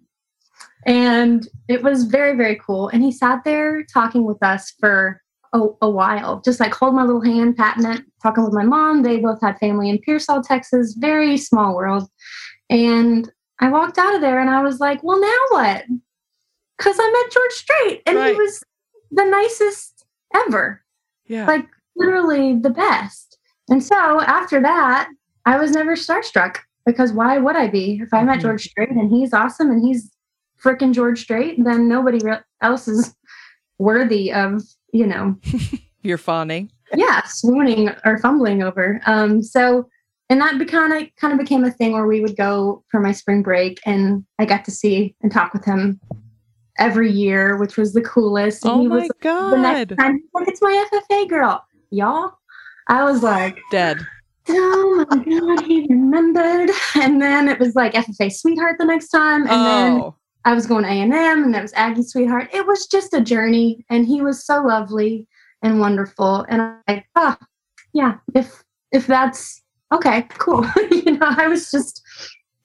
and 0.87 1.49
it 1.68 1.83
was 1.83 2.05
very, 2.05 2.37
very 2.37 2.57
cool. 2.57 2.89
And 2.89 3.03
he 3.03 3.11
sat 3.11 3.43
there 3.45 3.85
talking 3.85 4.24
with 4.24 4.43
us 4.43 4.72
for 4.78 5.20
a, 5.53 5.61
a, 5.83 5.91
while, 5.91 6.41
just 6.41 6.61
like 6.61 6.72
hold 6.72 6.95
my 6.95 7.03
little 7.03 7.20
hand, 7.20 7.57
patting 7.57 7.87
it, 7.87 8.03
talking 8.22 8.45
with 8.45 8.55
my 8.55 8.64
mom. 8.64 9.03
They 9.03 9.18
both 9.18 9.41
had 9.41 9.59
family 9.59 9.91
in 9.91 9.99
Pearsall, 9.99 10.43
Texas, 10.43 10.95
very 10.95 11.37
small 11.37 11.74
world. 11.74 12.09
And 12.70 13.30
I 13.62 13.68
walked 13.68 13.98
out 13.98 14.14
of 14.14 14.20
there 14.20 14.40
and 14.40 14.50
I 14.50 14.62
was 14.62 14.80
like, 14.80 15.02
well, 15.02 15.20
now 15.20 15.38
what? 15.50 15.84
Because 16.76 16.96
I 17.00 17.10
met 17.10 17.32
George 17.32 17.52
Strait 17.52 18.02
and 18.06 18.16
right. 18.16 18.34
he 18.34 18.40
was 18.40 18.62
the 19.10 19.24
nicest 19.24 20.04
ever. 20.34 20.82
Yeah. 21.26 21.46
Like 21.46 21.66
literally 21.96 22.56
the 22.56 22.70
best. 22.70 23.38
And 23.70 23.82
so 23.82 24.20
after 24.20 24.60
that, 24.60 25.08
I 25.46 25.58
was 25.58 25.70
never 25.70 25.94
starstruck 25.94 26.58
because 26.84 27.12
why 27.12 27.38
would 27.38 27.56
I 27.56 27.68
be? 27.68 28.00
If 28.02 28.12
I 28.12 28.18
mm-hmm. 28.18 28.26
met 28.26 28.40
George 28.40 28.64
Strait 28.64 28.90
and 28.90 29.10
he's 29.10 29.32
awesome 29.32 29.70
and 29.70 29.86
he's 29.86 30.10
freaking 30.62 30.92
George 30.92 31.20
Strait, 31.20 31.62
then 31.62 31.88
nobody 31.88 32.18
else 32.60 32.88
is 32.88 33.14
worthy 33.78 34.32
of 34.32 34.62
you 34.92 35.06
know, 35.06 35.36
you're 36.02 36.18
fawning. 36.18 36.70
Yeah, 36.94 37.22
swooning 37.24 37.90
or 38.04 38.18
fumbling 38.18 38.62
over. 38.62 39.00
Um, 39.06 39.42
so 39.42 39.88
and 40.33 40.41
that 40.41 40.66
kind 40.66 40.95
of 40.95 41.14
kind 41.16 41.35
of 41.35 41.39
became 41.39 41.62
a 41.62 41.70
thing 41.70 41.93
where 41.93 42.07
we 42.07 42.22
would 42.22 42.39
go 42.39 42.83
for 42.89 43.01
my 43.01 43.12
spring 43.12 43.43
break 43.43 43.78
and 43.85 44.24
I 44.39 44.47
got 44.47 44.64
to 44.64 44.70
see 44.70 45.14
and 45.20 45.30
talk 45.30 45.53
with 45.53 45.62
him 45.62 46.01
every 46.78 47.11
year, 47.11 47.59
which 47.59 47.76
was 47.76 47.93
the 47.93 48.01
coolest. 48.01 48.64
And 48.64 48.72
oh 48.72 48.85
my 48.85 48.97
was, 49.01 49.11
god! 49.20 49.53
The 49.53 49.59
next 49.59 49.97
time, 49.97 50.22
like, 50.33 50.49
it's 50.49 50.62
my 50.62 50.87
FFA 50.91 51.28
girl, 51.28 51.62
y'all. 51.91 52.33
I 52.89 53.05
was 53.05 53.22
like 53.22 53.59
dead. 53.70 53.99
Oh 54.49 55.07
my 55.11 55.16
god, 55.22 55.66
he 55.66 55.87
remembered. 55.91 56.70
And 56.95 57.20
then 57.20 57.47
it 57.47 57.59
was 57.59 57.74
like 57.74 57.93
FFA 57.93 58.33
sweetheart 58.33 58.76
the 58.78 58.87
next 58.87 59.09
time, 59.09 59.43
and 59.43 59.51
oh. 59.51 59.64
then 59.64 60.12
I 60.47 60.55
was 60.55 60.66
going 60.66 60.87
A 60.87 60.89
and 60.89 61.12
M, 61.12 61.45
and 61.45 61.55
that 61.55 61.62
was 61.62 61.74
Aggie 61.74 62.05
Sweetheart. 62.05 62.49
It 62.55 62.66
was 62.66 62.87
just 62.87 63.12
a 63.12 63.20
journey, 63.20 63.85
and 63.91 64.07
he 64.07 64.22
was 64.22 64.47
so 64.47 64.62
lovely 64.62 65.28
and 65.61 65.78
wonderful. 65.78 66.47
And 66.49 66.62
I'm 66.62 66.78
like, 66.89 67.05
ah, 67.16 67.37
oh, 67.39 67.47
yeah, 67.93 68.14
if 68.35 68.64
if 68.93 69.07
that's 69.07 69.61
okay, 69.93 70.22
cool. 70.38 70.66
you 70.90 71.18
know, 71.18 71.26
I 71.26 71.49
was 71.49 71.70
just 71.70 72.03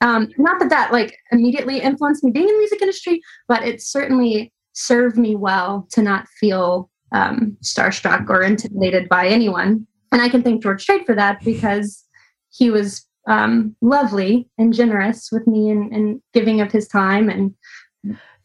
um, 0.02 0.30
not 0.38 0.60
that 0.60 0.70
that 0.70 0.92
like 0.92 1.16
immediately 1.32 1.80
influenced 1.80 2.24
me 2.24 2.32
being 2.32 2.48
in 2.48 2.54
the 2.54 2.60
music 2.60 2.82
industry, 2.82 3.22
but 3.48 3.64
it 3.64 3.82
certainly 3.82 4.54
served 4.74 5.18
me 5.18 5.36
well 5.36 5.88
to 5.92 6.02
not 6.02 6.28
feel 6.40 6.90
um, 7.12 7.58
starstruck 7.64 8.30
or 8.30 8.44
intimidated 8.44 9.10
by 9.10 9.28
anyone. 9.28 9.88
And 10.12 10.22
I 10.22 10.30
can 10.30 10.44
thank 10.44 10.62
George 10.62 10.84
Strait 10.84 11.06
for 11.06 11.16
that 11.16 11.44
because 11.44 12.04
he 12.50 12.70
was 12.70 13.06
um, 13.28 13.76
lovely 13.82 14.48
and 14.58 14.74
generous 14.74 15.30
with 15.32 15.48
me 15.48 15.70
and, 15.70 15.94
and 15.94 16.22
giving 16.34 16.62
of 16.62 16.72
his 16.72 16.88
time 16.88 17.30
and 17.30 17.54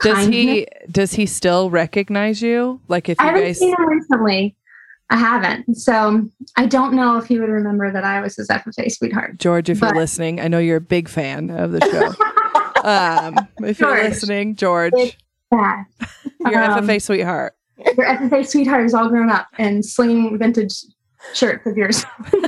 does 0.01 0.15
kindness. 0.15 0.35
he 0.35 0.67
does 0.91 1.13
he 1.13 1.27
still 1.27 1.71
recognize 1.71 2.43
you 2.43 2.81
like 2.89 3.09
if 3.09 3.21
you 3.21 3.25
I 3.25 3.29
haven't 3.29 3.45
guys 3.45 3.59
seen 3.61 3.71
him 3.71 3.87
recently 3.87 4.57
I 5.13 5.17
haven't. 5.17 5.75
So 5.75 6.27
I 6.57 6.65
don't 6.65 6.95
know 6.95 7.19
if 7.19 7.27
he 7.27 7.39
would 7.39 7.51
remember 7.51 7.93
that 7.93 8.03
I 8.03 8.23
was 8.23 8.35
his 8.37 8.49
FFA 8.49 8.91
sweetheart. 8.91 9.37
George, 9.37 9.69
if 9.69 9.81
but... 9.81 9.89
you're 9.89 9.97
listening, 9.97 10.41
I 10.41 10.49
know 10.49 10.59
you're 10.59 10.79
a 10.79 10.81
big 10.81 11.07
fan 11.07 11.51
of 11.51 11.73
the 11.73 11.81
show. 11.81 12.83
um, 12.89 13.47
if 13.59 13.79
George, 13.79 13.99
you're 13.99 14.09
listening, 14.09 14.57
George, 14.57 14.95
yeah. 14.97 15.85
your 16.41 16.65
um, 16.65 16.87
FFA 16.87 17.03
sweetheart. 17.03 17.55
Your 17.77 18.07
FFA 18.07 18.47
sweetheart 18.47 18.87
is 18.87 18.95
all 18.95 19.11
grown 19.11 19.29
up 19.29 19.49
and 19.59 19.85
slinging 19.85 20.39
vintage 20.39 20.83
shirts 21.35 21.67
of 21.67 21.77
yours. 21.77 22.07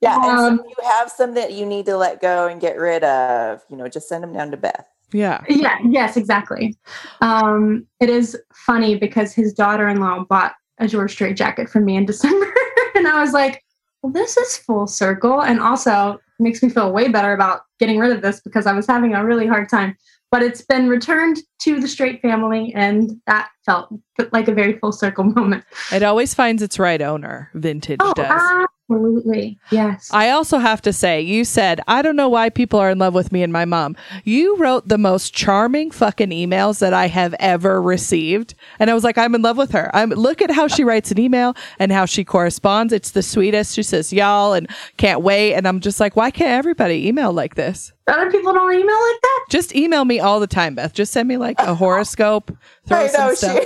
yeah, 0.00 0.16
um, 0.16 0.62
you 0.64 0.84
have 0.84 1.10
some 1.10 1.34
that 1.34 1.54
you 1.54 1.66
need 1.66 1.86
to 1.86 1.96
let 1.96 2.20
go 2.20 2.46
and 2.46 2.60
get 2.60 2.78
rid 2.78 3.02
of, 3.02 3.62
you 3.68 3.76
know, 3.76 3.88
just 3.88 4.08
send 4.08 4.22
them 4.22 4.32
down 4.32 4.52
to 4.52 4.56
Beth. 4.56 4.86
Yeah. 5.12 5.42
Yeah. 5.48 5.78
Yes, 5.84 6.16
exactly. 6.16 6.76
Um, 7.20 7.88
it 7.98 8.10
is 8.10 8.38
funny 8.52 8.96
because 8.96 9.32
his 9.32 9.52
daughter-in-law 9.52 10.26
bought 10.28 10.54
a 10.78 10.88
George 10.88 11.12
Strait 11.12 11.36
jacket 11.36 11.68
for 11.68 11.80
me 11.80 11.96
in 11.96 12.06
December, 12.06 12.52
and 12.94 13.06
I 13.06 13.20
was 13.20 13.32
like, 13.32 13.62
"Well, 14.02 14.12
this 14.12 14.36
is 14.36 14.56
full 14.56 14.86
circle," 14.86 15.42
and 15.42 15.60
also 15.60 16.20
makes 16.38 16.62
me 16.62 16.68
feel 16.68 16.92
way 16.92 17.08
better 17.08 17.32
about 17.32 17.62
getting 17.78 17.98
rid 17.98 18.12
of 18.12 18.22
this 18.22 18.40
because 18.40 18.66
I 18.66 18.72
was 18.72 18.86
having 18.86 19.14
a 19.14 19.24
really 19.24 19.46
hard 19.46 19.68
time. 19.68 19.96
But 20.30 20.42
it's 20.42 20.62
been 20.62 20.88
returned 20.88 21.38
to 21.60 21.80
the 21.80 21.86
Strait 21.86 22.20
family 22.20 22.72
and 22.74 23.20
that 23.26 23.50
felt 23.64 23.88
like 24.32 24.48
a 24.48 24.52
very 24.52 24.78
full 24.78 24.90
circle 24.90 25.24
moment. 25.36 25.64
It 25.92 26.02
always 26.02 26.34
finds 26.34 26.60
its 26.60 26.78
right 26.78 27.00
owner 27.00 27.50
vintage 27.54 27.98
oh, 28.00 28.12
does 28.14 28.66
absolutely 28.90 29.58
yes 29.70 30.10
i 30.12 30.28
also 30.28 30.58
have 30.58 30.82
to 30.82 30.92
say 30.92 31.20
you 31.20 31.44
said 31.44 31.80
i 31.88 32.02
don't 32.02 32.16
know 32.16 32.28
why 32.28 32.50
people 32.50 32.78
are 32.78 32.90
in 32.90 32.98
love 32.98 33.14
with 33.14 33.32
me 33.32 33.42
and 33.42 33.52
my 33.52 33.64
mom 33.64 33.96
you 34.24 34.56
wrote 34.56 34.86
the 34.88 34.98
most 34.98 35.32
charming 35.32 35.90
fucking 35.90 36.30
emails 36.30 36.80
that 36.80 36.92
i 36.92 37.06
have 37.06 37.34
ever 37.40 37.80
received 37.80 38.54
and 38.78 38.90
i 38.90 38.94
was 38.94 39.02
like 39.02 39.16
i'm 39.16 39.34
in 39.34 39.40
love 39.40 39.56
with 39.56 39.70
her 39.70 39.90
i'm 39.94 40.10
look 40.10 40.42
at 40.42 40.50
how 40.50 40.68
she 40.68 40.84
writes 40.84 41.10
an 41.10 41.18
email 41.18 41.54
and 41.78 41.92
how 41.92 42.04
she 42.04 42.24
corresponds 42.24 42.92
it's 42.92 43.12
the 43.12 43.22
sweetest 43.22 43.74
she 43.74 43.82
says 43.82 44.12
y'all 44.12 44.52
and 44.52 44.68
can't 44.98 45.22
wait 45.22 45.54
and 45.54 45.66
i'm 45.66 45.80
just 45.80 45.98
like 45.98 46.14
why 46.14 46.30
can't 46.30 46.50
everybody 46.50 47.08
email 47.08 47.32
like 47.32 47.54
this 47.54 47.92
other 48.06 48.30
people 48.30 48.52
don't 48.52 48.70
email 48.70 48.84
like 48.84 49.20
that? 49.22 49.46
Just 49.48 49.74
email 49.74 50.04
me 50.04 50.20
all 50.20 50.38
the 50.38 50.46
time, 50.46 50.74
Beth. 50.74 50.92
Just 50.92 51.10
send 51.10 51.26
me 51.26 51.38
like 51.38 51.58
a 51.58 51.74
horoscope. 51.74 52.54
Throw 52.86 52.98
I 52.98 53.04
know, 53.04 53.08
some 53.08 53.36
stuff. 53.36 53.64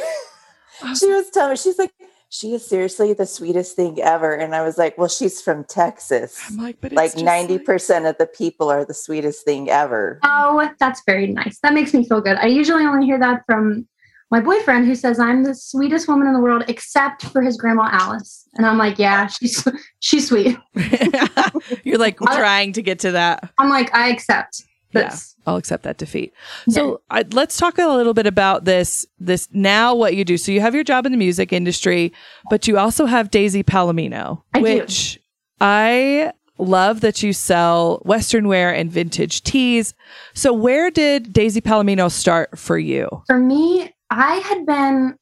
She, 0.80 0.94
she 0.94 1.12
was 1.12 1.28
telling 1.30 1.50
me, 1.50 1.56
she's 1.56 1.76
like, 1.76 1.90
she 2.30 2.52
is 2.52 2.66
seriously 2.66 3.12
the 3.14 3.26
sweetest 3.26 3.74
thing 3.74 4.00
ever. 4.00 4.34
And 4.34 4.54
I 4.54 4.62
was 4.62 4.76
like, 4.76 4.98
well, 4.98 5.08
she's 5.08 5.40
from 5.40 5.64
Texas. 5.64 6.40
I'm 6.48 6.58
like, 6.58 6.80
but 6.80 6.92
like 6.92 7.12
90% 7.14 7.88
like... 7.88 8.04
of 8.04 8.18
the 8.18 8.26
people 8.26 8.70
are 8.70 8.84
the 8.84 8.94
sweetest 8.94 9.44
thing 9.44 9.70
ever. 9.70 10.20
Oh, 10.22 10.70
that's 10.78 11.02
very 11.06 11.28
nice. 11.28 11.58
That 11.60 11.72
makes 11.72 11.94
me 11.94 12.06
feel 12.06 12.20
good. 12.20 12.36
I 12.36 12.46
usually 12.46 12.84
only 12.84 13.06
hear 13.06 13.18
that 13.18 13.44
from 13.46 13.88
my 14.30 14.40
boyfriend 14.40 14.86
who 14.86 14.94
says 14.94 15.18
I'm 15.18 15.42
the 15.42 15.54
sweetest 15.54 16.06
woman 16.06 16.26
in 16.26 16.34
the 16.34 16.40
world 16.40 16.64
except 16.68 17.24
for 17.26 17.40
his 17.40 17.56
grandma 17.56 17.88
Alice. 17.90 18.46
And 18.56 18.66
I'm 18.66 18.76
like, 18.76 18.98
yeah, 18.98 19.26
she's 19.26 19.66
she's 20.00 20.28
sweet. 20.28 20.58
You're 21.84 21.98
like 21.98 22.18
trying 22.20 22.74
to 22.74 22.82
get 22.82 22.98
to 23.00 23.12
that. 23.12 23.50
I'm 23.58 23.70
like, 23.70 23.94
I 23.94 24.10
accept. 24.10 24.64
This. 24.92 25.34
I'll 25.48 25.56
accept 25.56 25.82
that 25.84 25.98
defeat. 25.98 26.32
Yeah. 26.66 26.74
So 26.74 27.00
I, 27.10 27.24
let's 27.32 27.56
talk 27.56 27.78
a 27.78 27.86
little 27.88 28.14
bit 28.14 28.26
about 28.26 28.64
this. 28.64 29.06
This 29.18 29.48
now 29.52 29.94
what 29.94 30.14
you 30.14 30.24
do. 30.24 30.36
So 30.36 30.52
you 30.52 30.60
have 30.60 30.74
your 30.74 30.84
job 30.84 31.06
in 31.06 31.12
the 31.12 31.18
music 31.18 31.52
industry, 31.52 32.12
but 32.50 32.68
you 32.68 32.78
also 32.78 33.06
have 33.06 33.30
Daisy 33.30 33.62
Palomino, 33.62 34.42
I 34.54 34.60
which 34.60 35.14
do. 35.14 35.20
I 35.60 36.32
love 36.58 37.00
that 37.00 37.22
you 37.22 37.32
sell 37.32 38.02
Western 38.04 38.48
wear 38.48 38.74
and 38.74 38.90
vintage 38.90 39.42
tees. 39.42 39.94
So 40.34 40.52
where 40.52 40.90
did 40.90 41.32
Daisy 41.32 41.60
Palomino 41.60 42.10
start 42.10 42.58
for 42.58 42.78
you? 42.78 43.22
For 43.26 43.38
me, 43.38 43.94
I 44.10 44.36
had 44.36 44.66
been 44.66 45.16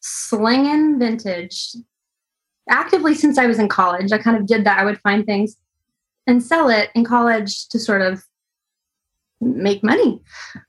slinging 0.00 0.98
vintage 0.98 1.74
actively 2.68 3.14
since 3.14 3.38
I 3.38 3.46
was 3.46 3.58
in 3.58 3.68
college. 3.68 4.12
I 4.12 4.18
kind 4.18 4.36
of 4.36 4.46
did 4.46 4.64
that. 4.64 4.78
I 4.78 4.84
would 4.84 5.00
find 5.00 5.24
things 5.24 5.56
and 6.26 6.42
sell 6.42 6.68
it 6.68 6.90
in 6.94 7.04
college 7.04 7.68
to 7.68 7.78
sort 7.78 8.02
of 8.02 8.22
make 9.40 9.82
money. 9.82 10.20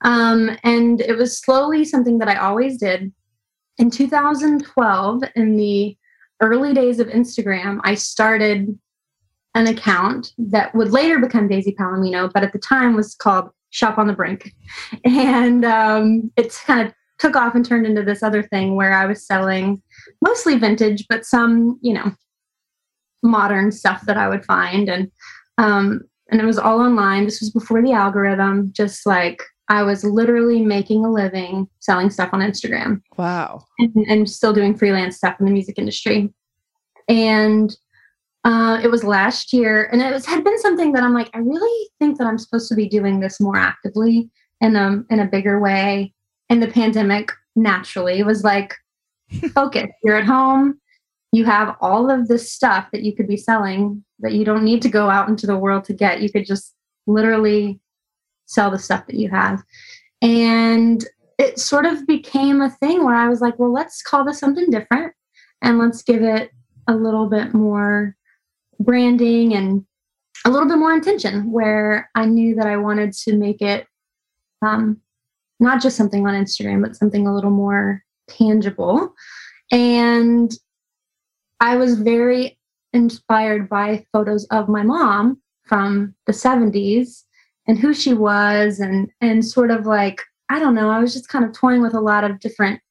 Um, 0.01 0.57
and 0.63 1.01
it 1.01 1.17
was 1.17 1.37
slowly 1.37 1.85
something 1.85 2.17
that 2.19 2.27
I 2.27 2.35
always 2.35 2.77
did. 2.77 3.11
In 3.77 3.89
2012, 3.89 5.23
in 5.35 5.57
the 5.57 5.97
early 6.41 6.73
days 6.73 6.99
of 6.99 7.07
Instagram, 7.07 7.79
I 7.83 7.95
started 7.95 8.77
an 9.53 9.67
account 9.67 10.33
that 10.37 10.73
would 10.73 10.91
later 10.91 11.19
become 11.19 11.47
Daisy 11.47 11.75
Palomino, 11.77 12.31
but 12.33 12.43
at 12.43 12.53
the 12.53 12.59
time 12.59 12.95
was 12.95 13.15
called 13.15 13.49
Shop 13.69 13.97
on 13.97 14.07
the 14.07 14.13
Brink. 14.13 14.53
And 15.05 15.65
um, 15.65 16.31
it's 16.37 16.63
kind 16.63 16.87
of 16.87 16.93
took 17.19 17.35
off 17.35 17.53
and 17.53 17.65
turned 17.65 17.85
into 17.85 18.03
this 18.03 18.23
other 18.23 18.43
thing 18.43 18.75
where 18.75 18.93
I 18.93 19.05
was 19.05 19.25
selling 19.25 19.81
mostly 20.21 20.57
vintage, 20.57 21.05
but 21.07 21.25
some, 21.25 21.79
you 21.81 21.93
know, 21.93 22.11
modern 23.21 23.71
stuff 23.71 24.01
that 24.07 24.17
I 24.17 24.27
would 24.27 24.43
find. 24.43 24.89
And 24.89 25.11
um, 25.57 26.01
and 26.31 26.39
it 26.39 26.45
was 26.45 26.57
all 26.57 26.79
online. 26.79 27.25
This 27.25 27.41
was 27.41 27.51
before 27.51 27.81
the 27.81 27.91
algorithm, 27.91 28.71
just 28.73 29.05
like 29.05 29.43
I 29.67 29.83
was 29.83 30.03
literally 30.03 30.65
making 30.65 31.05
a 31.05 31.11
living 31.11 31.67
selling 31.79 32.09
stuff 32.09 32.29
on 32.33 32.39
Instagram. 32.39 33.01
Wow. 33.17 33.65
And, 33.79 33.93
and 34.07 34.29
still 34.29 34.53
doing 34.53 34.75
freelance 34.75 35.17
stuff 35.17 35.39
in 35.39 35.45
the 35.45 35.51
music 35.51 35.77
industry. 35.77 36.33
And 37.07 37.75
uh, 38.43 38.79
it 38.83 38.89
was 38.89 39.03
last 39.03 39.53
year, 39.53 39.87
and 39.91 40.01
it 40.01 40.11
was 40.11 40.25
had 40.25 40.43
been 40.43 40.59
something 40.59 40.93
that 40.93 41.03
I'm 41.03 41.13
like, 41.13 41.29
I 41.33 41.39
really 41.39 41.89
think 41.99 42.17
that 42.17 42.25
I'm 42.25 42.39
supposed 42.39 42.69
to 42.69 42.75
be 42.75 42.89
doing 42.89 43.19
this 43.19 43.39
more 43.39 43.57
actively 43.57 44.31
in 44.61 44.75
a 44.75 45.03
in 45.09 45.19
a 45.19 45.27
bigger 45.27 45.59
way. 45.59 46.13
And 46.49 46.61
the 46.61 46.67
pandemic 46.67 47.31
naturally 47.55 48.23
was 48.23 48.43
like, 48.43 48.73
focus. 49.53 49.89
You're 50.03 50.17
at 50.17 50.25
home. 50.25 50.79
You 51.31 51.45
have 51.45 51.75
all 51.81 52.09
of 52.09 52.27
this 52.27 52.51
stuff 52.51 52.89
that 52.91 53.03
you 53.03 53.15
could 53.15 53.27
be 53.27 53.37
selling 53.37 54.03
that 54.21 54.33
you 54.33 54.45
don't 54.45 54.63
need 54.63 54.81
to 54.83 54.89
go 54.89 55.09
out 55.09 55.29
into 55.29 55.47
the 55.47 55.57
world 55.57 55.83
to 55.85 55.93
get. 55.93 56.21
You 56.21 56.31
could 56.31 56.45
just 56.45 56.73
literally 57.07 57.79
sell 58.45 58.71
the 58.71 58.79
stuff 58.79 59.07
that 59.07 59.15
you 59.15 59.29
have. 59.29 59.63
And 60.21 61.03
it 61.37 61.59
sort 61.59 61.85
of 61.85 62.05
became 62.05 62.61
a 62.61 62.69
thing 62.69 63.03
where 63.03 63.15
I 63.15 63.27
was 63.27 63.41
like, 63.41 63.57
well, 63.57 63.71
let's 63.71 64.01
call 64.01 64.23
this 64.23 64.39
something 64.39 64.69
different 64.69 65.13
and 65.61 65.79
let's 65.79 66.03
give 66.03 66.21
it 66.21 66.51
a 66.87 66.95
little 66.95 67.27
bit 67.27 67.53
more 67.53 68.15
branding 68.79 69.53
and 69.55 69.85
a 70.45 70.49
little 70.49 70.67
bit 70.67 70.77
more 70.77 70.93
intention 70.93 71.51
where 71.51 72.09
I 72.15 72.25
knew 72.25 72.55
that 72.55 72.67
I 72.67 72.77
wanted 72.77 73.13
to 73.13 73.35
make 73.35 73.61
it 73.61 73.87
um, 74.61 75.01
not 75.59 75.81
just 75.81 75.97
something 75.97 76.27
on 76.27 76.33
Instagram, 76.33 76.81
but 76.81 76.95
something 76.95 77.27
a 77.27 77.33
little 77.33 77.51
more 77.51 78.03
tangible. 78.27 79.13
And 79.71 80.51
I 81.59 81.77
was 81.77 81.99
very 81.99 82.57
inspired 82.93 83.69
by 83.69 84.05
photos 84.11 84.45
of 84.45 84.69
my 84.69 84.83
mom 84.83 85.41
from 85.63 86.13
the 86.25 86.33
70s 86.33 87.23
and 87.67 87.79
who 87.79 87.93
she 87.93 88.13
was 88.13 88.79
and 88.79 89.09
and 89.21 89.45
sort 89.45 89.71
of 89.71 89.85
like 89.85 90.21
I 90.49 90.59
don't 90.59 90.75
know, 90.75 90.89
I 90.89 90.99
was 90.99 91.13
just 91.13 91.29
kind 91.29 91.45
of 91.45 91.53
toying 91.53 91.81
with 91.81 91.93
a 91.93 92.01
lot 92.01 92.25
of 92.25 92.39
different 92.39 92.81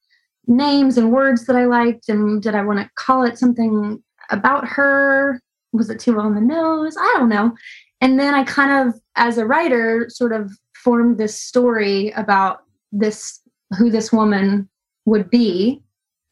names 0.46 0.96
and 0.96 1.12
words 1.12 1.44
that 1.46 1.56
I 1.56 1.66
liked 1.66 2.08
and 2.08 2.42
did 2.42 2.54
I 2.54 2.62
want 2.62 2.78
to 2.78 2.90
call 2.94 3.24
it 3.24 3.38
something 3.38 4.02
about 4.30 4.66
her? 4.66 5.40
Was 5.72 5.90
it 5.90 6.00
too 6.00 6.18
on 6.18 6.34
the 6.34 6.40
nose? 6.40 6.96
I 6.98 7.14
don't 7.18 7.28
know. 7.28 7.54
And 8.00 8.18
then 8.18 8.34
I 8.34 8.44
kind 8.44 8.88
of 8.88 8.98
as 9.16 9.36
a 9.36 9.46
writer 9.46 10.06
sort 10.08 10.32
of 10.32 10.50
formed 10.74 11.18
this 11.18 11.38
story 11.38 12.10
about 12.12 12.62
this 12.92 13.40
who 13.76 13.90
this 13.90 14.12
woman 14.12 14.68
would 15.04 15.30
be 15.30 15.82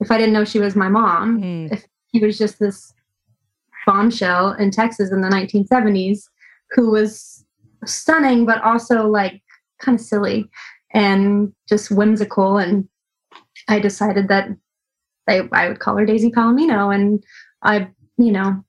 if 0.01 0.11
I 0.11 0.19
didn't 0.19 0.33
know 0.33 0.45
she 0.45 0.61
was 0.61 0.75
my 0.75 0.89
mom. 0.89 1.43
Mm. 1.43 1.73
If 1.73 1.87
he 2.13 2.25
was 2.25 2.39
just 2.39 2.59
this 2.59 2.93
bombshell 3.89 4.53
in 4.53 4.71
Texas 4.71 5.11
in 5.11 5.23
the 5.23 5.29
1970s 5.29 6.25
who 6.73 6.91
was 6.91 7.43
stunning, 7.87 8.45
but 8.45 8.63
also 8.63 9.09
like 9.09 9.43
kind 9.81 9.99
of 9.99 10.05
silly 10.05 10.51
and 10.93 11.55
just 11.67 11.91
whimsical. 11.91 12.59
And 12.59 12.87
I 13.67 13.79
decided 13.79 14.29
that 14.29 14.51
I, 15.27 15.49
I 15.53 15.69
would 15.69 15.79
call 15.79 15.97
her 15.97 16.05
Daisy 16.05 16.31
Palomino. 16.31 16.95
And 16.95 17.25
I, 17.63 17.89
you 18.19 18.31
know, 18.31 18.63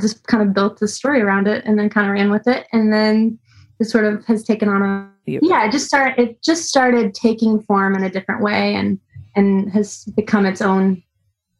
just 0.00 0.26
kind 0.28 0.42
of 0.42 0.54
built 0.54 0.80
the 0.80 0.88
story 0.88 1.20
around 1.20 1.46
it 1.46 1.62
and 1.66 1.78
then 1.78 1.90
kind 1.90 2.06
of 2.06 2.14
ran 2.14 2.30
with 2.30 2.48
it. 2.48 2.66
And 2.72 2.90
then 2.90 3.38
it 3.80 3.84
sort 3.84 4.06
of 4.06 4.24
has 4.24 4.44
taken 4.44 4.70
on 4.70 4.80
a, 4.80 5.10
yeah, 5.26 5.66
it 5.66 5.72
just 5.72 5.86
started, 5.86 6.18
it 6.18 6.42
just 6.42 6.64
started 6.64 7.12
taking 7.12 7.60
form 7.64 7.94
in 7.94 8.02
a 8.02 8.10
different 8.10 8.42
way 8.42 8.74
and, 8.74 8.98
and 9.36 9.70
has 9.72 10.04
become 10.16 10.46
its 10.46 10.62
own 10.62 11.02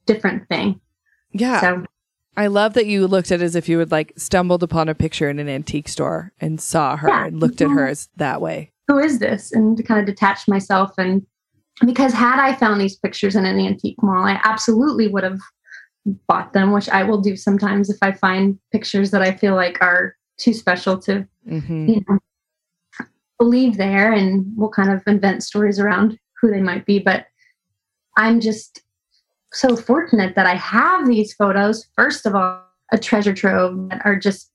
different 0.06 0.48
thing. 0.48 0.80
Yeah. 1.32 1.60
So 1.60 1.84
I 2.36 2.48
love 2.48 2.74
that 2.74 2.86
you 2.86 3.06
looked 3.06 3.30
at 3.30 3.40
it 3.40 3.44
as 3.44 3.54
if 3.54 3.68
you 3.68 3.78
would 3.78 3.90
like 3.90 4.12
stumbled 4.16 4.62
upon 4.62 4.88
a 4.88 4.94
picture 4.94 5.30
in 5.30 5.38
an 5.38 5.48
antique 5.48 5.88
store 5.88 6.32
and 6.40 6.60
saw 6.60 6.96
her 6.96 7.08
yeah. 7.08 7.26
and 7.26 7.40
looked 7.40 7.60
at 7.60 7.70
her 7.70 7.86
as 7.86 8.08
that 8.16 8.40
way. 8.40 8.72
Who 8.88 8.98
is 8.98 9.18
this? 9.18 9.52
And 9.52 9.76
to 9.76 9.82
kind 9.82 10.00
of 10.00 10.06
detach 10.06 10.48
myself 10.48 10.92
and 10.98 11.24
because 11.84 12.12
had 12.12 12.38
I 12.38 12.54
found 12.54 12.80
these 12.80 12.96
pictures 12.96 13.34
in 13.34 13.44
an 13.44 13.58
antique 13.58 14.00
mall, 14.02 14.24
I 14.24 14.40
absolutely 14.44 15.08
would 15.08 15.24
have 15.24 15.40
bought 16.28 16.52
them, 16.52 16.72
which 16.72 16.88
I 16.88 17.02
will 17.02 17.20
do 17.20 17.36
sometimes 17.36 17.90
if 17.90 17.96
I 18.02 18.12
find 18.12 18.58
pictures 18.72 19.10
that 19.10 19.22
I 19.22 19.32
feel 19.32 19.54
like 19.54 19.78
are 19.80 20.14
too 20.38 20.52
special 20.52 20.98
to 20.98 21.26
mm-hmm. 21.48 21.88
you 21.88 22.04
know 22.08 22.18
believe 23.38 23.76
there 23.76 24.12
and 24.12 24.46
we'll 24.56 24.70
kind 24.70 24.90
of 24.90 25.02
invent 25.06 25.42
stories 25.42 25.78
around 25.78 26.18
who 26.40 26.50
they 26.50 26.60
might 26.60 26.86
be. 26.86 26.98
But 26.98 27.26
I'm 28.16 28.40
just 28.40 28.83
so 29.54 29.76
fortunate 29.76 30.34
that 30.34 30.46
I 30.46 30.54
have 30.54 31.06
these 31.06 31.32
photos. 31.32 31.86
First 31.94 32.26
of 32.26 32.34
all, 32.34 32.60
a 32.92 32.98
treasure 32.98 33.32
trove 33.32 33.88
that 33.88 34.02
are 34.04 34.16
just 34.16 34.50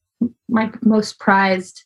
my 0.49 0.71
most 0.83 1.19
prized 1.19 1.85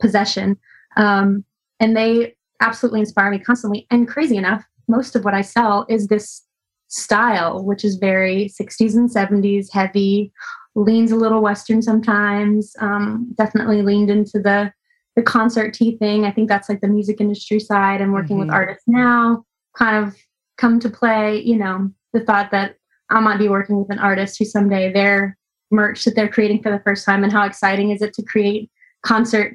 possession. 0.00 0.56
Um, 0.96 1.44
and 1.80 1.96
they 1.96 2.36
absolutely 2.60 3.00
inspire 3.00 3.30
me 3.30 3.38
constantly. 3.38 3.86
And 3.90 4.08
crazy 4.08 4.36
enough, 4.36 4.64
most 4.88 5.16
of 5.16 5.24
what 5.24 5.34
I 5.34 5.42
sell 5.42 5.86
is 5.88 6.06
this 6.06 6.42
style, 6.88 7.64
which 7.64 7.84
is 7.84 7.96
very 7.96 8.48
60s 8.60 8.94
and 8.94 9.10
70s 9.10 9.72
heavy, 9.72 10.32
leans 10.76 11.10
a 11.10 11.16
little 11.16 11.42
Western 11.42 11.82
sometimes, 11.82 12.74
um, 12.80 13.32
definitely 13.36 13.82
leaned 13.82 14.10
into 14.10 14.40
the 14.40 14.72
the 15.16 15.22
concert 15.22 15.72
tee 15.72 15.96
thing. 15.98 16.24
I 16.24 16.32
think 16.32 16.48
that's 16.48 16.68
like 16.68 16.80
the 16.80 16.88
music 16.88 17.20
industry 17.20 17.60
side. 17.60 18.02
I'm 18.02 18.10
working 18.10 18.36
mm-hmm. 18.36 18.46
with 18.46 18.54
artists 18.54 18.82
now, 18.88 19.44
kind 19.76 20.04
of 20.04 20.16
come 20.58 20.80
to 20.80 20.90
play, 20.90 21.40
you 21.40 21.56
know, 21.56 21.88
the 22.14 22.20
thought 22.20 22.50
that 22.52 22.76
I 23.10 23.20
might 23.20 23.38
be 23.38 23.50
working 23.50 23.78
with 23.78 23.90
an 23.90 23.98
artist 23.98 24.38
who 24.38 24.46
someday 24.46 24.90
their 24.90 25.36
merch 25.70 26.04
that 26.04 26.14
they're 26.14 26.28
creating 26.28 26.62
for 26.62 26.70
the 26.70 26.80
first 26.80 27.04
time 27.04 27.22
and 27.22 27.32
how 27.32 27.44
exciting 27.44 27.90
is 27.90 28.00
it 28.00 28.14
to 28.14 28.22
create 28.22 28.70
concert, 29.04 29.54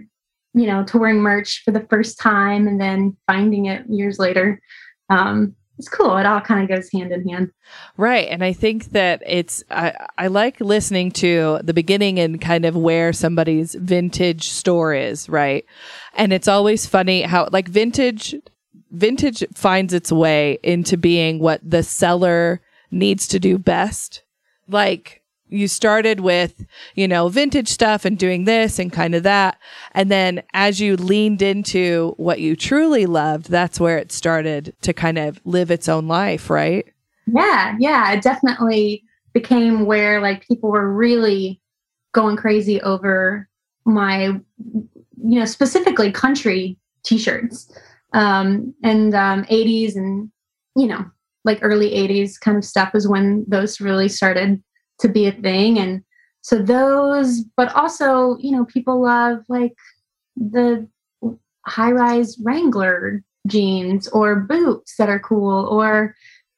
you 0.53 0.67
know, 0.67 0.83
touring 0.83 1.19
merch 1.19 1.63
for 1.65 1.71
the 1.71 1.87
first 1.89 2.19
time 2.19 2.67
and 2.67 2.79
then 2.79 3.17
finding 3.25 3.65
it 3.65 3.83
years 3.89 4.19
later. 4.19 4.61
Um, 5.09 5.55
it's 5.79 5.87
cool. 5.87 6.17
It 6.17 6.25
all 6.25 6.41
kind 6.41 6.61
of 6.61 6.67
goes 6.67 6.91
hand 6.91 7.13
in 7.13 7.27
hand. 7.27 7.51
Right. 7.95 8.27
And 8.27 8.43
I 8.43 8.51
think 8.51 8.91
that 8.91 9.23
it's, 9.25 9.63
I, 9.71 9.95
I 10.17 10.27
like 10.27 10.59
listening 10.59 11.09
to 11.13 11.61
the 11.63 11.73
beginning 11.73 12.19
and 12.19 12.41
kind 12.41 12.65
of 12.65 12.75
where 12.75 13.13
somebody's 13.13 13.75
vintage 13.75 14.49
store 14.49 14.93
is, 14.93 15.29
right? 15.29 15.65
And 16.15 16.33
it's 16.33 16.49
always 16.49 16.85
funny 16.85 17.21
how, 17.21 17.47
like, 17.53 17.69
vintage 17.69 18.35
vintage 18.91 19.43
finds 19.53 19.93
its 19.93 20.11
way 20.11 20.59
into 20.63 20.97
being 20.97 21.39
what 21.39 21.61
the 21.63 21.83
seller 21.83 22.61
needs 22.91 23.27
to 23.27 23.39
do 23.39 23.57
best. 23.57 24.23
Like 24.67 25.21
you 25.47 25.67
started 25.67 26.19
with, 26.19 26.65
you 26.95 27.07
know, 27.07 27.27
vintage 27.27 27.69
stuff 27.69 28.05
and 28.05 28.17
doing 28.17 28.45
this 28.45 28.79
and 28.79 28.91
kind 28.91 29.15
of 29.15 29.23
that. 29.23 29.57
And 29.93 30.11
then 30.11 30.43
as 30.53 30.79
you 30.79 30.95
leaned 30.95 31.41
into 31.41 32.13
what 32.17 32.39
you 32.39 32.55
truly 32.55 33.05
loved, 33.05 33.49
that's 33.49 33.79
where 33.79 33.97
it 33.97 34.11
started 34.11 34.75
to 34.81 34.93
kind 34.93 35.17
of 35.17 35.41
live 35.45 35.71
its 35.71 35.89
own 35.89 36.07
life, 36.07 36.49
right? 36.49 36.85
Yeah, 37.27 37.75
yeah. 37.79 38.11
It 38.13 38.21
definitely 38.21 39.03
became 39.33 39.85
where 39.85 40.21
like 40.21 40.47
people 40.47 40.69
were 40.69 40.91
really 40.91 41.61
going 42.11 42.37
crazy 42.37 42.81
over 42.81 43.47
my, 43.85 44.25
you 44.25 45.39
know, 45.39 45.45
specifically 45.45 46.11
country 46.11 46.77
t 47.03 47.17
shirts 47.17 47.71
um, 48.13 48.73
and 48.83 49.13
um, 49.13 49.43
80s 49.45 49.95
and 49.95 50.31
you 50.75 50.87
know 50.87 51.05
like 51.45 51.59
early 51.61 51.91
80s 51.91 52.39
kind 52.39 52.57
of 52.57 52.65
stuff 52.65 52.93
is 52.93 53.07
when 53.07 53.45
those 53.47 53.79
really 53.79 54.09
started 54.09 54.61
to 54.99 55.07
be 55.07 55.27
a 55.27 55.31
thing 55.31 55.79
and 55.79 56.03
so 56.41 56.61
those 56.61 57.43
but 57.55 57.73
also 57.75 58.37
you 58.39 58.51
know 58.51 58.65
people 58.65 59.01
love 59.01 59.39
like 59.47 59.73
the 60.35 60.87
high 61.65 61.91
rise 61.91 62.37
wrangler 62.43 63.23
jeans 63.47 64.07
or 64.09 64.35
boots 64.35 64.95
that 64.97 65.09
are 65.09 65.19
cool 65.19 65.65
or 65.67 66.15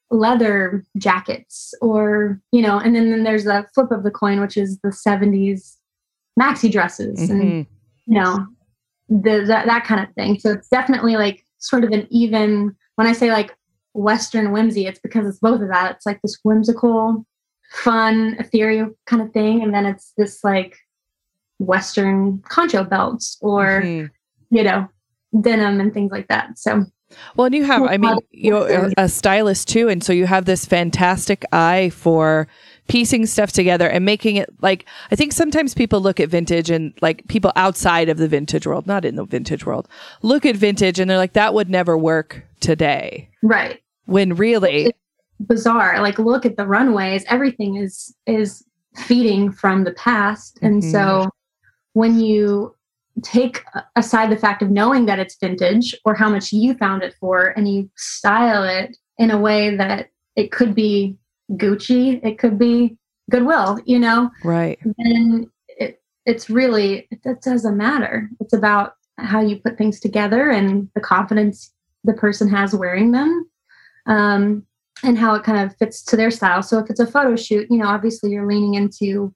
leather 0.09 0.83
jackets 0.97 1.73
or 1.81 2.41
you 2.51 2.61
know 2.61 2.77
and 2.77 2.95
then, 2.95 3.11
then 3.11 3.23
there's 3.23 3.45
the 3.45 3.65
flip 3.73 3.91
of 3.91 4.03
the 4.03 4.11
coin 4.11 4.41
which 4.41 4.57
is 4.57 4.79
the 4.79 4.89
70s 4.89 5.77
maxi 6.39 6.71
dresses 6.71 7.19
mm-hmm. 7.19 7.39
and 7.39 7.67
you 8.07 8.19
know 8.19 8.45
the, 9.11 9.43
that, 9.45 9.65
that 9.65 9.83
kind 9.83 10.07
of 10.07 10.13
thing. 10.15 10.39
So 10.39 10.51
it's 10.51 10.69
definitely 10.69 11.17
like 11.17 11.40
sort 11.62 11.84
of 11.84 11.91
an 11.91 12.07
even, 12.09 12.76
when 12.95 13.07
I 13.07 13.14
say 13.14 13.32
like 13.32 13.55
Western 13.93 14.51
whimsy, 14.51 14.86
it's 14.86 14.99
because 14.99 15.28
it's 15.28 15.39
both 15.39 15.62
of 15.62 15.70
that. 15.70 15.95
It's 15.95 16.05
like 16.05 16.22
this 16.22 16.38
whimsical, 16.43 17.26
fun, 17.72 18.36
ethereal 18.39 18.89
kind 19.05 19.22
of 19.22 19.32
thing. 19.32 19.64
And 19.64 19.74
then 19.74 19.86
it's 19.86 20.14
this 20.18 20.43
like 20.43 20.76
Western 21.59 22.39
concho 22.49 22.84
belts 22.84 23.38
or, 23.41 23.82
mm-hmm. 23.82 24.55
you 24.55 24.64
know, 24.64 24.88
denim 25.39 25.80
and 25.80 25.93
things 25.93 26.12
like 26.12 26.28
that. 26.28 26.59
So 26.59 26.86
well, 27.36 27.45
and 27.45 27.55
you 27.55 27.64
have, 27.66 27.84
I 27.84 27.97
mean, 27.97 28.18
you're 28.32 28.91
a 28.97 29.09
stylist 29.09 29.68
too. 29.68 29.89
And 29.89 30.03
so 30.03 30.14
you 30.14 30.26
have 30.26 30.45
this 30.45 30.66
fantastic 30.66 31.45
eye 31.51 31.89
for 31.89 32.47
piecing 32.91 33.25
stuff 33.25 33.53
together 33.53 33.87
and 33.87 34.03
making 34.03 34.35
it 34.35 34.49
like 34.61 34.85
I 35.11 35.15
think 35.15 35.31
sometimes 35.31 35.73
people 35.73 36.01
look 36.01 36.19
at 36.19 36.27
vintage 36.27 36.69
and 36.69 36.93
like 37.01 37.25
people 37.29 37.53
outside 37.55 38.09
of 38.09 38.17
the 38.17 38.27
vintage 38.27 38.67
world, 38.67 38.85
not 38.85 39.05
in 39.05 39.15
the 39.15 39.23
vintage 39.23 39.65
world, 39.65 39.87
look 40.23 40.45
at 40.45 40.57
vintage 40.57 40.99
and 40.99 41.09
they're 41.09 41.17
like 41.17 41.31
that 41.33 41.53
would 41.53 41.69
never 41.69 41.97
work 41.97 42.43
today. 42.59 43.29
Right. 43.41 43.79
when 44.05 44.35
really 44.35 44.91
bizarre. 45.39 46.01
Like 46.01 46.19
look 46.19 46.45
at 46.45 46.57
the 46.57 46.67
runways, 46.67 47.23
everything 47.29 47.77
is 47.77 48.13
is 48.27 48.61
feeding 48.97 49.53
from 49.53 49.85
the 49.85 49.93
past. 49.93 50.59
And 50.61 50.83
Mhm. 50.83 50.91
so 50.91 51.29
when 51.93 52.19
you 52.19 52.75
take 53.23 53.63
aside 53.95 54.29
the 54.31 54.37
fact 54.37 54.61
of 54.61 54.69
knowing 54.69 55.05
that 55.05 55.17
it's 55.19 55.37
vintage 55.39 55.95
or 56.03 56.13
how 56.13 56.29
much 56.29 56.51
you 56.51 56.73
found 56.73 57.03
it 57.03 57.13
for 57.21 57.53
and 57.55 57.69
you 57.73 57.89
style 57.95 58.63
it 58.63 58.97
in 59.17 59.31
a 59.31 59.39
way 59.39 59.75
that 59.77 60.09
it 60.35 60.51
could 60.51 60.75
be 60.75 61.17
Gucci, 61.57 62.23
it 62.23 62.39
could 62.39 62.57
be 62.57 62.97
Goodwill, 63.29 63.79
you 63.85 63.99
know, 63.99 64.29
right. 64.43 64.79
then 64.97 65.49
it, 65.67 66.01
it's 66.25 66.49
really 66.49 67.07
it 67.11 67.41
doesn't 67.41 67.77
matter. 67.77 68.29
It's 68.39 68.53
about 68.53 68.95
how 69.17 69.41
you 69.41 69.57
put 69.57 69.77
things 69.77 69.99
together 69.99 70.49
and 70.49 70.89
the 70.95 71.01
confidence 71.01 71.73
the 72.03 72.13
person 72.13 72.49
has 72.49 72.73
wearing 72.73 73.11
them, 73.11 73.49
um, 74.07 74.65
and 75.03 75.17
how 75.17 75.35
it 75.35 75.43
kind 75.43 75.59
of 75.59 75.75
fits 75.77 76.03
to 76.05 76.17
their 76.17 76.31
style. 76.31 76.63
So 76.63 76.79
if 76.79 76.89
it's 76.89 76.99
a 76.99 77.07
photo 77.07 77.35
shoot, 77.35 77.67
you 77.69 77.77
know, 77.77 77.87
obviously 77.87 78.31
you're 78.31 78.47
leaning 78.47 78.73
into 78.73 79.33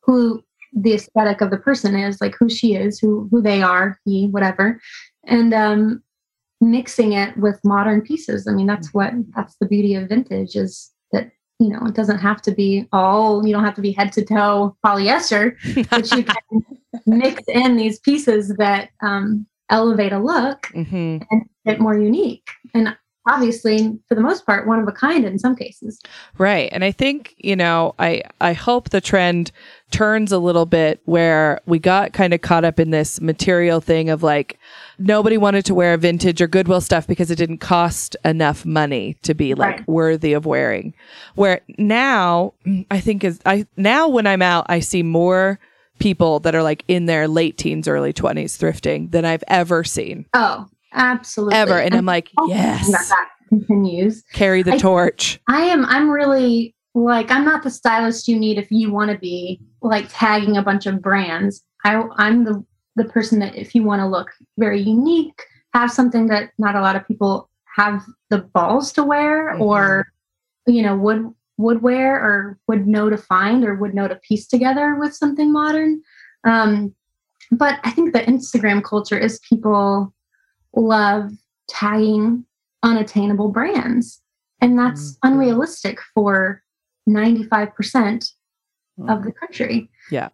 who 0.00 0.42
the 0.74 0.94
aesthetic 0.94 1.40
of 1.40 1.50
the 1.50 1.58
person 1.58 1.94
is, 1.96 2.20
like 2.20 2.34
who 2.38 2.48
she 2.48 2.74
is, 2.74 2.98
who 2.98 3.28
who 3.30 3.40
they 3.40 3.62
are, 3.62 3.98
he, 4.04 4.26
whatever, 4.26 4.80
and 5.24 5.54
um, 5.54 6.02
mixing 6.60 7.12
it 7.12 7.36
with 7.36 7.60
modern 7.64 8.02
pieces. 8.02 8.46
I 8.46 8.52
mean, 8.52 8.66
that's 8.66 8.92
what 8.92 9.12
that's 9.34 9.56
the 9.60 9.66
beauty 9.66 9.94
of 9.94 10.08
vintage 10.08 10.56
is 10.56 10.90
that 10.90 10.97
you 11.58 11.68
know 11.68 11.84
it 11.86 11.94
doesn't 11.94 12.18
have 12.18 12.40
to 12.42 12.52
be 12.52 12.86
all 12.92 13.46
you 13.46 13.52
don't 13.52 13.64
have 13.64 13.74
to 13.74 13.80
be 13.80 13.92
head 13.92 14.12
to 14.12 14.24
toe 14.24 14.76
polyester 14.84 15.56
but 15.90 16.10
you 16.12 16.24
can 16.24 16.64
mix 17.06 17.42
in 17.48 17.76
these 17.76 17.98
pieces 18.00 18.54
that 18.58 18.90
um, 19.02 19.46
elevate 19.70 20.12
a 20.12 20.18
look 20.18 20.66
hmm 20.72 21.18
and 21.30 21.48
get 21.68 21.80
more 21.80 21.96
unique. 21.96 22.48
And 22.74 22.96
obviously 23.28 23.98
for 24.08 24.14
the 24.14 24.20
most 24.20 24.44
part 24.46 24.66
one 24.66 24.80
of 24.80 24.88
a 24.88 24.92
kind 24.92 25.24
in 25.24 25.38
some 25.38 25.54
cases 25.54 26.00
Right. 26.38 26.68
And 26.72 26.84
I 26.84 26.92
think, 26.92 27.34
you 27.38 27.56
know, 27.56 27.94
I 27.98 28.22
I 28.40 28.52
hope 28.52 28.90
the 28.90 29.00
trend 29.00 29.50
turns 29.90 30.30
a 30.32 30.38
little 30.38 30.66
bit 30.66 31.00
where 31.04 31.60
we 31.66 31.78
got 31.78 32.12
kind 32.12 32.32
of 32.32 32.40
caught 32.42 32.64
up 32.64 32.78
in 32.78 32.90
this 32.90 33.20
material 33.20 33.80
thing 33.80 34.08
of 34.08 34.22
like 34.22 34.58
nobody 34.98 35.36
wanted 35.36 35.64
to 35.66 35.74
wear 35.74 35.96
vintage 35.96 36.40
or 36.40 36.46
goodwill 36.46 36.80
stuff 36.80 37.06
because 37.06 37.30
it 37.30 37.36
didn't 37.36 37.58
cost 37.58 38.16
enough 38.24 38.64
money 38.64 39.16
to 39.22 39.34
be 39.34 39.54
like 39.54 39.76
Right. 39.78 39.88
worthy 39.88 40.32
of 40.32 40.46
wearing. 40.46 40.94
Where 41.34 41.60
now 41.76 42.54
I 42.90 43.00
think 43.00 43.24
is 43.24 43.40
I 43.44 43.66
now 43.76 44.08
when 44.08 44.26
I'm 44.26 44.42
out 44.42 44.66
I 44.68 44.80
see 44.80 45.02
more 45.02 45.58
people 45.98 46.38
that 46.40 46.54
are 46.54 46.62
like 46.62 46.84
in 46.86 47.06
their 47.06 47.26
late 47.26 47.58
teens 47.58 47.88
early 47.88 48.12
20s 48.12 48.56
thrifting 48.56 49.10
than 49.10 49.24
I've 49.24 49.44
ever 49.48 49.82
seen 49.82 50.26
oh 50.34 50.66
absolutely. 50.92 51.56
Ever. 51.56 51.78
And 51.78 51.94
I'm 51.94 52.06
like 52.06 52.30
hoping 52.36 52.56
that 52.56 52.86
yes. 52.86 53.08
that 53.08 53.28
continues. 53.48 54.22
Carry 54.32 54.62
the 54.62 54.74
I- 54.74 54.78
torch. 54.78 55.40
I 55.48 55.62
am 55.62 55.84
I'm 55.84 56.10
really 56.10 56.74
like 56.94 57.30
I'm 57.30 57.44
not 57.44 57.62
the 57.62 57.70
stylist 57.70 58.28
you 58.28 58.38
need 58.38 58.58
if 58.58 58.70
you 58.70 58.92
want 58.92 59.10
to 59.10 59.18
be 59.18 59.60
like 59.82 60.06
tagging 60.08 60.56
a 60.56 60.62
bunch 60.62 60.86
of 60.86 61.02
brands. 61.02 61.62
I 61.84 62.02
I'm 62.16 62.44
the 62.44 62.64
the 62.96 63.04
person 63.04 63.38
that 63.38 63.54
if 63.54 63.74
you 63.74 63.82
want 63.82 64.00
to 64.00 64.06
look 64.06 64.30
very 64.58 64.80
unique, 64.80 65.40
have 65.74 65.90
something 65.90 66.26
that 66.28 66.50
not 66.58 66.74
a 66.74 66.80
lot 66.80 66.96
of 66.96 67.06
people 67.06 67.48
have 67.76 68.04
the 68.30 68.38
balls 68.38 68.92
to 68.92 69.04
wear 69.04 69.54
or 69.56 70.08
you 70.66 70.82
know 70.82 70.96
would 70.96 71.32
would 71.58 71.82
wear 71.82 72.16
or 72.16 72.58
would 72.68 72.86
know 72.86 73.10
to 73.10 73.16
find 73.16 73.64
or 73.64 73.74
would 73.74 73.94
know 73.94 74.08
to 74.08 74.16
piece 74.16 74.46
together 74.46 74.96
with 74.96 75.14
something 75.14 75.52
modern. 75.52 76.00
Um, 76.44 76.94
but 77.50 77.80
I 77.84 77.90
think 77.90 78.12
the 78.12 78.20
Instagram 78.20 78.82
culture 78.82 79.18
is 79.18 79.40
people 79.40 80.14
love 80.74 81.30
tagging 81.68 82.44
unattainable 82.82 83.48
brands. 83.48 84.22
And 84.60 84.78
that's 84.78 85.12
Mhm. 85.12 85.18
unrealistic 85.24 85.98
for 86.14 86.62
95% 87.08 88.30
of 89.08 89.22
the 89.24 89.32
country. 89.32 89.88
Yeah. 90.10 90.28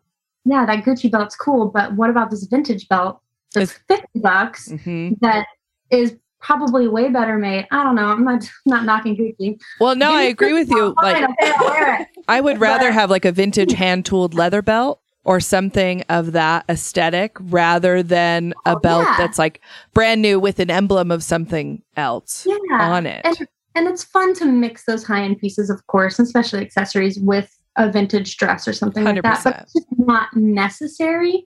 Yeah, 0.44 0.66
that 0.66 0.84
Gucci 0.84 1.10
belt's 1.10 1.36
cool, 1.36 1.66
but 1.68 1.94
what 1.94 2.10
about 2.10 2.30
this 2.30 2.44
vintage 2.44 2.88
belt 2.88 3.20
that's 3.54 3.72
It's- 3.72 4.00
50 4.00 4.20
bucks 4.20 4.70
hmm 4.84 5.12
that 5.20 5.46
is 5.90 6.16
probably 6.40 6.88
way 6.88 7.08
better 7.08 7.38
made? 7.38 7.66
I 7.70 7.82
don't 7.82 7.94
know. 7.94 8.06
I'm 8.08 8.24
not, 8.24 8.48
not 8.66 8.84
knocking 8.84 9.16
Gucci. 9.16 9.58
well 9.80 9.94
no 9.96 10.12
I 10.12 10.22
agree 10.22 10.52
with 10.52 10.68
you 10.70 10.94
like 11.02 11.16
Fine, 11.16 11.24
okay, 11.24 11.52
I'll 11.56 11.66
wear 11.66 12.00
it. 12.00 12.08
I 12.28 12.40
would 12.40 12.58
rather 12.60 12.90
have 12.92 13.10
like 13.10 13.24
a 13.24 13.32
vintage 13.32 13.72
hand 13.72 14.04
tooled 14.06 14.34
leather 14.34 14.62
belt 14.62 15.00
or 15.24 15.40
something 15.40 16.02
of 16.08 16.32
that 16.32 16.64
aesthetic 16.68 17.36
rather 17.40 18.02
than 18.02 18.52
a 18.66 18.76
Oh, 18.76 18.78
belt 18.80 19.04
yeah. 19.08 19.16
that's 19.18 19.38
like 19.38 19.60
brand 19.92 20.20
new 20.22 20.38
with 20.38 20.58
an 20.60 20.70
emblem 20.70 21.10
of 21.10 21.22
something 21.22 21.82
else 21.96 22.46
Yeah. 22.48 22.56
on 22.92 23.06
it. 23.06 23.22
and 23.24 23.48
and 23.76 23.88
it's 23.88 24.04
fun 24.04 24.34
to 24.34 24.44
mix 24.44 24.84
those 24.84 25.02
high 25.04 25.22
end 25.24 25.38
pieces, 25.40 25.68
of 25.68 25.84
course, 25.88 26.18
and 26.20 26.26
especially 26.26 26.60
accessories 26.60 27.18
with 27.18 27.50
a 27.76 27.90
vintage 27.90 28.36
dress 28.36 28.68
or 28.68 28.72
something 28.72 29.02
like 29.02 29.20
that. 29.22 29.40
But 29.42 29.62
it's 29.62 29.72
just 29.72 29.86
not 29.98 30.28
necessary. 30.36 31.44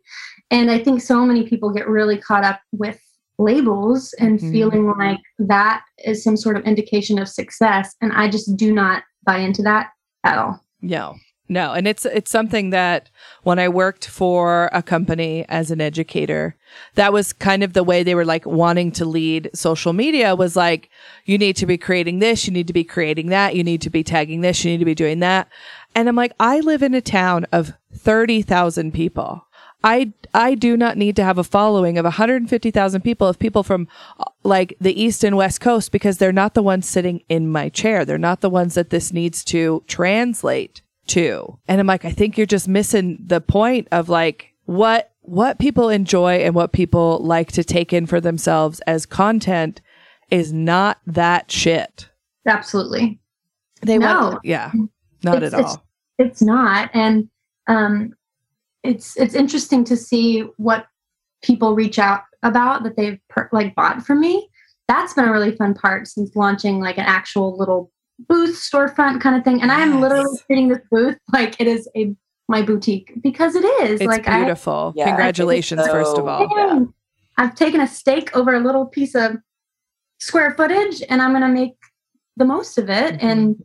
And 0.51 0.71
I 0.71 0.79
think 0.79 1.01
so 1.01 1.25
many 1.25 1.49
people 1.49 1.71
get 1.73 1.89
really 1.89 2.19
caught 2.19 2.45
up 2.45 2.61
with 2.73 3.01
labels 3.39 4.13
and 4.19 4.39
Mhm. 4.39 4.53
feeling 4.53 4.87
like 4.99 5.21
that 5.39 5.83
is 6.05 6.23
some 6.23 6.37
sort 6.37 6.59
of 6.59 6.65
indication 6.65 7.19
of 7.19 7.29
success. 7.29 7.95
And 8.03 8.13
I 8.13 8.29
just 8.29 8.57
do 8.59 8.73
not 8.75 9.05
buy 9.25 9.39
into 9.39 9.63
that 9.63 9.89
at 10.25 10.37
all. 10.37 10.63
No. 10.83 11.15
No, 11.51 11.73
and 11.73 11.89
it's 11.89 12.05
it's 12.05 12.31
something 12.31 12.71
that 12.71 13.09
when 13.43 13.59
I 13.59 13.71
worked 13.71 14.07
for 14.07 14.69
a 14.71 14.83
company 14.83 15.47
as 15.49 15.71
an 15.71 15.81
educator, 15.81 16.57
that 16.95 17.11
was 17.11 17.33
kind 17.33 17.63
of 17.63 17.73
the 17.73 17.83
way 17.83 18.03
they 18.03 18.15
were 18.15 18.27
like 18.27 18.45
wanting 18.45 18.93
to 18.93 19.07
lead 19.07 19.51
social 19.55 19.95
media 19.95 20.37
was 20.37 20.57
like 20.57 20.91
you 21.25 21.39
need 21.39 21.57
to 21.57 21.65
be 21.65 21.79
creating 21.79 22.19
this, 22.19 22.47
you 22.47 22.53
need 22.53 22.67
to 22.67 22.75
be 22.75 22.85
creating 22.85 23.29
that, 23.29 23.57
you 23.57 23.65
need 23.65 23.81
to 23.81 23.91
be 23.91 24.05
tagging 24.05 24.43
this, 24.43 24.63
you 24.63 24.73
need 24.73 24.79
to 24.79 24.85
be 24.85 24.95
doing 24.95 25.21
that. 25.21 25.49
And 25.95 26.07
I'm 26.07 26.17
like 26.17 26.33
I 26.39 26.61
live 26.61 26.83
in 26.83 26.93
a 26.93 27.01
town 27.01 27.47
of 27.51 27.73
30,000 27.95 28.93
people. 28.93 29.47
I 29.83 30.13
I 30.35 30.55
do 30.55 30.77
not 30.77 30.99
need 30.99 31.17
to 31.17 31.25
have 31.25 31.39
a 31.39 31.45
following 31.45 31.97
of 31.97 32.05
150,000 32.05 33.01
people 33.01 33.27
of 33.27 33.39
people 33.39 33.63
from 33.63 33.89
like 34.43 34.77
the 34.79 35.01
east 35.01 35.25
and 35.25 35.35
west 35.35 35.63
coast 35.63 35.93
because 35.93 36.19
they're 36.19 36.31
not 36.31 36.53
the 36.53 36.63
ones 36.63 36.87
sitting 36.87 37.23
in 37.31 37.51
my 37.51 37.71
chair. 37.71 38.05
They're 38.05 38.19
not 38.19 38.43
the 38.43 38.51
ones 38.51 38.75
that 38.75 38.91
this 38.91 39.15
needs 39.15 39.43
to 39.45 39.83
translate 39.87 40.83
to. 41.09 41.59
And 41.69 41.81
I'm 41.81 41.87
like 41.87 42.05
I 42.05 42.11
think 42.13 42.37
you're 42.37 42.47
just 42.47 42.69
missing 42.69 43.19
the 43.25 43.41
point 43.41 43.89
of 43.93 44.09
like 44.09 44.55
what 44.65 45.13
what 45.23 45.59
people 45.59 45.89
enjoy 45.91 46.37
and 46.39 46.55
what 46.55 46.73
people 46.73 47.19
like 47.19 47.53
to 47.53 47.65
take 47.65 47.93
in 47.93 48.07
for 48.07 48.21
themselves 48.21 48.81
as 48.87 49.05
content 49.07 49.81
is 50.31 50.53
not 50.53 50.99
that 51.07 51.51
shit. 51.51 52.09
Absolutely. 52.47 53.19
They 53.83 53.99
No. 53.99 54.07
want 54.07 54.41
yeah. 54.45 54.73
Not 55.25 55.37
It's- 55.37 55.53
at 55.53 55.59
it's- 55.61 55.75
all. 55.77 55.85
it's 56.19 56.43
not 56.43 56.91
and 56.95 57.29
um 57.69 58.13
it's 58.83 59.17
it's 59.17 59.35
interesting 59.35 59.85
to 59.85 59.97
see 59.97 60.41
what 60.57 60.87
people 61.43 61.75
reach 61.75 61.99
out 61.99 62.23
about 62.43 62.83
that 62.85 62.97
they've 62.97 63.19
per- 63.29 63.49
like 63.53 63.75
bought 63.75 64.05
from 64.07 64.21
me 64.21 64.49
that's 64.87 65.13
been 65.13 65.27
a 65.27 65.33
really 65.33 65.55
fun 65.55 65.75
part 65.75 66.07
since 66.09 66.35
launching 66.35 66.81
like 66.81 66.97
an 66.99 67.05
actual 67.05 67.57
little 67.59 67.91
booth 68.29 68.57
storefront 68.57 69.21
kind 69.21 69.37
of 69.37 69.45
thing 69.45 69.63
and 69.63 69.71
i 69.71 69.81
am 69.81 70.01
literally 70.01 70.37
treating 70.47 70.69
this 70.69 70.79
booth 70.91 71.17
like 71.33 71.61
it 71.61 71.67
is 71.67 71.89
a 71.97 72.15
my 72.49 72.63
boutique 72.63 73.13
because 73.23 73.55
it 73.55 73.65
is 73.83 74.01
It's 74.01 74.07
like 74.09 74.25
beautiful. 74.25 74.93
I 74.93 74.93
think 74.95 75.07
Congratulations 75.09 75.85
so. 75.85 75.93
first 75.93 76.17
of 76.19 76.27
all. 76.27 76.49
Yeah. 76.57 76.81
i've 77.37 77.55
taken 77.55 77.81
a 77.81 77.87
stake 77.87 78.35
over 78.37 78.55
a 78.55 78.61
little 78.61 78.87
piece 78.87 79.15
of 79.15 79.37
square 80.19 80.55
footage 80.57 81.03
and 81.09 81.21
i'm 81.23 81.31
going 81.33 81.43
to 81.43 81.49
make 81.49 81.75
the 82.37 82.45
most 82.45 82.79
of 82.79 82.89
it 82.91 83.15
Mhm. 83.21 83.23
and 83.23 83.65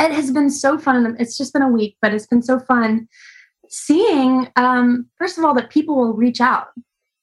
it 0.00 0.12
has 0.12 0.30
been 0.30 0.48
so 0.48 0.78
fun 0.78 1.16
it's 1.18 1.36
just 1.36 1.52
been 1.52 1.62
a 1.62 1.68
week 1.68 1.96
but 2.00 2.14
it's 2.14 2.26
been 2.26 2.42
so 2.42 2.58
fun 2.60 3.08
seeing 3.68 4.48
um, 4.56 5.06
first 5.18 5.36
of 5.38 5.44
all 5.44 5.54
that 5.54 5.68
people 5.70 5.96
will 5.96 6.14
reach 6.14 6.40
out 6.40 6.68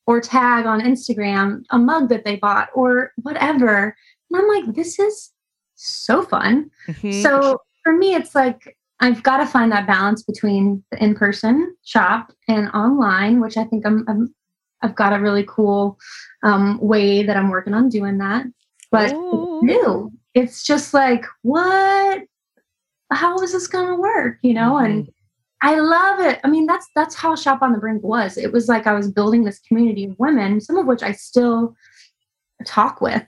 or 0.07 0.21
tag 0.21 0.65
on 0.65 0.79
instagram 0.81 1.63
a 1.71 1.77
mug 1.79 2.09
that 2.09 2.23
they 2.25 2.35
bought 2.35 2.69
or 2.75 3.11
whatever 3.23 3.95
and 4.31 4.41
i'm 4.41 4.47
like 4.47 4.75
this 4.75 4.99
is 4.99 5.31
so 5.75 6.21
fun 6.23 6.69
Mhm. 6.87 7.21
so 7.21 7.59
for 7.83 7.93
me 7.93 8.15
it's 8.15 8.33
like 8.35 8.77
i've 8.99 9.21
got 9.23 9.37
to 9.37 9.45
find 9.45 9.71
that 9.71 9.87
balance 9.87 10.23
between 10.23 10.83
the 10.91 11.03
in-person 11.03 11.75
shop 11.83 12.31
and 12.47 12.69
online 12.69 13.41
which 13.41 13.57
i 13.57 13.63
think 13.63 13.85
i'm, 13.85 14.05
I'm 14.07 14.33
i've 14.81 14.95
got 14.95 15.13
a 15.13 15.21
really 15.21 15.45
cool 15.47 15.97
um, 16.43 16.79
way 16.81 17.23
that 17.23 17.37
i'm 17.37 17.49
working 17.49 17.73
on 17.73 17.89
doing 17.89 18.17
that 18.19 18.45
but 18.91 19.13
Ooh. 19.13 19.59
it's 19.61 19.63
new 19.63 20.11
it's 20.33 20.63
just 20.63 20.93
like 20.93 21.25
what 21.41 22.23
how 23.11 23.37
is 23.39 23.51
this 23.51 23.67
going 23.67 23.87
to 23.87 23.95
work 23.95 24.37
you 24.41 24.53
know 24.53 24.77
and 24.77 25.09
I 25.61 25.79
love 25.79 26.19
it. 26.19 26.39
I 26.43 26.49
mean, 26.49 26.67
that's 26.67 26.87
that's 26.95 27.15
how 27.15 27.35
Shop 27.35 27.63
on 27.63 27.71
the 27.71 27.79
Brink 27.79 28.03
was. 28.03 28.37
It 28.37 28.51
was 28.51 28.67
like 28.67 28.85
I 28.85 28.93
was 28.93 29.09
building 29.09 29.45
this 29.45 29.59
community 29.59 30.05
of 30.05 30.19
women, 30.19 30.61
some 30.61 30.77
of 30.77 30.85
which 30.85 31.01
I 31.01 31.11
still 31.13 31.75
talk 32.67 33.01
with, 33.01 33.23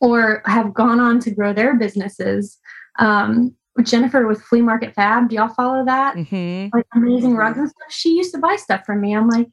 or 0.00 0.42
have 0.46 0.74
gone 0.74 1.00
on 1.00 1.18
to 1.20 1.30
grow 1.30 1.52
their 1.52 1.74
businesses. 1.76 2.58
Um, 2.98 3.54
Jennifer 3.82 4.26
with 4.26 4.42
Flea 4.42 4.62
Market 4.62 4.94
Fab, 4.94 5.28
do 5.28 5.36
y'all 5.36 5.48
follow 5.48 5.84
that? 5.84 6.16
Mhm. 6.16 6.70
Like 6.72 6.86
amazing 6.94 7.36
rugs 7.36 7.58
and 7.58 7.68
stuff. 7.68 7.92
She 7.92 8.16
used 8.16 8.34
to 8.34 8.38
buy 8.38 8.56
stuff 8.56 8.84
from 8.84 9.00
me. 9.00 9.14
I'm 9.14 9.28
like, 9.28 9.48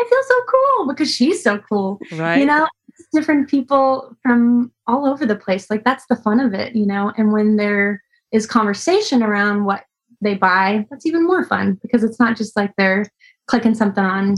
I 0.00 0.04
feel 0.04 0.22
so 0.26 0.34
cool 0.48 0.88
because 0.88 1.12
she's 1.12 1.42
so 1.42 1.58
cool. 1.58 1.98
Right. 2.12 2.38
You 2.38 2.46
know, 2.46 2.68
different 3.12 3.48
people 3.48 4.16
from 4.22 4.72
all 4.86 5.06
over 5.06 5.26
the 5.26 5.36
place. 5.36 5.70
Like 5.70 5.84
that's 5.84 6.04
the 6.08 6.16
fun 6.16 6.40
of 6.40 6.54
it, 6.54 6.74
you 6.74 6.86
know. 6.86 7.12
And 7.16 7.32
when 7.32 7.56
there 7.56 8.02
is 8.32 8.46
conversation 8.46 9.22
around 9.22 9.64
what 9.64 9.84
they 10.20 10.34
buy, 10.34 10.86
that's 10.90 11.06
even 11.06 11.26
more 11.26 11.44
fun 11.44 11.78
because 11.82 12.04
it's 12.04 12.20
not 12.20 12.36
just 12.36 12.56
like 12.56 12.72
they're 12.76 13.06
clicking 13.46 13.74
something 13.74 14.04
on 14.04 14.34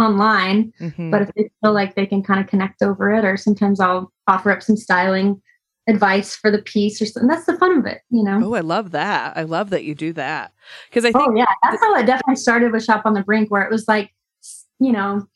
online, 0.00 0.72
Mhm. 0.80 1.10
but 1.10 1.22
if 1.22 1.30
they 1.36 1.50
feel 1.62 1.72
like 1.72 1.94
they 1.94 2.06
can 2.06 2.22
kind 2.22 2.40
of 2.40 2.46
connect 2.46 2.82
over 2.82 3.10
it, 3.12 3.24
or 3.24 3.36
sometimes 3.36 3.80
I'll 3.80 4.12
offer 4.26 4.50
up 4.50 4.62
some 4.62 4.76
styling 4.76 5.40
advice 5.86 6.36
for 6.36 6.50
the 6.50 6.62
piece 6.62 7.00
or 7.02 7.06
something. 7.06 7.28
That's 7.28 7.46
the 7.46 7.56
fun 7.56 7.78
of 7.78 7.86
it, 7.86 8.00
you 8.10 8.22
know. 8.22 8.40
oh, 8.44 8.54
I 8.54 8.60
love 8.60 8.92
that. 8.92 9.36
I 9.36 9.42
love 9.42 9.70
that 9.70 9.84
you 9.84 9.94
do 9.94 10.12
that 10.14 10.52
because 10.88 11.04
I 11.04 11.12
think 11.12 11.28
Oh 11.28 11.34
yeah, 11.34 11.46
that's 11.62 11.80
how 11.82 11.94
it 11.96 12.06
definitely 12.06 12.36
started 12.36 12.72
with 12.72 12.84
Shop 12.84 13.02
on 13.04 13.14
the 13.14 13.22
Brink, 13.22 13.50
where 13.50 13.62
it 13.62 13.70
was 13.70 13.88
like, 13.88 14.12
you 14.78 14.92
know, 14.92 15.26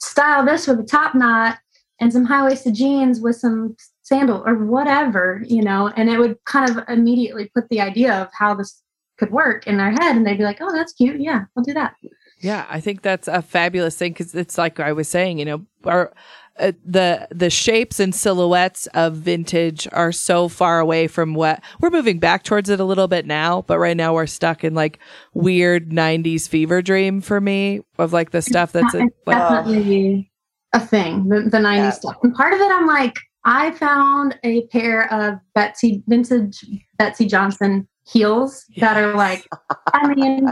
style 0.00 0.44
this 0.44 0.66
with 0.66 0.80
a 0.80 0.84
top 0.84 1.14
knot 1.14 1.58
and 2.00 2.12
some 2.12 2.24
high 2.24 2.44
waisted 2.44 2.74
jeans 2.74 3.20
with 3.20 3.36
some 3.36 3.76
sandal 4.02 4.42
or 4.46 4.54
whatever, 4.64 5.42
you 5.46 5.62
know, 5.62 5.88
and 5.96 6.08
it 6.08 6.18
would 6.18 6.36
kind 6.44 6.70
of 6.70 6.82
immediately 6.88 7.50
put 7.54 7.68
the 7.68 7.80
idea 7.80 8.14
of 8.14 8.28
how 8.32 8.54
this 8.54 8.82
could 9.18 9.30
work 9.32 9.66
in 9.66 9.76
their 9.76 9.90
head, 9.90 10.16
and 10.16 10.24
they'd 10.24 10.38
be 10.38 10.44
like, 10.44 10.58
"Oh, 10.60 10.72
that's 10.72 10.92
cute. 10.92 11.20
Yeah, 11.20 11.44
I'll 11.56 11.64
do 11.64 11.74
that." 11.74 11.94
Yeah, 12.40 12.66
I 12.68 12.80
think 12.80 13.02
that's 13.02 13.28
a 13.28 13.42
fabulous 13.42 13.96
thing 13.96 14.12
because 14.12 14.34
it's 14.34 14.56
like 14.58 14.80
I 14.80 14.92
was 14.92 15.08
saying, 15.08 15.38
you 15.38 15.44
know, 15.44 15.66
our 15.84 16.12
uh, 16.58 16.72
the 16.84 17.28
the 17.30 17.50
shapes 17.50 18.00
and 18.00 18.14
silhouettes 18.14 18.86
of 18.88 19.14
vintage 19.14 19.86
are 19.92 20.10
so 20.12 20.48
far 20.48 20.80
away 20.80 21.06
from 21.06 21.34
what 21.34 21.62
we're 21.80 21.90
moving 21.90 22.18
back 22.18 22.42
towards 22.42 22.68
it 22.68 22.80
a 22.80 22.84
little 22.84 23.08
bit 23.08 23.26
now, 23.26 23.62
but 23.62 23.78
right 23.78 23.96
now 23.96 24.14
we're 24.14 24.26
stuck 24.26 24.64
in 24.64 24.74
like 24.74 24.98
weird 25.34 25.90
'90s 25.90 26.48
fever 26.48 26.82
dream 26.82 27.20
for 27.20 27.40
me 27.40 27.80
of 27.98 28.12
like 28.12 28.30
the 28.30 28.42
stuff 28.42 28.72
that's 28.72 28.94
It's 28.94 29.04
like 29.26 29.38
definitely 29.38 30.30
a 30.72 30.80
thing, 30.80 31.28
the, 31.28 31.42
the 31.42 31.58
90s 31.58 31.76
Yeah. 31.76 31.90
stuff. 31.90 32.16
And 32.22 32.34
part 32.34 32.52
of 32.52 32.60
it, 32.60 32.70
I'm 32.70 32.86
like, 32.86 33.16
I 33.44 33.70
found 33.72 34.38
a 34.44 34.66
pair 34.66 35.10
of 35.12 35.38
Betsey, 35.54 36.02
vintage 36.06 36.64
Betsey 36.98 37.26
Johnson 37.26 37.88
heels 38.10 38.64
that 38.78 38.96
are 38.96 39.14
like, 39.14 39.46
I 39.92 40.14
mean, 40.14 40.48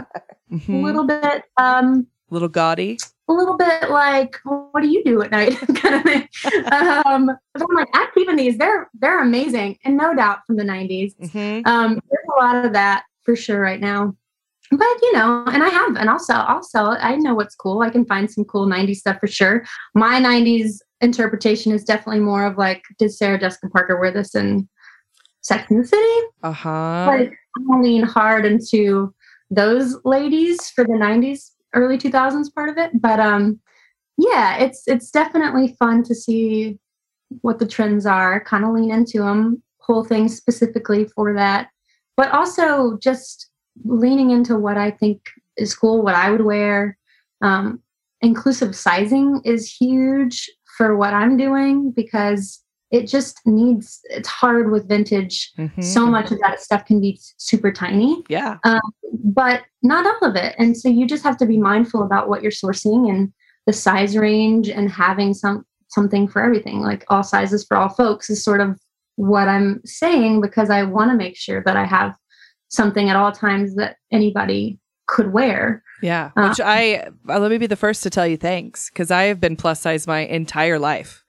mhm, 0.51 0.69
a 0.69 0.83
little 0.85 1.05
bit, 1.05 1.43
um, 1.57 2.07
a 2.29 2.33
little 2.33 2.49
gaudy. 2.49 2.97
a 3.29 3.33
little 3.33 3.57
bit 3.57 3.89
like, 3.89 4.35
what 4.43 4.81
do 4.81 4.87
you 4.89 5.03
do 5.03 5.21
at 5.21 5.31
night? 5.31 5.57
kind 5.75 5.95
of 5.95 6.03
thing. 6.03 6.27
Um, 6.71 7.31
but 7.53 7.63
I'm 7.69 7.75
like, 7.75 7.87
I'm 7.93 8.07
keeping 8.13 8.35
these. 8.35 8.57
They're 8.57 8.89
they're 8.99 9.21
amazing, 9.21 9.77
and 9.85 9.97
no 9.97 10.13
doubt 10.13 10.39
from 10.45 10.57
the 10.57 10.63
90s. 10.63 11.13
hmm 11.31 11.61
Um, 11.65 11.93
there's 12.09 12.27
a 12.37 12.43
lot 12.43 12.65
of 12.65 12.73
that 12.73 13.03
for 13.23 13.35
sure 13.35 13.59
right 13.59 13.79
now. 13.79 14.15
But 14.69 14.87
you 15.01 15.13
know, 15.13 15.45
and 15.47 15.63
I 15.63 15.69
have, 15.69 15.95
and 15.95 16.09
I'll 16.09 16.19
sell, 16.19 16.43
I'll 16.47 16.61
sell. 16.63 16.97
I 16.99 17.15
know 17.15 17.33
what's 17.33 17.55
cool. 17.55 17.81
I 17.81 17.89
can 17.89 18.05
find 18.05 18.29
some 18.29 18.43
cool 18.43 18.67
90s 18.67 18.97
stuff 18.97 19.17
for 19.19 19.27
sure. 19.27 19.63
My 19.95 20.19
90s 20.19 20.79
interpretation 20.99 21.71
is 21.71 21.85
definitely 21.85 22.19
more 22.19 22.45
of 22.45 22.57
like, 22.57 22.83
did 22.99 23.13
Sarah 23.13 23.39
Jessica 23.39 23.69
Parker 23.69 23.97
wear 23.97 24.11
this 24.11 24.35
in 24.35 24.67
Sex 25.41 25.71
and 25.71 25.81
the 25.83 25.87
City? 25.87 26.27
Uh 26.43 26.51
huh. 26.51 27.05
Like, 27.07 27.19
I'm 27.19 27.27
gonna 27.29 27.37
lean 27.67 28.03
hard 28.03 28.45
into 28.45 29.13
those 29.49 29.97
ladies 30.03 30.69
for 30.69 30.83
the 30.83 30.93
90s, 30.93 31.51
early 31.73 31.97
2000s 31.97 32.53
part 32.53 32.69
of 32.69 32.77
it. 32.77 32.91
But 33.01 33.19
um, 33.19 33.59
yeah, 34.17 34.57
it's 34.57 34.83
it's 34.87 35.11
definitely 35.11 35.75
fun 35.79 36.03
to 36.03 36.15
see 36.15 36.79
what 37.41 37.59
the 37.59 37.67
trends 37.67 38.05
are, 38.05 38.43
kind 38.43 38.63
of 38.63 38.71
lean 38.71 38.91
into 38.91 39.19
them, 39.19 39.61
pull 39.85 40.03
things 40.03 40.35
specifically 40.35 41.05
for 41.05 41.33
that, 41.33 41.69
but 42.15 42.31
also 42.31 42.97
just 43.01 43.49
leaning 43.83 44.31
into 44.31 44.57
what 44.57 44.77
I 44.77 44.91
think 44.91 45.21
is 45.57 45.75
cool, 45.75 46.01
what 46.01 46.15
I 46.15 46.31
would 46.31 46.45
wear. 46.45 46.97
Um, 47.41 47.81
inclusive 48.21 48.75
sizing 48.75 49.41
is 49.45 49.71
huge 49.71 50.49
for 50.77 50.95
what 50.97 51.13
I'm 51.13 51.37
doing 51.37 51.91
because 51.91 52.63
it 52.91 53.07
just 53.07 53.41
needs, 53.45 53.99
it's 54.05 54.27
hard 54.29 54.71
with 54.71 54.87
vintage. 54.87 55.51
Mhm. 55.57 55.83
So 55.83 56.05
much 56.05 56.31
of 56.31 56.39
that 56.39 56.61
stuff 56.61 56.85
can 56.85 57.01
be 57.01 57.19
super 57.37 57.71
tiny 57.71 58.23
Yeah. 58.29 58.57
but 59.23 59.63
not 59.83 60.05
all 60.05 60.29
of 60.29 60.35
it. 60.35 60.55
And 60.57 60.75
so 60.75 60.87
you 60.89 61.05
just 61.07 61.23
have 61.23 61.37
to 61.37 61.45
be 61.45 61.57
mindful 61.57 62.03
about 62.03 62.29
what 62.29 62.41
you're 62.41 62.51
sourcing 62.51 63.09
and 63.09 63.33
the 63.65 63.73
size 63.73 64.15
range 64.17 64.69
and 64.69 64.89
having 64.89 65.33
some 65.33 65.65
something 65.89 66.27
for 66.27 66.41
everything. 66.41 66.81
Like 66.81 67.05
all 67.09 67.23
sizes 67.23 67.65
for 67.65 67.75
all 67.77 67.89
folks 67.89 68.29
is 68.29 68.43
sort 68.43 68.61
of 68.61 68.77
what 69.15 69.47
I'm 69.47 69.81
saying 69.85 70.41
because 70.41 70.69
I 70.69 70.83
want 70.83 71.11
to 71.11 71.17
make 71.17 71.35
sure 71.37 71.63
that 71.65 71.75
I 71.77 71.85
have 71.85 72.13
something 72.69 73.09
at 73.09 73.15
all 73.15 73.31
times 73.31 73.75
that 73.75 73.95
anybody 74.11 74.79
could 75.07 75.31
wear. 75.33 75.81
Yeah. 76.01 76.31
Uh, 76.35 76.49
Which 76.49 76.59
I 76.61 77.09
uh, 77.29 77.39
let 77.39 77.49
me 77.51 77.57
be 77.57 77.67
the 77.67 77.75
first 77.77 78.03
to 78.03 78.09
tell 78.09 78.27
you 78.27 78.37
thanks 78.37 78.89
because 78.89 79.11
I 79.11 79.23
have 79.23 79.39
been 79.39 79.55
plus 79.55 79.79
size 79.81 80.05
my 80.07 80.19
entire 80.19 80.77
life. 80.79 81.23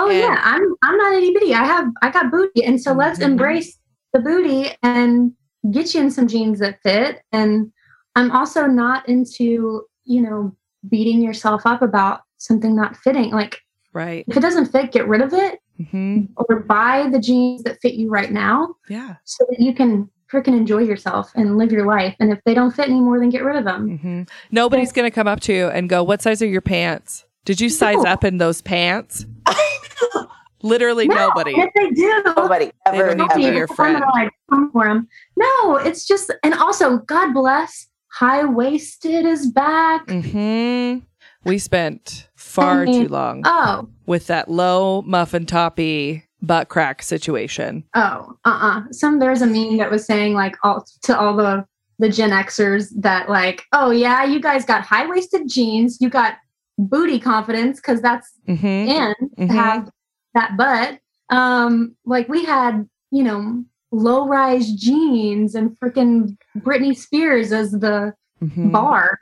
Oh 0.00 0.08
And- 0.08 0.18
yeah, 0.18 0.40
I'm 0.44 0.62
I'm 0.82 0.96
not 0.96 1.12
itty 1.14 1.32
bitty. 1.34 1.52
I 1.54 1.64
have 1.64 1.88
I 2.02 2.10
got 2.10 2.30
booty, 2.30 2.64
and 2.64 2.80
so 2.80 2.92
let's 2.92 3.18
Mhm. 3.18 3.24
embrace 3.32 3.78
the 4.12 4.20
booty 4.20 4.70
and 4.82 5.32
get 5.72 5.92
you 5.94 6.00
in 6.00 6.10
some 6.10 6.26
jeans 6.28 6.60
that 6.60 6.80
fit. 6.82 7.20
And 7.32 7.72
I'm 8.16 8.30
also 8.30 8.66
not 8.66 9.08
into 9.08 9.82
you 10.04 10.22
know 10.22 10.54
beating 10.88 11.20
yourself 11.20 11.62
up 11.66 11.82
about 11.82 12.20
something 12.38 12.74
not 12.76 12.96
fitting. 12.96 13.30
Like 13.32 13.60
Right. 13.92 14.24
if 14.28 14.36
it 14.36 14.40
doesn't 14.40 14.66
fit, 14.66 14.92
get 14.92 15.08
rid 15.08 15.20
of 15.20 15.32
it 15.32 15.58
hmm 15.90 16.22
or 16.36 16.60
buy 16.60 17.08
the 17.10 17.18
jeans 17.20 17.62
that 17.64 17.78
fit 17.80 17.94
you 17.94 18.08
right 18.10 18.30
now, 18.32 18.74
Yeah. 18.88 19.14
so 19.24 19.44
that 19.50 19.60
you 19.60 19.72
can 19.74 20.08
freaking 20.30 20.56
enjoy 20.56 20.78
yourself 20.82 21.30
and 21.36 21.56
live 21.56 21.70
your 21.72 21.86
life. 21.86 22.14
And 22.20 22.30
if 22.32 22.38
they 22.44 22.52
don't 22.52 22.70
fit 22.72 22.86
anymore, 22.88 23.18
then 23.18 23.30
get 23.30 23.44
rid 23.44 23.56
of 23.56 23.64
them. 23.64 23.98
hmm 23.98 24.22
Nobody's 24.50 24.92
going 24.92 25.06
to 25.10 25.14
come 25.14 25.26
up 25.28 25.40
to 25.40 25.52
you 25.52 25.66
and 25.68 25.88
go, 25.88 26.02
What 26.04 26.20
size 26.22 26.42
are 26.42 26.46
your 26.46 26.60
pants? 26.60 27.24
Did 27.44 27.60
you 27.60 27.68
size 27.70 27.96
No. 28.02 28.10
up 28.10 28.24
in 28.24 28.38
those 28.38 28.60
pants? 28.60 29.24
Literally 30.62 31.06
No, 31.06 31.14
nobody. 31.14 31.52
if 31.56 31.70
they 31.74 31.90
do, 31.90 32.22
Nobody 32.36 32.70
ever, 32.86 33.14
don't 33.14 33.18
need 33.18 33.28
to 33.30 33.36
be 33.36 33.56
your 33.56 33.66
friend. 33.68 34.00
gonna, 34.00 34.06
like, 34.12 34.30
come 34.50 34.70
for 34.72 34.88
'em. 34.88 35.08
No, 35.36 35.76
it's 35.76 36.04
just, 36.06 36.32
and 36.42 36.54
also, 36.54 36.98
God 36.98 37.32
bless, 37.32 37.86
high 38.10 38.44
waisted 38.44 39.24
is 39.24 39.46
back. 39.52 40.10
hmm 40.10 40.98
We 41.44 41.58
spent 41.58 42.28
far 42.34 42.82
I 42.82 42.84
mean, 42.86 43.02
too 43.06 43.08
long 43.12 43.42
Oh, 43.46 43.88
with 44.06 44.26
that 44.26 44.50
low 44.50 45.02
muffin 45.02 45.46
toppy 45.46 46.24
butt 46.42 46.68
crack 46.68 47.02
situation. 47.02 47.84
oh, 47.94 48.34
uh, 48.44 48.58
uh 48.60 48.82
Some 48.90 49.18
there's 49.20 49.42
a 49.42 49.46
meme 49.46 49.76
that 49.78 49.90
was 49.90 50.04
saying 50.06 50.34
like 50.34 50.56
all 50.64 50.84
to 51.02 51.18
all 51.18 51.36
the 51.36 51.64
the 52.00 52.08
Gen 52.08 52.30
Xers 52.30 52.88
that 52.96 53.28
like, 53.28 53.64
oh 53.72 53.90
yeah, 53.90 54.24
you 54.24 54.40
guys 54.40 54.64
got 54.64 54.82
high 54.82 55.06
waisted 55.06 55.48
jeans, 55.48 55.98
you 56.00 56.08
got 56.08 56.34
booty 56.78 57.18
confidence 57.18 57.80
because 57.80 58.00
that's 58.00 58.32
hmm 58.46 58.54
in 58.64 59.14
Mhm. 59.38 59.48
to 59.48 59.52
have 59.52 59.90
that 60.34 60.56
butt. 60.56 60.98
Um, 61.30 61.96
like 62.06 62.28
we 62.28 62.44
had, 62.44 62.88
you 63.10 63.22
know, 63.24 63.64
low 63.92 64.26
rise 64.26 64.70
jeans 64.72 65.54
and 65.54 65.76
freaking 65.80 66.36
Britney 66.58 66.96
Spears 66.96 67.52
as 67.52 67.72
the 67.72 68.14
hmm 68.40 68.70
bar. 68.72 69.18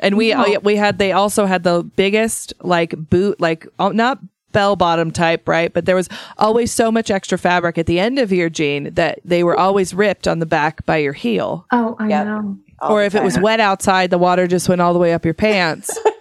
And 0.00 0.16
we 0.16 0.32
No. 0.34 0.58
we 0.62 0.76
had 0.76 0.98
they 0.98 1.12
also 1.12 1.46
had 1.46 1.62
the 1.62 1.82
biggest 1.96 2.52
like 2.62 2.94
boot 2.96 3.40
like 3.40 3.66
oh, 3.78 3.90
not 3.90 4.18
bell 4.52 4.74
bottom 4.76 5.10
type 5.10 5.46
right, 5.48 5.72
but 5.72 5.84
there 5.84 5.96
was 5.96 6.08
always 6.38 6.72
so 6.72 6.90
much 6.90 7.10
extra 7.10 7.36
fabric 7.36 7.76
at 7.78 7.86
the 7.86 8.00
end 8.00 8.18
of 8.18 8.32
your 8.32 8.48
jean 8.48 8.94
that 8.94 9.18
they 9.24 9.42
were 9.44 9.58
always 9.58 9.92
ripped 9.92 10.26
on 10.26 10.38
the 10.38 10.46
back 10.46 10.84
by 10.86 10.96
your 10.96 11.12
heel. 11.12 11.66
Oh, 11.72 11.94
I 11.98 12.08
Yep. 12.08 12.24
know. 12.26 12.58
all 12.80 12.92
or 12.92 13.00
the 13.00 13.06
if 13.06 13.14
it 13.14 13.22
was 13.22 13.38
wet 13.38 13.60
outside, 13.60 14.10
the 14.10 14.18
water 14.18 14.46
just 14.46 14.68
went 14.68 14.80
all 14.80 14.92
the 14.92 14.98
way 14.98 15.12
up 15.14 15.24
your 15.24 15.34
pants. 15.34 15.90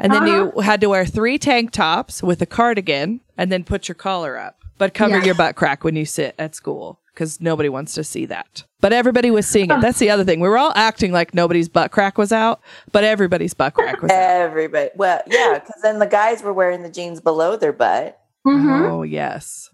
and 0.00 0.12
then 0.12 0.26
you 0.26 0.60
had 0.62 0.80
to 0.80 0.88
wear 0.88 1.04
three 1.06 1.38
tank 1.38 1.70
tops 1.70 2.22
with 2.22 2.40
a 2.42 2.46
cardigan 2.46 3.20
and 3.36 3.52
then 3.52 3.62
put 3.64 3.88
your 3.88 3.94
collar 3.94 4.36
up, 4.38 4.62
but 4.78 4.94
cover 4.94 5.18
Yeah. 5.18 5.24
your 5.24 5.34
butt 5.34 5.54
crack 5.56 5.84
when 5.84 5.94
you 5.96 6.04
sit 6.04 6.34
at 6.38 6.54
school 6.54 6.98
because 7.14 7.40
nobody 7.40 7.68
wants 7.68 7.92
to 7.94 8.02
see 8.04 8.24
that. 8.26 8.64
But 8.80 8.92
everybody 8.94 9.30
was 9.30 9.46
seeing 9.46 9.70
it. 9.70 9.80
That's 9.82 9.98
the 9.98 10.08
other 10.10 10.24
thing. 10.24 10.40
We 10.40 10.48
were 10.48 10.56
all 10.58 10.72
acting 10.74 11.12
like 11.12 11.34
nobody's 11.34 11.68
butt 11.68 11.90
crack 11.90 12.16
was 12.16 12.32
out, 12.32 12.60
but 12.92 13.04
everybody's 13.04 13.52
butt 13.54 13.74
crack 13.74 14.00
was 14.00 14.10
out. 14.10 14.16
Everybody. 14.16 14.90
Well, 14.96 15.20
yeah, 15.26 15.58
because 15.58 15.82
then 15.82 15.98
the 15.98 16.06
guys 16.06 16.42
were 16.42 16.52
wearing 16.54 16.82
the 16.82 16.90
jeans 16.90 17.20
below 17.20 17.56
their 17.56 17.72
butt. 17.72 18.18
Mhm. 18.46 18.90
Oh, 18.90 19.02
yes. 19.02 19.68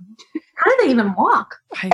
How 0.56 0.70
do 0.70 0.76
they 0.84 0.90
even 0.90 1.14
walk? 1.14 1.56
I 1.74 1.90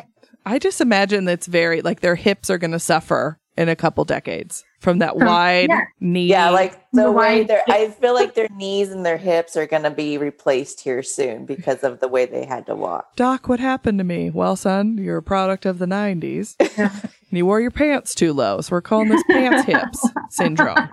I 0.47 0.59
just 0.59 0.81
imagine 0.81 1.25
that's 1.27 1.47
very 1.47 1.83
like 1.83 2.01
their 2.01 2.15
hips 2.17 2.49
are 2.51 2.59
going 2.59 2.71
to 2.73 2.79
suffer 2.81 3.39
in 3.57 3.69
a 3.69 3.77
couple 3.77 4.05
decades 4.05 4.65
from 4.83 4.99
that 4.99 5.17
From- 5.17 5.27
wide 5.29 5.69
yeah. 5.71 5.85
knee. 6.01 6.27
Yeah, 6.27 6.51
like 6.51 6.73
the 6.93 7.03
The 7.05 7.11
way 7.13 7.39
wide 7.39 7.49
their 7.49 7.63
I 7.69 7.89
feel 7.89 8.15
like 8.15 8.35
their 8.35 8.49
knees 8.51 8.91
and 8.91 9.07
their 9.07 9.17
hips 9.17 9.57
are 9.57 9.67
going 9.67 9.85
to 9.85 9.91
be 9.91 10.19
replaced 10.19 10.81
here 10.81 11.03
soon 11.05 11.47
because 11.47 11.85
of 11.85 12.01
the 12.01 12.09
way 12.09 12.27
they 12.27 12.45
had 12.45 12.67
to 12.67 12.75
walk. 12.75 13.15
Doc, 13.15 13.49
what 13.49 13.61
happened 13.61 13.99
to 13.99 14.05
me? 14.05 14.29
Well, 14.31 14.57
son, 14.57 14.99
you're 14.99 15.19
a 15.19 15.23
product 15.23 15.65
of 15.65 15.79
the 15.79 15.87
90s. 15.87 16.57
Yeah. 16.79 16.91
And 17.31 17.39
you 17.39 17.47
wore 17.47 17.61
your 17.61 17.71
pants 17.71 18.15
too 18.15 18.33
low. 18.35 18.61
So 18.61 18.73
we're 18.77 18.83
calling 18.83 19.09
this 19.09 19.23
pants 19.31 19.65
hips 19.65 20.07
syndrome. 20.31 20.89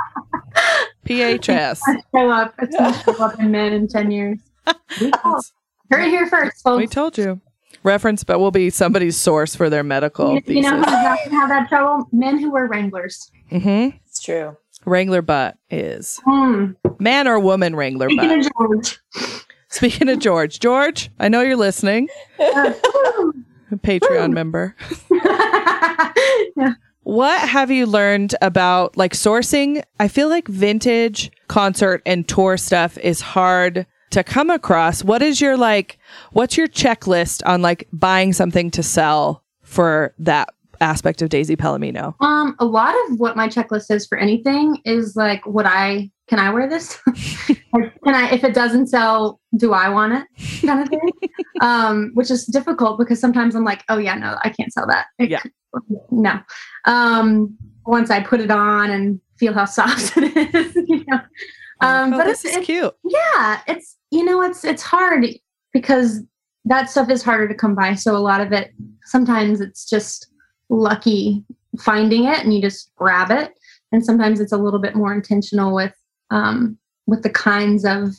PHS. 1.05 1.79
Show 2.15 2.29
up. 2.29 2.53
It's 2.59 2.75
gonna 2.77 2.97
show 3.03 3.23
up 3.23 3.39
in 3.39 3.51
men 3.51 3.73
in 3.73 3.87
ten 3.87 4.11
years. 4.11 4.39
We 5.01 5.11
Heard 5.91 6.03
it 6.05 6.09
here 6.09 6.27
first, 6.27 6.61
We 6.65 6.87
told 6.87 7.17
you. 7.17 7.41
Reference, 7.84 8.23
but 8.23 8.39
will 8.39 8.51
be 8.51 8.69
somebody's 8.69 9.19
source 9.19 9.55
for 9.55 9.69
their 9.69 9.84
medical 9.84 10.34
You, 10.36 10.41
you 10.47 10.61
know 10.61 10.77
who 10.77 10.84
thesis. 10.84 11.01
doesn't 11.01 11.32
have 11.32 11.49
that 11.49 11.69
trouble? 11.69 12.07
Men 12.11 12.38
who 12.39 12.51
wear 12.51 12.65
Wranglers. 12.67 13.32
Mm-hmm. 13.51 13.97
It's 14.05 14.21
true. 14.21 14.57
Wrangler 14.86 15.21
butt 15.21 15.57
is 15.69 16.19
Hmm. 16.25 16.71
man 16.99 17.27
or 17.27 17.39
woman 17.39 17.75
Wrangler 17.75 18.09
Speaking 18.09 18.30
butt. 18.30 18.45
of 18.47 18.51
George. 18.57 18.99
Speaking 19.69 20.09
of 20.09 20.19
George, 20.19 20.59
George, 20.59 21.09
I 21.19 21.27
know 21.30 21.41
you're 21.41 21.55
listening. 21.55 22.07
Uh, 22.39 22.73
Patreon 23.75 24.32
member. 24.32 24.75
yeah. 26.55 26.73
What 27.03 27.47
have 27.47 27.71
you 27.71 27.86
learned 27.86 28.36
about 28.41 28.97
like 28.97 29.13
sourcing? 29.13 29.84
I 29.99 30.07
feel 30.07 30.30
like 30.30 30.47
vintage 30.47 31.32
concert 31.47 32.01
and 32.05 32.27
tour 32.27 32.57
stuff 32.57 32.97
is 32.99 33.21
hard 33.21 33.86
to 34.12 34.24
come 34.24 34.49
across. 34.49 35.03
What 35.03 35.22
is 35.22 35.39
your 35.41 35.57
like 35.57 35.97
what's 36.32 36.57
your 36.57 36.68
checklist 36.68 37.41
on 37.45 37.62
like 37.62 37.88
buying 37.93 38.34
something 38.34 38.72
to 38.72 38.84
sell 38.84 39.43
for 39.64 40.14
that 40.20 40.49
aspect 40.82 41.22
of 41.22 41.30
Daisy 41.30 41.55
Palomino? 41.55 42.16
Um, 42.22 42.55
a 42.60 42.66
lot 42.66 42.95
of 43.07 43.20
what 43.20 43.36
my 43.36 43.47
checklist 43.47 43.91
is 43.91 44.07
for 44.07 44.18
anything 44.18 44.78
is 44.86 45.16
like, 45.16 45.45
would 45.45 45.66
I 45.66 46.10
can 46.28 46.38
I 46.39 46.51
wear 46.51 46.70
this? 46.70 46.99
Can 47.74 48.16
I 48.16 48.30
if 48.32 48.43
it 48.43 48.53
doesn't 48.53 48.88
sell, 48.88 49.39
do 49.57 49.74
I 49.74 49.89
want 49.89 50.14
it? 50.14 50.62
Kind 50.66 50.82
of 50.82 50.89
thing. 50.89 51.10
um, 51.62 52.12
which 52.14 52.30
is 52.30 52.45
difficult 52.45 52.99
because 52.99 53.20
sometimes 53.20 53.55
I'm 53.55 53.64
like, 53.64 53.84
oh 53.89 53.97
yeah, 53.97 54.16
no, 54.16 54.38
I 54.43 54.49
can't 54.49 54.72
sell 54.72 54.86
that. 54.88 55.07
It- 55.18 55.30
Yeah. 55.30 55.41
No. 56.12 56.39
Um, 56.86 57.55
once 57.86 58.10
I 58.10 58.22
put 58.22 58.41
it 58.41 58.49
on 58.49 58.89
and 58.89 59.22
feel 59.38 59.53
how 59.53 59.66
soft 59.66 60.18
it 60.18 60.55
is, 60.55 60.76
you 60.88 61.05
know. 61.07 61.20
Um, 61.82 62.14
oh, 62.14 62.18
but 62.18 62.26
this 62.26 62.43
it's, 62.43 62.53
is 62.53 62.57
it's 62.57 62.66
cute. 62.66 62.93
yeah 63.05 63.62
it's 63.68 63.95
you 64.12 64.24
know 64.26 64.41
it's 64.41 64.64
it's 64.64 64.84
hard 64.84 65.26
because 65.74 66.22
that 66.66 66.89
stuff 66.89 67.10
is 67.10 67.24
harder 67.24 67.47
to 67.47 67.55
come 67.55 67.76
by. 67.76 67.95
So 67.95 68.16
a 68.16 68.20
lot 68.20 68.41
of 68.41 68.51
it 68.51 68.72
sometimes 69.05 69.62
it's 69.62 69.89
just 69.89 70.28
lucky 70.70 71.43
finding 71.80 72.26
it 72.26 72.39
and 72.39 72.53
you 72.53 72.62
just 72.62 72.91
grab 72.95 73.32
it. 73.32 73.53
And 73.91 74.05
sometimes 74.05 74.39
it's 74.39 74.51
a 74.51 74.57
little 74.57 74.80
bit 74.80 74.95
more 74.95 75.14
intentional 75.14 75.74
with 75.74 75.95
um 76.32 76.78
with 77.07 77.24
the 77.24 77.30
kinds 77.30 77.86
of 77.86 78.14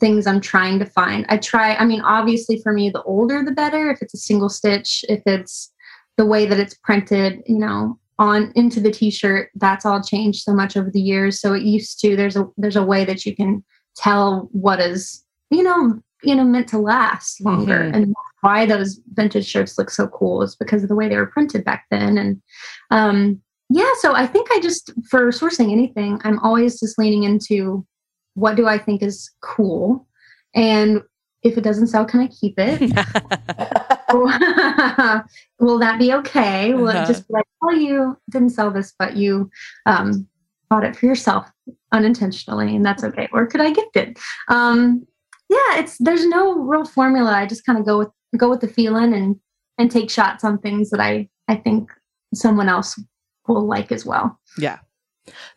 things 0.00 0.26
i'm 0.26 0.40
trying 0.40 0.78
to 0.78 0.86
find. 0.86 1.26
I 1.28 1.36
try 1.36 1.74
i 1.74 1.84
mean 1.84 2.00
obviously 2.02 2.60
for 2.62 2.72
me 2.72 2.90
the 2.90 3.02
older 3.02 3.42
the 3.44 3.52
better. 3.52 3.90
If 3.90 4.02
it's 4.02 4.14
a 4.14 4.18
single 4.18 4.48
stitch 4.48 5.04
if 5.08 5.22
it's 5.26 5.72
the 6.16 6.26
way 6.26 6.46
that 6.46 6.60
it's 6.60 6.74
printed 6.74 7.42
you 7.46 7.58
know 7.58 7.98
on 8.18 8.52
into 8.54 8.78
the 8.80 8.90
t-shirt 8.90 9.50
that's 9.56 9.84
all 9.86 10.02
changed 10.02 10.42
so 10.42 10.52
much 10.52 10.76
over 10.76 10.90
the 10.90 11.00
years. 11.00 11.40
So 11.40 11.54
it 11.54 11.62
used 11.62 12.00
to 12.00 12.16
there's 12.16 12.36
a 12.36 12.48
there's 12.56 12.76
a 12.76 12.84
way 12.84 13.04
that 13.04 13.26
you 13.26 13.34
can 13.34 13.64
tell 13.96 14.48
what 14.52 14.80
is 14.80 15.24
you 15.50 15.62
know 15.62 16.00
you 16.22 16.34
know 16.34 16.44
meant 16.44 16.68
to 16.68 16.78
last 16.78 17.40
longer 17.40 17.80
Mhm. 17.90 17.94
and 17.94 18.14
why 18.40 18.64
those 18.66 19.00
vintage 19.14 19.46
shirts 19.46 19.76
look 19.78 19.90
so 19.90 20.06
cool 20.08 20.42
is 20.42 20.56
because 20.56 20.82
of 20.82 20.88
the 20.88 20.94
way 20.94 21.08
they 21.08 21.16
were 21.16 21.26
printed 21.26 21.64
back 21.64 21.84
then 21.90 22.16
and 22.18 22.40
um 22.90 23.40
yeah 23.70 23.90
so 24.00 24.14
i 24.14 24.26
think 24.26 24.48
i 24.52 24.60
just 24.60 24.90
for 25.08 25.28
sourcing 25.30 25.70
anything 25.72 26.20
i'm 26.24 26.38
always 26.40 26.78
just 26.80 26.98
leaning 26.98 27.22
into 27.24 27.86
what 28.34 28.56
do 28.56 28.66
i 28.66 28.78
think 28.78 29.02
is 29.02 29.30
cool 29.42 30.06
and 30.54 31.02
if 31.42 31.56
it 31.58 31.64
doesn't 31.64 31.88
sell 31.88 32.04
can 32.04 32.20
i 32.20 32.26
keep 32.28 32.54
it 32.58 32.80
will 35.58 35.78
that 35.78 35.96
be 35.98 36.12
okay? 36.12 36.74
Will 36.74 36.88
Uh-huh. 36.88 37.02
it 37.02 37.06
just 37.06 37.26
be 37.28 37.34
like, 37.34 37.46
oh, 37.64 37.70
you 37.70 38.16
didn't 38.30 38.50
sell 38.50 38.70
this, 38.70 38.92
but 38.98 39.16
you 39.16 39.50
um, 39.86 40.26
bought 40.72 40.84
it 40.84 40.96
for 40.96 41.04
yourself 41.04 41.50
unintentionally, 41.92 42.74
and 42.74 42.82
that's 42.82 43.04
okay? 43.04 43.28
Or 43.30 43.46
could 43.46 43.60
I 43.60 43.72
gift 43.72 43.94
it? 43.94 44.18
Um, 44.48 45.06
yeah, 45.50 45.78
it's 45.80 45.98
there's 45.98 46.26
no 46.26 46.54
real 46.54 46.86
formula. 46.86 47.30
I 47.30 47.44
just 47.44 47.66
kind 47.66 47.78
of 47.78 47.84
go 47.84 47.98
with 47.98 48.08
go 48.38 48.48
with 48.48 48.60
the 48.60 48.68
feeling 48.68 49.12
and 49.12 49.36
and 49.76 49.90
take 49.90 50.08
shots 50.08 50.44
on 50.44 50.56
things 50.58 50.88
that 50.88 50.98
I 51.00 51.28
I 51.46 51.56
think 51.56 51.90
someone 52.32 52.70
else 52.70 52.98
will 53.46 53.66
like 53.66 53.92
as 53.92 54.06
well. 54.06 54.38
Yeah. 54.58 54.78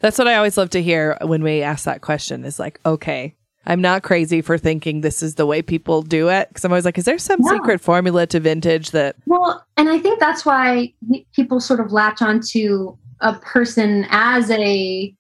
That's 0.02 0.18
what 0.18 0.28
I 0.28 0.36
always 0.36 0.58
love 0.58 0.70
to 0.72 0.82
hear 0.84 1.18
when 1.22 1.42
we 1.42 1.62
ask 1.62 1.86
that 1.86 2.02
question 2.02 2.44
is 2.44 2.60
like, 2.60 2.80
okay, 2.86 3.36
I'm 3.66 3.80
not 3.80 4.04
crazy 4.04 4.42
for 4.42 4.58
thinking 4.58 5.00
this 5.00 5.24
is 5.24 5.36
the 5.36 5.46
way 5.46 5.62
people 5.62 6.02
do 6.02 6.30
it. 6.30 6.50
Cause 6.54 6.66
I'm 6.66 6.72
always 6.74 6.86
like, 6.86 6.98
is 6.98 7.06
there 7.06 7.18
some 7.18 7.40
No. 7.42 7.54
secret 7.54 7.80
formula 7.82 8.28
to 8.28 8.40
vintage 8.40 8.92
that, 8.92 9.16
Well, 9.26 9.66
and 9.78 9.90
I 9.90 9.98
think 9.98 10.20
that's 10.20 10.46
why 10.46 10.94
people 11.34 11.60
sort 11.60 11.80
of 11.80 11.92
latch 11.92 12.22
onto 12.22 12.96
a 13.22 13.34
person 13.40 14.06
as 14.10 14.50
a 14.52 15.16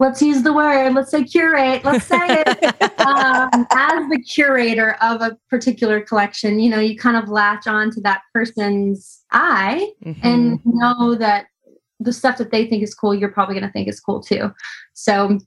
let's 0.00 0.22
use 0.22 0.42
the 0.42 0.52
word, 0.52 0.94
let's 0.94 1.10
say 1.10 1.22
curate, 1.22 1.84
let's 1.84 2.06
say 2.06 2.42
it 2.46 2.48
um, 3.06 3.66
as 3.72 4.08
the 4.08 4.18
curator 4.26 4.96
of 5.02 5.20
a 5.20 5.36
particular 5.50 6.00
collection. 6.00 6.58
You 6.60 6.70
know, 6.70 6.78
you 6.80 6.96
kind 6.96 7.16
of 7.16 7.28
latch 7.28 7.66
on 7.66 7.90
to 7.92 8.00
that 8.02 8.22
person's 8.32 9.22
eye 9.30 9.90
Mhm. 10.04 10.18
and 10.22 10.60
know 10.64 11.14
that 11.16 11.46
the 12.00 12.12
stuff 12.12 12.38
that 12.38 12.50
they 12.50 12.66
think 12.66 12.82
is 12.82 12.94
cool, 12.94 13.14
you're 13.14 13.28
probably 13.28 13.54
going 13.54 13.66
to 13.66 13.72
think 13.72 13.88
is 13.88 14.00
cool 14.00 14.22
too. 14.22 14.50
So 14.94 15.38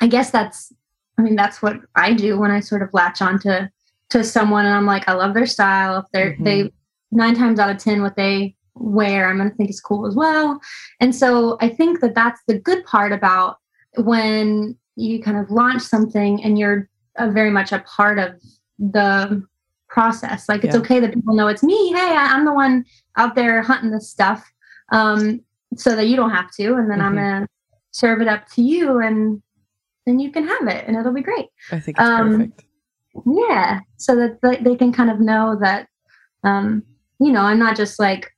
I 0.00 0.06
guess 0.06 0.30
that's, 0.30 0.72
I 1.18 1.22
mean, 1.22 1.36
that's 1.36 1.60
what 1.60 1.76
I 1.96 2.14
do 2.14 2.38
when 2.38 2.50
I 2.50 2.60
sort 2.60 2.82
of 2.82 2.90
latch 2.94 3.20
on 3.20 3.38
to, 3.40 3.70
to 4.10 4.24
someone 4.24 4.64
and 4.66 4.74
I'm 4.74 4.86
like, 4.86 5.08
I 5.08 5.12
love 5.12 5.34
their 5.34 5.46
style. 5.46 5.98
If 5.98 6.06
they're, 6.12 6.36
Mhm. 6.36 6.44
they 6.44 6.72
nine 7.10 7.34
times 7.34 7.58
out 7.58 7.70
of 7.70 7.76
10, 7.78 8.02
what 8.02 8.16
they 8.16 8.54
wear, 8.74 9.28
I'm 9.28 9.36
going 9.36 9.50
to 9.50 9.56
think 9.56 9.70
is 9.70 9.80
cool 9.80 10.06
as 10.06 10.14
well. 10.14 10.60
And 11.00 11.14
so 11.14 11.56
I 11.60 11.68
think 11.68 12.00
that 12.00 12.14
that's 12.14 12.40
the 12.46 12.58
good 12.58 12.84
part 12.84 13.12
about 13.12 13.58
when 13.96 14.76
you 14.96 15.22
kind 15.22 15.36
of 15.36 15.50
launch 15.50 15.82
something 15.82 16.42
and 16.42 16.58
you're 16.58 16.88
uh, 17.16 17.28
very 17.30 17.50
much 17.50 17.72
a 17.72 17.80
part 17.80 18.18
of 18.18 18.34
the 18.78 19.42
process. 19.88 20.48
Like 20.48 20.64
it's 20.64 20.74
Yeah. 20.74 20.80
okay 20.80 21.00
that 21.00 21.14
people 21.14 21.34
know 21.34 21.48
it's 21.48 21.62
me. 21.62 21.92
Hey, 21.92 22.14
I, 22.16 22.28
I'm 22.32 22.44
the 22.44 22.54
one 22.54 22.84
out 23.16 23.34
there 23.34 23.60
hunting 23.62 23.90
this 23.90 24.08
stuff, 24.08 24.48
um, 24.92 25.40
so 25.76 25.96
that 25.96 26.06
you 26.06 26.16
don't 26.16 26.30
have 26.30 26.50
to. 26.52 26.74
And 26.74 26.90
then 26.90 27.00
I'm 27.00 27.12
Mhm. 27.14 27.16
gonna 27.16 27.46
serve 27.90 28.20
it 28.22 28.28
up 28.28 28.46
to 28.50 28.62
you, 28.62 29.00
and 29.00 29.42
then 30.06 30.18
you 30.20 30.30
can 30.30 30.46
have 30.46 30.68
it, 30.68 30.84
and 30.86 30.96
it'll 30.96 31.12
be 31.12 31.22
great. 31.22 31.48
I 31.72 31.80
think 31.80 31.98
it's 31.98 32.08
um, 32.08 32.30
perfect. 32.30 32.64
Yeah, 33.26 33.80
so 33.96 34.14
that 34.16 34.40
they, 34.42 34.56
they 34.62 34.76
can 34.76 34.92
kind 34.92 35.10
of 35.10 35.18
know 35.18 35.58
that, 35.60 35.88
um, 36.44 36.84
you 37.18 37.32
know, 37.32 37.42
I'm 37.42 37.58
not 37.58 37.76
just 37.76 37.98
like 37.98 38.30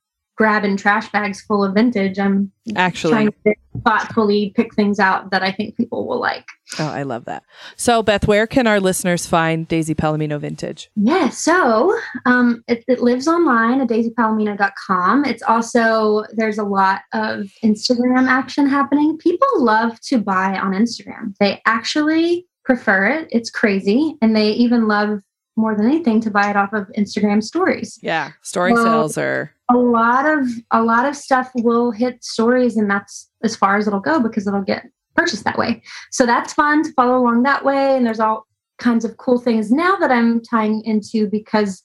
grabbing 0.43 0.76
trash 0.76 1.09
bags 1.12 1.40
full 1.40 1.62
of 1.62 1.72
vintage. 1.72 2.18
I'm 2.18 2.51
Actually, 2.74 3.12
trying 3.12 3.34
to 3.47 3.55
thoughtfully 3.84 4.53
pick 4.57 4.74
things 4.74 4.99
out 4.99 5.30
that 5.30 5.40
I 5.40 5.53
think 5.53 5.76
people 5.76 6.05
will 6.09 6.18
like. 6.18 6.45
oh, 6.80 6.88
I 6.88 7.05
love 7.05 7.26
that. 7.26 7.45
So, 7.76 8.03
Beth, 8.03 8.26
where 8.26 8.49
can 8.49 8.66
our 8.66 8.80
listeners 8.80 9.24
find 9.24 9.68
Daisy 9.68 9.95
Palomino 9.95 10.40
Vintage? 10.40 10.90
Yeah, 10.97 11.28
so 11.28 11.97
um, 12.26 12.64
it, 12.66 12.84
it 12.88 13.01
lives 13.01 13.28
online 13.28 13.80
at 13.82 13.86
daisypalomino.com. 13.86 15.26
It's 15.26 15.45
also, 15.45 16.24
there's 16.32 16.59
a 16.59 16.64
lot 16.64 17.03
of 17.12 17.47
Instagram 17.62 18.26
action 18.26 18.68
happening. 18.68 19.18
People 19.18 19.47
love 19.59 20.01
to 20.09 20.18
buy 20.18 20.59
on 20.59 20.72
Instagram. 20.72 21.36
They 21.38 21.62
actually 21.66 22.49
prefer 22.64 23.07
it. 23.07 23.28
It's 23.30 23.49
crazy. 23.49 24.16
And 24.20 24.34
they 24.34 24.51
even 24.51 24.88
love 24.88 25.20
more 25.57 25.76
than 25.76 25.86
anything 25.86 26.20
to 26.22 26.30
buy 26.30 26.51
it 26.51 26.57
off 26.57 26.72
of 26.72 26.90
Instagram 26.99 27.43
stories. 27.43 27.99
Yeah. 28.03 28.32
Story 28.43 28.72
Well, 28.72 28.84
sales 28.84 29.18
are, 29.18 29.55
A 29.72 29.78
lot 29.78 30.26
of 30.26 30.46
a 30.70 30.82
lot 30.82 31.06
of 31.06 31.16
stuff 31.16 31.50
will 31.56 31.90
hit 31.90 32.22
stories 32.24 32.76
and 32.76 32.90
that's 32.90 33.30
as 33.42 33.56
far 33.56 33.76
as 33.76 33.86
it'll 33.86 34.00
go 34.00 34.20
because 34.20 34.46
it'll 34.46 34.62
get 34.62 34.84
purchased 35.14 35.44
that 35.44 35.58
way. 35.58 35.82
So 36.10 36.26
that's 36.26 36.52
fun 36.52 36.82
to 36.84 36.92
follow 36.92 37.18
along 37.18 37.42
that 37.42 37.64
way. 37.64 37.96
And 37.96 38.06
there's 38.06 38.20
all 38.20 38.46
kinds 38.78 39.04
of 39.04 39.16
cool 39.16 39.38
things 39.38 39.70
now 39.70 39.96
that 39.96 40.10
I'm 40.10 40.42
tying 40.42 40.82
into 40.84 41.28
because 41.28 41.82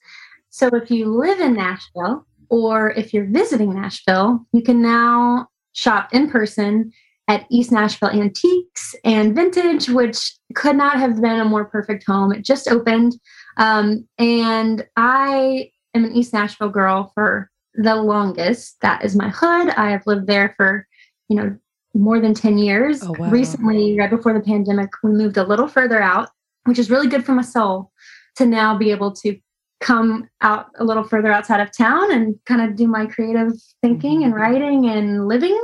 so 0.50 0.68
if 0.68 0.90
you 0.90 1.06
live 1.06 1.40
in 1.40 1.54
Nashville 1.54 2.26
or 2.48 2.90
if 2.90 3.12
you're 3.12 3.26
visiting 3.26 3.74
Nashville, 3.74 4.44
you 4.52 4.62
can 4.62 4.82
now 4.82 5.48
shop 5.72 6.08
in 6.12 6.30
person 6.30 6.92
at 7.28 7.46
East 7.50 7.70
Nashville 7.70 8.08
Antiques 8.08 8.94
and 9.04 9.34
Vintage, 9.34 9.88
which 9.90 10.34
could 10.54 10.76
not 10.76 10.98
have 10.98 11.20
been 11.20 11.40
a 11.40 11.44
more 11.44 11.66
perfect 11.66 12.04
home. 12.06 12.32
It 12.32 12.44
just 12.44 12.68
opened. 12.68 13.14
Um, 13.58 14.08
and 14.18 14.84
I 14.96 15.70
am 15.94 16.04
an 16.04 16.16
East 16.16 16.32
Nashville 16.32 16.70
girl 16.70 17.12
for 17.14 17.50
the 17.78 17.94
longest. 17.94 18.80
That 18.82 19.04
is 19.04 19.16
my 19.16 19.30
hood. 19.30 19.70
I 19.70 19.90
have 19.90 20.06
lived 20.06 20.26
there 20.26 20.52
for, 20.56 20.86
you 21.28 21.36
know, 21.36 21.56
more 21.94 22.20
than 22.20 22.34
10 22.34 22.58
years. 22.58 23.02
Oh, 23.02 23.14
wow. 23.16 23.30
Recently, 23.30 23.96
right 23.96 24.10
before 24.10 24.34
the 24.34 24.40
pandemic, 24.40 24.90
we 25.02 25.12
moved 25.12 25.36
a 25.36 25.44
little 25.44 25.68
further 25.68 26.02
out, 26.02 26.28
which 26.64 26.78
is 26.78 26.90
really 26.90 27.06
good 27.06 27.24
for 27.24 27.32
my 27.32 27.42
soul 27.42 27.92
to 28.36 28.44
now 28.44 28.76
be 28.76 28.90
able 28.90 29.12
to 29.12 29.38
come 29.80 30.28
out 30.40 30.66
a 30.78 30.84
little 30.84 31.04
further 31.04 31.32
outside 31.32 31.60
of 31.60 31.70
town 31.76 32.12
and 32.12 32.34
kind 32.46 32.60
of 32.60 32.76
do 32.76 32.88
my 32.88 33.06
creative 33.06 33.52
thinking 33.80 34.24
and 34.24 34.34
writing 34.34 34.88
and 34.88 35.28
living. 35.28 35.58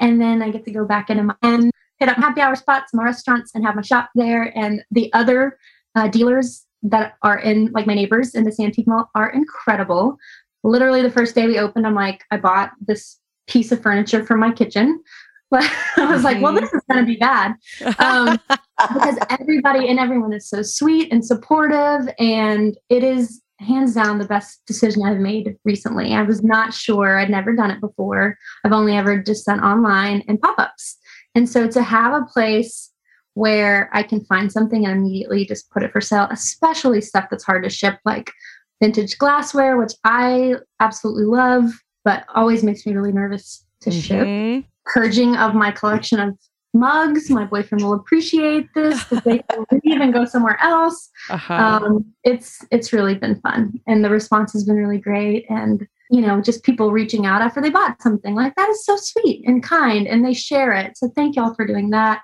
And 0.00 0.20
then 0.20 0.42
I 0.42 0.50
get 0.50 0.64
to 0.64 0.72
go 0.72 0.84
back 0.84 1.08
into 1.08 1.22
my 1.22 1.36
and 1.42 1.70
hit 2.00 2.08
up 2.08 2.16
happy 2.16 2.40
hour 2.40 2.56
spots, 2.56 2.92
my 2.92 3.04
restaurants, 3.04 3.52
and 3.54 3.64
have 3.64 3.76
my 3.76 3.82
shop 3.82 4.10
there. 4.16 4.56
And 4.58 4.84
the 4.90 5.12
other 5.12 5.56
uh, 5.94 6.08
dealers 6.08 6.66
that 6.82 7.14
are 7.22 7.38
in, 7.38 7.70
like 7.72 7.86
my 7.86 7.94
neighbors 7.94 8.34
in 8.34 8.42
this 8.42 8.58
antique 8.58 8.88
mall, 8.88 9.08
are 9.14 9.30
incredible. 9.30 10.18
Literally, 10.64 11.02
the 11.02 11.10
first 11.10 11.34
day 11.34 11.46
we 11.46 11.58
opened, 11.58 11.86
I'm 11.86 11.94
like, 11.94 12.24
I 12.30 12.38
bought 12.38 12.72
this 12.84 13.18
piece 13.46 13.70
of 13.72 13.82
furniture 13.82 14.24
for 14.24 14.36
my 14.36 14.50
kitchen. 14.50 15.02
But 15.50 15.70
I 15.96 16.06
was 16.06 16.24
like, 16.24 16.42
well, 16.42 16.52
this 16.52 16.72
is 16.72 16.82
going 16.90 17.04
to 17.04 17.06
be 17.06 17.16
bad 17.16 17.54
um, 17.98 18.38
because 18.48 19.18
everybody 19.30 19.88
and 19.88 19.98
everyone 19.98 20.32
is 20.32 20.48
so 20.48 20.62
sweet 20.62 21.12
and 21.12 21.24
supportive, 21.24 22.12
and 22.18 22.76
it 22.88 23.04
is 23.04 23.40
hands 23.60 23.94
down 23.94 24.18
the 24.18 24.26
best 24.26 24.62
decision 24.66 25.02
I've 25.04 25.18
made 25.18 25.56
recently. 25.64 26.12
I 26.12 26.22
was 26.22 26.42
not 26.42 26.74
sure; 26.74 27.18
I'd 27.18 27.30
never 27.30 27.54
done 27.54 27.70
it 27.70 27.80
before. 27.80 28.36
I've 28.64 28.72
only 28.72 28.96
ever 28.96 29.22
just 29.22 29.46
done 29.46 29.60
online 29.60 30.24
and 30.26 30.40
pop 30.40 30.58
ups, 30.58 30.98
and 31.34 31.48
so 31.48 31.68
to 31.68 31.82
have 31.82 32.14
a 32.14 32.26
place 32.26 32.90
where 33.34 33.90
I 33.92 34.02
can 34.02 34.24
find 34.24 34.50
something 34.50 34.86
and 34.86 34.96
immediately 34.96 35.44
just 35.44 35.70
put 35.70 35.82
it 35.82 35.92
for 35.92 36.00
sale, 36.00 36.28
especially 36.30 37.00
stuff 37.00 37.26
that's 37.30 37.44
hard 37.44 37.64
to 37.64 37.70
ship, 37.70 37.98
like 38.04 38.32
vintage 38.80 39.18
glassware, 39.18 39.76
which 39.76 39.92
I 40.04 40.54
absolutely 40.80 41.24
love, 41.24 41.70
but 42.04 42.24
always 42.34 42.62
makes 42.62 42.86
me 42.86 42.94
really 42.94 43.12
nervous 43.12 43.64
to 43.80 43.90
ship. 43.90 44.26
Mhm. 44.26 44.64
Purging 44.84 45.36
of 45.36 45.54
my 45.54 45.70
collection 45.70 46.20
of 46.20 46.36
mugs. 46.74 47.30
My 47.30 47.44
boyfriend 47.44 47.82
will 47.84 47.94
appreciate 47.94 48.68
this 48.74 49.02
they 49.24 49.38
can 49.50 49.64
leave 49.84 50.00
and 50.00 50.12
go 50.12 50.24
somewhere 50.24 50.58
else. 50.60 51.08
Uh-huh. 51.30 51.54
Um, 51.54 52.04
it's 52.24 52.64
it's 52.70 52.92
really 52.92 53.14
been 53.14 53.40
fun, 53.40 53.80
and 53.86 54.04
the 54.04 54.10
response 54.10 54.52
has 54.52 54.64
been 54.64 54.76
really 54.76 54.98
great. 54.98 55.46
And 55.48 55.86
you 56.10 56.20
know, 56.20 56.40
just 56.40 56.64
people 56.64 56.92
reaching 56.92 57.24
out 57.24 57.40
after 57.40 57.62
they 57.62 57.70
bought 57.70 58.02
something 58.02 58.34
like 58.34 58.54
that 58.56 58.68
is 58.68 58.84
so 58.84 58.96
sweet 58.96 59.46
and 59.46 59.62
kind, 59.62 60.06
and 60.06 60.24
they 60.24 60.34
share 60.34 60.72
it. 60.72 60.98
So 60.98 61.08
thank 61.14 61.36
y'all 61.36 61.54
for 61.54 61.66
doing 61.66 61.90
that. 61.90 62.20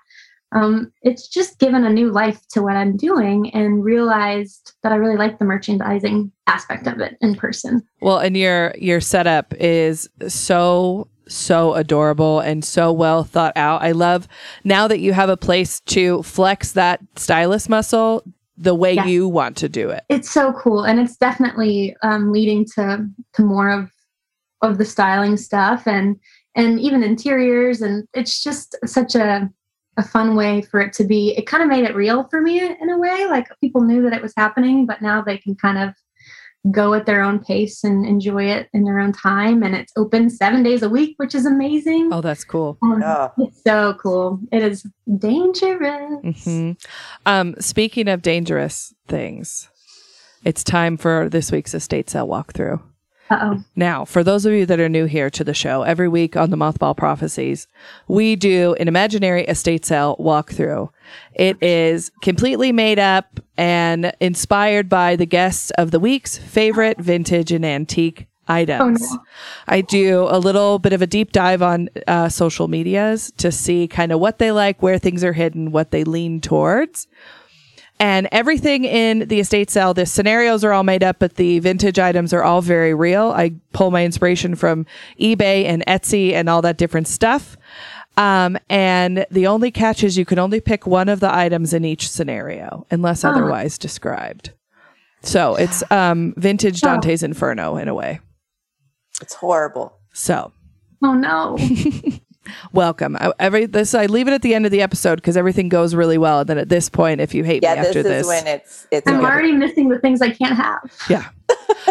Um, 0.52 0.92
it's 1.02 1.28
just 1.28 1.58
given 1.60 1.84
a 1.84 1.90
new 1.90 2.10
life 2.10 2.40
to 2.50 2.62
what 2.62 2.76
I'm 2.76 2.96
doing, 2.96 3.50
and 3.54 3.84
realized 3.84 4.72
that 4.82 4.92
I 4.92 4.96
really 4.96 5.16
like 5.16 5.38
the 5.38 5.44
merchandising 5.44 6.32
aspect 6.46 6.86
of 6.88 7.00
it 7.00 7.16
in 7.20 7.34
person. 7.36 7.82
Well, 8.00 8.18
and 8.18 8.36
your 8.36 8.74
your 8.78 9.00
setup 9.00 9.54
is 9.60 10.08
so 10.28 11.08
so 11.28 11.74
adorable 11.74 12.40
and 12.40 12.64
so 12.64 12.92
well 12.92 13.22
thought 13.22 13.56
out. 13.56 13.82
I 13.82 13.92
love 13.92 14.26
now 14.64 14.88
that 14.88 14.98
you 14.98 15.12
have 15.12 15.28
a 15.28 15.36
place 15.36 15.78
to 15.86 16.22
flex 16.24 16.72
that 16.72 17.00
stylist 17.14 17.68
muscle 17.68 18.24
the 18.56 18.74
way 18.74 18.94
Yeah. 18.94 19.06
you 19.06 19.28
want 19.28 19.56
to 19.58 19.68
do 19.68 19.88
it. 19.90 20.02
it's 20.08 20.28
so 20.30 20.52
cool 20.52 20.84
and 20.84 20.98
it's 21.00 21.16
definitely 21.16 21.96
um, 22.02 22.32
leading 22.32 22.66
to 22.74 23.06
to 23.34 23.42
more 23.42 23.70
of 23.70 23.90
of 24.60 24.76
the 24.78 24.84
styling 24.84 25.36
stuff 25.36 25.86
and 25.86 26.16
and 26.56 26.80
even 26.80 27.02
interiors 27.04 27.80
and 27.80 28.06
it's 28.12 28.42
just 28.42 28.76
such 28.84 29.14
a 29.14 29.48
a 29.96 30.02
fun 30.02 30.36
way 30.36 30.62
for 30.62 30.80
it 30.80 30.92
to 30.94 31.04
be 31.04 31.34
it 31.36 31.46
kind 31.46 31.62
of 31.62 31.68
made 31.68 31.84
it 31.84 31.94
real 31.94 32.24
for 32.30 32.40
me 32.40 32.60
in 32.60 32.90
a 32.90 32.96
way 32.98 33.26
like 33.26 33.48
people 33.60 33.82
knew 33.82 34.02
that 34.02 34.12
it 34.12 34.22
was 34.22 34.32
happening 34.36 34.86
but 34.86 35.02
now 35.02 35.20
they 35.20 35.36
can 35.36 35.54
kind 35.54 35.76
of 35.78 35.94
go 36.70 36.92
at 36.94 37.06
their 37.06 37.22
own 37.22 37.38
pace 37.38 37.82
and 37.84 38.04
enjoy 38.06 38.44
it 38.44 38.68
in 38.72 38.84
their 38.84 38.98
own 38.98 39.12
time 39.12 39.62
and 39.62 39.74
it's 39.74 39.92
open 39.96 40.28
seven 40.30 40.62
days 40.62 40.82
a 40.82 40.88
week 40.88 41.14
which 41.16 41.34
is 41.34 41.46
amazing 41.46 42.10
Oh, 42.12 42.20
that's 42.20 42.44
cool. 42.44 42.78
Um, 42.82 43.02
Oh. 43.04 43.32
it's 43.38 43.62
so 43.64 43.94
cool 43.94 44.40
it 44.52 44.62
is 44.62 44.86
dangerous 45.18 46.44
hmm 46.44 46.72
Um, 47.26 47.54
speaking 47.60 48.08
of 48.08 48.22
dangerous 48.22 48.94
things, 49.08 49.68
it's 50.44 50.62
time 50.64 50.96
for 50.96 51.28
this 51.28 51.50
week's 51.50 51.74
estate 51.74 52.08
sale 52.10 52.28
walkthrough. 52.28 52.80
Uh-oh 53.30 53.62
Now, 53.76 54.04
for 54.04 54.24
those 54.24 54.44
of 54.44 54.52
you 54.52 54.66
that 54.66 54.80
are 54.80 54.88
new 54.88 55.06
here 55.06 55.30
to 55.30 55.44
the 55.44 55.54
show, 55.54 55.82
every 55.82 56.08
week 56.08 56.36
on 56.36 56.50
the 56.50 56.56
Mothball 56.56 56.96
Prophecies, 56.96 57.66
we 58.08 58.36
do 58.36 58.74
an 58.74 58.88
imaginary 58.88 59.44
estate 59.44 59.84
sale 59.84 60.16
walkthrough. 60.18 60.90
It 61.34 61.62
is 61.62 62.10
completely 62.22 62.72
made 62.72 62.98
up 62.98 63.40
and 63.56 64.12
inspired 64.20 64.88
by 64.88 65.16
the 65.16 65.26
guests 65.26 65.70
of 65.72 65.90
the 65.90 66.00
week's 66.00 66.36
favorite 66.36 67.00
vintage 67.00 67.52
and 67.52 67.64
antique 67.64 68.26
items. 68.48 69.00
Oh, 69.02 69.14
no. 69.14 69.22
I 69.68 69.80
do 69.80 70.26
a 70.28 70.38
little 70.38 70.78
bit 70.78 70.92
of 70.92 71.02
a 71.02 71.06
deep 71.06 71.32
dive 71.32 71.62
on 71.62 71.88
uh, 72.08 72.28
social 72.28 72.68
medias 72.68 73.32
to 73.38 73.52
see 73.52 73.86
kind 73.86 74.12
of 74.12 74.18
what 74.20 74.38
they 74.38 74.50
like, 74.50 74.82
where 74.82 74.98
things 74.98 75.22
are 75.22 75.32
hidden, 75.32 75.70
what 75.70 75.92
they 75.92 76.04
lean 76.04 76.40
towards 76.40 77.06
and 78.00 78.26
everything 78.32 78.84
in 78.84 79.28
the 79.28 79.38
estate 79.38 79.70
sale 79.70 79.94
the 79.94 80.06
scenarios 80.06 80.64
are 80.64 80.72
all 80.72 80.82
made 80.82 81.04
up 81.04 81.18
but 81.20 81.36
the 81.36 81.58
vintage 81.60 81.98
items 82.00 82.32
are 82.32 82.42
all 82.42 82.62
very 82.62 82.94
real. 82.94 83.30
I 83.30 83.52
pull 83.72 83.92
my 83.92 84.04
inspiration 84.04 84.56
from 84.56 84.86
ebay 85.20 85.64
and 85.66 85.84
etsy 85.86 86.32
and 86.32 86.48
all 86.48 86.62
that 86.62 86.76
different 86.78 87.06
stuff. 87.06 87.56
Um, 88.16 88.58
and 88.68 89.24
the 89.30 89.46
only 89.46 89.70
catch 89.70 90.02
is 90.02 90.18
you 90.18 90.24
can 90.24 90.38
only 90.38 90.60
pick 90.60 90.86
one 90.86 91.08
of 91.08 91.20
the 91.20 91.32
items 91.32 91.72
in 91.72 91.84
each 91.84 92.08
scenario 92.08 92.84
unless 92.90 93.24
Ah. 93.24 93.30
otherwise 93.30 93.78
described. 93.78 94.50
So 95.22 95.54
it's 95.54 95.82
um, 95.92 96.34
vintage 96.36 96.80
dante's 96.80 97.22
inferno 97.22 97.76
in 97.76 97.86
a 97.88 97.94
way. 97.94 98.20
It's 99.22 99.34
horrible. 99.34 99.92
so. 100.12 100.52
Oh 101.02 101.14
no 101.14 101.56
welcome 102.72 103.16
I, 103.16 103.32
every 103.38 103.66
this 103.66 103.94
i 103.94 104.06
leave 104.06 104.28
it 104.28 104.32
at 104.32 104.42
the 104.42 104.54
end 104.54 104.66
of 104.66 104.72
the 104.72 104.82
episode 104.82 105.16
because 105.16 105.36
everything 105.36 105.68
goes 105.68 105.94
really 105.94 106.18
well 106.18 106.40
and 106.40 106.48
then 106.48 106.58
at 106.58 106.68
this 106.68 106.88
point 106.88 107.20
if 107.20 107.34
you 107.34 107.44
hate 107.44 107.62
Yeah, 107.62 107.74
me 107.74 107.80
this 107.80 107.88
after 107.88 107.98
is 108.00 108.04
this 108.04 108.26
when 108.26 108.46
it's 108.46 108.86
it's 108.90 109.06
i'm 109.08 109.16
good. 109.20 109.24
already 109.24 109.52
missing 109.52 109.88
the 109.88 109.98
things 109.98 110.20
i 110.22 110.30
can't 110.30 110.56
have 110.56 110.92
Yeah. 111.08 111.28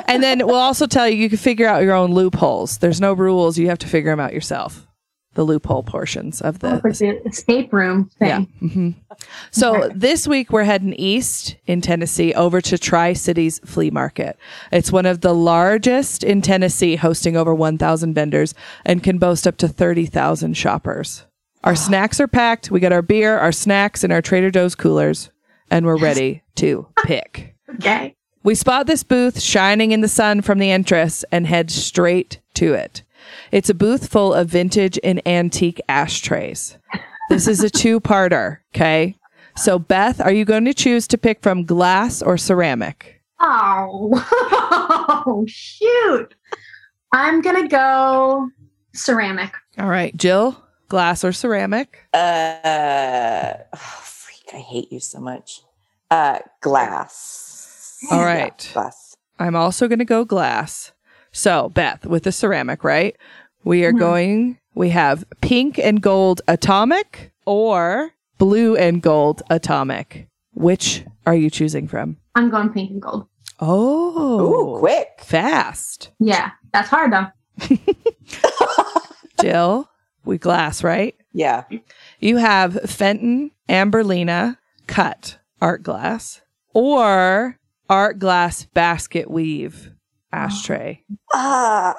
and 0.07 0.21
then 0.23 0.45
we'll 0.45 0.55
also 0.55 0.85
tell 0.87 1.07
you 1.07 1.15
you 1.15 1.29
can 1.29 1.37
figure 1.37 1.67
out 1.67 1.83
your 1.83 1.93
own 1.93 2.13
loopholes. 2.13 2.77
There's 2.77 3.01
no 3.01 3.11
rules. 3.13 3.57
You 3.57 3.67
have 3.67 3.79
to 3.79 3.87
figure 3.87 4.11
them 4.11 4.19
out 4.19 4.33
yourself. 4.33 4.87
The 5.35 5.43
loophole 5.45 5.83
portions 5.83 6.41
of 6.41 6.55
It's 6.55 6.63
like 6.63 6.81
the. 6.83 6.89
the 7.21 7.27
escape 7.29 7.71
room 7.71 8.09
Yeah. 8.19 8.37
thing. 8.59 8.69
hmm 8.69 8.89
So 9.51 9.89
this 9.93 10.27
week 10.27 10.51
we're 10.51 10.63
heading 10.63 10.93
east 10.93 11.55
in 11.67 11.81
Tennessee 11.81 12.33
over 12.33 12.59
to 12.61 12.77
Tri 12.77 13.13
Cities 13.13 13.59
Flea 13.63 13.91
Market. 13.91 14.37
It's 14.71 14.91
one 14.91 15.05
of 15.05 15.21
the 15.21 15.33
largest 15.35 16.23
in 16.23 16.41
Tennessee, 16.41 16.95
hosting 16.95 17.37
over 17.37 17.53
1,000 17.53 18.13
vendors 18.13 18.53
and 18.85 19.03
can 19.03 19.17
boast 19.19 19.45
up 19.47 19.57
to 19.57 19.67
30,000 19.67 20.55
shoppers. 20.57 21.25
Our 21.63 21.75
snacks 21.75 22.19
are 22.19 22.27
packed. 22.27 22.71
We 22.71 22.79
got 22.79 22.91
our 22.93 23.01
beer, 23.01 23.37
our 23.37 23.51
snacks, 23.51 24.03
and 24.03 24.11
our 24.13 24.21
Trader 24.21 24.49
Joe's 24.49 24.75
coolers, 24.75 25.29
and 25.69 25.85
we're 25.85 25.97
ready 25.99 26.41
to 26.55 26.87
pick. 27.05 27.55
Okay. 27.75 28.15
We 28.43 28.55
spot 28.55 28.87
this 28.87 29.03
booth 29.03 29.39
shining 29.41 29.91
in 29.91 29.99
the 30.01 30.07
sun 30.07 30.41
from 30.41 30.57
the 30.59 30.71
entrance 30.71 31.23
and 31.31 31.45
head 31.45 31.69
straight 31.69 32.39
to 32.55 32.73
it. 32.73 33.03
It's 33.51 33.69
a 33.69 33.73
booth 33.73 34.09
full 34.09 34.33
of 34.33 34.49
vintage 34.49 34.99
and 35.03 35.25
antique 35.27 35.81
ashtrays. 35.89 36.77
This 37.29 37.47
is 37.47 37.63
a 37.63 37.69
two 37.69 37.99
parter, 37.99 38.59
okay? 38.75 39.15
So, 39.55 39.79
Beth, 39.79 40.21
are 40.21 40.31
you 40.31 40.45
going 40.45 40.65
to 40.65 40.73
choose 40.73 41.07
to 41.07 41.17
pick 41.17 41.41
from 41.41 41.65
glass 41.65 42.21
or 42.21 42.37
ceramic? 42.37 43.15
Oh, 43.41 45.45
shoot. 45.47 46.35
I'm 47.13 47.41
going 47.41 47.61
to 47.63 47.67
go 47.67 48.49
ceramic. 48.93 49.53
All 49.77 49.89
right, 49.89 50.15
Jill, 50.15 50.61
glass 50.87 51.23
or 51.23 51.31
ceramic? 51.31 52.05
Uh, 52.13 53.53
oh, 53.73 53.77
freak! 53.77 54.53
I 54.53 54.57
hate 54.57 54.91
you 54.91 54.99
so 54.99 55.19
much. 55.19 55.61
Uh, 56.11 56.39
glass. 56.61 57.97
All 58.11 58.23
right. 58.23 58.65
Yeah, 58.69 58.73
glass. 58.73 59.15
I'm 59.39 59.55
also 59.55 59.87
going 59.87 59.99
to 59.99 60.05
go 60.05 60.25
glass. 60.25 60.91
So, 61.31 61.69
Beth, 61.69 62.05
with 62.05 62.23
the 62.23 62.31
ceramic, 62.31 62.83
right? 62.83 63.15
We 63.63 63.83
are 63.85 63.91
going, 63.91 64.57
we 64.73 64.89
have 64.89 65.25
pink 65.41 65.77
and 65.77 66.01
gold 66.01 66.41
atomic 66.47 67.31
or 67.45 68.11
blue 68.37 68.75
and 68.75 69.01
gold 69.01 69.41
atomic. 69.49 70.27
Which 70.53 71.03
are 71.25 71.35
you 71.35 71.49
choosing 71.49 71.87
from? 71.87 72.17
I'm 72.35 72.49
going 72.49 72.69
pink 72.69 72.91
and 72.91 73.01
gold. 73.01 73.27
Oh, 73.59 74.75
Ooh, 74.75 74.79
quick! 74.79 75.07
fast. 75.19 76.11
Yeah, 76.19 76.51
that's 76.71 76.89
hard 76.89 77.11
though. 77.11 77.27
Jill, 79.41 79.89
we 80.23 80.37
glass, 80.37 80.83
right? 80.83 81.15
Yeah. 81.33 81.63
You 82.19 82.37
have 82.37 82.89
Fenton 82.89 83.51
Amberlina 83.67 84.57
cut 84.87 85.39
art 85.61 85.83
glass 85.83 86.41
or 86.73 87.57
art 87.89 88.19
glass 88.19 88.65
basket 88.73 89.29
weave 89.29 89.91
ashtray. 90.31 91.03
Ah, 91.33 91.95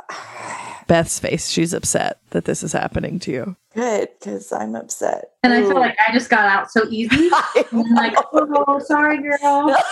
Beth's 0.89 1.20
face, 1.20 1.49
she's 1.49 1.72
upset 1.72 2.18
that 2.31 2.45
this 2.47 2.62
is 2.64 2.72
happening 2.72 3.18
to 3.20 3.31
you. 3.31 3.57
good 3.74 4.09
because 4.18 4.51
I'm 4.53 4.74
upset. 4.74 5.31
And 5.45 5.53
I 5.53 5.61
feel 5.62 5.78
like 5.78 5.97
I 6.07 6.12
just 6.12 6.28
got 6.31 6.47
out 6.47 6.70
so 6.70 6.85
easy. 6.91 7.28
I 7.33 7.64
And 7.70 7.87
I'm 7.87 7.95
like, 7.95 8.14
oh, 8.33 8.78
sorry, 8.81 9.18
girl. 9.22 9.76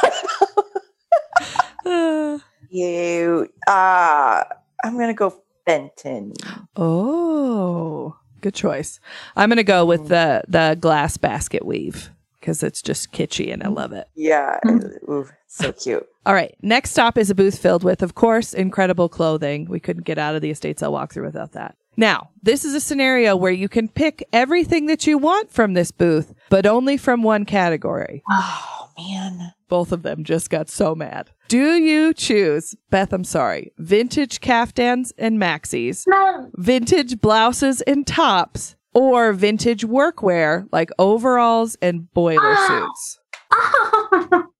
Uh, 1.86 2.38
you. 2.68 3.48
Ah, 3.68 4.44
I'm 4.84 4.98
gonna 4.98 5.14
go 5.14 5.32
Fenton. 5.64 6.32
oh, 6.76 8.16
good 8.40 8.54
choice. 8.54 8.98
I'm 9.36 9.48
going 9.48 9.56
to 9.56 9.62
go 9.64 9.84
with 9.84 10.08
the 10.08 10.42
the 10.48 10.76
glass 10.80 11.16
basket 11.16 11.64
weave 11.64 12.10
because 12.40 12.62
it's 12.62 12.82
just 12.82 13.12
kitschy 13.12 13.52
and 13.52 13.62
I 13.62 13.68
love 13.68 13.92
it. 13.92 14.08
Yeah. 14.14 14.58
Mm. 14.64 15.30
Ooh, 15.48 15.64
so 15.64 15.72
cute. 15.84 16.06
All 16.26 16.34
right. 16.34 16.54
Next 16.62 16.90
stop 16.90 17.16
is 17.18 17.30
a 17.30 17.34
booth 17.34 17.58
filled 17.58 17.84
with, 17.84 18.02
of 18.02 18.14
course, 18.14 18.52
incredible 18.52 19.08
clothing. 19.08 19.66
We 19.68 19.80
couldn't 19.80 20.04
get 20.04 20.18
out 20.18 20.34
of 20.34 20.42
the 20.42 20.50
estate 20.50 20.78
sale 20.78 20.92
walkthrough 20.92 21.24
without 21.24 21.52
that. 21.52 21.76
Now, 21.96 22.30
this 22.42 22.64
is 22.64 22.74
a 22.74 22.80
scenario 22.80 23.34
where 23.34 23.50
you 23.50 23.68
can 23.68 23.88
pick 23.88 24.22
everything 24.32 24.86
that 24.86 25.06
you 25.06 25.18
want 25.18 25.50
from 25.50 25.72
this 25.74 25.90
booth, 25.90 26.32
but 26.48 26.64
only 26.64 26.96
from 26.96 27.22
one 27.24 27.44
category. 27.44 28.22
Oh 28.30 28.90
man. 28.96 29.52
Both 29.68 29.90
of 29.90 30.02
them 30.02 30.22
just 30.22 30.48
got 30.48 30.68
so 30.68 30.94
mad. 30.94 31.30
Do 31.48 31.74
you 31.76 32.14
choose, 32.14 32.76
Beth, 32.90 33.12
I'm 33.12 33.24
sorry, 33.24 33.72
vintage 33.78 34.40
caftans 34.40 35.12
and 35.18 35.40
maxis, 35.40 36.04
No. 36.06 36.50
vintage 36.54 37.20
blouses 37.20 37.80
and 37.82 38.06
tops, 38.06 38.76
or 38.94 39.32
vintage 39.32 39.84
workwear 39.84 40.68
like 40.70 40.90
overalls 41.00 41.76
and 41.82 42.12
boiler 42.14 42.54
Ah. 42.54 42.88
suits? 42.94 43.18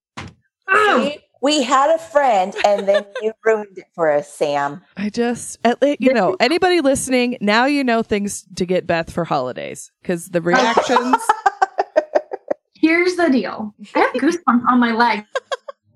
We, 0.68 0.74
ah! 0.74 1.10
we 1.40 1.62
had 1.62 1.90
a 1.94 1.98
friend, 1.98 2.54
and 2.64 2.86
then 2.88 3.06
you 3.22 3.32
ruined 3.44 3.78
it 3.78 3.86
for 3.94 4.10
us, 4.10 4.32
Sam. 4.32 4.82
I 4.96 5.10
just, 5.10 5.58
at 5.64 5.80
le- 5.82 5.96
you 5.98 6.12
know, 6.12 6.36
anybody 6.40 6.80
listening, 6.80 7.38
now 7.40 7.64
you 7.64 7.84
know 7.84 8.02
things 8.02 8.46
to 8.56 8.66
get 8.66 8.86
Beth 8.86 9.12
for 9.12 9.24
holidays 9.24 9.90
because 10.02 10.30
the 10.30 10.42
reactions 10.42 11.16
here's 12.80 13.16
the 13.16 13.28
deal. 13.28 13.74
I 13.94 14.00
have 14.00 14.12
goosebumps 14.14 14.64
on 14.68 14.80
my 14.80 14.92
leg. 14.92 15.24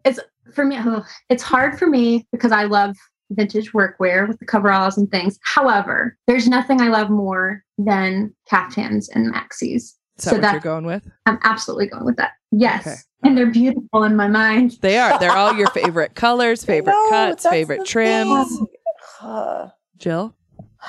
It's 0.05 0.21
for 0.55 0.65
me. 0.65 0.77
ugh, 0.77 1.05
it's 1.29 1.43
hard 1.43 1.79
for 1.79 1.87
me 1.87 2.27
because 2.33 2.53
I 2.53 2.65
love 2.65 2.97
vintage 3.31 3.73
workwear 3.73 4.29
with 4.29 4.39
the 4.39 4.45
coveralls 4.45 4.99
and 4.99 5.11
things. 5.11 5.39
However, 5.43 6.19
there's 6.27 6.49
nothing 6.49 6.81
I 6.81 6.89
love 6.89 7.09
more 7.09 7.65
than 7.79 8.35
caftans 8.47 9.09
and 9.09 9.33
maxis. 9.33 9.95
Is 10.19 10.25
that 10.25 10.31
So 10.31 10.37
what 10.37 10.43
that- 10.43 10.53
you're 10.53 10.61
going 10.61 10.85
with? 10.87 11.09
I'm 11.27 11.39
absolutely 11.43 11.87
going 11.89 12.05
with 12.05 12.17
that. 12.17 12.33
Yes, 12.51 12.87
Okay. 12.87 12.97
and 13.25 13.37
they're 13.39 13.51
beautiful 13.51 14.05
in 14.05 14.15
my 14.15 14.29
mind. 14.29 14.79
They 14.83 14.99
are. 14.99 15.19
They're 15.19 15.33
all 15.33 15.55
your 15.55 15.69
favorite 15.69 16.15
colors, 16.15 16.65
favorite 16.67 16.93
No, 16.93 17.09
cuts, 17.11 17.47
favorite 17.49 17.81
the 17.81 17.85
trims. 17.87 18.59
Jill? 19.99 20.35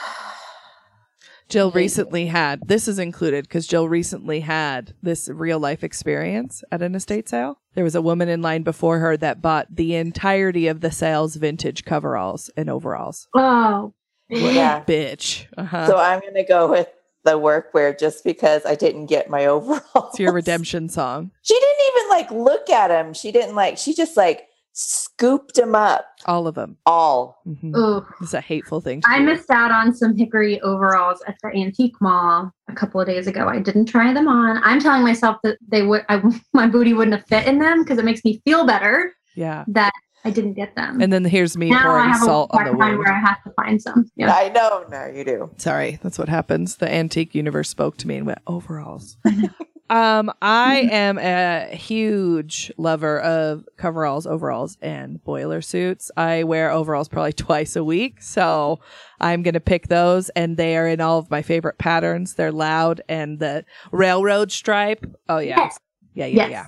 Jill 1.49 1.71
recently 1.71 2.25
had 2.27 2.67
this 2.67 2.87
is 2.87 2.97
included 2.97 3.43
because 3.43 3.67
Jill 3.67 3.87
recently 3.87 4.39
had 4.39 4.93
this 5.03 5.29
real 5.29 5.59
life 5.59 5.83
experience 5.83 6.63
at 6.71 6.81
an 6.81 6.95
estate 6.95 7.29
sale. 7.29 7.59
There 7.75 7.83
was 7.83 7.93
a 7.95 8.01
woman 8.01 8.27
in 8.27 8.41
line 8.41 8.63
before 8.63 8.97
her 8.99 9.15
that 9.17 9.41
bought 9.41 9.67
the 9.75 9.93
entirety 9.95 10.67
of 10.67 10.81
the 10.81 10.91
sale's 10.91 11.35
vintage 11.35 11.85
coveralls 11.85 12.49
and 12.57 12.69
overalls. 12.71 13.27
Oh, 13.35 13.93
yeah. 14.29 14.83
Bitch. 14.83 15.45
Uh-huh. 15.55 15.85
So 15.85 15.97
I'm 15.97 16.21
gonna 16.21 16.45
go 16.45 16.71
with 16.71 16.87
the 17.23 17.39
workwear 17.39 17.97
just 17.97 18.23
because 18.23 18.65
I 18.65 18.75
didn't 18.75 19.05
get 19.07 19.29
my 19.29 19.45
overall. 19.47 20.09
it's 20.09 20.19
your 20.19 20.33
redemption 20.33 20.89
song. 20.89 21.31
She 21.41 21.53
didn't 21.53 21.85
even 21.97 22.09
like 22.09 22.31
look 22.31 22.69
at 22.69 22.91
him. 22.91 23.13
She 23.13 23.31
didn't 23.31 23.55
like. 23.55 23.77
She 23.77 23.93
just 23.93 24.15
like 24.17 24.47
scooped 24.75 25.57
him 25.57 25.75
up 25.75 26.05
All 26.25 26.47
of 26.47 26.55
them. 26.55 26.77
all. 26.85 27.41
hmm 27.45 27.99
It's 28.21 28.33
a 28.33 28.41
hateful 28.41 28.81
thing. 28.81 29.01
To 29.01 29.07
I 29.09 29.19
do. 29.19 29.25
missed 29.25 29.49
out 29.51 29.71
on 29.71 29.93
some 29.93 30.17
hickory 30.17 30.59
overalls 30.61 31.21
at 31.27 31.35
the 31.43 31.49
antique 31.49 31.95
mall 32.01 32.51
a 32.69 32.73
couple 32.73 32.99
of 32.99 33.05
days 33.07 33.27
ago. 33.27 33.47
I 33.47 33.59
didn't 33.59 33.85
try 33.85 34.13
them 34.13 34.27
on. 34.27 34.59
I'm 34.63 34.79
telling 34.79 35.03
myself 35.03 35.37
that 35.43 35.57
they 35.67 35.83
would, 35.83 36.03
I, 36.09 36.21
my 36.53 36.67
booty 36.67 36.93
wouldn't 36.93 37.15
have 37.15 37.27
fit 37.27 37.47
in 37.47 37.59
them 37.59 37.83
because 37.83 37.99
it 37.99 38.05
makes 38.05 38.23
me 38.25 38.41
feel 38.45 38.65
better 38.65 39.13
Yeah. 39.35 39.63
that 39.67 39.93
I 40.25 40.29
didn't 40.31 40.53
get 40.53 40.75
them. 40.75 41.01
And 41.01 41.11
then 41.11 41.25
here's 41.25 41.57
me 41.57 41.69
now 41.69 41.79
I 41.79 41.83
pouring 41.83 42.09
have 42.11 42.21
salt 42.23 42.51
a 42.53 42.57
on 42.57 42.65
the 42.65 42.73
wound. 42.73 42.97
where 42.99 43.11
I 43.13 43.19
have 43.19 43.43
to 43.43 43.51
find 43.51 43.81
some. 43.81 44.09
Yeah. 44.15 44.33
I 44.33 44.49
know. 44.49 44.85
No, 44.89 45.05
you 45.07 45.23
do. 45.25 45.51
Sorry, 45.57 45.99
that's 46.01 46.17
what 46.17 46.29
happens. 46.29 46.77
The 46.77 46.91
antique 46.91 47.35
universe 47.35 47.69
spoke 47.69 47.97
to 47.97 48.07
me 48.07 48.15
and 48.17 48.25
went 48.25 48.39
overalls. 48.47 49.17
um, 49.89 50.31
I 50.41 50.87
am 50.91 51.17
a 51.19 51.67
huge 51.75 52.71
lover 52.77 53.19
of 53.19 53.65
coveralls, 53.77 54.25
overalls, 54.25 54.77
and 54.81 55.21
boiler 55.23 55.61
suits. 55.61 56.09
I 56.15 56.43
wear 56.43 56.71
overalls 56.71 57.09
probably 57.09 57.33
twice 57.33 57.75
a 57.75 57.83
week, 57.83 58.21
so 58.21 58.79
I'm 59.19 59.43
gonna 59.43 59.59
pick 59.59 59.87
those, 59.87 60.29
and 60.29 60.55
they 60.57 60.77
are 60.77 60.87
in 60.87 61.01
all 61.01 61.19
of 61.19 61.29
my 61.29 61.41
favorite 61.41 61.77
patterns. 61.77 62.35
They're 62.35 62.51
loud 62.51 63.01
and 63.09 63.39
the 63.39 63.65
railroad 63.91 64.51
stripe. 64.51 65.05
Oh 65.27 65.39
yeah, 65.39 65.57
Yes. 65.65 65.79
Yeah, 66.13 66.25
yeah, 66.25 66.47
Yes. 66.47 66.51
yeah. 66.51 66.67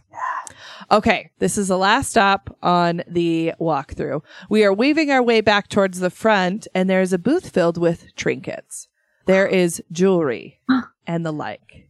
Okay, 0.92 1.32
this 1.40 1.58
is 1.58 1.68
the 1.70 1.78
last 1.78 2.12
stop 2.12 2.56
on 2.62 3.02
the 3.08 3.54
walkthrough. 3.60 4.22
We 4.50 4.64
are 4.64 4.74
weaving 4.74 5.10
our 5.10 5.24
way 5.24 5.42
back 5.42 5.68
towards 5.70 6.00
the 6.00 6.10
front, 6.12 6.68
and 6.76 6.90
there 6.90 7.02
is 7.02 7.14
a 7.14 7.18
booth 7.18 7.50
filled 7.50 7.78
with 7.78 8.14
trinkets. 8.16 8.88
There 9.26 9.48
is 9.48 9.82
jewelry 9.92 10.60
and 11.08 11.26
the 11.26 11.32
like, 11.34 11.88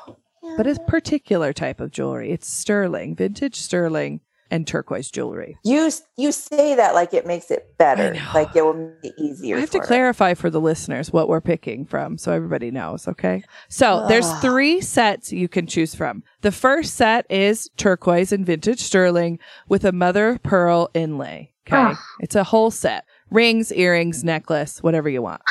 but 0.56 0.66
a 0.66 0.76
particular 0.86 1.52
type 1.52 1.80
of 1.80 1.90
jewelry. 1.90 2.30
It's 2.30 2.48
sterling, 2.48 3.14
vintage 3.16 3.56
sterling, 3.56 4.20
and 4.50 4.66
turquoise 4.66 5.10
jewelry. 5.10 5.58
You 5.64 5.90
you 6.16 6.32
say 6.32 6.74
that 6.74 6.94
like 6.94 7.14
it 7.14 7.26
makes 7.26 7.50
it 7.50 7.76
better. 7.78 8.14
know. 8.14 8.30
Like 8.34 8.54
it 8.54 8.62
will 8.64 8.74
make 8.74 9.12
it 9.12 9.14
easier. 9.18 9.56
I 9.56 9.60
have 9.60 9.70
to 9.70 9.78
for 9.78 9.82
her. 9.82 9.86
clarify 9.86 10.34
for 10.34 10.50
the 10.50 10.60
listeners 10.60 11.12
what 11.12 11.28
we're 11.28 11.40
picking 11.40 11.84
from 11.84 12.18
so 12.18 12.32
everybody 12.32 12.70
knows, 12.70 13.08
okay? 13.08 13.42
So 13.68 14.06
there's 14.08 14.26
ah. 14.26 14.40
three 14.40 14.80
sets 14.80 15.32
you 15.32 15.48
can 15.48 15.66
choose 15.66 15.94
from. 15.94 16.22
The 16.40 16.52
first 16.52 16.94
set 16.94 17.26
is 17.30 17.68
turquoise 17.76 18.32
and 18.32 18.44
vintage 18.46 18.80
sterling 18.80 19.38
with 19.68 19.84
a 19.84 19.92
mother 19.92 20.30
of 20.30 20.42
pearl 20.42 20.90
inlay. 20.94 21.52
Okay. 21.66 21.76
Ugh. 21.76 21.96
It's 22.20 22.34
a 22.34 22.44
whole 22.44 22.70
set. 22.70 23.04
Rings, 23.30 23.72
earrings, 23.72 24.24
necklace, 24.24 24.82
whatever 24.82 25.08
you 25.08 25.20
want. 25.20 25.42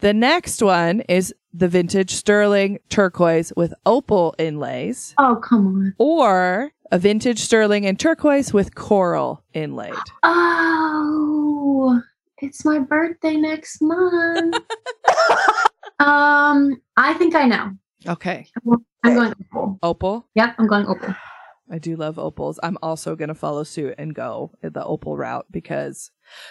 The 0.00 0.12
next 0.12 0.62
one 0.62 1.00
is 1.02 1.34
the 1.56 1.68
vintage 1.68 2.10
sterling 2.10 2.78
turquoise 2.90 3.52
with 3.56 3.72
opal 3.86 4.34
inlays 4.38 5.14
Oh, 5.18 5.36
come 5.36 5.66
on. 5.66 5.94
or 5.98 6.70
a 6.92 6.98
vintage 6.98 7.40
sterling 7.40 7.86
and 7.86 7.98
turquoise 7.98 8.52
with 8.52 8.74
coral 8.74 9.42
inlaid. 9.54 9.94
Oh, 10.22 12.00
it's 12.42 12.64
my 12.64 12.78
birthday 12.78 13.36
next 13.36 13.80
month. 13.80 14.56
um, 15.98 16.80
I 16.96 17.14
think 17.14 17.34
I 17.34 17.46
know. 17.46 17.70
Okay. 18.06 18.46
I'm 19.02 19.14
going 19.14 19.32
opal. 19.52 19.78
Opal. 19.82 20.28
Yep, 20.34 20.54
I'm 20.58 20.66
going 20.66 20.86
opal. 20.86 21.14
I 21.70 21.78
do 21.78 21.96
love 21.96 22.18
opals. 22.18 22.60
I'm 22.62 22.78
also 22.82 23.16
going 23.16 23.28
to 23.28 23.34
follow 23.34 23.64
suit 23.64 23.94
and 23.98 24.14
go 24.14 24.52
the 24.62 24.84
opal 24.84 25.16
route 25.16 25.46
because 25.50 26.10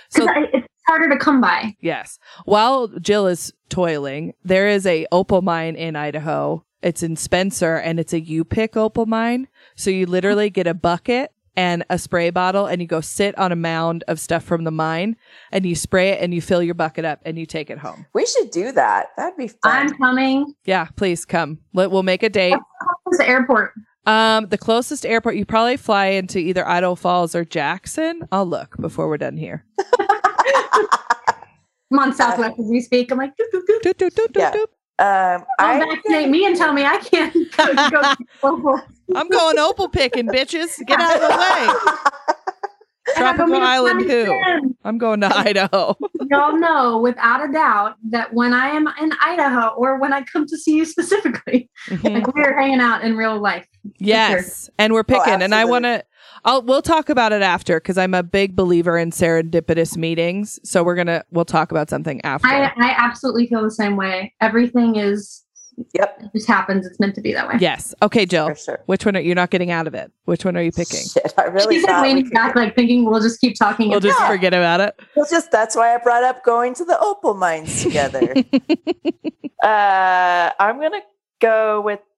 so 0.10 0.26
Because 0.26 0.44
it's 0.54 0.68
harder 0.88 1.10
to 1.10 1.18
come 1.18 1.42
by. 1.42 1.76
yes, 1.82 2.20
while 2.46 2.88
Jill 3.00 3.28
is 3.28 3.54
toiling, 3.70 4.34
there 4.44 4.68
is 4.68 4.86
a 4.86 5.08
opal 5.12 5.42
mine 5.42 5.76
in 5.76 5.96
Idaho. 5.96 6.64
It's 6.82 7.02
in 7.02 7.16
Spencer 7.16 7.78
and 7.78 8.00
it's 8.00 8.14
a 8.14 8.20
you 8.20 8.44
pick 8.44 8.78
opal 8.78 9.06
mine. 9.06 9.48
So 9.76 9.90
you 9.90 10.06
literally 10.06 10.50
get 10.50 10.68
a 10.68 10.74
bucket 10.76 11.32
and 11.58 11.84
a 11.90 11.98
spray 11.98 12.30
bottle 12.30 12.68
and 12.68 12.82
you 12.82 12.88
go 12.88 13.02
sit 13.02 13.36
on 13.38 13.52
a 13.52 13.56
mound 13.56 14.04
of 14.08 14.20
stuff 14.20 14.44
from 14.44 14.66
the 14.66 14.72
mine 14.72 15.16
and 15.52 15.66
you 15.66 15.74
spray 15.76 16.10
it 16.10 16.22
and 16.22 16.34
you 16.34 16.42
fill 16.42 16.62
your 16.62 16.76
bucket 16.76 17.06
up 17.06 17.22
and 17.26 17.40
you 17.40 17.46
take 17.46 17.70
it 17.70 17.80
home. 17.80 18.06
We 18.14 18.26
should 18.26 18.52
do 18.52 18.72
that. 18.74 19.08
That'd 19.18 19.38
be 19.38 19.48
fun. 19.48 19.60
I'm 19.64 19.90
coming. 19.98 20.54
Yeah, 20.66 20.88
please 20.96 21.26
come. 21.26 21.60
We'll 21.74 22.04
make 22.04 22.24
a 22.24 22.30
date. 22.30 22.56
It's 23.08 23.18
the 23.18 23.28
airport. 23.28 23.74
Um, 24.06 24.48
the 24.50 24.58
closest 24.58 25.06
airport 25.06 25.36
you 25.36 25.46
probably 25.46 25.78
fly 25.78 26.08
into 26.08 26.38
either 26.38 26.68
Idaho 26.68 26.94
Falls 26.94 27.34
or 27.34 27.44
Jackson. 27.44 28.28
I'll 28.32 28.46
look 28.46 28.78
before 28.78 29.08
we're 29.08 29.18
done 29.18 29.38
here. 29.38 29.66
I'm 31.92 32.00
on 32.00 32.14
Southwest 32.14 32.60
as 32.60 32.66
we 32.66 32.82
speak. 32.82 33.12
I'm 33.12 33.18
like, 33.18 33.32
doop, 33.38 33.46
doop, 33.54 33.62
doop. 33.70 33.82
Doop, 33.82 33.94
doop, 33.94 34.14
doop, 34.14 34.28
doop, 34.32 34.40
Yeah. 34.40 34.52
doop. 34.52 35.36
um, 35.38 35.46
Don't 35.60 35.70
I 35.70 35.80
vaccinate 35.96 36.30
me 36.30 36.46
and 36.46 36.56
tell 36.56 36.74
me 36.74 36.84
I 36.84 36.98
can't 36.98 37.34
go 37.58 37.74
to 37.74 38.18
opal. 38.44 38.82
I'm 39.14 39.30
going 39.30 39.60
opal 39.60 39.90
picking, 39.90 40.28
bitches. 40.28 40.84
Get 40.86 41.00
out 41.00 41.16
of 41.16 41.22
the 41.22 41.38
way. 41.38 42.02
And 43.18 43.38
Tropical 43.38 43.56
Island 43.62 44.02
who? 44.02 44.26
friend. 44.26 44.76
I'm 44.84 44.98
going 44.98 45.22
to 45.22 45.28
Idaho. 45.38 45.96
Y'all 46.32 46.58
know 46.58 46.98
without 46.98 47.48
a 47.48 47.54
doubt 47.54 47.96
that 48.10 48.34
when 48.34 48.52
I 48.52 48.70
am 48.70 48.88
in 49.00 49.12
Idaho 49.24 49.68
or 49.78 50.00
when 50.00 50.12
I 50.12 50.24
come 50.24 50.46
to 50.48 50.58
see 50.58 50.76
you 50.76 50.86
specifically, 50.86 51.70
Mhm. 51.88 52.16
like 52.16 52.36
we're 52.36 52.58
hanging 52.60 52.80
out 52.82 53.04
in 53.04 53.16
real 53.16 53.40
life. 53.40 53.68
Yes, 54.00 54.72
and 54.80 54.92
we're 54.92 55.04
picking, 55.04 55.44
and 55.44 55.54
I 55.54 55.66
want 55.66 55.86
to. 55.86 56.04
I'll 56.46 56.62
we'll 56.62 56.82
talk 56.84 57.10
about 57.10 57.34
it 57.34 57.42
after 57.42 57.80
because 57.80 57.98
I'm 57.98 58.14
a 58.14 58.24
big 58.24 58.56
believer 58.56 58.98
in 58.98 59.12
serendipitous 59.12 59.98
meetings. 59.98 60.60
So 60.64 60.84
we're 60.84 60.96
gonna 60.96 61.24
we'll 61.32 61.44
talk 61.46 61.72
about 61.72 61.90
something 61.90 62.24
after. 62.24 62.48
I, 62.48 62.72
I 62.78 62.96
absolutely 62.98 63.48
feel 63.48 63.64
the 63.64 63.72
same 63.72 63.96
way. 63.98 64.34
Everything 64.42 64.96
is 64.96 65.42
yep 65.94 66.18
it 66.22 66.30
just 66.34 66.48
happens. 66.48 66.86
It's 66.86 67.00
meant 67.02 67.16
to 67.16 67.22
be 67.22 67.34
that 67.34 67.48
way. 67.48 67.56
yes. 67.60 67.94
Okay, 68.02 68.26
Jill. 68.26 68.50
for 68.50 68.56
sure. 68.56 68.80
Which 68.86 69.06
one 69.06 69.18
are 69.18 69.20
you're 69.20 69.36
not 69.36 69.50
getting 69.50 69.72
out 69.72 69.88
of 69.88 69.94
it? 69.96 70.12
Which 70.26 70.46
one 70.46 70.56
are 70.56 70.62
you 70.62 70.72
picking? 70.72 71.02
Shit, 71.02 71.34
I 71.38 71.46
really 71.46 71.76
She's 71.76 71.84
like 71.84 71.92
thought 71.96 72.04
we 72.04 72.08
leaning 72.14 72.30
back, 72.30 72.56
like 72.56 72.76
thinking 72.76 73.06
we'll 73.06 73.20
just 73.22 73.42
keep 73.42 73.58
talking. 73.58 73.90
We'll 73.90 74.00
just 74.00 74.20
Yeah. 74.20 74.28
forget 74.30 74.54
about 74.54 74.80
it. 74.82 74.96
It's 75.16 75.32
just 75.32 75.52
that's 75.52 75.76
why 75.76 75.96
I 75.96 75.98
brought 75.98 76.24
up 76.24 76.44
going 76.46 76.76
to 76.76 76.86
the 76.86 76.98
opal 77.00 77.34
mines 77.34 77.82
together. 77.84 78.36
uh, 79.64 80.52
I'm 80.60 80.80
gonna 80.80 81.02
go 81.42 81.82
with 81.82 82.00
the 82.00 82.15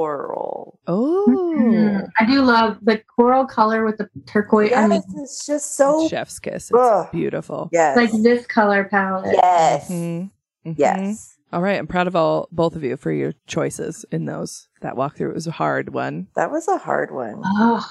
coral. 0.00 0.78
Oh, 0.86 1.26
Mhm. 1.58 2.06
I 2.18 2.24
do 2.24 2.42
love 2.42 2.78
the 2.82 3.02
coral 3.16 3.44
color 3.44 3.84
with 3.84 3.98
the 3.98 4.08
turquoise. 4.26 4.72
I 4.72 4.86
mean, 4.86 5.02
Yes, 5.04 5.22
it's 5.22 5.46
just 5.46 5.76
so 5.76 6.06
chef's 6.08 6.38
kiss. 6.38 6.70
It's 6.70 6.78
Ugh. 6.78 7.08
beautiful. 7.10 7.68
yes, 7.72 7.96
like 7.96 8.10
this 8.22 8.46
color 8.46 8.84
palette. 8.84 9.34
yes, 9.42 9.90
Mhm. 9.90 10.30
Mhm. 10.64 10.74
yes. 10.78 11.36
All 11.52 11.60
right, 11.60 11.76
I'm 11.76 11.88
proud 11.88 12.06
of 12.06 12.14
all 12.14 12.46
both 12.52 12.76
of 12.76 12.84
you 12.84 12.96
for 12.96 13.10
your 13.10 13.32
choices 13.48 14.04
in 14.12 14.26
those. 14.26 14.68
That 14.82 14.94
walkthrough 14.94 15.34
was 15.34 15.48
a 15.48 15.50
hard 15.50 15.92
one. 15.92 16.28
That 16.36 16.52
was 16.52 16.68
a 16.68 16.78
hard 16.78 17.10
one. 17.12 17.42
Oh, 17.44 17.84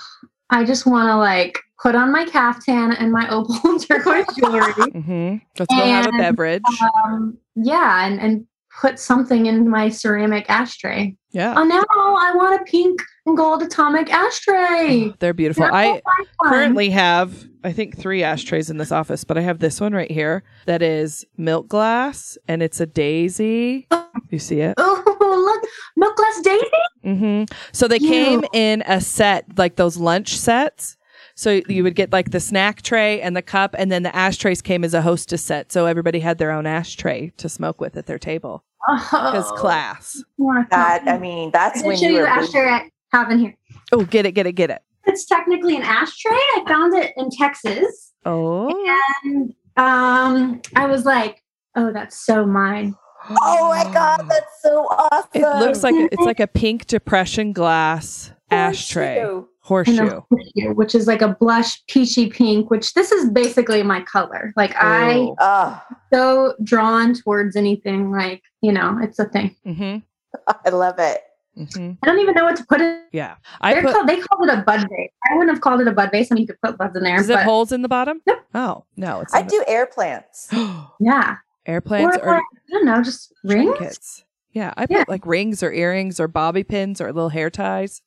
I 0.49 0.63
just 0.63 0.85
want 0.85 1.09
to 1.09 1.17
like 1.17 1.59
put 1.83 1.95
on 1.95 2.13
my 2.13 2.23
caftan 2.25 2.93
and 2.93 3.11
my 3.11 3.27
opal 3.35 3.59
and 3.65 3.85
turquoise 3.85 4.25
jewelry. 4.37 4.71
hmm 4.93 5.35
Let's 5.59 5.73
go 5.75 5.85
have 5.85 6.05
a 6.05 6.09
And, 6.09 6.17
beverage. 6.17 6.63
um, 7.03 7.37
yeah, 7.55 8.05
and 8.07 8.21
and 8.21 8.45
put 8.81 8.99
something 8.99 9.45
in 9.47 9.69
my 9.69 9.89
ceramic 9.89 10.49
ashtray. 10.49 11.15
Yeah, 11.31 11.53
Oh 11.57 11.63
no, 11.63 11.83
I 11.89 12.31
want 12.35 12.59
a 12.59 12.63
pink 12.65 12.99
and 13.25 13.37
gold 13.37 13.61
atomic 13.61 14.11
ashtray. 14.11 15.13
they're 15.19 15.33
beautiful. 15.33 15.63
They're 15.65 15.73
I 15.73 16.01
currently 16.43 16.89
have 16.89 17.45
I 17.63 17.71
think 17.73 17.97
three 17.97 18.23
ashtrays 18.23 18.69
in 18.69 18.77
this 18.77 18.91
office, 18.91 19.23
but 19.25 19.37
I 19.37 19.41
have 19.41 19.59
this 19.59 19.81
one 19.81 19.93
right 19.93 20.09
here 20.09 20.43
that 20.65 20.81
is 20.81 21.25
milk 21.37 21.67
glass 21.67 22.37
and 22.47 22.63
it's 22.63 22.79
a 22.79 22.85
daisy. 22.85 23.87
You 24.29 24.39
see 24.39 24.61
it? 24.61 24.75
Oh, 24.77 25.03
look, 25.19 25.69
milk 25.97 26.15
glass 26.15 26.41
daisy. 26.41 26.65
Mm-hmm. 27.05 27.43
So 27.73 27.87
they 27.87 27.97
Ew. 27.97 28.09
came 28.09 28.45
in 28.53 28.81
a 28.87 29.01
set 29.01 29.45
like 29.57 29.75
those 29.75 29.97
lunch 29.97 30.37
sets. 30.37 30.95
So 31.39 31.61
you 31.69 31.85
would 31.85 31.95
get 31.95 32.11
like 32.11 32.31
the 32.31 32.41
snack 32.41 32.81
tray 32.81 33.21
and 33.21 33.33
the 33.33 33.41
cup, 33.41 33.73
and 33.77 33.89
then 33.89 34.03
the 34.03 34.13
ashtrays 34.13 34.61
came 34.61 34.83
as 34.83 34.93
a 34.93 35.01
hostess 35.01 35.41
set. 35.41 35.71
So 35.71 35.85
everybody 35.85 36.19
had 36.19 36.37
their 36.37 36.51
own 36.51 36.65
ashtray 36.65 37.31
to 37.37 37.47
smoke 37.47 37.79
with 37.79 37.95
at 37.95 38.07
their 38.07 38.19
table. 38.19 38.65
Because 38.85 39.49
Oh, 39.49 39.55
class. 39.55 40.21
I 40.37 40.65
That. 40.69 41.03
I 41.07 41.17
mean, 41.17 41.51
that's 41.51 41.81
I 41.81 41.87
when 41.87 41.95
did 41.95 42.01
show 42.01 42.09
you 42.09 42.15
you 42.15 42.21
were 42.23 42.27
ashtray 42.27 42.69
at, 42.69 42.91
have 43.13 43.31
in 43.31 43.39
here. 43.39 43.55
Oh, 43.93 44.03
get 44.03 44.25
it, 44.25 44.33
get 44.33 44.47
it, 44.47 44.51
get 44.51 44.69
it. 44.69 44.81
It's 45.05 45.25
technically 45.27 45.77
an 45.77 45.83
ashtray. 45.83 46.33
I 46.33 46.65
found 46.67 46.93
it 46.93 47.13
in 47.15 47.29
Texas. 47.29 48.11
Oh. 48.25 48.67
And 49.23 49.53
um, 49.77 50.61
I 50.75 50.87
was 50.87 51.05
like, 51.05 51.41
oh, 51.73 51.93
that's 51.93 52.17
so 52.17 52.45
mine. 52.45 52.97
Oh 53.29 53.69
my 53.69 53.83
god, 53.93 54.25
that's 54.29 54.61
so 54.61 54.87
awesome. 54.87 55.29
It 55.33 55.59
looks 55.65 55.83
like 55.83 55.95
a, 55.95 56.09
it's 56.11 56.21
like 56.21 56.41
a 56.41 56.47
pink 56.47 56.85
depression 56.87 57.53
glass 57.53 58.33
ashtray. 58.51 59.41
Horseshoe. 59.69 59.93
Horseshoe. 59.97 60.05
And 60.05 60.11
a 60.11 60.21
horseshoe, 60.29 60.73
which 60.73 60.95
is 60.95 61.07
like 61.07 61.21
a 61.21 61.29
blush 61.39 61.81
peachy 61.87 62.29
pink, 62.29 62.69
which 62.69 62.93
this 62.95 63.11
is 63.11 63.29
basically 63.29 63.83
my 63.83 64.01
color. 64.01 64.51
Like 64.57 64.73
I 64.75 65.29
Oh. 65.39 65.81
So 66.13 66.55
drawn 66.63 67.13
towards 67.13 67.55
anything 67.55 68.11
like, 68.11 68.41
you 68.61 68.71
know, 68.73 68.97
it's 69.01 69.19
a 69.19 69.25
thing. 69.25 69.55
Mhm. 69.65 70.03
I 70.65 70.69
love 70.69 70.95
it. 70.99 71.21
Mhm. 71.57 71.97
I 72.01 72.05
don't 72.05 72.19
even 72.19 72.33
know 72.35 72.45
what 72.45 72.55
to 72.57 72.65
put 72.65 72.81
it. 72.81 73.03
Yeah. 73.11 73.35
I 73.61 73.73
They're 73.73 73.83
put 73.83 73.93
called, 73.93 74.07
they 74.09 74.17
called 74.19 74.49
it 74.49 74.53
a 74.57 74.61
bud 74.63 74.81
vase. 74.89 75.09
I 75.29 75.33
wouldn't 75.35 75.49
have 75.55 75.61
called 75.61 75.81
it 75.81 75.87
a 75.87 75.91
bud 75.91 76.09
vase. 76.11 76.31
I 76.31 76.35
mean, 76.35 76.41
you 76.43 76.47
could 76.47 76.61
put 76.61 76.77
buds 76.77 76.95
in 76.97 77.03
there, 77.03 77.19
Is 77.19 77.29
it 77.29 77.33
but 77.35 77.43
holes 77.43 77.71
in 77.71 77.81
the 77.81 77.87
bottom? 77.89 78.21
Yep. 78.25 78.45
Oh, 78.55 78.85
no, 78.97 79.21
it's 79.21 79.33
I 79.33 79.41
in 79.41 79.47
do 79.47 79.63
air 79.67 79.85
plants. 79.85 80.49
yeah. 80.99 81.37
air 81.65 81.81
plants 81.81 82.17
or, 82.17 82.23
or 82.29 82.35
I 82.37 82.41
don't 82.71 82.85
know, 82.85 83.01
just 83.03 83.33
rings. 83.43 83.75
trinkets. 83.77 84.23
Yeah, 84.51 84.73
I 84.77 84.87
put 84.87 84.95
Yeah. 84.97 85.03
like 85.07 85.25
rings 85.27 85.61
or 85.61 85.71
earrings 85.71 86.19
or 86.19 86.27
bobby 86.27 86.63
pins 86.63 86.99
or 87.01 87.11
little 87.13 87.29
hair 87.29 87.49
ties. 87.51 88.01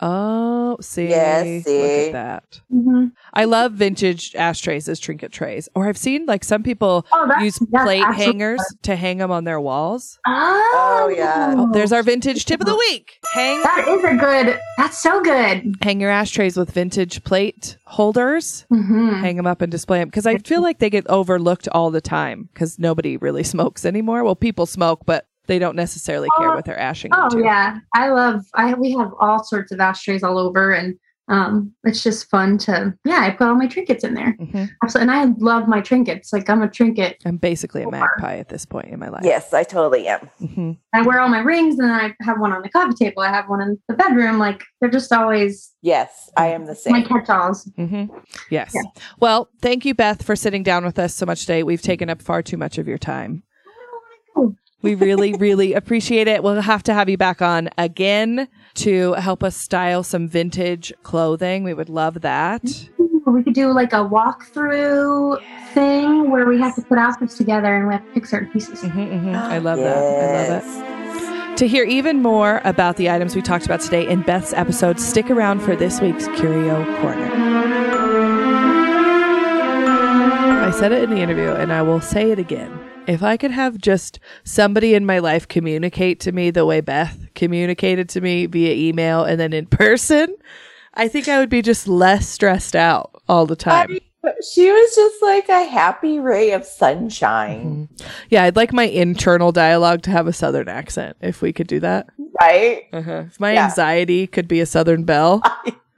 Oh, 0.00 0.76
see, 0.80 1.08
Yes, 1.08 1.66
look 1.66 1.90
see. 1.90 2.06
at 2.08 2.12
that. 2.12 2.60
Mhm. 2.72 3.12
I 3.32 3.44
love 3.44 3.72
vintage 3.72 4.34
ashtrays 4.34 4.88
as 4.88 5.00
trinket 5.00 5.32
trays. 5.32 5.68
Or 5.74 5.88
I've 5.88 5.96
seen 5.96 6.26
like 6.26 6.44
some 6.44 6.62
people 6.62 7.06
Oh, 7.12 7.26
that's, 7.26 7.42
use 7.42 7.58
that's 7.70 7.84
plate 7.84 8.02
absolutely 8.02 8.24
hangers 8.24 8.60
to 8.82 8.94
hang 8.96 9.18
them 9.18 9.30
on 9.30 9.44
their 9.44 9.60
walls. 9.60 10.18
Oh, 10.26 11.12
yeah. 11.16 11.54
Oh, 11.56 11.70
there's 11.72 11.92
our 11.92 12.02
vintage 12.02 12.44
tip 12.44 12.60
of 12.60 12.66
the 12.66 12.76
week. 12.76 13.18
Hang 13.32 13.62
That 13.62 13.86
is 13.88 14.04
a 14.04 14.14
good. 14.16 14.60
That's 14.76 14.98
so 14.98 15.22
good. 15.22 15.74
hang 15.82 16.00
your 16.00 16.10
ashtrays 16.10 16.56
with 16.58 16.70
vintage 16.72 17.24
plate 17.24 17.78
holders. 17.86 18.66
hmm 18.68 19.14
Hang 19.14 19.36
them 19.36 19.46
up 19.46 19.62
and 19.62 19.70
display 19.72 19.98
them 20.00 20.08
because 20.08 20.26
I 20.26 20.38
feel 20.38 20.60
like 20.62 20.78
they 20.78 20.90
get 20.90 21.06
overlooked 21.08 21.68
all 21.72 21.90
the 21.90 22.00
time 22.02 22.50
because 22.52 22.78
nobody 22.78 23.16
really 23.16 23.44
smokes 23.44 23.86
anymore. 23.86 24.24
Well, 24.24 24.36
people 24.36 24.66
smoke, 24.66 25.00
but 25.06 25.26
they 25.46 25.58
don't 25.58 25.76
necessarily 25.76 26.28
care 26.38 26.50
Oh, 26.50 26.54
what 26.54 26.64
they're 26.64 26.78
ashing 26.78 27.12
Oh 27.14 27.24
into. 27.24 27.40
yeah, 27.44 27.78
I 27.94 28.08
love. 28.10 28.42
I 28.54 28.74
we 28.74 28.92
have 28.92 29.12
all 29.20 29.42
sorts 29.44 29.72
of 29.72 29.80
ashtrays 29.80 30.22
all 30.22 30.38
over, 30.38 30.72
and 30.72 30.96
um, 31.28 31.72
it's 31.82 32.04
just 32.04 32.28
fun 32.30 32.56
to. 32.58 32.94
Yeah, 33.04 33.20
I 33.22 33.30
put 33.30 33.48
all 33.48 33.56
my 33.56 33.66
trinkets 33.66 34.04
in 34.04 34.14
there. 34.14 34.36
Mhm. 34.40 34.68
Absolutely, 34.84 35.12
and 35.14 35.34
I 35.34 35.34
love 35.44 35.66
my 35.66 35.80
trinkets. 35.80 36.32
Like 36.32 36.48
I'm 36.48 36.62
a 36.62 36.68
trinket. 36.68 37.16
I'm 37.26 37.36
basically 37.36 37.82
a 37.82 37.90
magpie 37.90 38.36
at 38.38 38.48
this 38.48 38.64
point 38.64 38.88
in 38.88 39.00
my 39.00 39.08
life. 39.08 39.22
Yes, 39.24 39.52
I 39.52 39.64
totally 39.64 40.06
am. 40.06 40.20
hmm 40.38 40.72
I 40.92 41.02
wear 41.02 41.20
all 41.20 41.28
my 41.28 41.40
rings, 41.40 41.78
and 41.78 41.88
then 41.88 41.94
I 41.94 42.14
have 42.24 42.38
one 42.40 42.52
on 42.52 42.62
the 42.62 42.68
coffee 42.68 42.94
table. 42.94 43.22
I 43.22 43.28
have 43.30 43.48
one 43.48 43.60
in 43.60 43.76
the 43.88 43.94
bedroom. 43.94 44.38
Like 44.38 44.62
they're 44.80 44.90
just 44.90 45.12
always 45.12 45.72
Yes, 45.82 46.30
I 46.36 46.48
am 46.48 46.62
the 46.66 46.72
my 46.88 47.02
same. 47.02 47.04
catch-alls. 47.06 47.70
hmm 47.76 48.04
Yes. 48.50 48.72
Yeah. 48.74 48.82
Well, 49.18 49.48
thank 49.60 49.84
you, 49.84 49.94
Beth, 49.94 50.22
for 50.22 50.36
sitting 50.36 50.62
down 50.62 50.84
with 50.84 50.98
us 50.98 51.14
so 51.14 51.26
much 51.26 51.40
today. 51.40 51.62
We've 51.64 51.82
taken 51.82 52.08
up 52.08 52.22
far 52.22 52.42
too 52.42 52.56
much 52.56 52.78
of 52.78 52.86
your 52.88 52.98
time. 52.98 53.42
We 54.82 54.94
really, 54.94 55.32
really 55.34 55.72
appreciate 55.72 56.28
it. 56.28 56.42
We'll 56.42 56.60
have 56.60 56.82
to 56.84 56.94
have 56.94 57.08
you 57.08 57.16
back 57.16 57.40
on 57.42 57.70
again 57.78 58.46
to 58.74 59.14
help 59.14 59.42
us 59.42 59.56
style 59.56 60.02
some 60.02 60.28
vintage 60.28 60.92
clothing. 61.02 61.64
We 61.64 61.74
would 61.74 61.88
love 61.88 62.20
that. 62.20 62.62
We 63.26 63.42
could 63.42 63.54
do 63.54 63.72
like 63.72 63.92
a 63.92 63.96
walkthrough 63.96 65.42
thing 65.72 66.30
where 66.30 66.46
we 66.46 66.60
have 66.60 66.76
to 66.76 66.82
put 66.82 66.98
outfits 66.98 67.36
together 67.36 67.74
and 67.74 67.88
we 67.88 67.94
have 67.94 68.04
to 68.06 68.12
pick 68.12 68.26
certain 68.26 68.50
pieces. 68.52 68.82
hmm 68.82 68.88
hmm 68.88 69.34
I 69.34 69.58
love 69.58 69.78
that. 69.78 69.96
I 69.96 70.48
love 70.48 70.62
it. 71.52 71.56
To 71.56 71.66
hear 71.66 71.84
even 71.84 72.22
more 72.22 72.60
about 72.64 72.96
the 72.96 73.08
items 73.10 73.34
we 73.34 73.40
talked 73.42 73.64
about 73.64 73.80
today 73.80 74.06
in 74.06 74.20
Beth's 74.22 74.52
episode, 74.52 75.00
stick 75.00 75.30
around 75.30 75.60
for 75.60 75.74
this 75.74 76.00
week's 76.02 76.28
Curio 76.38 76.84
Corner. 77.00 77.30
I 80.62 80.70
said 80.70 80.92
it 80.92 81.02
in 81.02 81.10
the 81.10 81.20
interview 81.20 81.50
and 81.50 81.72
I 81.72 81.80
will 81.82 82.00
say 82.00 82.30
it 82.30 82.38
again. 82.38 82.78
If 83.06 83.22
I 83.22 83.36
could 83.36 83.52
have 83.52 83.78
just 83.78 84.18
somebody 84.44 84.94
in 84.94 85.06
my 85.06 85.20
life 85.20 85.46
communicate 85.46 86.18
to 86.20 86.32
me 86.32 86.50
the 86.50 86.66
way 86.66 86.80
Beth 86.80 87.16
communicated 87.34 88.08
to 88.10 88.20
me 88.20 88.46
via 88.46 88.74
email 88.74 89.22
and 89.24 89.38
then 89.38 89.52
in 89.52 89.66
person, 89.66 90.34
I 90.94 91.06
think 91.08 91.28
I 91.28 91.38
would 91.38 91.48
be 91.50 91.62
just 91.62 91.86
less 91.86 92.28
stressed 92.28 92.74
out 92.74 93.10
all 93.28 93.46
the 93.46 93.56
time. 93.56 93.88
I- 93.92 94.00
she 94.52 94.68
was 94.72 94.92
just 94.96 95.22
like 95.22 95.48
a 95.48 95.62
happy 95.66 96.18
ray 96.18 96.50
of 96.50 96.64
sunshine, 96.64 97.88
Yeah, 98.28 98.42
I'd 98.42 98.56
like 98.56 98.72
my 98.72 98.82
internal 98.82 99.52
dialogue 99.52 100.02
to 100.02 100.10
have 100.10 100.26
a 100.26 100.32
southern 100.32 100.68
accent 100.68 101.16
if 101.20 101.40
we 101.42 101.52
could 101.52 101.68
do 101.68 101.78
that. 101.78 102.08
right? 102.40 102.86
Uh-huh. 102.92 103.24
If 103.28 103.38
my 103.38 103.52
Yeah. 103.52 103.66
anxiety 103.66 104.26
could 104.26 104.48
be 104.48 104.58
a 104.60 104.66
southern 104.66 105.04
belle, 105.04 105.42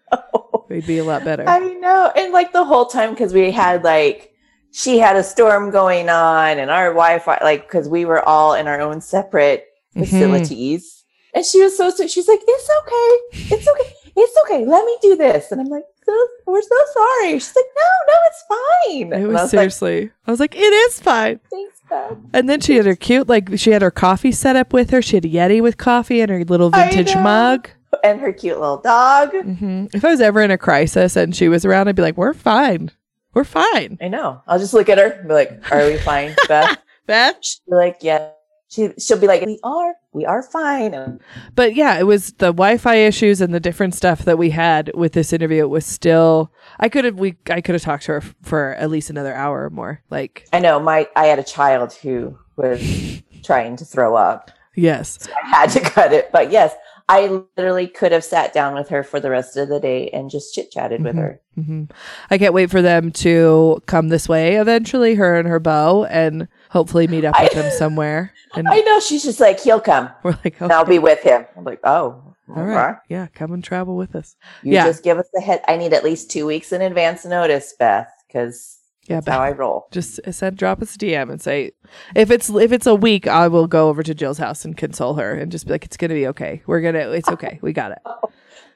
we'd 0.69 0.87
be 0.87 0.99
a 0.99 1.05
lot 1.05 1.25
better. 1.25 1.49
I 1.49 1.59
know. 1.81 2.13
And 2.15 2.35
like 2.35 2.53
the 2.53 2.65
whole 2.65 2.85
time, 2.85 3.11
because 3.11 3.33
we 3.33 3.51
had 3.51 3.83
like, 3.83 4.35
she 4.73 4.99
had 4.99 5.17
a 5.17 5.23
storm 5.25 5.71
going 5.71 6.09
on, 6.09 6.59
and 6.59 6.71
our 6.71 6.89
Wi 6.91 7.19
Fi, 7.21 7.39
like, 7.43 7.63
because 7.69 7.89
we 7.89 8.05
were 8.05 8.23
all 8.27 8.55
in 8.55 8.67
our 8.69 8.81
own 8.81 9.01
separate 9.01 9.65
Mhm. 9.97 10.05
facilities. 10.05 11.05
And 11.35 11.45
she 11.45 11.63
was 11.63 11.77
so 11.77 11.91
sweet. 11.91 12.11
She's 12.11 12.27
like, 12.29 12.41
it's 12.47 12.71
okay. 12.81 13.55
It's 13.55 13.69
okay. 13.69 13.95
It's 14.17 14.39
okay. 14.45 14.67
Let 14.67 14.85
me 14.85 14.97
do 15.03 15.15
this. 15.17 15.53
And 15.53 15.61
I'm 15.61 15.69
like, 15.69 15.85
so, 16.05 16.13
we're 16.47 16.63
so 16.63 16.75
sorry. 16.95 17.35
She's 17.35 17.55
like, 17.55 17.67
no, 17.77 18.13
no, 18.13 18.15
it's 18.27 18.45
fine. 18.49 19.13
It 19.13 19.15
and 19.17 19.25
I 19.25 19.27
was 19.27 19.33
was 19.35 19.43
like, 19.43 19.51
seriously. 19.51 20.11
I 20.27 20.31
was 20.31 20.41
like, 20.41 20.57
it 20.57 20.73
is 20.73 21.01
fine. 21.01 21.39
thanks, 21.51 21.81
Beth. 21.89 22.17
And 22.33 22.49
then 22.49 22.61
she 22.61 22.77
had 22.77 22.87
her 22.87 22.97
cute, 22.97 23.29
like 23.29 23.51
she 23.59 23.71
had 23.71 23.83
her 23.83 23.91
coffee 23.91 24.33
set 24.33 24.57
up 24.57 24.73
with 24.73 24.91
her. 24.91 25.03
She 25.03 25.17
had 25.17 25.25
a 25.25 25.29
Yeti 25.29 25.63
with 25.63 25.77
coffee 25.77 26.21
and 26.21 26.31
her 26.31 26.45
little 26.45 26.71
vintage 26.71 27.15
mug. 27.15 27.69
And 28.03 28.21
her 28.21 28.33
cute 28.33 28.59
little 28.59 28.79
dog. 28.79 29.33
hmm 29.33 29.87
If 29.95 30.05
I 30.05 30.11
was 30.11 30.21
ever 30.21 30.41
in 30.43 30.51
a 30.51 30.59
crisis 30.59 31.15
and 31.17 31.37
she 31.37 31.49
was 31.49 31.65
around, 31.65 31.89
I'd 31.89 31.97
be 31.97 32.03
like, 32.03 32.17
we're 32.17 32.35
fine. 32.35 32.91
We're 33.39 33.45
fine. 33.45 33.99
I 34.01 34.09
know. 34.09 34.43
I'll 34.49 34.59
just 34.59 34.75
look 34.75 34.89
at 34.89 34.99
her 34.99 35.13
and 35.13 35.29
be 35.29 35.33
like, 35.35 35.71
are 35.71 35.87
we 35.87 35.97
fine, 35.99 36.35
Beth? 36.49 36.77
Beth? 37.07 37.37
She'll 37.41 37.63
be 37.71 37.77
like, 37.77 37.99
yeah. 38.01 38.31
She, 38.67 38.91
she'll 38.99 39.21
be 39.21 39.29
like, 39.29 39.47
we 39.47 39.61
are. 39.63 39.95
We 40.13 40.27
are 40.27 40.43
fine. 40.43 41.21
But 41.55 41.77
yeah, 41.77 42.01
it 42.01 42.03
was 42.03 42.33
the 42.33 42.47
Wi-Fi 42.49 42.97
issues 42.97 43.41
and 43.41 43.55
the 43.55 43.61
different 43.61 43.95
stuff 43.95 44.25
that 44.25 44.39
we 44.39 44.51
had 44.51 44.91
with 44.93 45.13
this 45.13 45.33
interview. 45.33 45.63
It 45.63 45.69
was 45.71 45.87
still. 45.87 46.51
I 46.81 46.89
could 46.89 47.05
have 47.05 47.21
we. 47.21 47.37
I 47.49 47.61
could 47.61 47.77
have 47.77 47.83
talked 47.83 48.07
to 48.07 48.15
her 48.15 48.23
for 48.43 48.75
at 48.75 48.91
least 48.91 49.09
another 49.09 49.33
hour 49.33 49.67
or 49.67 49.71
more. 49.71 50.03
Like 50.11 50.49
I 50.53 50.59
know 50.59 50.81
my 50.81 51.07
I 51.15 51.27
had 51.27 51.39
a 51.39 51.45
child 51.45 51.93
who 51.93 52.37
was 52.57 53.23
trying 53.45 53.77
to 53.77 53.85
throw 53.85 54.17
up. 54.17 54.51
yes, 54.75 55.29
I 55.45 55.49
had 55.49 55.71
to 55.71 55.81
cut 55.95 56.13
it. 56.13 56.33
But 56.33 56.51
yes, 56.51 56.75
I 57.11 57.43
literally 57.57 57.87
could 57.87 58.13
have 58.13 58.25
sat 58.25 58.53
down 58.53 58.75
with 58.75 58.89
her 58.91 59.03
for 59.03 59.19
the 59.19 59.31
rest 59.31 59.57
of 59.57 59.69
the 59.69 59.81
day 59.81 60.09
and 60.11 60.29
just 60.31 60.55
chit 60.55 60.71
chatted 60.71 61.03
with 61.03 61.17
Mhm. 61.17 61.19
her. 61.19 61.41
hmm 61.55 61.85
I 62.31 62.37
can't 62.39 62.53
wait 62.53 62.71
for 62.71 62.83
them 62.83 63.11
to 63.13 63.81
come 63.87 64.09
this 64.09 64.29
way 64.29 64.57
eventually. 64.57 65.15
Her 65.15 65.39
and 65.39 65.49
her 65.49 65.59
beau, 65.59 66.05
and 66.05 66.49
hopefully 66.71 67.07
meet 67.07 67.25
up 67.25 67.35
with 67.41 67.57
I- 67.57 67.63
them 67.63 67.71
somewhere. 67.73 68.33
And 68.55 68.69
I 68.71 68.81
know 68.81 69.01
she's 69.01 69.23
just 69.25 69.41
like, 69.41 69.59
he'll 69.61 69.81
come 69.81 70.11
we're 70.23 70.37
like, 70.45 70.57
oh, 70.61 70.65
and 70.65 70.73
I'll 70.73 70.85
be 70.85 70.99
with 70.99 71.23
him. 71.23 71.47
I'm 71.57 71.65
like, 71.65 71.81
oh, 71.85 72.23
all 72.55 72.65
right, 72.65 72.97
yeah, 73.09 73.27
come 73.35 73.53
and 73.53 73.63
travel 73.63 73.97
with 73.97 74.15
us. 74.17 74.37
You 74.63 74.73
Yeah. 74.75 74.85
just 74.87 75.03
give 75.05 75.19
us 75.19 75.29
the 75.35 75.41
head. 75.41 75.63
I 75.69 75.77
need 75.77 75.93
at 75.93 76.05
least 76.05 76.31
two 76.31 76.47
weeks 76.47 76.73
in 76.73 76.81
advance 76.83 77.25
notice, 77.27 77.75
Beth, 77.79 78.11
because 78.27 78.78
Yeah, 79.09 79.17
that's 79.21 79.29
how 79.29 79.41
I 79.41 79.53
roll. 79.53 79.89
just 79.91 80.21
send 80.31 80.57
drop 80.57 80.83
us 80.83 80.95
a 80.95 80.99
DM 80.99 81.31
and 81.31 81.41
say 81.41 81.73
if 82.15 82.31
it's 82.31 82.49
if 82.51 82.73
it's 82.73 82.87
a 82.87 82.95
week, 82.95 83.27
I 83.27 83.49
will 83.49 83.67
go 83.67 83.89
over 83.89 84.03
to 84.03 84.15
Jill's 84.15 84.39
house 84.39 84.65
and 84.65 84.77
console 84.77 85.15
her 85.15 85.35
and 85.35 85.51
just 85.51 85.67
be 85.67 85.73
like, 85.73 85.85
it's 85.85 85.97
gonna 85.97 86.15
be 86.15 86.27
okay. 86.29 86.63
We're 86.67 86.81
gonna, 86.81 87.11
it's 87.11 87.29
okay. 87.29 87.59
We 87.63 87.73
got 87.73 87.93
it. 87.93 87.99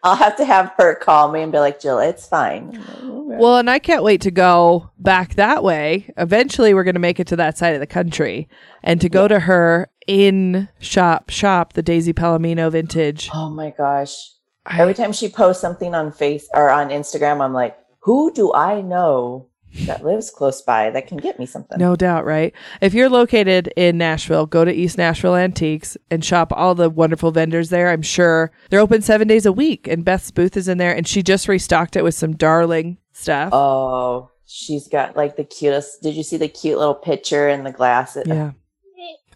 I'll 0.04 0.16
have 0.16 0.36
to 0.38 0.44
have 0.44 0.72
her 0.78 0.96
call 0.96 1.30
me 1.30 1.42
and 1.42 1.52
be 1.52 1.60
like, 1.60 1.80
Jill, 1.80 1.98
it's 1.98 2.26
fine. 2.26 2.82
Well, 3.32 3.56
and 3.56 3.70
I 3.70 3.78
can't 3.78 4.02
wait 4.02 4.20
to 4.22 4.30
go 4.30 4.90
back 4.98 5.36
that 5.36 5.64
way. 5.64 6.12
Eventually, 6.18 6.74
we're 6.74 6.84
going 6.84 6.96
to 6.96 7.00
make 7.00 7.18
it 7.18 7.26
to 7.28 7.36
that 7.36 7.56
side 7.56 7.72
of 7.72 7.80
the 7.80 7.86
country 7.86 8.46
and 8.82 9.00
to 9.00 9.08
go 9.08 9.26
to 9.26 9.40
her 9.40 9.88
in 10.06 10.68
shop, 10.80 11.30
shop, 11.30 11.72
the 11.72 11.82
Daisy 11.82 12.12
Palomino 12.12 12.70
vintage. 12.70 13.30
oh 13.32 13.48
my 13.48 13.70
gosh. 13.70 14.14
Every 14.70 14.92
time 14.92 15.12
she 15.12 15.30
posts 15.30 15.62
something 15.62 15.94
on 15.94 16.12
face 16.12 16.46
or 16.52 16.68
on 16.68 16.90
Instagram, 16.90 17.40
I'm 17.40 17.54
like, 17.54 17.74
who 18.00 18.30
do 18.34 18.52
I 18.52 18.82
know 18.82 19.48
that 19.86 20.04
lives 20.04 20.30
close 20.30 20.60
by 20.62 20.90
that 20.90 21.06
can 21.06 21.16
get 21.18 21.38
me 21.38 21.46
something? 21.46 21.78
No 21.78 21.96
doubt, 21.96 22.24
right? 22.24 22.52
If 22.80 22.94
you're 22.94 23.08
located 23.08 23.72
in 23.76 23.98
Nashville, 23.98 24.46
go 24.46 24.64
to 24.64 24.72
East 24.72 24.98
Nashville 24.98 25.36
Antiques 25.36 25.96
and 26.10 26.24
shop 26.24 26.52
all 26.54 26.74
the 26.74 26.90
wonderful 26.90 27.30
vendors 27.30 27.70
there. 27.70 27.90
I'm 27.90 28.02
sure 28.02 28.50
they're 28.70 28.80
open 28.80 29.02
seven 29.02 29.28
days 29.28 29.46
a 29.46 29.52
week, 29.52 29.86
and 29.88 30.04
Beth's 30.04 30.30
booth 30.30 30.56
is 30.56 30.68
in 30.68 30.78
there, 30.78 30.94
and 30.94 31.06
she 31.08 31.22
just 31.22 31.48
restocked 31.48 31.96
it 31.96 32.04
with 32.04 32.14
some 32.14 32.36
darling 32.36 32.98
stuff. 33.12 33.50
Oh, 33.52 34.30
she's 34.46 34.88
got 34.88 35.16
like 35.16 35.36
the 35.36 35.44
cutest. 35.44 36.02
Did 36.02 36.14
you 36.14 36.22
see 36.22 36.36
the 36.36 36.48
cute 36.48 36.78
little 36.78 36.94
picture 36.94 37.48
in 37.48 37.64
the 37.64 37.72
glass? 37.72 38.16
Yeah. 38.26 38.52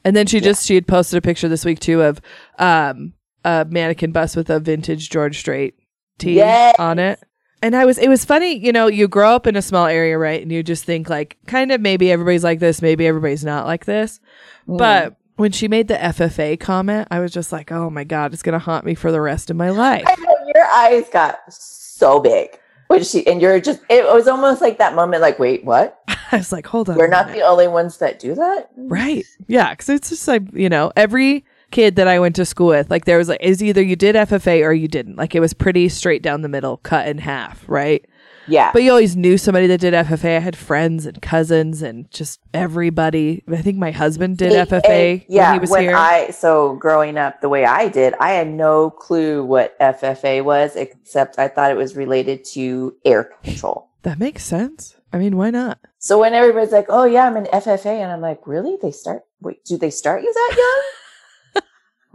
And 0.04 0.14
then 0.14 0.26
she 0.26 0.40
just 0.40 0.64
she 0.66 0.74
had 0.76 0.86
posted 0.86 1.18
a 1.18 1.20
picture 1.20 1.48
this 1.48 1.64
week 1.64 1.80
too 1.80 2.02
of 2.02 2.20
um 2.60 3.14
a 3.44 3.66
mannequin 3.68 4.12
bust 4.12 4.36
with 4.36 4.50
a 4.50 4.60
vintage 4.60 5.10
George 5.10 5.38
Strait 5.38 5.74
tee 6.18 6.34
Yes. 6.34 6.76
on 6.78 6.98
it. 6.98 7.20
And 7.62 7.74
I 7.74 7.84
was 7.84 7.98
it 7.98 8.08
was 8.08 8.24
funny, 8.24 8.54
you 8.54 8.72
know, 8.72 8.86
you 8.86 9.08
grow 9.08 9.34
up 9.34 9.46
in 9.46 9.56
a 9.56 9.62
small 9.62 9.86
area, 9.86 10.18
right? 10.18 10.42
And 10.42 10.52
you 10.52 10.62
just 10.62 10.84
think 10.84 11.08
like 11.08 11.36
kind 11.46 11.72
of 11.72 11.80
maybe 11.80 12.12
everybody's 12.12 12.44
like 12.44 12.60
this, 12.60 12.82
maybe 12.82 13.06
everybody's 13.06 13.44
not 13.44 13.66
like 13.66 13.86
this. 13.86 14.20
Mm. 14.68 14.78
But 14.78 15.16
when 15.36 15.52
she 15.52 15.68
made 15.68 15.88
the 15.88 15.94
FFA 15.94 16.58
comment, 16.58 17.08
I 17.10 17.20
was 17.20 17.32
just 17.32 17.52
like, 17.52 17.70
oh 17.70 17.90
my 17.90 18.04
God, 18.04 18.32
it's 18.32 18.42
going 18.42 18.54
to 18.54 18.58
haunt 18.58 18.84
me 18.84 18.94
for 18.94 19.12
the 19.12 19.20
rest 19.20 19.50
of 19.50 19.56
my 19.56 19.70
life. 19.70 20.04
Know 20.18 20.52
your 20.54 20.64
eyes 20.66 21.08
got 21.10 21.40
so 21.52 22.20
big 22.20 22.58
when 22.88 23.04
she, 23.04 23.26
and 23.26 23.40
you're 23.40 23.60
just, 23.60 23.80
it 23.90 24.04
was 24.04 24.28
almost 24.28 24.62
like 24.62 24.78
that 24.78 24.94
moment, 24.94 25.20
like, 25.20 25.38
wait, 25.38 25.64
what? 25.64 26.02
I 26.32 26.38
was 26.38 26.52
like, 26.52 26.66
hold 26.66 26.88
on. 26.88 26.96
We're 26.96 27.06
not 27.06 27.26
minute. 27.26 27.40
the 27.40 27.46
only 27.46 27.68
ones 27.68 27.98
that 27.98 28.18
do 28.18 28.34
that? 28.34 28.70
Right. 28.76 29.24
Yeah. 29.46 29.74
Cause 29.74 29.90
it's 29.90 30.08
just 30.08 30.26
like, 30.26 30.42
you 30.52 30.68
know, 30.68 30.90
every 30.96 31.44
kid 31.70 31.97
that 31.97 32.09
I 32.09 32.18
went 32.18 32.36
to 32.36 32.44
school 32.44 32.68
with, 32.68 32.90
like 32.90 33.05
there 33.05 33.18
was 33.18 33.28
like, 33.28 33.43
is 33.43 33.62
either 33.62 33.82
you 33.82 33.97
did 33.97 34.14
FFA 34.16 34.64
or 34.64 34.72
you 34.72 34.88
didn't. 34.88 35.16
Like 35.16 35.34
it 35.34 35.40
was 35.40 35.52
pretty 35.55 35.88
straight 35.88 36.22
down 36.22 36.43
the 36.43 36.48
middle, 36.48 36.76
cut 36.78 37.09
in 37.09 37.18
half. 37.18 37.64
Right. 37.68 38.05
Yeah. 38.48 38.70
But 38.72 38.84
you 38.84 38.90
always 38.90 39.16
knew 39.16 39.38
somebody 39.38 39.66
that 39.66 39.80
did 39.80 39.93
FFA. 39.93 40.36
I 40.36 40.40
had 40.40 40.55
friends 40.56 41.05
and 41.05 41.20
cousins 41.20 41.82
and 41.82 42.09
just 42.12 42.38
everybody. 42.55 43.43
I 43.51 43.56
think 43.60 43.76
my 43.76 43.90
husband 43.90 44.38
did 44.38 44.52
It- 44.52 44.68
FFA 44.68 45.16
it- 45.16 45.26
yeah, 45.28 45.51
when 45.51 45.55
he 45.55 45.60
was 45.60 45.70
when 45.70 45.82
here. 45.82 45.97
I 45.97 46.30
so 46.30 46.76
growing 46.76 47.18
up 47.18 47.40
the 47.40 47.48
way 47.48 47.64
I 47.64 47.88
did, 47.88 48.14
I 48.20 48.30
had 48.32 48.47
no 48.48 48.90
clue 48.90 49.44
what 49.44 49.76
FFA 49.80 50.44
was, 50.44 50.76
except 50.76 51.38
I 51.40 51.48
thought 51.48 51.72
it 51.72 51.76
was 51.76 51.97
related 51.97 52.44
to 52.55 52.94
air 53.05 53.30
control. 53.43 53.88
that 54.02 54.20
makes 54.20 54.44
sense. 54.44 54.94
I 55.12 55.18
mean, 55.18 55.36
why 55.36 55.51
not? 55.51 55.78
So 55.98 56.20
when 56.20 56.32
everybody's 56.34 56.70
like, 56.72 56.86
"Oh 56.88 57.05
yeah, 57.05 57.26
I'm 57.26 57.36
in 57.36 57.47
FFA," 57.47 57.86
and 58.01 58.12
I'm 58.12 58.20
like, 58.20 58.47
"Really? 58.47 58.76
They 58.80 58.93
start? 58.93 59.22
Wait, 59.40 59.64
do 59.64 59.76
they 59.76 59.90
start 59.90 60.22
you 60.22 60.32
that 60.32 60.55
young?" 60.56 60.82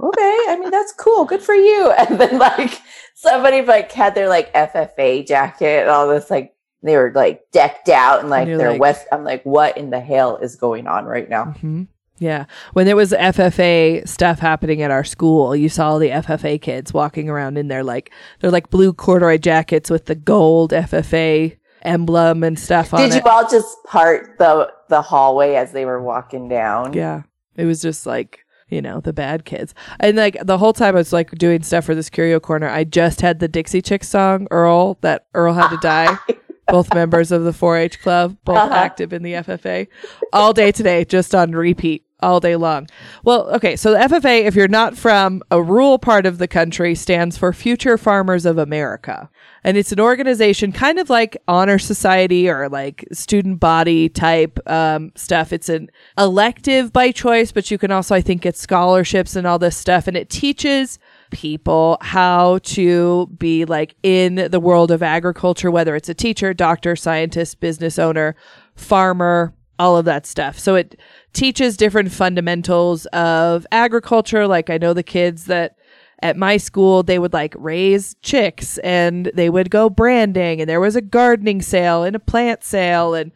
okay, 0.01 0.37
I 0.49 0.57
mean 0.59 0.71
that's 0.71 0.93
cool. 0.93 1.25
Good 1.25 1.41
for 1.41 1.55
you. 1.55 1.91
And 1.97 2.19
then 2.19 2.37
like 2.39 2.81
somebody 3.15 3.61
like 3.61 3.91
had 3.91 4.15
their 4.15 4.29
like 4.29 4.53
FFA 4.53 5.25
jacket 5.27 5.81
and 5.81 5.89
all 5.89 6.07
this 6.07 6.29
like 6.29 6.53
they 6.83 6.97
were 6.97 7.11
like 7.13 7.43
decked 7.51 7.89
out 7.89 8.21
and 8.21 8.29
like 8.29 8.47
their 8.47 8.71
like- 8.71 8.81
west. 8.81 9.05
I'm 9.11 9.23
like, 9.23 9.43
what 9.43 9.77
in 9.77 9.89
the 9.91 9.99
hell 9.99 10.37
is 10.37 10.55
going 10.55 10.87
on 10.87 11.05
right 11.05 11.29
now? 11.29 11.45
hmm 11.61 11.83
Yeah. 12.17 12.45
When 12.73 12.85
there 12.87 12.95
was 12.95 13.11
FFA 13.11 14.07
stuff 14.07 14.39
happening 14.39 14.81
at 14.81 14.89
our 14.91 15.03
school, 15.03 15.55
you 15.55 15.69
saw 15.69 15.89
all 15.91 15.99
the 15.99 16.09
FFA 16.09 16.59
kids 16.61 16.93
walking 16.93 17.29
around 17.29 17.57
in 17.57 17.67
their 17.67 17.83
like 17.83 18.11
they're 18.39 18.51
like 18.51 18.69
blue 18.71 18.93
corduroy 18.93 19.37
jackets 19.37 19.89
with 19.89 20.05
the 20.05 20.15
gold 20.15 20.71
FFA 20.71 21.57
emblem 21.83 22.43
and 22.43 22.59
stuff 22.59 22.93
on 22.93 23.01
Did 23.01 23.13
it. 23.17 23.23
you 23.23 23.29
all 23.29 23.47
just 23.49 23.75
part 23.85 24.37
the 24.37 24.71
the 24.89 25.01
hallway 25.01 25.55
as 25.55 25.71
they 25.71 25.85
were 25.85 26.01
walking 26.01 26.47
down? 26.47 26.93
Yeah. 26.93 27.23
It 27.55 27.65
was 27.65 27.81
just 27.81 28.05
like, 28.05 28.39
you 28.71 28.81
know, 28.81 28.99
the 29.01 29.13
bad 29.13 29.45
kids. 29.45 29.75
And 29.99 30.17
like 30.17 30.37
the 30.41 30.57
whole 30.57 30.73
time 30.73 30.95
I 30.95 30.99
was 30.99 31.13
like 31.13 31.31
doing 31.31 31.61
stuff 31.61 31.85
for 31.85 31.93
this 31.93 32.09
curio 32.09 32.39
corner, 32.39 32.67
I 32.67 32.83
just 32.85 33.21
had 33.21 33.39
the 33.39 33.47
Dixie 33.47 33.81
Chicks 33.81 34.07
song, 34.09 34.47
Earl, 34.49 34.97
that 35.01 35.27
Earl 35.35 35.53
had 35.53 35.69
to 35.69 35.77
die. 35.77 36.17
both 36.67 36.93
members 36.93 37.33
of 37.33 37.43
the 37.43 37.51
4 37.51 37.77
H 37.77 37.99
club, 38.01 38.37
both 38.45 38.55
Uh-huh. 38.55 38.73
active 38.73 39.11
in 39.11 39.23
the 39.23 39.33
FFA, 39.33 39.87
all 40.31 40.53
day 40.53 40.71
today, 40.71 41.03
just 41.03 41.35
on 41.35 41.51
repeat 41.51 42.05
all 42.21 42.39
day 42.39 42.55
long. 42.55 42.87
Well, 43.23 43.49
okay, 43.55 43.75
so 43.75 43.91
the 43.91 43.99
FFA, 43.99 44.43
if 44.43 44.55
you're 44.55 44.67
not 44.67 44.97
from 44.97 45.41
a 45.51 45.61
rural 45.61 45.99
part 45.99 46.25
of 46.25 46.37
the 46.37 46.47
country, 46.47 46.95
stands 46.95 47.37
for 47.37 47.53
Future 47.53 47.97
Farmers 47.97 48.45
of 48.45 48.57
America. 48.57 49.29
And 49.63 49.77
it's 49.77 49.91
an 49.91 49.99
organization 49.99 50.71
kind 50.71 50.97
of 50.99 51.09
like 51.09 51.37
Honor 51.47 51.77
Society 51.77 52.49
or 52.49 52.67
like 52.69 53.05
student 53.11 53.59
body 53.59 54.09
type 54.09 54.59
um, 54.67 55.11
stuff. 55.15 55.53
It's 55.53 55.69
an 55.69 55.89
elective 56.17 56.91
by 56.91 57.11
choice, 57.11 57.51
but 57.51 57.69
you 57.69 57.77
can 57.77 57.91
also, 57.91 58.15
I 58.15 58.21
think, 58.21 58.41
get 58.41 58.57
scholarships 58.57 59.35
and 59.35 59.45
all 59.45 59.59
this 59.59 59.77
stuff. 59.77 60.07
And 60.07 60.17
it 60.17 60.29
teaches 60.29 60.97
people 61.31 61.97
how 62.01 62.59
to 62.59 63.27
be 63.37 63.65
like 63.65 63.95
in 64.03 64.35
the 64.49 64.59
world 64.59 64.91
of 64.91 65.03
agriculture, 65.03 65.71
whether 65.71 65.95
it's 65.95 66.09
a 66.09 66.13
teacher, 66.13 66.53
doctor, 66.53 66.95
scientist, 66.95 67.59
business 67.59 67.99
owner, 67.99 68.35
farmer, 68.75 69.53
all 69.81 69.97
of 69.97 70.05
that 70.05 70.27
stuff. 70.27 70.59
So 70.59 70.75
it 70.75 70.99
teaches 71.33 71.75
different 71.75 72.11
fundamentals 72.11 73.07
of 73.07 73.65
agriculture. 73.71 74.45
Like 74.45 74.69
I 74.69 74.77
know 74.77 74.93
the 74.93 75.01
kids 75.01 75.45
that 75.45 75.75
at 76.21 76.37
my 76.37 76.57
school, 76.57 77.01
they 77.01 77.17
would 77.17 77.33
like 77.33 77.55
raise 77.57 78.15
chicks 78.21 78.77
and 78.79 79.31
they 79.33 79.49
would 79.49 79.71
go 79.71 79.89
branding 79.89 80.61
and 80.61 80.69
there 80.69 80.79
was 80.79 80.95
a 80.95 81.01
gardening 81.01 81.63
sale 81.63 82.03
and 82.03 82.15
a 82.15 82.19
plant 82.19 82.63
sale 82.63 83.15
and 83.15 83.31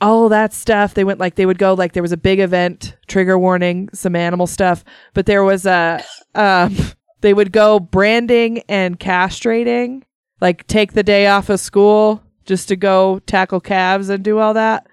all 0.00 0.28
that 0.28 0.52
stuff. 0.52 0.94
They 0.94 1.02
went 1.02 1.18
like, 1.18 1.34
they 1.34 1.46
would 1.46 1.58
go 1.58 1.74
like, 1.74 1.94
there 1.94 2.02
was 2.02 2.12
a 2.12 2.16
big 2.16 2.38
event, 2.38 2.96
trigger 3.08 3.36
warning, 3.36 3.88
some 3.92 4.14
animal 4.14 4.46
stuff, 4.46 4.84
but 5.14 5.26
there 5.26 5.42
was 5.42 5.66
a, 5.66 6.00
um, 6.36 6.76
they 7.22 7.34
would 7.34 7.50
go 7.50 7.80
branding 7.80 8.62
and 8.68 9.00
castrating, 9.00 10.04
like 10.40 10.64
take 10.68 10.92
the 10.92 11.02
day 11.02 11.26
off 11.26 11.48
of 11.48 11.58
school 11.58 12.22
just 12.44 12.68
to 12.68 12.76
go 12.76 13.18
tackle 13.26 13.60
calves 13.60 14.10
and 14.10 14.22
do 14.22 14.38
all 14.38 14.54
that. 14.54 14.86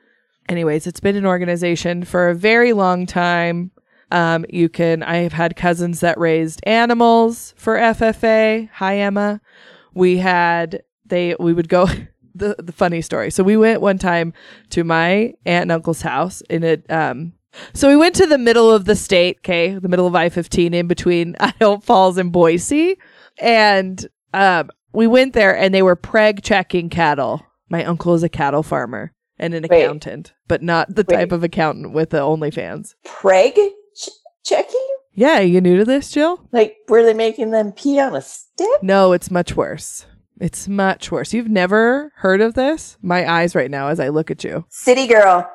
Anyways, 0.48 0.86
it's 0.86 1.00
been 1.00 1.16
an 1.16 1.26
organization 1.26 2.04
for 2.04 2.30
a 2.30 2.36
very 2.36 2.74
long 2.74 3.06
time. 3.06 3.72
Um, 4.12 4.46
you 4.50 4.70
can, 4.70 5.02
I 5.02 5.18
have 5.18 5.34
had 5.34 5.56
cousins 5.56 6.02
that 6.02 6.20
raised 6.20 6.60
animals 6.64 7.56
for 7.58 7.76
FFA. 7.76 8.70
Hi, 8.74 9.00
Emma. 9.00 9.42
We 9.96 10.18
had, 10.18 10.84
they, 11.06 11.36
we 11.40 11.54
would 11.54 11.70
go, 11.70 11.88
the, 12.36 12.56
the 12.60 12.72
funny 12.72 13.02
story. 13.02 13.32
So 13.32 13.44
we 13.44 13.58
went 13.58 13.82
one 13.82 13.98
time 13.98 14.34
to 14.70 14.84
my 14.84 15.34
aunt 15.46 15.64
and 15.64 15.72
uncle's 15.72 16.02
house 16.02 16.42
in 16.42 16.64
it, 16.64 16.90
um, 16.92 17.34
so 17.74 17.88
we 17.88 17.96
went 17.96 18.16
to 18.16 18.28
the 18.28 18.38
middle 18.38 18.70
of 18.70 18.84
the 18.84 18.98
state, 18.98 19.38
okay, 19.38 19.76
the 19.76 19.88
middle 19.88 20.08
of 20.08 20.14
I 20.14 20.28
15 20.28 20.74
in 20.74 20.88
between 20.88 21.36
Idaho 21.40 21.78
Falls 21.78 22.18
and 22.18 22.32
Boise. 22.32 22.98
And 23.40 24.06
um, 24.34 24.70
we 24.94 25.08
went 25.08 25.34
there 25.34 25.58
and 25.58 25.74
they 25.74 25.82
were 25.82 25.96
preg 25.96 26.44
checking 26.44 26.90
cattle. 26.90 27.46
My 27.70 27.86
uncle 27.86 28.14
is 28.14 28.24
a 28.24 28.30
cattle 28.30 28.62
farmer 28.62 29.15
and 29.38 29.54
an 29.54 29.66
Wait. 29.70 29.84
accountant, 29.84 30.34
but 30.48 30.62
not 30.62 30.96
the 30.96 31.06
Wait. 31.08 31.16
type 31.16 31.32
of 31.32 31.44
accountant 31.44 31.94
with 31.94 32.12
the 32.12 32.20
OnlyFans. 32.20 32.96
Preg 33.06 33.56
ch- 33.96 34.10
checking? 34.44 34.88
Yeah, 35.14 35.40
you 35.40 35.62
new 35.62 35.78
to 35.78 35.86
this, 35.86 36.12
Jill? 36.12 36.48
Like, 36.52 36.76
were 36.90 37.04
they 37.04 37.14
making 37.14 37.52
them 37.52 37.72
pee 37.72 38.00
on 38.00 38.16
a 38.16 38.22
stick? 38.22 38.82
No, 38.84 39.14
it's 39.14 39.32
much 39.32 39.56
worse. 39.56 40.06
It's 40.40 40.68
much 40.68 41.12
worse. 41.12 41.34
You've 41.34 41.48
never 41.50 42.12
heard 42.18 42.42
of 42.42 42.56
this? 42.56 42.98
My 43.02 43.30
eyes 43.30 43.56
right 43.56 43.72
now 43.72 43.88
as 43.88 44.02
I 44.02 44.10
look 44.10 44.30
at 44.30 44.44
you. 44.44 44.66
City 44.70 45.08
girl. 45.08 45.50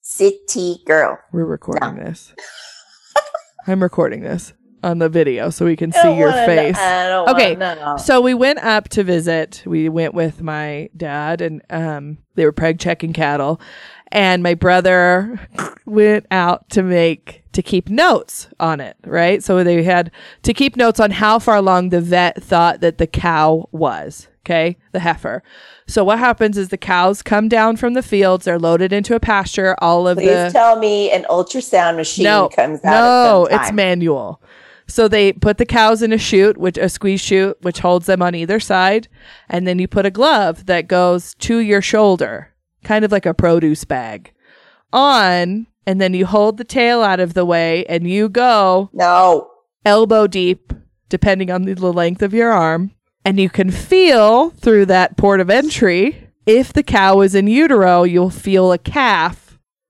City 0.00 0.78
girl. 0.86 1.18
We're 1.32 1.44
recording 1.44 1.96
this. 1.96 2.32
I'm 3.66 3.82
recording 3.82 4.22
this 4.22 4.54
on 4.82 4.98
the 4.98 5.08
video 5.08 5.50
so 5.50 5.64
we 5.64 5.76
can 5.76 5.92
I 5.94 5.96
see 5.96 6.08
don't 6.08 6.18
your 6.18 6.30
wanna 6.30 6.46
face. 6.46 6.76
I 6.76 7.08
don't 7.08 7.28
Okay, 7.30 7.52
wanna 7.52 7.74
know. 7.76 7.96
So 7.96 8.20
we 8.20 8.34
went 8.34 8.58
up 8.60 8.88
to 8.90 9.04
visit. 9.04 9.62
We 9.66 9.88
went 9.88 10.14
with 10.14 10.42
my 10.42 10.90
dad 10.96 11.40
and 11.40 11.62
um 11.70 12.18
they 12.34 12.44
were 12.44 12.52
preg 12.52 12.78
checking 12.80 13.12
cattle 13.12 13.60
and 14.12 14.42
my 14.42 14.54
brother 14.54 15.40
went 15.86 16.26
out 16.30 16.68
to 16.70 16.82
make 16.82 17.42
to 17.52 17.62
keep 17.62 17.88
notes 17.88 18.48
on 18.60 18.80
it, 18.80 18.96
right? 19.04 19.42
So 19.42 19.62
they 19.64 19.82
had 19.82 20.10
to 20.42 20.54
keep 20.54 20.76
notes 20.76 21.00
on 21.00 21.10
how 21.10 21.38
far 21.38 21.56
along 21.56 21.90
the 21.90 22.00
vet 22.00 22.42
thought 22.42 22.80
that 22.80 22.98
the 22.98 23.06
cow 23.06 23.68
was, 23.72 24.28
okay? 24.40 24.78
The 24.92 25.00
heifer. 25.00 25.42
So 25.86 26.02
what 26.04 26.18
happens 26.18 26.56
is 26.56 26.68
the 26.70 26.78
cows 26.78 27.22
come 27.22 27.48
down 27.48 27.76
from 27.76 27.92
the 27.94 28.02
fields, 28.02 28.44
they're 28.46 28.58
loaded 28.58 28.92
into 28.92 29.14
a 29.14 29.20
pasture, 29.20 29.76
all 29.80 30.08
of 30.08 30.16
the 30.16 30.22
Please 30.22 30.34
the 30.46 30.50
tell 30.52 30.78
me 30.78 31.10
an 31.10 31.24
ultrasound 31.28 31.96
machine 31.96 32.24
no, 32.24 32.48
comes 32.48 32.82
out. 32.84 32.90
No, 32.92 33.46
at 33.46 33.50
some 33.50 33.58
it's 33.60 33.68
time. 33.68 33.76
manual. 33.76 34.42
So 34.92 35.08
they 35.08 35.32
put 35.32 35.56
the 35.56 35.64
cows 35.64 36.02
in 36.02 36.12
a 36.12 36.18
chute, 36.18 36.58
which 36.58 36.76
a 36.76 36.86
squeeze 36.90 37.22
chute, 37.22 37.56
which 37.62 37.78
holds 37.78 38.04
them 38.04 38.20
on 38.20 38.34
either 38.34 38.60
side, 38.60 39.08
and 39.48 39.66
then 39.66 39.78
you 39.78 39.88
put 39.88 40.04
a 40.04 40.10
glove 40.10 40.66
that 40.66 40.86
goes 40.86 41.34
to 41.36 41.56
your 41.56 41.80
shoulder, 41.80 42.52
kind 42.84 43.02
of 43.02 43.10
like 43.10 43.24
a 43.24 43.32
produce 43.32 43.84
bag, 43.86 44.34
on, 44.92 45.66
and 45.86 45.98
then 45.98 46.12
you 46.12 46.26
hold 46.26 46.58
the 46.58 46.64
tail 46.64 47.02
out 47.02 47.20
of 47.20 47.32
the 47.32 47.46
way, 47.46 47.86
and 47.86 48.06
you 48.06 48.28
go 48.28 48.90
No. 48.92 49.48
elbow 49.86 50.26
deep, 50.26 50.74
depending 51.08 51.50
on 51.50 51.62
the 51.62 51.74
length 51.74 52.20
of 52.20 52.34
your 52.34 52.52
arm, 52.52 52.90
and 53.24 53.40
you 53.40 53.48
can 53.48 53.70
feel 53.70 54.50
through 54.50 54.84
that 54.86 55.16
port 55.16 55.40
of 55.40 55.48
entry. 55.48 56.28
If 56.44 56.70
the 56.70 56.82
cow 56.82 57.22
is 57.22 57.34
in 57.34 57.46
utero, 57.46 58.02
you'll 58.02 58.28
feel 58.28 58.70
a 58.72 58.78
calf. 58.78 59.41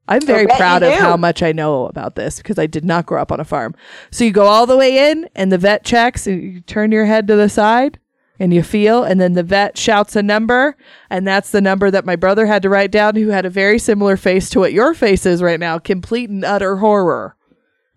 I'm 0.09 0.23
very 0.23 0.47
proud 0.47 0.83
of 0.83 0.93
do. 0.93 0.99
how 0.99 1.16
much 1.16 1.43
I 1.43 1.53
know 1.53 1.87
about 1.87 2.16
this 2.16 2.39
because 2.39 2.59
I 2.59 2.66
did 2.66 2.85
not 2.85 3.07
grow 3.07 3.23
up 3.23 3.33
on 3.33 3.41
a 3.41 3.45
farm. 3.45 3.74
So 4.11 4.24
you 4.24 4.33
go 4.33 4.47
all 4.47 4.66
the 4.66 4.77
way 4.77 5.11
in, 5.11 5.29
and 5.35 5.53
the 5.53 5.59
vet 5.59 5.85
checks, 5.85 6.27
and 6.27 6.43
you 6.43 6.61
turn 6.61 6.93
your 6.93 7.05
head 7.05 7.27
to 7.29 7.37
the 7.37 7.49
side, 7.49 7.99
and 8.39 8.53
you 8.53 8.62
feel, 8.62 9.05
and 9.05 9.20
then 9.20 9.35
the 9.35 9.45
vet 9.45 9.79
shouts 9.79 10.16
a 10.16 10.23
number, 10.23 10.77
and 11.09 11.27
that's 11.27 11.51
the 11.51 11.61
number 11.61 11.91
that 11.91 12.05
my 12.05 12.16
brother 12.16 12.47
had 12.47 12.62
to 12.62 12.69
write 12.69 12.91
down, 12.91 13.15
who 13.15 13.29
had 13.29 13.47
a 13.47 13.51
very 13.51 13.79
similar 13.79 14.16
face 14.16 14.51
to 14.51 14.59
what 14.59 14.73
your 14.73 14.95
face 14.95 15.24
is 15.24 15.43
right 15.43 15.61
now, 15.61 15.79
complete 15.79 16.29
and 16.29 16.45
utter 16.45 16.77
horror. 16.77 17.37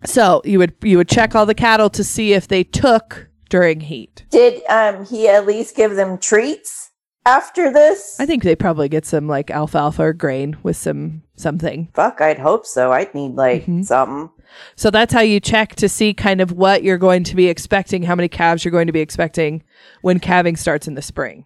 So 0.04 0.42
you 0.44 0.58
would 0.58 0.74
you 0.82 0.98
would 0.98 1.08
check 1.08 1.34
all 1.34 1.46
the 1.46 1.54
cattle 1.54 1.90
to 1.90 2.04
see 2.04 2.32
if 2.32 2.46
they 2.46 2.62
took 2.62 3.28
during 3.48 3.80
heat. 3.80 4.24
Did 4.30 4.62
um 4.68 5.04
he 5.06 5.26
at 5.26 5.46
least 5.46 5.74
give 5.74 5.96
them 5.96 6.18
treats 6.18 6.85
after 7.26 7.72
this? 7.72 8.16
I 8.18 8.24
think 8.26 8.42
they 8.42 8.56
probably 8.56 8.88
get 8.88 9.04
some 9.04 9.26
like 9.28 9.50
alfalfa 9.50 10.02
or 10.02 10.12
grain 10.12 10.56
with 10.62 10.76
some 10.76 11.22
something. 11.36 11.88
Fuck, 11.94 12.20
I'd 12.20 12.38
hope 12.38 12.64
so. 12.64 12.92
I'd 12.92 13.14
need 13.14 13.34
like 13.34 13.66
Mhm. 13.66 13.84
something. 13.84 14.30
So 14.76 14.90
that's 14.90 15.12
how 15.12 15.20
you 15.20 15.40
check 15.40 15.74
to 15.76 15.88
see 15.88 16.14
kind 16.14 16.40
of 16.40 16.52
what 16.52 16.82
you're 16.82 16.96
going 16.98 17.24
to 17.24 17.36
be 17.36 17.48
expecting, 17.48 18.04
how 18.04 18.14
many 18.14 18.28
calves 18.28 18.64
you're 18.64 18.72
going 18.72 18.86
to 18.86 18.92
be 18.92 19.00
expecting 19.00 19.62
when 20.00 20.20
calving 20.20 20.56
starts 20.56 20.86
in 20.88 20.94
the 20.94 21.02
spring. 21.02 21.44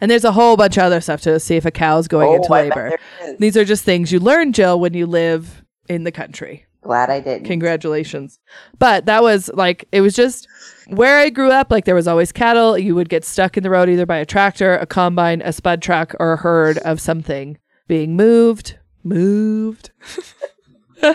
And 0.00 0.10
there's 0.10 0.24
a 0.24 0.32
whole 0.32 0.56
bunch 0.56 0.76
of 0.76 0.84
other 0.84 1.00
stuff 1.00 1.22
to 1.22 1.40
see 1.40 1.56
if 1.56 1.64
a 1.64 1.70
cow's 1.70 2.06
going 2.08 2.32
into 2.34 2.48
Oh, 2.50 2.54
I 2.54 2.68
bet 2.68 2.76
labor. 2.76 2.98
These 3.38 3.56
are 3.56 3.64
just 3.64 3.84
things 3.84 4.12
you 4.12 4.20
learn, 4.20 4.52
Jill, 4.52 4.78
when 4.78 4.94
you 4.94 5.06
live 5.06 5.64
in 5.88 6.04
the 6.04 6.12
country. 6.12 6.66
Glad 6.82 7.10
I 7.10 7.20
didn't. 7.20 7.46
Congratulations. 7.46 8.38
But 8.78 9.06
that 9.06 9.22
was 9.22 9.50
like, 9.54 9.86
it 9.92 10.00
was 10.00 10.14
just 10.14 10.46
where 10.86 11.18
I 11.18 11.30
grew 11.30 11.50
up. 11.50 11.70
Like, 11.70 11.84
there 11.84 11.94
was 11.94 12.08
always 12.08 12.32
cattle. 12.32 12.78
You 12.78 12.94
would 12.94 13.08
get 13.08 13.24
stuck 13.24 13.56
in 13.56 13.62
the 13.62 13.70
road 13.70 13.88
either 13.88 14.06
by 14.06 14.18
a 14.18 14.26
tractor, 14.26 14.76
a 14.76 14.86
combine, 14.86 15.42
a 15.42 15.52
spud 15.52 15.82
truck, 15.82 16.14
or 16.18 16.32
a 16.32 16.36
herd 16.36 16.78
of 16.78 17.00
something 17.00 17.58
being 17.88 18.16
moved. 18.16 18.78
Moved. 19.04 19.90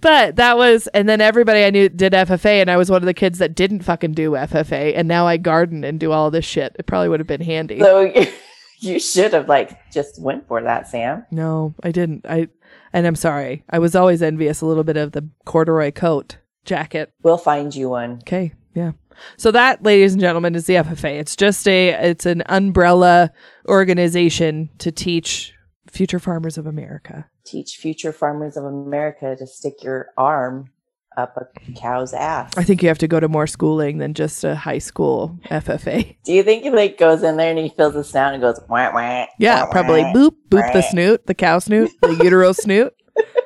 but 0.00 0.36
that 0.36 0.56
was, 0.56 0.86
and 0.88 1.08
then 1.08 1.20
everybody 1.20 1.64
I 1.64 1.70
knew 1.70 1.88
did 1.88 2.12
FFA, 2.12 2.60
and 2.60 2.70
I 2.70 2.76
was 2.76 2.90
one 2.90 3.02
of 3.02 3.06
the 3.06 3.14
kids 3.14 3.38
that 3.38 3.54
didn't 3.54 3.82
fucking 3.82 4.12
do 4.12 4.32
FFA. 4.32 4.92
And 4.96 5.08
now 5.08 5.26
I 5.26 5.36
garden 5.36 5.84
and 5.84 5.98
do 5.98 6.12
all 6.12 6.30
this 6.30 6.44
shit. 6.44 6.76
It 6.78 6.86
probably 6.86 7.08
would 7.08 7.20
have 7.20 7.26
been 7.26 7.40
handy. 7.40 7.80
So 7.80 8.00
you, 8.00 8.26
you 8.78 9.00
should 9.00 9.32
have 9.32 9.48
like 9.48 9.90
just 9.90 10.20
went 10.20 10.46
for 10.46 10.62
that, 10.62 10.88
Sam. 10.88 11.26
No, 11.30 11.74
I 11.82 11.90
didn't. 11.92 12.26
I 12.28 12.48
and 12.92 13.06
I'm 13.06 13.16
sorry. 13.16 13.64
I 13.68 13.78
was 13.78 13.94
always 13.94 14.22
envious 14.22 14.60
a 14.60 14.66
little 14.66 14.84
bit 14.84 14.96
of 14.96 15.12
the 15.12 15.28
corduroy 15.44 15.90
coat 15.90 16.38
jacket. 16.64 17.12
We'll 17.22 17.38
find 17.38 17.74
you 17.74 17.90
one. 17.90 18.20
Okay, 18.22 18.52
yeah. 18.76 18.92
So 19.38 19.50
that, 19.50 19.82
ladies 19.82 20.12
and 20.12 20.20
gentlemen, 20.20 20.54
is 20.54 20.66
the 20.66 20.74
FFA. 20.74 21.18
It's 21.18 21.34
just 21.34 21.66
a 21.66 21.88
it's 21.88 22.26
an 22.26 22.42
umbrella 22.46 23.32
organization 23.66 24.68
to 24.78 24.92
teach 24.92 25.54
future 25.90 26.18
farmers 26.18 26.58
of 26.58 26.66
America. 26.66 27.26
Teach 27.44 27.76
future 27.76 28.12
farmers 28.12 28.56
of 28.56 28.64
America 28.64 29.34
to 29.36 29.46
stick 29.46 29.82
your 29.82 30.08
arm 30.18 30.70
up 31.16 31.38
a 31.38 31.72
cow's 31.72 32.12
ass. 32.12 32.52
I 32.58 32.64
think 32.64 32.82
you 32.82 32.88
have 32.88 32.98
to 32.98 33.08
go 33.08 33.18
to 33.18 33.28
more 33.28 33.46
schooling 33.46 33.96
than 33.96 34.12
just 34.12 34.44
a 34.44 34.54
high 34.54 34.78
school 34.78 35.38
FFA. 35.46 36.14
Do 36.24 36.34
you 36.34 36.42
think 36.42 36.64
he 36.64 36.70
like 36.70 36.98
goes 36.98 37.22
in 37.22 37.38
there 37.38 37.50
and 37.50 37.58
he 37.58 37.70
feels 37.70 37.94
the 37.94 38.04
sound 38.04 38.34
and 38.34 38.42
goes 38.42 38.60
wah 38.68 38.92
wah? 38.92 39.26
Yeah, 39.38 39.64
wah, 39.64 39.70
probably 39.70 40.02
wah, 40.02 40.12
boop 40.12 40.32
boop 40.50 40.72
the 40.74 40.82
snoot, 40.82 41.26
the 41.26 41.34
cow 41.34 41.58
snoot, 41.58 41.90
the 42.02 42.14
utero 42.22 42.52
snoot. 42.52 42.92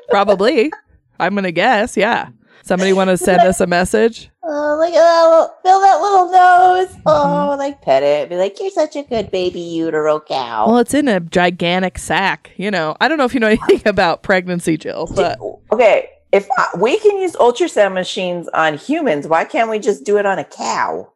Probably. 0.09 0.73
I'm 1.21 1.35
gonna 1.37 1.53
guess. 1.53 1.97
Yeah. 1.97 2.31
Somebody 2.71 2.93
want 2.93 3.11
to 3.11 3.17
send 3.17 3.41
us 3.41 3.61
a 3.61 3.67
message? 3.67 4.31
Oh, 4.53 4.77
like 4.81 4.95
oh, 4.97 5.49
feel 5.63 5.81
that 5.81 6.01
little 6.01 6.33
nose. 6.33 6.89
Mm-hmm. 6.89 7.03
Oh, 7.07 7.57
like 7.57 7.83
pet 7.83 8.03
it. 8.03 8.29
Be 8.29 8.37
like, 8.37 8.59
you're 8.59 8.71
such 8.71 8.97
a 8.97 9.05
good 9.05 9.31
baby 9.31 9.61
utero 9.61 10.19
cow. 10.19 10.67
Well, 10.67 10.79
it's 10.79 10.93
in 10.93 11.07
a 11.07 11.21
gigantic 11.21 11.99
sack. 11.99 12.51
You 12.57 12.73
know, 12.73 12.97
I 13.01 13.07
don't 13.07 13.17
know 13.17 13.27
if 13.27 13.33
you 13.33 13.39
know 13.39 13.47
anything 13.47 13.83
about 13.87 14.25
pregnancy, 14.25 14.77
Jill, 14.77 15.09
but 15.15 15.39
okay, 15.71 16.09
if 16.33 16.49
I, 16.59 16.69
we 16.79 16.99
can 16.99 17.19
use 17.19 17.37
ultrasound 17.37 17.93
machines 17.93 18.49
on 18.49 18.77
humans, 18.77 19.29
why 19.29 19.45
can't 19.45 19.71
we 19.71 19.79
just 19.79 20.05
do 20.05 20.17
it 20.19 20.27
on 20.27 20.41
a 20.41 20.45
cow? 20.45 21.13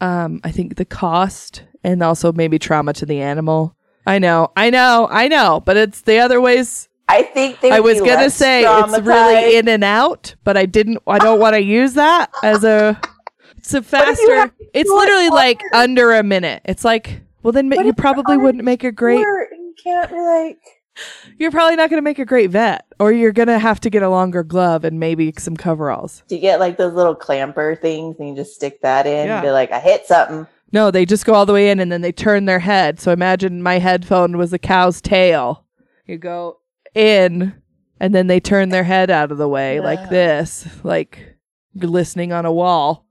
um, 0.00 0.40
I 0.44 0.50
think 0.50 0.76
the 0.76 0.84
cost 0.84 1.64
and 1.82 2.02
also 2.02 2.32
maybe 2.32 2.58
trauma 2.58 2.92
to 2.94 3.06
the 3.06 3.20
animal. 3.20 3.76
I 4.06 4.18
know, 4.18 4.52
I 4.56 4.70
know, 4.70 5.08
I 5.10 5.28
know, 5.28 5.62
but 5.64 5.76
it's 5.76 6.02
the 6.02 6.18
other 6.18 6.40
ways. 6.40 6.88
I 7.08 7.22
think 7.22 7.60
they. 7.60 7.70
I 7.70 7.80
was 7.80 8.00
gonna 8.00 8.30
say 8.30 8.64
it's 8.66 8.98
really 9.00 9.56
in 9.56 9.68
and 9.68 9.84
out, 9.84 10.34
but 10.44 10.56
I 10.56 10.66
didn't. 10.66 10.98
I 11.06 11.18
don't 11.18 11.38
want 11.38 11.54
to 11.54 11.62
use 11.62 11.94
that 11.94 12.30
as 12.42 12.64
a. 12.64 13.00
It's 13.58 13.74
a 13.74 13.82
faster. 13.82 14.52
It's 14.74 14.88
it 14.90 14.94
literally 14.94 15.28
like 15.28 15.60
under- 15.72 16.12
under 16.12 16.12
a 16.14 16.22
minute. 16.22 16.62
It's 16.64 16.84
like 16.84 17.20
well, 17.42 17.52
then 17.52 17.68
But 17.68 17.84
you 17.86 17.92
probably 17.92 18.36
wouldn't 18.36 18.64
make 18.64 18.82
a 18.82 18.90
great. 18.92 19.20
You 19.20 19.74
can't 19.82 20.10
be 20.10 20.18
like. 20.18 20.58
You're 21.38 21.50
probably 21.50 21.76
not 21.76 21.90
going 21.90 21.98
to 21.98 22.02
make 22.04 22.18
a 22.18 22.24
great 22.24 22.50
vet, 22.50 22.86
or 22.98 23.12
you're 23.12 23.30
going 23.32 23.48
to 23.48 23.58
have 23.58 23.80
to 23.80 23.90
get 23.90 24.02
a 24.02 24.08
longer 24.08 24.42
glove 24.42 24.82
and 24.82 24.98
maybe 24.98 25.32
some 25.36 25.56
coveralls. 25.56 26.22
Do 26.26 26.34
you 26.36 26.40
get 26.40 26.58
like 26.58 26.76
those 26.78 26.94
little 26.94 27.14
clamper 27.14 27.76
things 27.76 28.16
and 28.18 28.30
you 28.30 28.34
just 28.34 28.54
stick 28.54 28.80
that 28.80 29.06
in 29.06 29.26
Yeah. 29.26 29.36
and 29.36 29.44
be 29.44 29.50
like, 29.50 29.70
I 29.72 29.78
hit 29.78 30.06
something. 30.06 30.46
No, 30.72 30.90
they 30.90 31.04
just 31.04 31.26
go 31.26 31.34
all 31.34 31.44
the 31.46 31.52
way 31.52 31.70
in 31.70 31.80
and 31.80 31.92
then 31.92 32.00
they 32.00 32.12
turn 32.12 32.46
their 32.46 32.58
head. 32.60 32.98
So 32.98 33.12
imagine 33.12 33.62
my 33.62 33.78
headphone 33.78 34.38
was 34.38 34.52
a 34.52 34.58
cow's 34.58 35.00
tail. 35.00 35.64
You 36.06 36.18
go 36.18 36.58
in 36.96 37.54
and 38.00 38.14
then 38.14 38.26
they 38.26 38.40
turn 38.40 38.70
their 38.70 38.84
head 38.84 39.10
out 39.10 39.32
of 39.32 39.38
the 39.38 39.48
way 39.48 39.80
like 39.80 40.10
this, 40.10 40.66
like 40.84 41.36
listening 41.74 42.32
on 42.32 42.44
a 42.44 42.52
wall. 42.52 43.06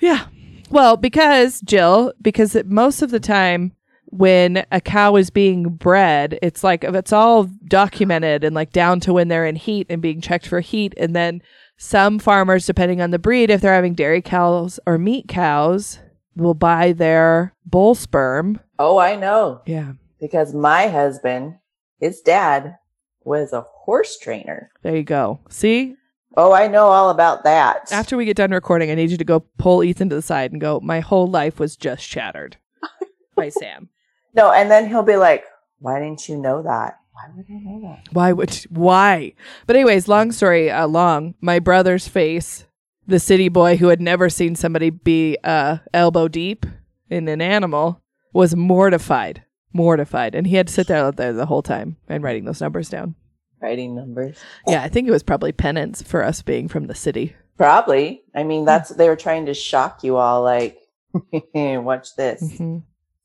Yeah. 0.00 0.26
Well, 0.70 0.96
because 0.96 1.60
Jill, 1.60 2.12
because 2.20 2.54
it, 2.54 2.66
most 2.66 3.02
of 3.02 3.10
the 3.10 3.20
time 3.20 3.72
when 4.06 4.64
a 4.70 4.80
cow 4.80 5.16
is 5.16 5.30
being 5.30 5.64
bred, 5.70 6.38
it's 6.42 6.64
like 6.64 6.84
it's 6.84 7.12
all 7.12 7.44
documented 7.66 8.44
and 8.44 8.54
like 8.54 8.72
down 8.72 9.00
to 9.00 9.12
when 9.12 9.28
they're 9.28 9.46
in 9.46 9.56
heat 9.56 9.86
and 9.88 10.02
being 10.02 10.20
checked 10.20 10.46
for 10.46 10.60
heat. 10.60 10.94
And 10.96 11.14
then 11.14 11.42
some 11.76 12.18
farmers, 12.18 12.66
depending 12.66 13.00
on 13.00 13.10
the 13.10 13.18
breed, 13.18 13.50
if 13.50 13.60
they're 13.60 13.74
having 13.74 13.94
dairy 13.94 14.22
cows 14.22 14.80
or 14.86 14.98
meat 14.98 15.28
cows, 15.28 15.98
will 16.34 16.54
buy 16.54 16.92
their 16.92 17.54
bull 17.64 17.94
sperm. 17.94 18.60
Oh, 18.78 18.98
I 18.98 19.16
know. 19.16 19.62
Yeah. 19.66 19.92
Because 20.20 20.54
my 20.54 20.88
husband, 20.88 21.56
his 21.98 22.20
dad, 22.20 22.78
was 23.26 23.52
a 23.52 23.62
horse 23.62 24.18
trainer. 24.18 24.70
There 24.82 24.96
you 24.96 25.02
go. 25.02 25.40
See, 25.48 25.96
Oh, 26.38 26.52
I 26.52 26.68
know 26.68 26.84
all 26.86 27.08
about 27.10 27.44
that. 27.44 27.90
after 27.92 28.14
we 28.16 28.26
get 28.26 28.36
done 28.36 28.50
recording, 28.50 28.90
I 28.90 28.94
need 28.94 29.10
you 29.10 29.16
to 29.16 29.24
go 29.24 29.40
pull 29.58 29.82
Ethan 29.82 30.10
to 30.10 30.14
the 30.16 30.20
side 30.22 30.52
and 30.52 30.60
go, 30.60 30.80
My 30.80 31.00
whole 31.00 31.26
life 31.26 31.58
was 31.58 31.76
just 31.76 32.02
shattered 32.02 32.58
by 33.36 33.48
Sam. 33.48 33.88
no, 34.34 34.52
and 34.52 34.70
then 34.70 34.86
he'll 34.88 35.02
be 35.02 35.16
like, 35.16 35.44
Why 35.78 35.98
didn't 35.98 36.28
you 36.28 36.36
know 36.36 36.62
that? 36.62 36.98
Why 37.12 37.22
would 37.34 37.46
I 37.48 37.54
know 37.54 37.80
that? 37.88 38.12
Why 38.12 38.32
would, 38.32 38.54
why? 38.68 39.32
But, 39.66 39.76
anyways, 39.76 40.08
long 40.08 40.30
story 40.30 40.70
uh, 40.70 40.86
long, 40.86 41.34
my 41.40 41.58
brother's 41.58 42.06
face, 42.06 42.66
the 43.06 43.18
city 43.18 43.48
boy 43.48 43.78
who 43.78 43.88
had 43.88 44.02
never 44.02 44.28
seen 44.28 44.54
somebody 44.54 44.90
be 44.90 45.38
uh, 45.42 45.78
elbow 45.94 46.28
deep 46.28 46.66
in 47.08 47.26
an 47.28 47.40
animal, 47.40 48.02
was 48.34 48.54
mortified. 48.54 49.44
Mortified. 49.72 50.34
And 50.34 50.46
he 50.46 50.56
had 50.56 50.68
to 50.68 50.72
sit 50.72 50.86
there, 50.86 51.10
there 51.12 51.32
the 51.32 51.46
whole 51.46 51.62
time 51.62 51.96
and 52.08 52.22
writing 52.22 52.44
those 52.44 52.60
numbers 52.60 52.88
down. 52.88 53.14
Writing 53.60 53.94
numbers. 53.94 54.38
Yeah, 54.66 54.82
I 54.82 54.88
think 54.88 55.08
it 55.08 55.12
was 55.12 55.22
probably 55.22 55.52
penance 55.52 56.02
for 56.02 56.22
us 56.22 56.42
being 56.42 56.68
from 56.68 56.86
the 56.86 56.94
city. 56.94 57.34
Probably. 57.56 58.22
I 58.34 58.42
mean, 58.44 58.64
that's 58.64 58.90
they 58.90 59.08
were 59.08 59.16
trying 59.16 59.46
to 59.46 59.54
shock 59.54 60.04
you 60.04 60.16
all. 60.16 60.42
Like, 60.42 60.78
watch 61.54 62.14
this. 62.16 62.56
hmm 62.58 62.78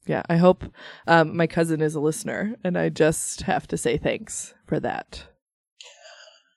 Yeah, 0.06 0.24
I 0.30 0.38
hope 0.38 0.64
um, 1.06 1.36
my 1.36 1.48
cousin 1.48 1.82
is 1.82 1.96
a 1.96 2.00
listener, 2.00 2.56
and 2.64 2.78
I 2.78 2.90
just 2.90 3.42
have 3.42 3.68
to 3.68 3.78
say 3.78 3.98
thanks 3.98 4.54
for 4.66 4.80
that 4.80 5.26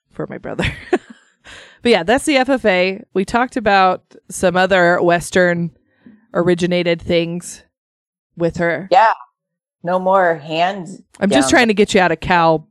for 0.09 0.25
my 0.27 0.37
brother. 0.37 0.65
but 0.91 1.91
yeah, 1.91 2.03
that's 2.03 2.25
the 2.25 2.35
FFA. 2.37 3.03
We 3.13 3.25
talked 3.25 3.57
about 3.57 4.15
some 4.29 4.55
other 4.55 5.01
Western 5.01 5.75
originated 6.33 7.01
things 7.01 7.63
with 8.35 8.57
her. 8.57 8.87
Yeah. 8.91 9.13
No 9.85 9.99
more 9.99 10.35
hands. 10.35 10.99
I'm 11.19 11.29
just 11.29 11.51
trying 11.51 11.67
to 11.67 11.75
get 11.75 11.93
you 11.93 12.01
out 12.01 12.11
of 12.11 12.19
cow 12.19 12.65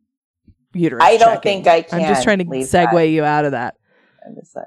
uterus. 0.75 1.01
I 1.05 1.17
don't 1.17 1.35
checking. 1.37 1.63
think 1.63 1.67
I 1.69 1.83
can. 1.83 2.01
I'm 2.01 2.09
just 2.09 2.25
trying 2.25 2.39
to 2.41 2.45
segue 2.45 2.93
that. 2.93 3.07
you 3.07 3.23
out 3.23 3.45
of 3.45 3.53
that. 3.53 3.77
I'm 4.27 4.35
just 4.35 4.57
like- 4.57 4.67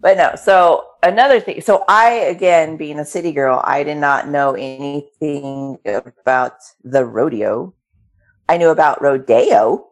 But 0.00 0.16
no, 0.16 0.34
so 0.36 0.86
another 1.02 1.38
thing. 1.38 1.60
So 1.60 1.84
I, 1.88 2.12
again, 2.12 2.78
being 2.78 2.98
a 2.98 3.04
city 3.04 3.30
girl, 3.30 3.60
I 3.62 3.84
did 3.84 3.98
not 3.98 4.26
know 4.26 4.54
anything 4.54 5.76
about 5.86 6.54
the 6.82 7.04
rodeo. 7.04 7.74
I 8.48 8.56
knew 8.56 8.70
about 8.70 9.02
rodeo. 9.02 9.86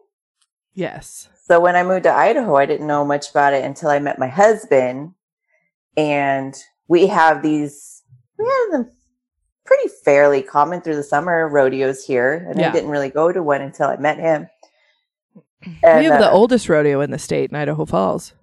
Yes. 0.73 1.29
So 1.45 1.59
when 1.59 1.75
I 1.75 1.83
moved 1.83 2.03
to 2.05 2.11
Idaho, 2.11 2.55
I 2.55 2.65
didn't 2.65 2.87
know 2.87 3.05
much 3.05 3.29
about 3.29 3.53
it 3.53 3.63
until 3.63 3.89
I 3.89 3.99
met 3.99 4.17
my 4.17 4.27
husband. 4.27 5.13
And 5.95 6.55
we 6.87 7.05
have 7.07 7.43
these, 7.43 8.01
we 8.39 8.45
have 8.45 8.71
them 8.71 8.91
pretty 9.65 9.89
fairly 10.03 10.41
common 10.41 10.81
through 10.81 10.95
the 10.95 11.03
summer 11.03 11.47
rodeos 11.47 12.03
here. 12.05 12.45
And 12.49 12.59
Yeah. 12.59 12.69
I 12.69 12.71
didn't 12.71 12.89
really 12.89 13.09
go 13.09 13.31
to 13.31 13.41
one 13.43 13.61
until 13.61 13.87
I 13.87 13.97
met 13.97 14.17
him. 14.17 14.47
we 15.65 15.73
And, 15.83 16.05
have 16.05 16.19
the 16.19 16.29
uh, 16.29 16.33
oldest 16.33 16.67
rodeo 16.69 17.01
in 17.01 17.11
the 17.11 17.19
state 17.19 17.49
in 17.51 17.55
Idaho 17.55 17.85
Falls, 17.85 18.33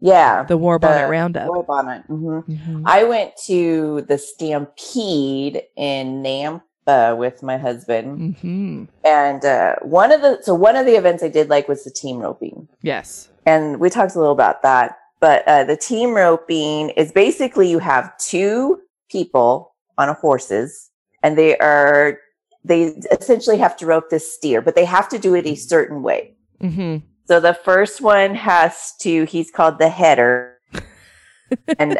yeah, 0.00 0.44
the 0.44 0.56
War 0.56 0.78
Bonnet 0.78 1.06
the 1.06 1.10
Roundup. 1.10 1.48
War 1.48 1.64
bonnet. 1.64 2.02
hmm 2.06 2.38
Mhm. 2.40 2.82
I 2.86 3.02
went 3.04 3.32
to 3.46 4.02
the 4.02 4.16
Stampede 4.18 5.62
in 5.76 6.22
Nampa 6.22 7.16
with 7.16 7.42
my 7.42 7.58
husband, 7.58 8.36
Mhm. 8.36 8.88
and 9.04 9.44
uh, 9.44 9.74
one 9.82 10.12
of 10.12 10.20
the 10.22 10.38
so 10.42 10.54
one 10.54 10.76
of 10.76 10.86
the 10.86 10.94
events 10.96 11.22
I 11.24 11.28
did 11.28 11.50
like 11.50 11.66
was 11.68 11.82
the 11.84 11.90
team 11.90 12.18
roping, 12.20 12.68
Yes. 12.82 13.28
and 13.44 13.80
we 13.80 13.90
talked 13.90 14.14
a 14.14 14.18
little 14.18 14.32
about 14.32 14.62
that. 14.62 14.96
But 15.20 15.42
uh, 15.48 15.64
the 15.64 15.76
team 15.76 16.14
roping 16.14 16.90
is 16.90 17.10
basically 17.10 17.68
you 17.68 17.80
have 17.80 18.16
two 18.18 18.80
people 19.10 19.74
on 19.98 20.08
a 20.08 20.14
horses, 20.14 20.90
and 21.22 21.36
they 21.36 21.58
are 21.58 22.18
they 22.64 22.84
essentially 23.10 23.58
have 23.58 23.76
to 23.76 23.86
rope 23.86 24.10
this 24.10 24.32
steer, 24.32 24.62
but 24.62 24.74
they 24.74 24.84
have 24.84 25.08
to 25.08 25.18
do 25.18 25.34
it 25.34 25.46
a 25.46 25.54
certain 25.54 26.02
way. 26.02 26.34
hmm 26.60 26.98
So 27.26 27.40
the 27.40 27.54
first 27.54 28.00
one 28.00 28.34
has 28.34 28.94
to 29.00 29.24
he's 29.24 29.50
called 29.50 29.78
the 29.78 29.88
header, 29.88 30.58
and 31.78 31.98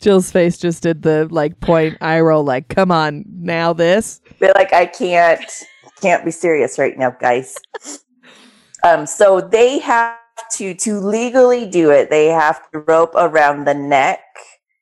Jill's 0.00 0.30
face 0.32 0.56
just 0.56 0.82
did 0.82 1.02
the 1.02 1.28
like 1.30 1.60
point 1.60 1.98
eye 2.00 2.20
roll, 2.20 2.42
like, 2.42 2.68
come 2.68 2.90
on, 2.90 3.24
now 3.28 3.72
this. 3.72 4.20
They're 4.38 4.54
like, 4.54 4.72
I 4.72 4.86
can't 4.86 5.44
can't 6.00 6.24
be 6.24 6.30
serious 6.30 6.78
right 6.78 6.98
now, 6.98 7.10
guys. 7.10 7.54
um, 8.82 9.06
so 9.06 9.40
they 9.40 9.78
have 9.80 10.16
to 10.52 10.74
to 10.74 11.00
legally 11.00 11.68
do 11.68 11.90
it, 11.90 12.08
they 12.08 12.26
have 12.26 12.70
to 12.70 12.78
rope 12.80 13.12
around 13.14 13.66
the 13.66 13.74
neck 13.74 14.20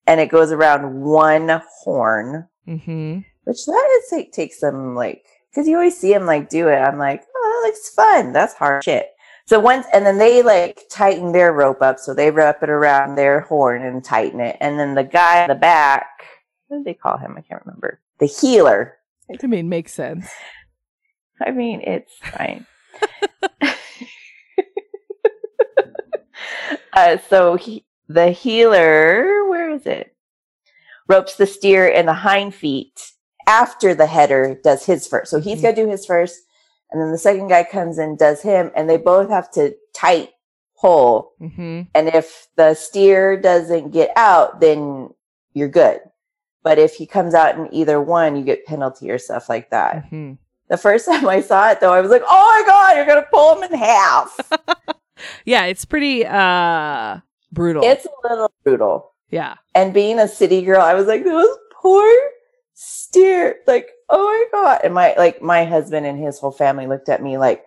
and 0.09 0.19
it 0.21 0.31
goes 0.31 0.51
around 0.51 1.01
one 1.01 1.63
horn, 1.83 2.49
hmm 2.65 3.19
which 3.45 3.65
that 3.65 4.01
is 4.05 4.13
like 4.13 4.31
takes 4.33 4.61
some 4.61 4.95
like 4.95 5.25
because 5.51 5.67
you 5.67 5.77
always 5.77 5.97
see 5.97 6.13
them 6.13 6.27
like 6.27 6.51
do 6.51 6.69
it. 6.69 6.77
I'm 6.77 6.99
like, 6.99 7.25
oh, 7.35 7.63
that 7.63 7.69
looks 7.69 7.89
fun. 7.91 8.33
That's 8.33 8.53
hard 8.55 8.85
shit. 8.85 9.09
So 9.47 9.59
once, 9.59 9.87
and 9.95 10.05
then 10.05 10.19
they 10.19 10.43
like 10.43 10.83
tighten 10.91 11.33
their 11.33 11.55
rope 11.55 11.81
up. 11.81 11.99
So 11.99 12.13
they 12.13 12.31
wrap 12.31 12.63
it 12.63 12.69
around 12.69 13.15
their 13.15 13.41
horn 13.41 13.83
and 13.83 14.05
tighten 14.05 14.41
it. 14.41 14.59
And 14.61 14.79
then 14.79 14.95
the 14.95 15.05
guy 15.05 15.43
in 15.43 15.49
the 15.49 15.55
back, 15.55 16.07
what 16.67 16.79
did 16.79 16.87
they 16.87 16.93
call 16.95 17.17
him? 17.17 17.35
I 17.39 17.41
can't 17.41 17.65
remember. 17.65 18.01
The 18.19 18.27
heeler. 18.27 18.99
I 19.43 19.47
mean, 19.47 19.71
makes 19.71 19.95
sense. 19.95 20.29
I 21.41 21.51
mean, 21.53 21.81
it's 21.81 22.13
fine. 22.23 22.67
uh, 26.93 27.17
so 27.31 27.57
he, 27.57 27.87
the 28.09 28.31
heeler, 28.31 29.45
where 29.49 29.71
is 29.71 29.87
it? 29.87 30.15
Ropes 31.09 31.37
the 31.37 31.47
steer 31.47 31.87
in 31.89 32.07
the 32.07 32.13
hind 32.13 32.55
feet 32.55 33.13
after 33.47 33.95
the 33.95 34.07
header 34.07 34.59
does 34.63 34.85
his 34.87 35.07
first. 35.07 35.31
So 35.31 35.41
he's 35.41 35.59
Mhm. 35.61 35.63
got 35.63 35.71
to 35.77 35.85
do 35.85 35.89
his 35.89 36.05
first, 36.07 36.41
and 36.91 37.01
then 37.01 37.11
the 37.13 37.19
second 37.19 37.49
guy 37.49 37.65
comes 37.65 37.99
in, 37.99 38.17
does 38.17 38.43
him, 38.43 38.71
and 38.75 38.89
they 38.89 38.97
both 38.99 39.31
have 39.31 39.51
to 39.53 39.75
tight 39.95 40.31
pull. 40.81 41.33
Mm-hmm. 41.41 41.83
And 41.95 42.09
if 42.09 42.49
the 42.57 42.75
steer 42.75 43.37
doesn't 43.41 43.91
get 43.91 44.11
out, 44.17 44.61
then 44.61 45.11
you're 45.55 45.69
good. 45.69 46.01
But 46.63 46.79
if 46.79 46.95
he 46.95 47.07
comes 47.07 47.35
out 47.35 47.57
in 47.57 47.73
either 47.75 48.01
one, 48.01 48.37
you 48.37 48.45
get 48.45 48.67
penalty 48.67 49.11
or 49.11 49.19
stuff 49.19 49.49
like 49.49 49.71
that. 49.71 50.05
Mm-hmm. 50.05 50.35
The 50.69 50.77
first 50.77 51.07
time 51.11 51.27
I 51.27 51.41
saw 51.41 51.71
it, 51.71 51.81
though, 51.81 51.93
I 51.95 52.01
was 52.03 52.11
like, 52.11 52.23
"Oh 52.29 52.61
my 52.61 52.67
god, 52.67 52.97
you're 52.97 53.07
gonna 53.07 53.27
pull 53.33 53.57
him 53.57 53.63
in 53.73 53.79
half!" 53.79 54.39
Yeah, 55.45 55.65
it's 55.65 55.85
pretty 55.85 56.25
uh 56.25 57.19
brutal. 57.53 57.83
it's 57.85 58.07
a 58.07 58.29
little 58.29 58.53
brutal. 58.65 59.13
yeah. 59.31 59.55
And 59.75 59.93
being 59.95 60.19
a 60.19 60.29
city 60.29 60.63
girl, 60.63 60.81
I 60.81 60.95
was 60.95 61.07
like, 61.07 61.25
"Those 61.25 61.57
poor 61.81 62.09
steer!" 62.75 63.57
Like, 63.67 63.91
oh 64.09 64.23
my 64.25 64.45
god! 64.53 64.81
And 64.85 64.95
my 64.95 65.15
like 65.17 65.43
my 65.43 65.65
husband 65.65 66.07
and 66.07 66.19
his 66.19 66.39
whole 66.39 66.51
family 66.53 66.87
looked 66.87 67.09
at 67.09 67.23
me 67.23 67.39
like, 67.39 67.65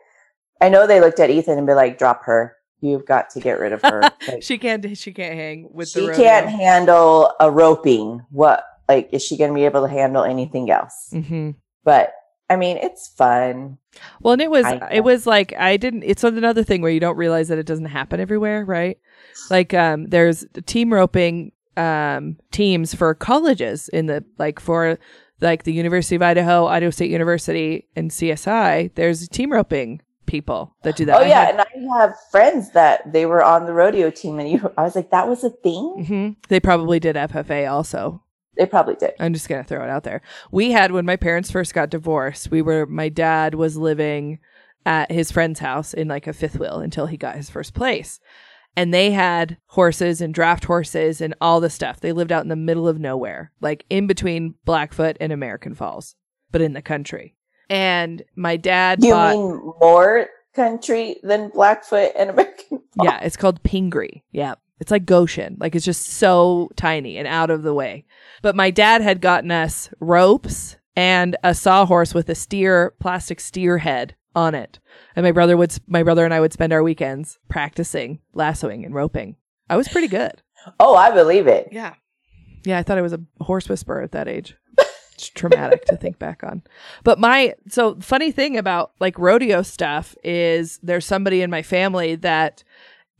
I 0.61 0.69
know 0.69 0.87
they 0.87 0.99
looked 0.99 1.19
at 1.19 1.29
Ethan 1.29 1.57
and 1.57 1.67
be 1.67 1.73
like, 1.73 1.97
"Drop 1.97 2.23
her. 2.25 2.55
You've 2.81 3.05
got 3.05 3.29
to 3.31 3.39
get 3.39 3.59
rid 3.59 3.73
of 3.73 3.81
her." 3.83 4.01
Like, 4.27 4.43
She 4.43 4.57
can't 4.57 4.97
she 4.97 5.11
can't 5.13 5.33
hang 5.35 5.69
with 5.71 5.89
she 5.89 6.01
the 6.01 6.07
rodeo. 6.09 6.23
can't 6.23 6.49
handle 6.49 7.33
a 7.39 7.49
roping. 7.49 8.23
What? 8.29 8.63
Like, 8.89 9.09
is 9.11 9.23
she 9.23 9.37
to 9.51 9.55
be 9.55 9.65
able 9.65 9.81
to 9.87 9.91
handle 9.91 10.23
anything 10.23 10.69
else? 10.69 11.09
Mm-hmm. 11.13 11.51
But 11.83 12.13
I 12.51 12.55
mean, 12.57 12.77
it's 12.77 13.07
fun. 13.07 13.77
Well, 14.21 14.33
and 14.33 14.41
it 14.41 14.51
was 14.51 14.65
it 14.91 15.03
was 15.03 15.25
like 15.25 15.53
I 15.57 15.77
didn't. 15.77 16.03
It's 16.03 16.23
another 16.23 16.63
thing 16.63 16.81
where 16.81 16.91
you 16.91 16.99
don't 16.99 17.17
realize 17.17 17.47
that 17.47 17.57
it 17.57 17.65
doesn't 17.65 17.85
happen 17.85 18.19
everywhere, 18.19 18.65
right? 18.65 18.97
Like, 19.49 19.73
um, 19.73 20.07
there's 20.07 20.45
team 20.65 20.93
roping 20.93 21.51
um 21.77 22.35
teams 22.51 22.93
for 22.93 23.13
colleges 23.15 23.87
in 23.89 24.07
the 24.07 24.23
like 24.37 24.59
for 24.59 24.99
like 25.39 25.63
the 25.63 25.73
University 25.73 26.15
of 26.15 26.21
Idaho, 26.21 26.67
Idaho 26.67 26.89
State 26.91 27.09
University, 27.09 27.87
and 27.95 28.11
CSI. 28.11 28.93
There's 28.95 29.27
team 29.29 29.51
roping 29.51 30.01
people 30.25 30.75
that 30.83 30.95
do 30.95 31.05
that. 31.05 31.17
oh 31.17 31.23
I 31.23 31.27
yeah, 31.27 31.45
had- 31.45 31.55
and 31.55 31.61
I 31.61 31.99
have 31.99 32.15
friends 32.31 32.71
that 32.71 33.11
they 33.11 33.25
were 33.25 33.43
on 33.43 33.65
the 33.65 33.73
rodeo 33.73 34.09
team, 34.09 34.39
and 34.39 34.49
you, 34.49 34.71
I 34.77 34.83
was 34.83 34.95
like, 34.95 35.11
that 35.11 35.27
was 35.27 35.43
a 35.43 35.49
thing. 35.49 36.05
Mhm. 36.07 36.35
They 36.49 36.59
probably 36.59 36.99
did 36.99 37.15
FFA 37.15 37.69
also. 37.71 38.21
They 38.61 38.67
probably 38.67 38.93
did. 38.93 39.13
I'm 39.19 39.33
just 39.33 39.49
gonna 39.49 39.63
throw 39.63 39.83
it 39.83 39.89
out 39.89 40.03
there. 40.03 40.21
We 40.51 40.69
had 40.69 40.91
when 40.91 41.03
my 41.03 41.15
parents 41.15 41.49
first 41.49 41.73
got 41.73 41.89
divorced. 41.89 42.51
We 42.51 42.61
were 42.61 42.85
my 42.85 43.09
dad 43.09 43.55
was 43.55 43.75
living 43.75 44.37
at 44.85 45.11
his 45.11 45.31
friend's 45.31 45.59
house 45.59 45.95
in 45.95 46.07
like 46.07 46.27
a 46.27 46.33
fifth 46.33 46.59
wheel 46.59 46.77
until 46.79 47.07
he 47.07 47.17
got 47.17 47.35
his 47.37 47.49
first 47.49 47.73
place, 47.73 48.19
and 48.77 48.93
they 48.93 49.09
had 49.09 49.57
horses 49.65 50.21
and 50.21 50.31
draft 50.31 50.65
horses 50.65 51.21
and 51.21 51.33
all 51.41 51.59
the 51.59 51.71
stuff. 51.71 51.99
They 52.01 52.11
lived 52.11 52.31
out 52.31 52.43
in 52.43 52.49
the 52.49 52.55
middle 52.55 52.87
of 52.87 52.99
nowhere, 52.99 53.51
like 53.61 53.83
in 53.89 54.05
between 54.05 54.53
Blackfoot 54.63 55.17
and 55.19 55.31
American 55.33 55.73
Falls, 55.73 56.15
but 56.51 56.61
in 56.61 56.73
the 56.73 56.83
country. 56.83 57.35
And 57.67 58.21
my 58.35 58.57
dad 58.57 59.03
You 59.03 59.13
bought. 59.13 59.31
mean 59.33 59.73
more 59.81 60.27
country 60.53 61.15
than 61.23 61.49
Blackfoot 61.49 62.11
and 62.15 62.29
American? 62.29 62.67
Falls? 62.95 63.05
Yeah, 63.05 63.19
it's 63.21 63.37
called 63.37 63.63
Pingree. 63.63 64.23
Yeah. 64.31 64.53
It's 64.81 64.91
like 64.91 65.05
Goshen. 65.05 65.57
Like 65.59 65.75
it's 65.75 65.85
just 65.85 66.07
so 66.07 66.71
tiny 66.75 67.17
and 67.17 67.27
out 67.27 67.51
of 67.51 67.61
the 67.61 67.73
way. 67.73 68.03
But 68.41 68.55
my 68.55 68.71
dad 68.71 69.01
had 69.01 69.21
gotten 69.21 69.51
us 69.51 69.89
ropes 69.99 70.75
and 70.95 71.37
a 71.43 71.53
sawhorse 71.53 72.15
with 72.15 72.27
a 72.29 72.35
steer, 72.35 72.95
plastic 72.99 73.39
steer 73.39 73.77
head 73.77 74.15
on 74.35 74.55
it. 74.55 74.79
And 75.15 75.23
my 75.23 75.31
brother 75.31 75.55
would, 75.55 75.77
my 75.87 76.01
brother 76.01 76.25
and 76.25 76.33
I 76.33 76.39
would 76.39 76.51
spend 76.51 76.73
our 76.73 76.81
weekends 76.81 77.37
practicing 77.47 78.21
lassoing 78.33 78.83
and 78.83 78.95
roping. 78.95 79.35
I 79.69 79.77
was 79.77 79.87
pretty 79.87 80.07
good. 80.07 80.41
Oh, 80.79 80.95
I 80.95 81.11
believe 81.11 81.45
it. 81.45 81.69
Yeah. 81.71 81.93
Yeah, 82.65 82.79
I 82.79 82.83
thought 82.83 82.97
I 82.97 83.01
was 83.01 83.13
a 83.13 83.21
horse 83.39 83.69
whisperer 83.69 84.01
at 84.01 84.13
that 84.13 84.27
age. 84.27 84.55
It's 85.13 85.29
traumatic 85.29 85.85
to 85.85 85.95
think 85.95 86.17
back 86.17 86.43
on. 86.43 86.63
But 87.03 87.19
my 87.19 87.53
so 87.67 87.97
funny 87.99 88.31
thing 88.31 88.57
about 88.57 88.93
like 88.99 89.19
rodeo 89.19 89.61
stuff 89.61 90.15
is 90.23 90.79
there's 90.81 91.05
somebody 91.05 91.43
in 91.43 91.51
my 91.51 91.61
family 91.61 92.15
that 92.15 92.63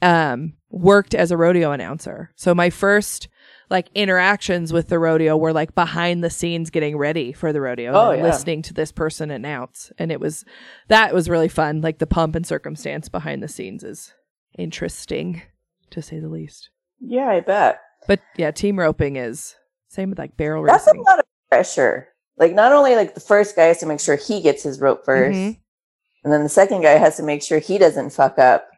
um 0.02 0.54
worked 0.70 1.14
as 1.14 1.32
a 1.32 1.38
rodeo 1.38 1.72
announcer. 1.72 2.32
So 2.36 2.56
my 2.56 2.70
first 2.70 3.28
like 3.70 3.90
interactions 3.96 4.74
with 4.74 4.90
the 4.90 5.00
rodeo 5.00 5.38
were 5.38 5.54
like 5.54 5.74
behind 5.76 6.24
the 6.24 6.30
scenes 6.30 6.70
getting 6.70 6.98
ready 6.98 7.32
for 7.34 7.54
the 7.54 7.62
rodeo 7.62 7.94
Oh, 7.94 8.12
and 8.12 8.20
yeah. 8.20 8.26
listening 8.26 8.62
to 8.64 8.74
this 8.74 8.92
person 8.92 9.32
announce. 9.32 9.92
And 9.98 10.12
it 10.12 10.20
was 10.20 10.44
that 10.88 11.14
was 11.14 11.30
really 11.30 11.48
fun. 11.50 11.82
Like 11.82 12.00
the 12.00 12.08
pump 12.08 12.36
and 12.36 12.46
circumstance 12.46 13.10
behind 13.10 13.42
the 13.44 13.48
scenes 13.48 13.84
is 13.84 14.14
interesting 14.58 15.42
to 15.92 16.02
say 16.02 16.20
the 16.20 16.30
least. 16.30 16.70
Yeah, 17.00 17.28
I 17.30 17.40
bet. 17.42 17.80
But 18.08 18.20
yeah, 18.38 18.52
team 18.52 18.80
roping 18.80 19.16
is 19.18 19.56
same 19.88 20.10
with 20.10 20.20
like 20.20 20.38
barrel 20.38 20.66
That's 20.66 20.88
a 20.88 20.94
lot 20.94 21.20
of 21.20 21.26
pressure. 21.50 22.08
Like, 22.38 22.54
not 22.54 22.72
only 22.72 22.96
like 22.96 23.14
the 23.14 23.20
first 23.20 23.56
guy 23.56 23.66
has 23.66 23.80
to 23.80 23.86
make 23.86 24.00
sure 24.00 24.16
he 24.16 24.42
gets 24.42 24.64
his 24.64 24.80
rope 24.80 25.06
1st 25.06 25.36
Mhm. 25.36 25.58
and 26.24 26.34
then 26.34 26.44
the 26.44 26.50
second 26.50 26.82
guy 26.82 26.94
has 26.98 27.18
to 27.18 27.24
make 27.24 27.44
sure 27.44 27.60
he 27.60 27.78
doesn't 27.78 28.12
fuck 28.12 28.40
up. 28.40 28.71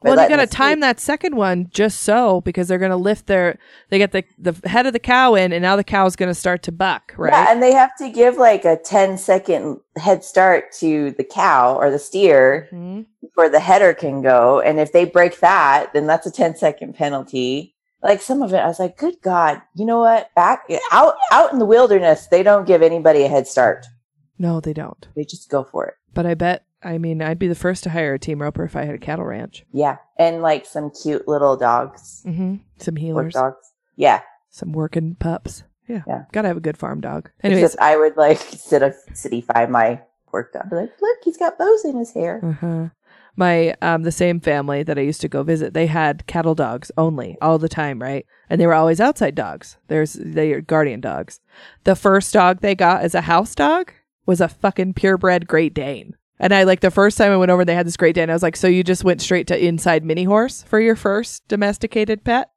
Well, 0.00 0.22
you 0.22 0.28
got 0.28 0.36
to 0.36 0.46
time 0.46 0.78
that 0.80 1.00
second 1.00 1.34
one 1.34 1.68
just 1.70 2.02
so 2.02 2.40
because 2.42 2.68
they're 2.68 2.78
going 2.78 2.92
to 2.92 2.96
lift 2.96 3.26
their 3.26 3.58
they 3.88 3.98
get 3.98 4.12
the 4.12 4.22
the 4.38 4.68
head 4.68 4.86
of 4.86 4.92
the 4.92 4.98
cow 5.00 5.34
in 5.34 5.52
and 5.52 5.60
now 5.60 5.74
the 5.74 5.82
cow's 5.82 6.14
going 6.14 6.28
to 6.30 6.34
start 6.34 6.62
to 6.64 6.72
buck, 6.72 7.12
right? 7.16 7.32
Yeah, 7.32 7.46
and 7.50 7.60
they 7.62 7.72
have 7.72 7.96
to 7.96 8.08
give 8.08 8.36
like 8.36 8.64
a 8.64 8.76
10 8.76 9.18
second 9.18 9.80
head 9.96 10.22
start 10.22 10.70
to 10.74 11.10
the 11.12 11.24
cow 11.24 11.74
or 11.76 11.90
the 11.90 11.98
steer 11.98 12.68
Mhm. 12.72 13.06
before 13.20 13.48
the 13.48 13.58
header 13.60 13.92
can 13.92 14.22
go. 14.22 14.60
And 14.60 14.78
if 14.78 14.92
they 14.92 15.04
break 15.04 15.40
that, 15.40 15.92
then 15.92 16.06
that's 16.06 16.26
a 16.26 16.30
10 16.30 16.54
second 16.56 16.94
penalty. 16.94 17.74
Like 18.00 18.22
some 18.22 18.42
of 18.42 18.52
it, 18.54 18.58
I 18.58 18.68
was 18.68 18.78
like, 18.78 18.96
good 18.96 19.20
God, 19.22 19.60
you 19.74 19.84
know 19.84 19.98
what? 19.98 20.32
Back 20.36 20.70
out 20.92 21.16
out 21.32 21.52
in 21.52 21.58
the 21.58 21.64
wilderness, 21.66 22.28
they 22.28 22.44
don't 22.44 22.66
give 22.68 22.82
anybody 22.82 23.24
a 23.24 23.28
head 23.28 23.48
start. 23.48 23.84
No, 24.38 24.60
they 24.60 24.72
don't. 24.72 25.08
They 25.16 25.24
just 25.24 25.50
go 25.50 25.64
for 25.64 25.86
it. 25.86 25.94
But 26.14 26.24
I 26.24 26.34
bet 26.34 26.62
I 26.82 26.98
mean 26.98 27.20
I'd 27.22 27.38
be 27.38 27.48
the 27.48 27.54
first 27.54 27.82
to 27.84 27.90
hire 27.90 28.14
a 28.14 28.18
team 28.18 28.40
roper 28.40 28.64
if 28.64 28.76
I 28.76 28.84
had 28.84 28.94
a 28.94 28.98
cattle 28.98 29.24
ranch. 29.24 29.64
Yeah. 29.72 29.96
And 30.18 30.42
like 30.42 30.64
some 30.66 30.90
cute 30.90 31.26
little 31.26 31.56
dogs. 31.56 32.22
Mm-hmm. 32.26 32.56
Some 32.78 32.94
Work 33.14 33.32
dogs. 33.32 33.72
Yeah. 33.96 34.20
some 34.50 34.72
working 34.72 35.16
pups. 35.16 35.64
Yeah, 35.88 36.02
Yeah. 36.06 36.24
Gotta 36.32 36.48
have 36.48 36.56
a 36.56 36.60
good 36.60 36.76
farm 36.76 37.00
dog. 37.00 37.30
Anyways, 37.42 37.64
Except 37.64 37.82
I 37.82 37.96
would 37.96 38.16
like 38.16 38.38
sit 38.38 38.82
a 38.82 38.94
cityfy 39.12 39.68
my 39.70 40.00
work 40.32 40.52
dog. 40.52 40.70
Like, 40.70 40.92
look, 41.00 41.18
he's 41.24 41.38
got 41.38 41.58
bows 41.58 41.84
in 41.84 41.96
his 41.96 42.12
hair. 42.12 42.40
Uh-huh. 42.44 42.88
My 43.36 43.74
um 43.80 44.02
the 44.02 44.12
same 44.12 44.38
family 44.40 44.82
that 44.82 44.98
I 44.98 45.02
used 45.02 45.20
to 45.22 45.28
go 45.28 45.42
visit, 45.42 45.72
they 45.72 45.86
had 45.86 46.26
cattle 46.26 46.54
dogs 46.54 46.90
only 46.98 47.38
all 47.40 47.58
the 47.58 47.68
time, 47.68 48.02
right? 48.02 48.26
And 48.50 48.60
they 48.60 48.66
were 48.66 48.74
always 48.74 49.00
outside 49.00 49.34
dogs. 49.34 49.76
There's 49.88 50.12
they 50.12 50.52
are 50.52 50.60
guardian 50.60 51.00
dogs. 51.00 51.40
The 51.84 51.96
first 51.96 52.32
dog 52.34 52.60
they 52.60 52.74
got 52.74 53.02
as 53.02 53.14
a 53.14 53.22
house 53.22 53.54
dog 53.54 53.92
was 54.26 54.40
a 54.40 54.48
fucking 54.48 54.92
purebred 54.94 55.48
Great 55.48 55.72
Dane. 55.72 56.14
And 56.40 56.54
I 56.54 56.62
like 56.64 56.80
the 56.80 56.90
first 56.90 57.18
time 57.18 57.32
I 57.32 57.36
went 57.36 57.50
over, 57.50 57.64
they 57.64 57.74
had 57.74 57.86
this 57.86 57.96
Great 57.96 58.14
Dane, 58.14 58.22
and 58.24 58.30
I 58.30 58.34
was 58.34 58.42
like, 58.42 58.56
so 58.56 58.68
you 58.68 58.84
just 58.84 59.02
went 59.04 59.20
straight 59.20 59.46
to 59.48 59.58
inside 59.64 60.04
mini 60.04 60.24
horse 60.24 60.62
for 60.62 60.78
your 60.80 60.94
first 60.96 61.46
domesticated 61.48 62.22
pet, 62.24 62.50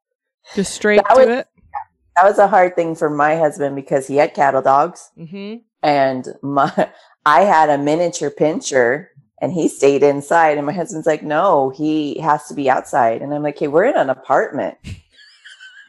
just 0.54 0.72
straight 0.74 1.02
That 1.08 1.14
to 1.14 1.20
was- 1.20 1.28
it. 1.40 1.46
That 2.16 2.24
was 2.24 2.38
a 2.38 2.46
hard 2.46 2.76
thing 2.76 2.94
for 2.94 3.08
my 3.08 3.36
husband 3.36 3.74
because 3.74 4.06
he 4.06 4.16
had 4.16 4.34
cattle 4.34 4.60
dogs. 4.62 5.10
Mm-hmm. 5.18 5.56
and 5.82 6.28
my 6.42 6.90
I 7.24 7.40
had 7.42 7.70
a 7.70 7.78
miniature 7.78 8.30
pinscher 8.30 9.06
and 9.40 9.50
he 9.52 9.66
stayed 9.66 10.02
inside 10.02 10.58
and 10.58 10.66
my 10.66 10.72
husband's 10.74 11.06
like 11.06 11.22
no 11.22 11.70
he 11.70 12.18
has 12.20 12.46
to 12.48 12.54
be 12.54 12.68
outside 12.68 13.22
and 13.22 13.32
I'm 13.34 13.42
like 13.42 13.58
hey 13.58 13.66
we're 13.68 13.84
in 13.86 13.96
an 13.96 14.10
apartment 14.10 14.76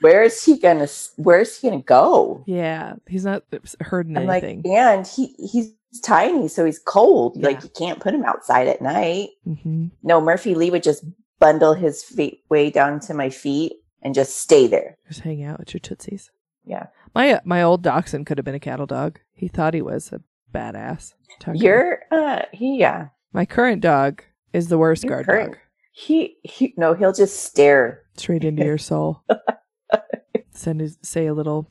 where 0.02 0.24
is 0.24 0.42
he 0.44 0.58
gonna 0.58 0.88
where 1.18 1.42
is 1.42 1.60
he 1.60 1.70
gonna 1.70 1.82
go 1.82 2.44
Yeah, 2.48 2.94
he's 3.08 3.26
not 3.26 3.44
hurting 3.82 4.16
I'm 4.18 4.26
like 4.26 4.44
anything. 4.44 4.76
and 4.76 5.06
he 5.06 5.36
he's 5.52 5.74
tiny 6.02 6.48
so 6.48 6.66
he's 6.66 6.80
cold 6.80 7.34
Yeah. 7.38 7.48
like 7.48 7.64
you 7.64 7.70
can't 7.70 8.00
put 8.00 8.14
him 8.14 8.24
outside 8.26 8.68
at 8.68 8.82
night 8.82 9.30
mm-hmm. 9.48 9.88
no 10.02 10.20
Murphy 10.22 10.56
Lee 10.56 10.72
would 10.72 10.84
just 10.84 11.04
bundle 11.40 11.74
his 11.74 12.04
feet 12.04 12.42
way 12.50 12.70
down 12.70 13.00
to 13.02 13.14
my 13.14 13.30
feet 13.30 13.74
and 14.02 14.14
just 14.16 14.38
stay 14.38 14.68
there 14.68 14.98
Just 15.08 15.22
hang 15.22 15.44
out 15.44 15.60
at 15.62 15.74
your 15.74 15.80
tootsies. 15.80 16.30
Yeah. 16.66 16.88
My 17.14 17.34
uh, 17.34 17.40
my 17.46 17.62
old 17.62 17.82
dachshund 17.84 18.26
could 18.26 18.38
have 18.38 18.46
been 18.46 18.56
a 18.56 18.60
cattle 18.60 18.86
dog. 18.86 19.20
He 19.34 19.48
thought 19.50 19.74
he 19.74 19.82
was 19.82 20.12
a 20.14 20.22
badass. 20.54 21.14
Tucker. 21.40 21.58
you're 21.58 22.00
uh 22.12 22.44
he 22.54 22.78
yeah 22.80 23.08
my 23.34 23.46
current 23.46 23.82
dog 23.82 24.24
is 24.54 24.68
the 24.70 24.78
worst 24.78 25.04
Your 25.04 25.10
guard 25.12 25.26
current- 25.26 25.52
dog. 25.54 25.60
he, 25.92 26.38
he 26.44 26.74
no 26.78 26.94
he'll 26.94 27.12
just 27.14 27.44
stare 27.44 28.02
Straight 28.16 28.44
into 28.44 28.64
your 28.64 28.78
soul. 28.78 29.24
Send 30.52 30.82
his, 30.82 30.98
say 31.02 31.26
a 31.26 31.34
little 31.34 31.68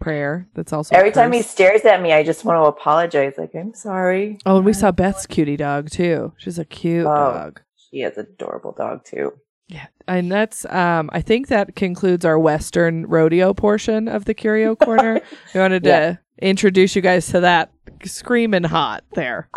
prayer. 0.00 0.48
That's 0.54 0.72
also 0.72 0.94
Every 0.94 1.10
time 1.10 1.32
he 1.32 1.42
stares 1.42 1.84
at 1.84 2.00
me, 2.02 2.12
I 2.12 2.22
just 2.22 2.44
want 2.44 2.58
to 2.58 2.64
apologize. 2.66 3.34
Like, 3.38 3.54
I'm 3.54 3.74
sorry. 3.74 4.38
Oh, 4.46 4.56
and 4.56 4.64
we 4.66 4.72
saw 4.72 4.92
Beth's 4.92 5.26
cutie 5.26 5.56
dog 5.56 5.90
too. 5.90 6.32
She's 6.38 6.58
a 6.58 6.64
cute 6.64 7.06
Oh. 7.06 7.14
dog. 7.32 7.60
She 7.90 8.00
has 8.00 8.16
an 8.18 8.26
adorable 8.34 8.72
dog 8.72 9.04
too. 9.04 9.32
Yeah, 9.68 9.86
and 10.06 10.30
that's 10.30 10.64
um 10.66 11.10
I 11.12 11.20
think 11.22 11.48
that 11.48 11.74
concludes 11.74 12.24
our 12.24 12.38
Western 12.38 13.06
rodeo 13.06 13.52
portion 13.54 14.06
of 14.08 14.24
the 14.24 14.34
Curio 14.34 14.76
Corner. 14.86 15.20
we 15.54 15.60
wanted 15.60 15.82
to 15.84 16.18
introduce 16.40 16.94
you 16.94 17.02
guys 17.02 17.26
to 17.28 17.40
that 17.40 17.72
screaming 18.04 18.64
hot 18.64 19.02
there. 19.14 19.48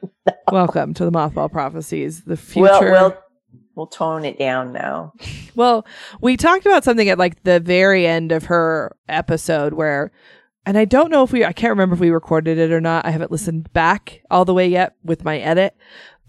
Welcome 0.52 0.94
to 0.94 1.04
the 1.04 1.10
Mothball 1.10 1.50
Prophecies, 1.50 2.22
the 2.24 2.36
future. 2.36 2.68
We'll, 2.92 2.92
we'll 3.10 3.16
we'll 3.78 3.86
tone 3.86 4.24
it 4.24 4.38
down 4.38 4.72
now. 4.72 5.14
Well, 5.54 5.86
we 6.20 6.36
talked 6.36 6.66
about 6.66 6.84
something 6.84 7.08
at 7.08 7.18
like 7.18 7.42
the 7.44 7.60
very 7.60 8.06
end 8.06 8.32
of 8.32 8.44
her 8.44 8.94
episode 9.08 9.72
where, 9.72 10.12
and 10.66 10.76
I 10.76 10.84
don't 10.84 11.10
know 11.10 11.22
if 11.22 11.32
we, 11.32 11.44
I 11.44 11.52
can't 11.52 11.70
remember 11.70 11.94
if 11.94 12.00
we 12.00 12.10
recorded 12.10 12.58
it 12.58 12.72
or 12.72 12.80
not. 12.80 13.06
I 13.06 13.10
haven't 13.10 13.30
listened 13.30 13.72
back 13.72 14.20
all 14.30 14.44
the 14.44 14.54
way 14.54 14.68
yet 14.68 14.96
with 15.02 15.24
my 15.24 15.38
edit, 15.38 15.76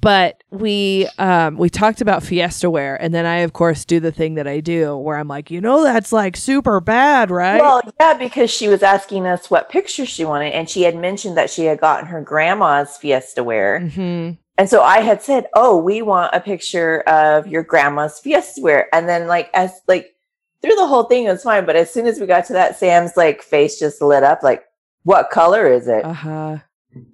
but 0.02 0.44
we, 0.50 1.10
um, 1.18 1.58
we 1.58 1.70
talked 1.70 2.02
about 2.02 2.24
Fiesta 2.24 2.70
wear. 2.70 2.96
And 2.96 3.14
then 3.14 3.26
I, 3.26 3.38
of 3.38 3.54
course, 3.54 3.84
do 3.84 4.00
the 4.00 4.12
thing 4.12 4.36
that 4.36 4.48
I 4.48 4.62
do 4.62 4.96
where 4.96 5.18
I'm 5.18 5.28
like, 5.28 5.52
you 5.52 5.60
know, 5.60 5.84
that's 5.84 6.14
like 6.14 6.38
super 6.38 6.80
bad, 6.80 7.30
right? 7.30 7.60
Well, 7.60 7.82
yeah, 8.00 8.14
because 8.14 8.50
she 8.50 8.68
was 8.68 8.82
asking 8.82 9.26
us 9.26 9.52
what 9.52 9.70
picture 9.70 10.06
she 10.06 10.24
wanted, 10.24 10.54
and 10.54 10.70
she 10.70 10.84
had 10.84 10.96
mentioned 10.96 11.36
that 11.38 11.50
she 11.50 11.66
had 11.66 11.80
gotten 11.80 12.08
her 12.08 12.22
grandma's 12.22 12.96
Fiesta 12.98 13.44
wear. 13.44 13.82
hmm 13.82 14.32
And 14.60 14.70
so 14.70 14.84
I 14.84 15.00
had 15.00 15.22
said, 15.22 15.48
"Oh, 15.54 15.78
we 15.78 16.02
want 16.02 16.36
a 16.36 16.42
picture 16.42 17.00
of 17.08 17.48
your 17.48 17.64
grandma's 17.64 18.20
Fiesta 18.20 18.60
ware." 18.62 18.94
And 18.94 19.08
then, 19.08 19.26
like, 19.26 19.50
as 19.54 19.72
like 19.88 20.14
through 20.62 20.76
the 20.76 20.86
whole 20.86 21.04
thing, 21.04 21.24
it 21.24 21.32
was 21.32 21.44
fine. 21.44 21.66
But 21.66 21.78
as 21.78 21.94
soon 21.94 22.06
as 22.06 22.20
we 22.20 22.28
got 22.28 22.44
to 22.48 22.54
that, 22.54 22.76
Sam's 22.76 23.16
like 23.16 23.42
face 23.42 23.80
just 23.80 24.02
lit 24.02 24.22
up. 24.22 24.44
Like, 24.44 24.66
what 25.04 25.30
color 25.30 25.66
is 25.72 25.88
it? 25.88 26.04
Uh 26.04 26.12
huh. 26.12 26.58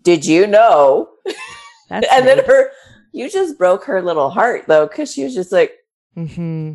Did 0.02 0.26
you 0.26 0.48
know? 0.48 1.10
That's 1.88 2.08
and 2.12 2.26
then 2.26 2.44
her, 2.48 2.72
you 3.12 3.30
just 3.30 3.60
broke 3.60 3.84
her 3.84 4.02
little 4.02 4.32
heart 4.32 4.64
though, 4.66 4.88
because 4.88 5.14
she 5.14 5.24
was 5.24 5.36
just 5.36 5.52
like, 5.52 5.74
hmm 6.16 6.74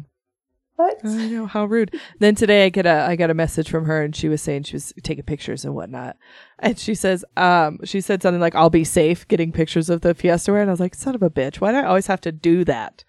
"What?" 0.81 1.01
I 1.05 1.29
know 1.29 1.47
how 1.47 1.67
rude. 1.67 1.95
Then 2.19 2.35
today 2.35 2.67
I 2.67 2.69
get 2.69 2.87
a 2.87 3.07
I 3.09 3.17
got 3.17 3.31
a 3.31 3.35
message 3.35 3.71
from 3.71 3.85
her 3.85 4.03
and 4.03 4.15
she 4.15 4.29
was 4.29 4.41
saying 4.41 4.65
she 4.65 4.77
was 4.77 4.93
taking 5.03 5.25
pictures 5.25 5.65
and 5.65 5.75
whatnot. 5.75 6.17
And 6.59 6.79
she 6.79 6.95
says, 6.95 7.25
um, 7.37 7.79
she 7.85 8.01
said 8.01 8.23
something 8.23 8.41
like, 8.41 8.55
I'll 8.55 8.71
be 8.71 8.85
safe 8.85 9.27
getting 9.29 9.53
pictures 9.53 9.89
of 9.91 10.03
the 10.03 10.15
Fiesta 10.15 10.53
ware. 10.53 10.61
And 10.61 10.71
I 10.71 10.73
was 10.73 10.81
like, 10.81 10.95
son 10.95 11.15
of 11.15 11.23
a 11.23 11.31
bitch, 11.31 11.57
why 11.57 11.73
do 11.73 11.79
I 11.79 11.85
always 11.85 12.07
have 12.07 12.21
to 12.23 12.33
do 12.33 12.65
that? 12.65 13.05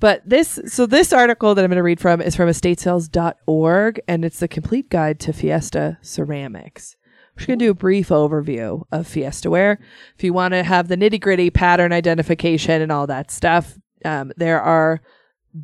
But 0.00 0.22
this 0.28 0.60
so 0.66 0.86
this 0.86 1.12
article 1.12 1.54
that 1.54 1.64
I'm 1.64 1.70
gonna 1.70 1.82
read 1.82 2.00
from 2.00 2.20
is 2.20 2.36
from 2.36 2.48
estatesales.org 2.48 4.00
and 4.08 4.24
it's 4.24 4.40
the 4.40 4.48
complete 4.48 4.90
guide 4.90 5.20
to 5.20 5.32
Fiesta 5.32 5.98
ceramics. 6.02 6.96
We're 7.34 7.38
just 7.38 7.48
gonna 7.48 7.56
do 7.58 7.70
a 7.70 7.74
brief 7.74 8.08
overview 8.08 8.84
of 8.92 9.06
Fiesta 9.06 9.50
ware. 9.50 9.80
If 10.16 10.24
you 10.24 10.32
want 10.32 10.52
to 10.52 10.62
have 10.62 10.88
the 10.88 10.96
nitty 10.96 11.20
gritty 11.20 11.50
pattern 11.50 11.92
identification 11.92 12.82
and 12.82 12.92
all 12.92 13.06
that 13.06 13.30
stuff, 13.30 13.78
um, 14.04 14.32
there 14.36 14.60
are 14.60 15.00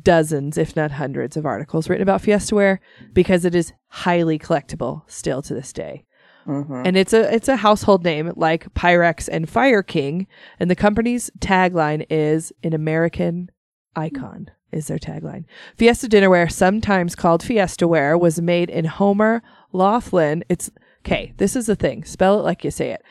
dozens, 0.03 0.57
if 0.57 0.75
not 0.75 0.91
hundreds, 0.91 1.35
of 1.37 1.45
articles 1.45 1.89
written 1.89 2.03
about 2.03 2.21
Fiesta 2.21 2.55
ware 2.55 2.79
because 3.13 3.45
it 3.45 3.55
is 3.55 3.73
highly 3.87 4.39
collectible 4.39 5.01
still 5.07 5.41
to 5.41 5.53
this 5.53 5.73
day. 5.73 6.05
Mhm. 6.47 6.87
And 6.87 6.97
it's 6.97 7.13
a 7.13 7.33
it's 7.33 7.47
a 7.47 7.57
household 7.57 8.03
name 8.03 8.31
like 8.35 8.73
Pyrex 8.73 9.29
and 9.31 9.47
Fire 9.49 9.83
King, 9.83 10.25
and 10.59 10.71
the 10.71 10.75
company's 10.75 11.29
tagline 11.39 12.05
is 12.09 12.51
an 12.63 12.73
American 12.73 13.49
icon. 13.95 14.49
Is 14.71 14.87
their 14.87 14.97
tagline. 14.97 15.43
Fiesta 15.75 16.07
dinnerware, 16.07 16.49
sometimes 16.49 17.13
called 17.13 17.43
Fiesta 17.43 17.85
ware, 17.89 18.17
was 18.17 18.41
made 18.41 18.69
in 18.69 18.85
Homer 18.85 19.43
Laughlin. 19.73 20.45
It's 20.47 20.71
okay. 21.05 21.33
This 21.35 21.57
is 21.57 21.65
the 21.65 21.75
thing. 21.75 22.05
Spell 22.05 22.39
it 22.39 22.43
like 22.43 22.63
you 22.63 22.71
say 22.71 22.91
it. 22.91 23.03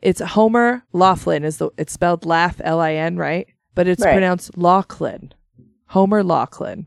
It's 0.00 0.20
Homer 0.20 0.84
Laughlin. 0.92 1.42
Is 1.42 1.56
the 1.56 1.70
it's 1.76 1.92
spelled 1.92 2.24
laugh 2.24 2.60
L 2.62 2.78
I 2.78 2.92
N 2.94 3.16
right? 3.16 3.48
But 3.74 3.88
it's 3.88 4.04
Right. 4.04 4.12
pronounced 4.12 4.56
Laughlin. 4.56 5.32
Homer 5.88 6.22
Laughlin. 6.22 6.86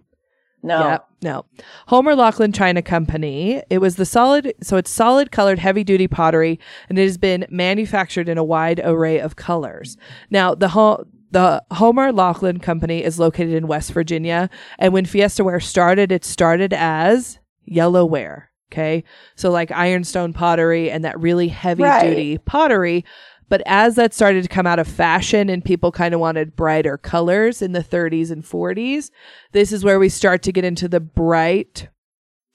No, 0.63 0.89
Yep, 0.89 1.07
no. 1.23 1.45
Homer 1.87 2.15
Laughlin 2.15 2.51
China 2.53 2.83
Company. 2.83 3.63
It 3.71 3.79
was 3.79 3.95
the 3.95 4.05
solid, 4.05 4.53
so 4.61 4.77
it's 4.77 4.91
solid 4.91 5.31
colored 5.31 5.57
heavy 5.57 5.83
duty 5.83 6.07
pottery, 6.07 6.59
and 6.87 6.99
it 6.99 7.03
has 7.03 7.17
been 7.17 7.47
manufactured 7.49 8.29
in 8.29 8.37
a 8.37 8.43
wide 8.43 8.79
array 8.83 9.19
of 9.19 9.35
colors. 9.35 9.97
Now, 10.29 10.53
the 10.53 10.67
ho- 10.69 11.03
the 11.31 11.63
Homer 11.71 12.11
Laughlin 12.11 12.59
Company 12.59 13.03
is 13.03 13.17
located 13.17 13.53
in 13.55 13.65
West 13.67 13.91
Virginia, 13.91 14.49
and 14.77 14.93
when 14.93 15.05
Fiesta 15.05 15.43
Ware 15.43 15.59
started, 15.59 16.11
it 16.11 16.23
started 16.25 16.73
as 16.73 17.39
yellow 17.65 18.05
ware. 18.05 18.49
Okay, 18.71 19.03
so 19.35 19.49
like 19.51 19.69
ironstone 19.71 20.31
pottery 20.31 20.89
and 20.91 21.03
that 21.03 21.19
really 21.19 21.49
heavy 21.49 21.83
Right. 21.83 22.07
duty 22.07 22.37
pottery. 22.37 23.03
But 23.51 23.63
as 23.65 23.95
that 23.95 24.13
started 24.13 24.43
to 24.43 24.47
come 24.47 24.65
out 24.65 24.79
of 24.79 24.87
fashion 24.87 25.49
and 25.49 25.61
people 25.63 25.91
kind 25.91 26.13
of 26.13 26.21
wanted 26.21 26.55
brighter 26.55 26.97
colors 26.97 27.61
in 27.61 27.73
the 27.73 27.83
30s 27.83 28.31
and 28.31 28.45
40s, 28.45 29.11
this 29.51 29.73
is 29.73 29.83
where 29.83 29.99
we 29.99 30.07
start 30.07 30.41
to 30.43 30.53
get 30.53 30.63
into 30.63 30.87
the 30.87 31.01
bright 31.01 31.89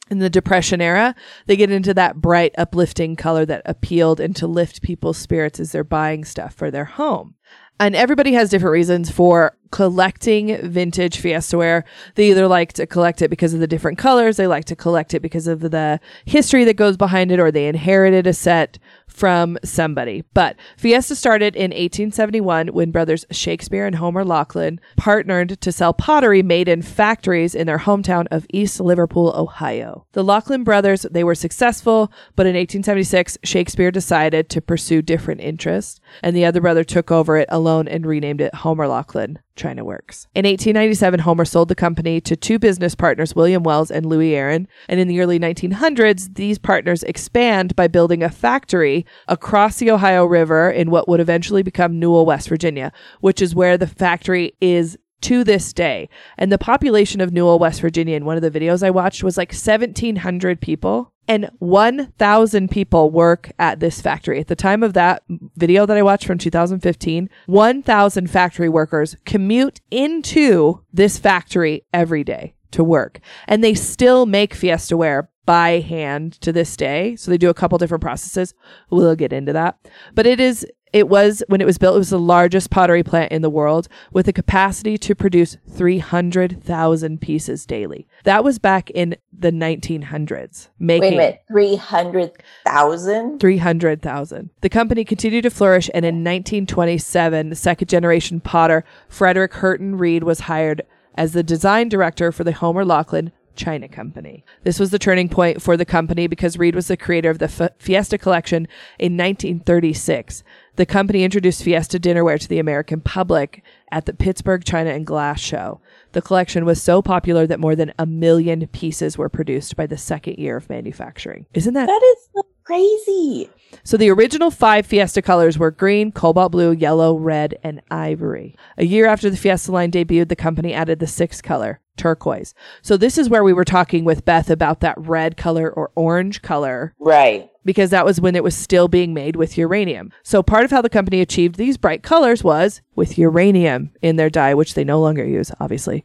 in 0.09 0.21
the 0.21 0.31
depression 0.31 0.81
era 0.81 1.15
they 1.47 1.57
get 1.57 1.71
into 1.71 1.93
that 1.93 2.17
bright 2.17 2.55
uplifting 2.57 3.15
color 3.15 3.45
that 3.45 3.61
appealed 3.67 4.21
and 4.21 4.35
to 4.37 4.47
lift 4.47 4.81
people's 4.81 5.19
spirits 5.19 5.61
as 5.61 5.73
they're 5.73 5.85
buying 5.85 6.25
stuff 6.25 6.55
for 6.55 6.71
their 6.71 6.87
home. 6.87 7.35
And 7.79 7.95
everybody 7.95 8.33
has 8.33 8.49
different 8.49 8.73
reasons 8.73 9.11
for 9.11 9.55
collecting 9.71 10.57
vintage 10.69 11.19
fiesta 11.19 11.57
ware 11.57 11.85
they 12.15 12.31
either 12.31 12.49
like 12.49 12.73
to 12.73 12.87
collect 12.87 13.23
it 13.23 13.29
because 13.29 13.55
of 13.55 13.61
the 13.61 13.67
different 13.67 13.99
colors 13.99 14.37
they 14.37 14.47
like 14.47 14.65
to 14.65 14.77
collect 14.77 15.15
it 15.15 15.21
because 15.21 15.47
of 15.47 15.61
the 15.61 16.01
history 16.25 16.65
that 16.65 16.75
goes 16.75 16.97
behind 16.97 17.31
it 17.31 17.41
or 17.41 17.51
they 17.51 17.67
inherited 17.67 18.27
a 18.27 18.33
set 18.33 18.79
from 19.17 19.57
somebody. 19.65 20.25
But 20.35 20.57
fiesta 20.77 21.15
started 21.15 21.57
in 21.57 21.71
1871 21.71 22.69
when 22.69 22.91
brothers 22.91 23.25
shakespeare 23.31 23.87
and 23.87 23.97
homer 23.97 24.25
laughlin 24.25 24.81
partnered 24.97 25.61
to 25.61 25.73
sell 25.73 25.95
pottery 25.95 26.43
made 26.43 26.69
in 26.69 26.83
factories 26.83 27.55
in 27.55 27.67
their 27.67 27.79
hometown 27.79 28.27
of 28.31 28.47
east 28.53 28.81
liverpool 28.81 29.33
ohio. 29.37 30.07
The 30.13 30.25
laughlin 30.25 30.65
brothers 30.65 31.07
they 31.11 31.25
were 31.25 31.35
successful 31.35 32.13
but 32.35 32.47
in 32.47 32.55
1876 32.55 33.39
shakespeare 33.43 33.91
decided 33.91 34.51
to 34.51 34.61
pursue 34.61 35.03
different 35.03 35.41
interests 35.41 36.01
and 36.23 36.37
the 36.37 36.45
other 36.45 36.61
brother 36.61 36.85
took 36.85 37.11
over 37.11 37.37
it 37.37 37.49
alone 37.51 37.89
and 37.89 38.07
renamed 38.07 38.41
it 38.41 38.55
homer 38.55 38.87
laughlin 38.89 39.39
China 39.57 39.85
Works. 39.85 40.27
In 40.35 40.45
1897, 40.45 41.21
Homer 41.21 41.45
sold 41.45 41.69
the 41.69 41.75
company 41.75 42.21
to 42.21 42.37
two 42.37 42.59
business 42.59 42.95
partners, 42.95 43.35
William 43.35 43.63
Wells 43.63 43.91
and 43.91 44.07
Louis 44.07 44.35
Aaron. 44.35 44.69
And 44.89 45.01
in 45.01 45.09
the 45.09 45.21
early 45.21 45.39
1900s, 45.39 46.35
these 46.35 46.59
partners 46.59 47.03
expand 47.03 47.75
by 47.75 47.89
building 47.89 48.23
a 48.23 48.31
factory 48.31 49.07
across 49.27 49.79
the 49.79 49.91
Ohio 49.91 50.25
River 50.25 50.71
in 50.71 50.91
what 50.91 51.09
would 51.09 51.21
eventually 51.21 51.63
become 51.63 51.99
Newell, 51.99 52.27
West 52.27 52.49
Virginia, 52.49 52.93
which 53.21 53.43
is 53.43 53.55
where 53.55 53.77
the 53.77 53.87
factory 53.87 54.53
is 54.61 54.97
to 55.23 55.45
this 55.45 55.73
day. 55.73 56.09
And 56.39 56.53
the 56.53 56.59
population 56.59 57.21
of 57.21 57.33
Newell, 57.33 57.59
West 57.59 57.81
Virginia, 57.81 58.17
in 58.17 58.25
one 58.25 58.37
of 58.37 58.43
the 58.43 58.51
videos 58.51 58.83
I 58.83 58.91
watched, 58.91 59.25
was 59.25 59.37
like 59.37 59.53
1,700 59.53 60.61
people. 60.61 61.13
And 61.29 61.51
1,000 61.59 62.71
people 62.71 63.11
work 63.11 63.51
at 63.59 63.81
this 63.81 64.01
factory. 64.01 64.41
At 64.41 64.47
the 64.47 64.57
time 64.57 64.83
of 64.83 64.93
that 64.95 65.23
video 65.57 65.87
that 65.87 65.97
I 65.97 66.03
watched 66.03 66.27
from 66.27 66.39
2015, 66.39 67.29
1,000 67.47 68.31
factory 68.31 68.69
workers 68.69 69.17
commute 69.25 69.81
into 69.91 70.83
this 70.93 71.19
factory 71.19 71.85
every 71.93 72.23
day 72.23 72.55
to 72.73 72.85
work. 72.85 73.21
And 73.49 73.63
they 73.65 73.75
still 73.75 74.27
make 74.27 74.55
Fiesta 74.55 74.97
ware 74.97 75.31
by 75.47 75.81
hand 75.81 76.33
to 76.41 76.53
this 76.53 76.77
day. 76.77 77.17
So 77.17 77.31
they 77.31 77.39
do 77.39 77.51
a 77.51 77.55
couple 77.55 77.79
different 77.79 78.03
processes. 78.03 78.53
We'll 78.91 79.15
get 79.15 79.33
into 79.33 79.53
that. 79.53 79.79
But 80.15 80.27
it 80.27 80.41
is 80.41 80.67
it 80.93 81.09
was 81.09 81.43
when 81.49 81.61
it 81.61 81.67
was 81.67 81.79
built 81.79 81.97
it 81.97 81.99
was 81.99 82.11
the 82.11 82.19
largest 82.19 82.71
pottery 82.71 83.03
plant 83.03 83.33
in 83.33 83.43
the 83.43 83.51
world 83.51 83.89
with 84.13 84.29
a 84.29 84.33
capacity 84.33 84.97
to 84.99 85.15
produce 85.15 85.57
300,000 85.71 87.21
pieces 87.21 87.67
daily. 87.67 88.07
That 88.25 88.45
was 88.45 88.59
back 88.59 88.91
in 88.91 89.17
the 89.37 89.51
1900s. 89.51 90.69
Making 90.79 91.03
wait 91.03 91.15
a 91.15 91.17
minute, 91.17 91.43
three 91.49 91.77
hundred 91.77 92.43
thousand. 92.65 93.41
300,000. 93.41 94.51
The 94.61 94.69
company 94.69 95.05
continued 95.05 95.43
to 95.43 95.51
flourish, 95.51 95.91
and 95.93 96.05
in 96.05 96.17
1927, 96.17 97.51
the 97.51 97.57
second 97.57 97.89
generation 97.89 98.41
potter 98.41 98.85
Frederick 99.09 99.53
Hurten 99.53 99.99
Rhead 99.99 100.23
was 100.23 100.41
hired 100.41 100.83
as 101.17 101.33
the 101.33 101.43
design 101.43 101.89
director 101.89 102.31
for 102.31 102.45
the 102.45 102.53
Homer 102.53 102.85
Laughlin 102.85 103.33
China 103.57 103.89
Company. 103.89 104.45
This 104.63 104.79
was 104.79 104.91
the 104.91 104.99
turning 104.99 105.29
point 105.29 105.61
for 105.63 105.77
the 105.77 105.85
company 105.85 106.27
because 106.27 106.57
Rhead 106.57 106.75
was 106.75 106.89
the 106.89 106.97
creator 106.97 107.31
of 107.31 107.39
the 107.39 107.47
F- 107.47 107.73
Fiesta 107.79 108.19
collection 108.19 108.69
in 108.99 109.17
1936. 109.17 110.43
The 110.77 110.87
company 110.87 111.25
introduced 111.25 111.63
Fiesta 111.63 111.99
dinnerware 111.99 112.39
to 112.39 112.49
the 112.49 112.59
American 112.59 113.01
public 113.01 113.63
at 113.91 114.07
the 114.07 114.13
Pittsburgh 114.13 114.63
China 114.65 114.91
and 114.91 115.07
Glass 115.07 115.41
Show. 115.41 115.81
The 116.13 116.23
collection 116.23 116.65
was 116.65 116.83
so 116.83 117.03
popular 117.03 117.47
that 117.47 117.61
more 117.61 117.75
than 117.75 117.93
a 117.99 118.07
million 118.07 118.67
pieces 118.69 119.17
were 119.17 119.29
produced 119.29 119.77
by 119.77 119.87
the 119.87 119.97
second 119.99 120.39
year 120.39 120.57
of 120.57 120.69
manufacturing. 120.69 121.47
Isn't 121.55 121.75
that 121.75 121.87
That 121.87 122.17
is 122.17 122.45
crazy. 122.65 123.51
So 123.85 123.97
the 123.97 124.11
original 124.11 124.51
five 124.51 124.87
Fiesta 124.87 125.23
colors 125.23 125.59
were 125.59 125.71
green, 125.71 126.13
cobalt 126.13 126.53
blue, 126.53 126.73
yellow, 126.73 127.17
red, 127.17 127.59
and 127.63 127.81
ivory. 127.91 128.57
A 128.79 128.85
year 128.85 129.07
after 129.07 129.31
the 129.31 129.37
Fiesta 129.37 129.73
line 129.73 129.91
debuted, 129.91 130.29
the 130.29 130.37
company 130.37 130.73
added 130.75 130.99
the 130.99 131.07
sixth 131.07 131.43
color, 131.43 131.81
turquoise. 131.97 132.55
So 132.83 132.97
this 132.97 133.17
is 133.19 133.29
where 133.29 133.45
we 133.45 133.53
were 133.53 133.65
talking 133.65 134.05
with 134.05 134.25
Beth 134.25 134.51
about 134.51 134.81
that 134.81 134.99
red 134.99 135.37
color 135.37 135.71
or 135.71 135.91
orange 135.95 136.43
color 136.43 136.95
Right. 136.99 137.49
because 137.65 137.91
that 137.91 138.05
was 138.05 138.21
when 138.21 138.37
it 138.37 138.45
was 138.45 138.57
still 138.57 138.89
being 138.89 139.15
made 139.15 139.37
with 139.37 139.57
uranium. 139.59 140.13
So 140.23 140.43
part 140.43 140.65
of 140.65 140.71
how 140.71 140.83
the 140.83 140.89
company 140.91 141.21
achieved 141.21 141.57
these 141.57 141.77
bright 141.77 142.03
colors 142.03 142.43
was 142.45 142.83
with 142.95 143.19
uranium 143.19 143.91
in 144.03 144.17
their 144.17 144.31
dye, 144.31 144.55
which 144.55 144.75
they 144.75 144.85
no 144.85 145.01
longer 145.01 145.25
use, 145.25 145.51
obviously. 145.61 146.05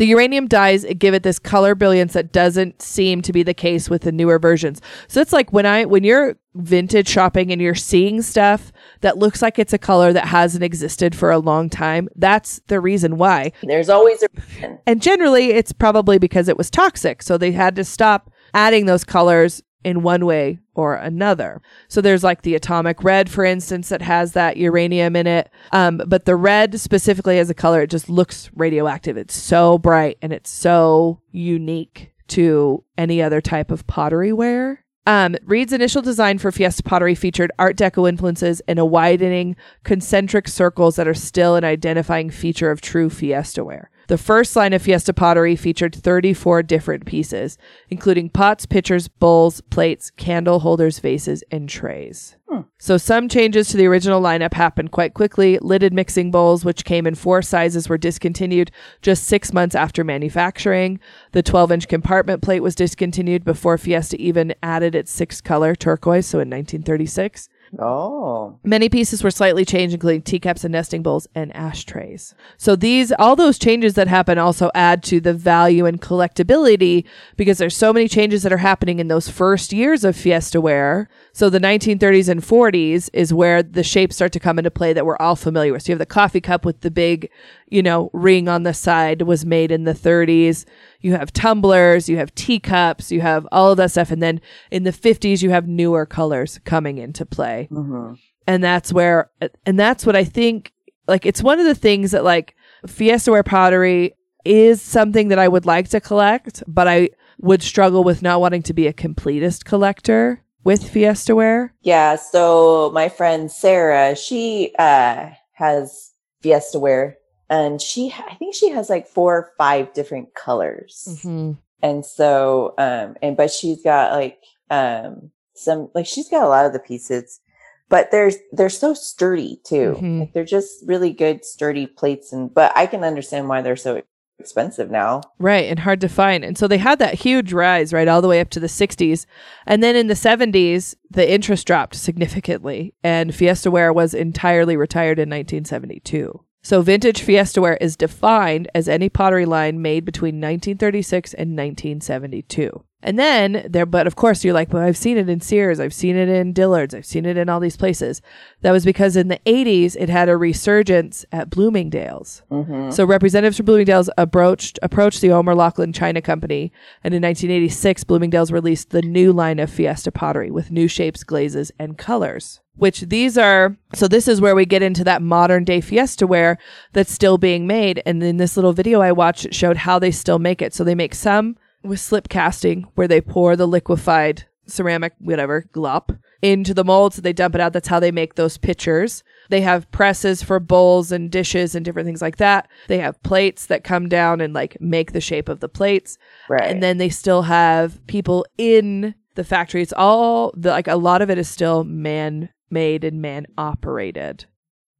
The 0.00 0.06
uranium 0.06 0.48
dyes 0.48 0.86
give 0.96 1.12
it 1.12 1.24
this 1.24 1.38
color 1.38 1.74
brilliance 1.74 2.14
that 2.14 2.32
doesn't 2.32 2.80
seem 2.80 3.20
to 3.20 3.34
be 3.34 3.42
the 3.42 3.52
case 3.52 3.90
with 3.90 4.00
the 4.00 4.12
newer 4.12 4.38
versions. 4.38 4.80
So 5.08 5.20
it's 5.20 5.30
like 5.30 5.52
when 5.52 5.66
I 5.66 5.84
when 5.84 6.04
you're 6.04 6.38
vintage 6.54 7.06
shopping 7.06 7.52
and 7.52 7.60
you're 7.60 7.74
seeing 7.74 8.22
stuff 8.22 8.72
that 9.02 9.18
looks 9.18 9.42
like 9.42 9.58
it's 9.58 9.74
a 9.74 9.78
color 9.78 10.14
that 10.14 10.24
hasn't 10.24 10.64
existed 10.64 11.14
for 11.14 11.30
a 11.30 11.38
long 11.38 11.68
time, 11.68 12.08
that's 12.16 12.62
the 12.68 12.80
reason 12.80 13.18
why. 13.18 13.52
There's 13.62 13.90
always 13.90 14.22
a 14.22 14.28
reason. 14.34 14.78
And 14.86 15.02
generally 15.02 15.50
it's 15.50 15.74
probably 15.74 16.16
because 16.16 16.48
it 16.48 16.56
was 16.56 16.70
toxic. 16.70 17.22
So 17.22 17.36
they 17.36 17.52
had 17.52 17.76
to 17.76 17.84
stop 17.84 18.30
adding 18.54 18.86
those 18.86 19.04
colors 19.04 19.62
in 19.84 20.02
one 20.02 20.26
way 20.26 20.58
or 20.74 20.94
another. 20.94 21.60
So 21.88 22.00
there's 22.00 22.24
like 22.24 22.42
the 22.42 22.54
atomic 22.54 23.02
red, 23.02 23.30
for 23.30 23.44
instance, 23.44 23.88
that 23.88 24.02
has 24.02 24.32
that 24.32 24.56
uranium 24.56 25.16
in 25.16 25.26
it. 25.26 25.50
Um, 25.72 26.02
but 26.06 26.24
the 26.24 26.36
red 26.36 26.78
specifically 26.80 27.38
as 27.38 27.50
a 27.50 27.54
color, 27.54 27.82
it 27.82 27.90
just 27.90 28.08
looks 28.08 28.50
radioactive. 28.54 29.16
It's 29.16 29.34
so 29.34 29.78
bright 29.78 30.18
and 30.22 30.32
it's 30.32 30.50
so 30.50 31.20
unique 31.30 32.12
to 32.28 32.84
any 32.96 33.22
other 33.22 33.40
type 33.40 33.70
of 33.70 33.86
pottery 33.86 34.32
ware. 34.32 34.84
Um, 35.06 35.34
Rhead's 35.44 35.72
initial 35.72 36.02
design 36.02 36.38
for 36.38 36.52
Fiesta 36.52 36.82
pottery 36.82 37.14
featured 37.14 37.50
Art 37.58 37.76
Deco 37.76 38.08
influences 38.08 38.60
and 38.68 38.78
a 38.78 38.84
widening 38.84 39.56
concentric 39.82 40.46
circles 40.46 40.96
that 40.96 41.08
are 41.08 41.14
still 41.14 41.56
an 41.56 41.64
identifying 41.64 42.30
feature 42.30 42.70
of 42.70 42.80
true 42.80 43.10
Fiesta 43.10 43.64
ware. 43.64 43.90
The 44.10 44.18
first 44.18 44.56
line 44.56 44.72
of 44.72 44.82
Fiesta 44.82 45.12
pottery 45.12 45.54
featured 45.54 45.94
34 45.94 46.64
different 46.64 47.06
pieces, 47.06 47.56
including 47.90 48.28
pots, 48.28 48.66
pitchers, 48.66 49.06
bowls, 49.06 49.60
plates, 49.60 50.10
candle 50.10 50.58
holders, 50.58 50.98
vases, 50.98 51.44
and 51.52 51.68
trays. 51.68 52.34
Hmm. 52.48 52.62
So 52.76 52.96
some 52.96 53.28
changes 53.28 53.68
to 53.68 53.76
the 53.76 53.86
original 53.86 54.20
lineup 54.20 54.54
happened 54.54 54.90
quite 54.90 55.14
quickly. 55.14 55.60
Lidded 55.60 55.92
mixing 55.92 56.32
bowls, 56.32 56.64
which 56.64 56.84
came 56.84 57.06
in 57.06 57.14
four 57.14 57.40
sizes, 57.40 57.88
were 57.88 57.98
discontinued 57.98 58.72
just 59.00 59.22
six 59.22 59.52
months 59.52 59.76
after 59.76 60.02
manufacturing. 60.02 60.98
The 61.30 61.44
12 61.44 61.70
inch 61.70 61.86
compartment 61.86 62.42
plate 62.42 62.64
was 62.64 62.74
discontinued 62.74 63.44
before 63.44 63.78
Fiesta 63.78 64.20
even 64.20 64.56
added 64.60 64.96
its 64.96 65.12
six 65.12 65.40
color 65.40 65.76
turquoise, 65.76 66.26
so 66.26 66.38
in 66.38 66.50
1936. 66.50 67.48
Oh. 67.78 68.58
Many 68.64 68.88
pieces 68.88 69.22
were 69.22 69.30
slightly 69.30 69.64
changed, 69.64 69.94
including 69.94 70.22
teacups 70.22 70.64
and 70.64 70.72
nesting 70.72 71.02
bowls 71.02 71.28
and 71.34 71.54
ashtrays. 71.54 72.34
So 72.56 72.74
these, 72.74 73.12
all 73.12 73.36
those 73.36 73.58
changes 73.58 73.94
that 73.94 74.08
happen 74.08 74.38
also 74.38 74.70
add 74.74 75.02
to 75.04 75.20
the 75.20 75.34
value 75.34 75.86
and 75.86 76.00
collectability 76.00 77.04
because 77.36 77.58
there's 77.58 77.76
so 77.76 77.92
many 77.92 78.08
changes 78.08 78.42
that 78.42 78.52
are 78.52 78.58
happening 78.58 78.98
in 78.98 79.08
those 79.08 79.28
first 79.28 79.72
years 79.72 80.04
of 80.04 80.16
Fiesta 80.16 80.60
ware. 80.60 81.08
So 81.40 81.48
the 81.48 81.58
1930s 81.58 82.28
and 82.28 82.42
40s 82.42 83.08
is 83.14 83.32
where 83.32 83.62
the 83.62 83.82
shapes 83.82 84.16
start 84.16 84.30
to 84.32 84.38
come 84.38 84.58
into 84.58 84.70
play 84.70 84.92
that 84.92 85.06
we're 85.06 85.16
all 85.16 85.36
familiar 85.36 85.72
with. 85.72 85.80
So 85.80 85.88
you 85.88 85.94
have 85.94 85.98
the 85.98 86.04
coffee 86.04 86.42
cup 86.42 86.66
with 86.66 86.82
the 86.82 86.90
big, 86.90 87.30
you 87.66 87.82
know, 87.82 88.10
ring 88.12 88.46
on 88.46 88.64
the 88.64 88.74
side 88.74 89.22
was 89.22 89.46
made 89.46 89.72
in 89.72 89.84
the 89.84 89.94
30s. 89.94 90.66
You 91.00 91.14
have 91.14 91.32
tumblers, 91.32 92.10
you 92.10 92.18
have 92.18 92.34
teacups, 92.34 93.10
you 93.10 93.22
have 93.22 93.48
all 93.50 93.70
of 93.70 93.78
that 93.78 93.90
stuff. 93.90 94.10
And 94.10 94.22
then 94.22 94.42
in 94.70 94.82
the 94.82 94.90
50s, 94.90 95.40
you 95.40 95.48
have 95.48 95.66
newer 95.66 96.04
colors 96.04 96.60
coming 96.66 96.98
into 96.98 97.24
play. 97.24 97.68
hmm 97.70 98.12
And 98.46 98.62
that's 98.62 98.92
where, 98.92 99.30
and 99.64 99.80
that's 99.80 100.04
what 100.04 100.16
I 100.16 100.24
think, 100.24 100.74
like, 101.08 101.24
it's 101.24 101.42
one 101.42 101.58
of 101.58 101.64
the 101.64 101.74
things 101.74 102.10
that, 102.10 102.22
like, 102.22 102.54
Fiesta 102.86 103.30
ware 103.30 103.42
pottery 103.42 104.12
is 104.44 104.82
something 104.82 105.28
that 105.28 105.38
I 105.38 105.48
would 105.48 105.64
like 105.64 105.88
to 105.88 106.02
collect, 106.02 106.62
but 106.66 106.86
I 106.86 107.08
would 107.38 107.62
struggle 107.62 108.04
with 108.04 108.20
not 108.20 108.42
wanting 108.42 108.62
to 108.64 108.74
be 108.74 108.86
a 108.86 108.92
completist 108.92 109.64
collector 109.64 110.44
with 110.64 110.88
Fiesta 110.88 111.34
ware. 111.34 111.74
Yeah. 111.82 112.16
So 112.16 112.90
my 112.92 113.08
friend 113.08 113.50
Sarah, 113.50 114.14
she 114.16 114.74
uh, 114.78 115.30
has 115.52 116.12
Fiesta 116.42 116.78
ware, 116.78 117.16
and 117.48 117.80
she, 117.80 118.12
I 118.28 118.34
think 118.34 118.54
she 118.54 118.68
has 118.70 118.88
like 118.90 119.06
four 119.06 119.36
or 119.36 119.50
five 119.58 119.92
different 119.92 120.34
colors. 120.34 121.06
Mm-hmm. 121.08 121.52
and 121.82 122.04
so 122.04 122.74
um 122.76 123.16
and 123.22 123.36
but 123.38 123.50
she's 123.50 123.82
got 123.82 124.12
like 124.12 124.38
um 124.70 125.30
some 125.54 125.88
like 125.94 126.06
she's 126.06 126.28
got 126.28 126.42
a 126.44 126.48
lot 126.48 126.66
of 126.66 126.74
the 126.74 126.78
pieces 126.78 127.40
but 127.88 128.10
they're 128.10 128.32
they're 128.52 128.68
so 128.68 128.92
sturdy 128.92 129.58
too 129.64 129.96
Mhm. 129.98 130.20
like 130.20 130.32
they're 130.34 130.44
just 130.44 130.86
really 130.86 131.10
good 131.10 131.42
sturdy 131.42 131.86
plates 131.86 132.32
and 132.34 132.52
but 132.52 132.70
i 132.76 132.84
can 132.86 133.02
understand 133.02 133.48
why 133.48 133.62
they're 133.62 133.76
so 133.76 134.02
expensive 134.40 134.90
now 134.90 135.20
Right, 135.38 135.66
and 135.66 135.80
hard 135.80 136.00
to 136.00 136.08
find. 136.08 136.44
And 136.44 136.56
so 136.58 136.66
they 136.66 136.78
had 136.78 136.98
that 136.98 137.14
huge 137.14 137.52
rise, 137.52 137.92
right, 137.92 138.08
all 138.08 138.22
the 138.22 138.28
way 138.28 138.40
up 138.40 138.50
to 138.50 138.60
the 138.60 138.66
60s. 138.66 139.26
And 139.66 139.82
then 139.82 139.96
in 139.96 140.06
the 140.06 140.14
70s, 140.14 140.94
the 141.10 141.30
interest 141.30 141.66
dropped 141.66 141.94
significantly, 141.94 142.94
and 143.02 143.34
Fiesta 143.34 143.70
ware 143.70 143.92
was 143.92 144.14
entirely 144.14 144.76
retired 144.76 145.18
in 145.18 145.28
1972. 145.30 146.44
So 146.62 146.82
vintage 146.82 147.22
Fiesta 147.22 147.60
ware 147.60 147.78
is 147.80 147.96
defined 147.96 148.68
as 148.74 148.88
any 148.88 149.08
pottery 149.08 149.46
line 149.46 149.80
made 149.80 150.04
between 150.04 150.34
1936 150.34 151.32
and 151.34 151.56
1972. 151.56 152.84
And 153.02 153.18
then 153.18 153.66
there, 153.68 153.86
but 153.86 154.06
of 154.06 154.16
course 154.16 154.44
you're 154.44 154.54
like, 154.54 154.72
well, 154.72 154.82
I've 154.82 154.96
seen 154.96 155.16
it 155.16 155.28
in 155.28 155.40
Sears, 155.40 155.80
I've 155.80 155.94
seen 155.94 156.16
it 156.16 156.28
in 156.28 156.52
Dillard's, 156.52 156.94
I've 156.94 157.06
seen 157.06 157.24
it 157.24 157.36
in 157.36 157.48
all 157.48 157.60
these 157.60 157.76
places. 157.76 158.20
That 158.60 158.72
was 158.72 158.84
because 158.84 159.16
in 159.16 159.28
the 159.28 159.40
80s 159.46 159.96
it 159.98 160.08
had 160.08 160.28
a 160.28 160.36
resurgence 160.36 161.24
at 161.32 161.50
Bloomingdale's. 161.50 162.42
mm-hmm. 162.50 162.90
So 162.90 163.04
representatives 163.04 163.56
from 163.56 163.66
Bloomingdale's 163.66 164.10
approached 164.18 164.78
approached 164.82 165.20
the 165.20 165.28
Homer 165.28 165.54
Laughlin 165.54 165.92
China 165.92 166.20
Company, 166.20 166.72
and 167.02 167.14
in 167.14 167.22
1986, 167.22 168.04
Bloomingdale's 168.04 168.52
released 168.52 168.90
the 168.90 169.02
new 169.02 169.32
line 169.32 169.58
of 169.58 169.70
Fiesta 169.70 170.12
pottery 170.12 170.50
with 170.50 170.70
new 170.70 170.88
shapes, 170.88 171.24
glazes, 171.24 171.72
and 171.78 171.96
colors. 171.96 172.60
Which 172.76 173.00
these 173.02 173.36
are 173.36 173.76
so 173.94 174.08
this 174.08 174.26
is 174.28 174.40
where 174.40 174.54
we 174.54 174.64
get 174.64 174.82
into 174.82 175.04
that 175.04 175.22
modern 175.22 175.64
day 175.64 175.80
Fiesta 175.80 176.26
ware 176.26 176.58
that's 176.92 177.12
still 177.12 177.36
being 177.36 177.66
made. 177.66 178.02
And 178.06 178.22
in 178.22 178.38
this 178.38 178.56
little 178.56 178.72
video 178.72 179.00
I 179.00 179.12
watched, 179.12 179.44
it 179.46 179.54
showed 179.54 179.76
how 179.76 179.98
they 179.98 180.10
still 180.10 180.38
make 180.38 180.62
it. 180.62 180.72
So 180.72 180.84
they 180.84 180.94
make 180.94 181.14
some 181.14 181.56
with 181.82 182.00
slip 182.00 182.28
casting, 182.28 182.82
where 182.94 183.08
they 183.08 183.20
pour 183.20 183.56
the 183.56 183.66
liquefied 183.66 184.44
ceramic, 184.66 185.12
whatever, 185.18 185.66
glop 185.72 186.18
into 186.42 186.72
the 186.72 186.84
molds. 186.84 187.16
They 187.16 187.32
dump 187.32 187.54
it 187.54 187.60
out. 187.60 187.72
That's 187.72 187.88
how 187.88 188.00
they 188.00 188.12
make 188.12 188.34
those 188.34 188.56
pitchers. 188.56 189.22
They 189.48 189.60
have 189.62 189.90
presses 189.90 190.42
for 190.42 190.60
bowls 190.60 191.12
and 191.12 191.30
dishes 191.30 191.74
and 191.74 191.84
different 191.84 192.06
things 192.06 192.22
like 192.22 192.36
that. 192.36 192.68
They 192.88 192.98
have 192.98 193.22
plates 193.22 193.66
that 193.66 193.84
come 193.84 194.08
down 194.08 194.40
and 194.40 194.54
like 194.54 194.80
make 194.80 195.12
the 195.12 195.20
shape 195.20 195.48
of 195.48 195.60
the 195.60 195.68
plates. 195.68 196.18
right 196.48 196.70
And 196.70 196.82
then 196.82 196.98
they 196.98 197.08
still 197.08 197.42
have 197.42 198.04
people 198.06 198.46
in 198.56 199.14
the 199.34 199.44
factory. 199.44 199.82
It's 199.82 199.92
all 199.92 200.52
the, 200.56 200.70
like 200.70 200.88
a 200.88 200.96
lot 200.96 201.22
of 201.22 201.30
it 201.30 201.38
is 201.38 201.48
still 201.48 201.84
man 201.84 202.50
made 202.70 203.04
and 203.04 203.20
man 203.20 203.46
operated. 203.58 204.44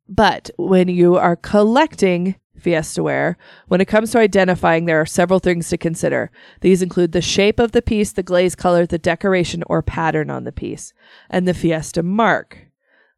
But 0.09 0.51
when 0.59 0.89
you 0.89 1.17
are 1.17 1.37
collecting 1.37 2.35
Fiesta 2.61 3.03
ware, 3.03 3.37
when 3.69 3.81
it 3.81 3.89
comes 3.89 4.13
to 4.13 4.19
identifying, 4.19 4.85
there 4.85 5.01
are 5.01 5.07
several 5.07 5.41
things 5.41 5.69
to 5.69 5.79
consider. 5.79 6.31
These 6.61 6.83
include 6.83 7.13
the 7.13 7.23
shape 7.23 7.59
of 7.59 7.73
the 7.73 7.83
piece, 7.83 8.13
the 8.13 8.23
glaze 8.23 8.55
color, 8.55 8.87
the 8.87 8.99
decoration 8.99 9.65
or 9.67 9.83
pattern 9.83 10.31
on 10.31 10.45
the 10.45 10.53
piece, 10.53 10.93
and 11.29 11.49
the 11.49 11.55
Fiesta 11.55 12.03
mark. 12.03 12.67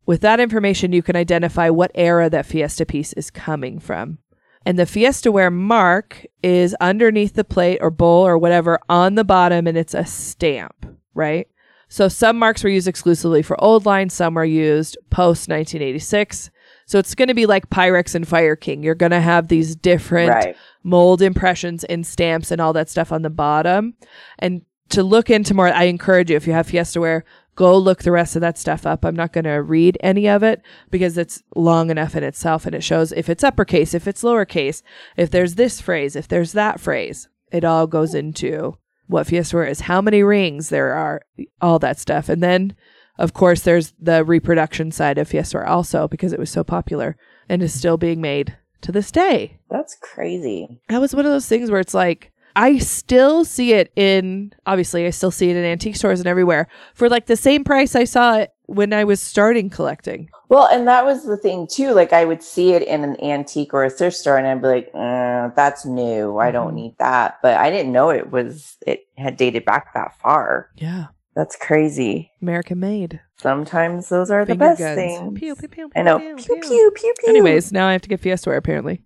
With 0.06 0.20
that 0.23 0.40
information, 0.40 0.93
you 0.93 1.02
can 1.02 1.16
identify 1.16 1.70
what 1.70 1.90
era 1.94 2.28
that 2.31 2.47
Fiesta 2.47 2.86
piece 2.86 3.12
is 3.12 3.31
coming 3.31 3.78
from. 3.78 4.19
And 4.64 4.78
the 4.78 4.86
Fiesta 4.86 5.31
ware 5.31 5.51
mark 5.51 6.24
is 6.43 6.74
underneath 6.81 7.35
the 7.35 7.44
plate 7.44 7.78
or 7.81 7.90
bowl 7.90 8.27
or 8.27 8.39
whatever 8.39 8.78
on 8.89 9.16
the 9.16 9.24
bottom, 9.24 9.66
and 9.66 9.77
it's 9.77 9.94
a 9.94 10.05
stamp, 10.05 10.86
right? 11.14 11.48
So 11.89 12.09
some 12.09 12.39
marks 12.39 12.64
were 12.64 12.70
used 12.70 12.89
exclusively 12.89 13.43
for 13.43 13.62
old 13.62 13.85
line, 13.85 14.09
some 14.09 14.35
were 14.35 14.44
used 14.44 14.97
post 15.10 15.48
1986. 15.48 16.51
So 16.86 16.98
it's 16.98 17.14
going 17.14 17.28
to 17.28 17.34
be 17.34 17.46
like 17.46 17.70
Pyrex 17.70 18.14
and 18.14 18.26
Fire 18.26 18.56
King. 18.56 18.82
You're 18.82 18.94
going 18.94 19.12
to 19.12 19.20
have 19.20 19.48
these 19.48 19.74
different 19.76 20.30
right 20.30 20.56
mold 20.82 21.22
impressions 21.22 21.84
and 21.84 22.06
stamps 22.06 22.50
and 22.50 22.60
all 22.60 22.72
that 22.72 22.88
stuff 22.88 23.12
on 23.12 23.22
the 23.22 23.30
bottom. 23.30 23.94
And 24.38 24.62
to 24.90 25.02
look 25.02 25.30
into 25.30 25.54
more, 25.54 25.68
I 25.68 25.84
encourage 25.84 26.30
you, 26.30 26.36
if 26.36 26.46
you 26.46 26.52
have 26.52 26.66
Fiesta 26.66 27.00
ware, 27.00 27.24
go 27.54 27.76
look 27.76 28.02
the 28.02 28.12
rest 28.12 28.36
of 28.36 28.40
that 28.40 28.59
stuff 28.59 28.86
up. 28.86 29.04
I'm 29.04 29.16
not 29.16 29.32
going 29.32 29.44
to 29.44 29.62
read 29.62 29.98
any 30.00 30.28
of 30.28 30.42
it 30.42 30.62
because 30.90 31.16
it's 31.16 31.42
long 31.54 31.90
enough 31.90 32.16
in 32.16 32.24
itself 32.24 32.66
and 32.66 32.74
it 32.74 32.84
shows 32.84 33.12
if 33.12 33.28
it's 33.28 33.44
uppercase, 33.44 33.94
if 33.94 34.06
it's 34.06 34.22
lowercase, 34.22 34.82
if 35.16 35.30
there's 35.30 35.54
this 35.54 35.80
phrase, 35.80 36.16
if 36.16 36.28
there's 36.28 36.52
that 36.52 36.80
phrase. 36.80 37.28
It 37.50 37.64
all 37.64 37.86
goes 37.86 38.14
into 38.14 38.78
what 39.06 39.26
Fiesta 39.26 39.56
ware 39.56 39.66
is, 39.66 39.80
how 39.80 40.00
many 40.00 40.22
rings 40.22 40.70
there 40.70 40.92
are, 40.94 41.22
all 41.60 41.78
that 41.80 41.98
stuff. 41.98 42.28
And 42.28 42.42
then, 42.42 42.74
of 43.23 43.32
course, 43.32 43.61
there's 43.62 43.94
the 43.99 44.24
reproduction 44.24 44.93
side 44.93 45.16
of 45.19 45.28
Fiesta 45.28 45.65
also 45.66 46.09
because 46.09 46.32
it 46.35 46.39
was 46.39 46.51
so 46.51 46.62
popular 46.62 47.16
and 47.49 47.62
is 47.62 47.73
still 47.73 47.97
being 47.97 48.20
made 48.20 48.57
to 48.82 48.90
this 48.93 49.11
day 49.12 49.59
that's 49.70 49.97
crazy 50.01 50.81
that 50.89 51.01
was 51.01 51.15
one 51.15 51.24
of 51.24 51.31
those 51.31 51.47
things 51.49 51.70
where 51.70 51.78
it's 51.81 51.94
like 51.94 52.32
I 52.57 52.78
still 52.78 53.44
see 53.44 53.73
it 53.74 53.93
in 53.97 54.53
obviously 54.66 55.07
I 55.07 55.11
still 55.11 55.31
see 55.31 55.51
it 55.51 55.57
in 55.57 55.65
antique 55.65 55.94
stores 55.97 56.19
and 56.20 56.27
everywhere 56.27 56.66
for 56.94 57.09
like 57.09 57.27
the 57.27 57.36
same 57.36 57.62
price 57.65 57.94
I 57.94 58.05
saw 58.05 58.39
it 58.39 58.53
when 58.66 58.93
I 58.93 59.05
was 59.05 59.20
starting 59.20 59.70
collecting. 59.70 60.28
well 60.49 60.66
and 60.66 60.86
that 60.89 61.05
was 61.05 61.24
the 61.24 61.36
thing 61.36 61.66
too 61.70 61.93
like 61.93 62.12
i 62.12 62.24
would 62.24 62.43
see 62.43 62.73
it 62.73 62.82
in 62.82 63.05
an 63.05 63.16
antique 63.23 63.73
or 63.73 63.85
a 63.85 63.90
thrift 63.90 64.16
store 64.16 64.36
and 64.39 64.47
i'd 64.47 64.61
be 64.62 64.69
like 64.69 64.90
uh, 64.94 65.49
that's 65.55 65.85
new 65.86 66.39
i 66.39 66.51
don't 66.51 66.73
Mhm. 66.73 66.81
need 66.82 66.94
that 66.99 67.39
but 67.43 67.55
i 67.59 67.70
didn't 67.70 67.93
know 67.93 68.11
it 68.11 68.31
was 68.32 68.77
it 68.86 69.01
had 69.16 69.36
dated 69.36 69.65
back 69.65 69.94
that 69.94 70.19
far 70.20 70.69
Yeah. 70.77 71.07
That's 71.34 71.56
crazy. 71.56 72.30
American 72.42 72.78
made. 72.80 73.20
Sometimes 73.40 74.09
those 74.09 74.30
are 74.30 74.44
the 74.44 74.54
best 74.54 74.78
guns. 74.78 74.94
things. 74.96 75.38
Pew, 75.38 75.56
pew, 75.56 75.68
pew, 75.68 75.90
I 75.96 76.02
know. 76.02 76.18
pew, 76.18 76.36
Pew 76.36 76.60
pew. 76.60 76.92
pew. 76.94 77.14
Anyways, 77.28 77.72
now 77.72 77.86
I 77.88 77.92
have 77.92 78.02
to 78.02 78.09
get 78.09 78.20
Fiestaware 78.20 78.56
apparently. 78.59 79.02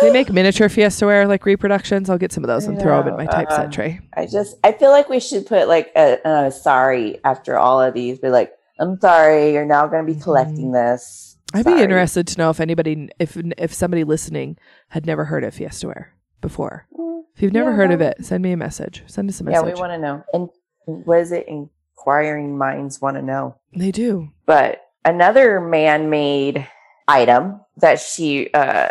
they 0.00 0.12
make 0.12 0.30
miniature 0.32 0.68
Fiestaware 0.68 1.26
like 1.26 1.46
reproductions. 1.46 2.10
I'll 2.10 2.18
get 2.18 2.32
some 2.32 2.44
of 2.44 2.48
those 2.48 2.68
I 2.68 2.72
and 2.72 2.80
throw 2.80 2.98
them 3.02 3.08
in 3.08 3.16
my 3.16 3.26
typeset 3.26 3.66
uh, 3.68 3.70
tray. 3.70 4.00
I 4.14 4.26
just 4.26 4.56
I 4.62 4.72
feel 4.72 4.90
like 4.90 5.08
we 5.08 5.20
should 5.20 5.46
put 5.46 5.66
like 5.68 5.90
a, 5.96 6.18
a 6.24 6.50
sorry 6.52 7.18
after 7.24 7.56
all 7.56 7.80
of 7.80 7.94
these. 7.94 8.18
Be 8.18 8.28
like, 8.28 8.52
I'm 8.78 9.00
sorry, 9.00 9.52
you're 9.54 9.64
now 9.64 9.86
going 9.86 10.06
to 10.06 10.12
be 10.14 10.20
collecting 10.20 10.72
this. 10.72 11.36
I'd 11.54 11.64
be 11.64 11.80
interested 11.80 12.26
to 12.26 12.38
know 12.38 12.50
if 12.50 12.60
anybody, 12.60 13.08
if 13.18 13.36
if 13.58 13.72
somebody 13.72 14.04
listening 14.04 14.58
had 14.88 15.06
never 15.06 15.24
heard 15.24 15.44
of 15.44 15.54
Fiestaware 15.54 16.06
before. 16.40 16.86
Mm, 16.98 17.22
If 17.36 17.42
you've 17.42 17.52
never 17.52 17.70
Yeah, 17.70 17.76
heard 17.76 17.90
of 17.92 18.00
it, 18.00 18.24
send 18.24 18.42
me 18.42 18.52
a 18.52 18.56
message. 18.56 19.02
Send 19.06 19.30
us 19.30 19.40
a 19.40 19.44
message. 19.44 19.62
Yeah, 19.66 19.72
we 19.74 19.80
want 19.80 19.92
to 19.92 19.98
know. 19.98 20.24
And 20.32 20.48
what 20.86 21.18
is 21.20 21.32
it? 21.32 21.46
Inquiring 21.48 22.56
minds 22.58 23.00
want 23.00 23.16
to 23.16 23.22
know. 23.22 23.56
they 23.74 23.90
do. 23.90 24.30
But 24.46 24.82
another 25.04 25.60
man-made 25.60 26.66
item 27.08 27.60
that 27.78 28.00
she, 28.00 28.50
uh, 28.54 28.90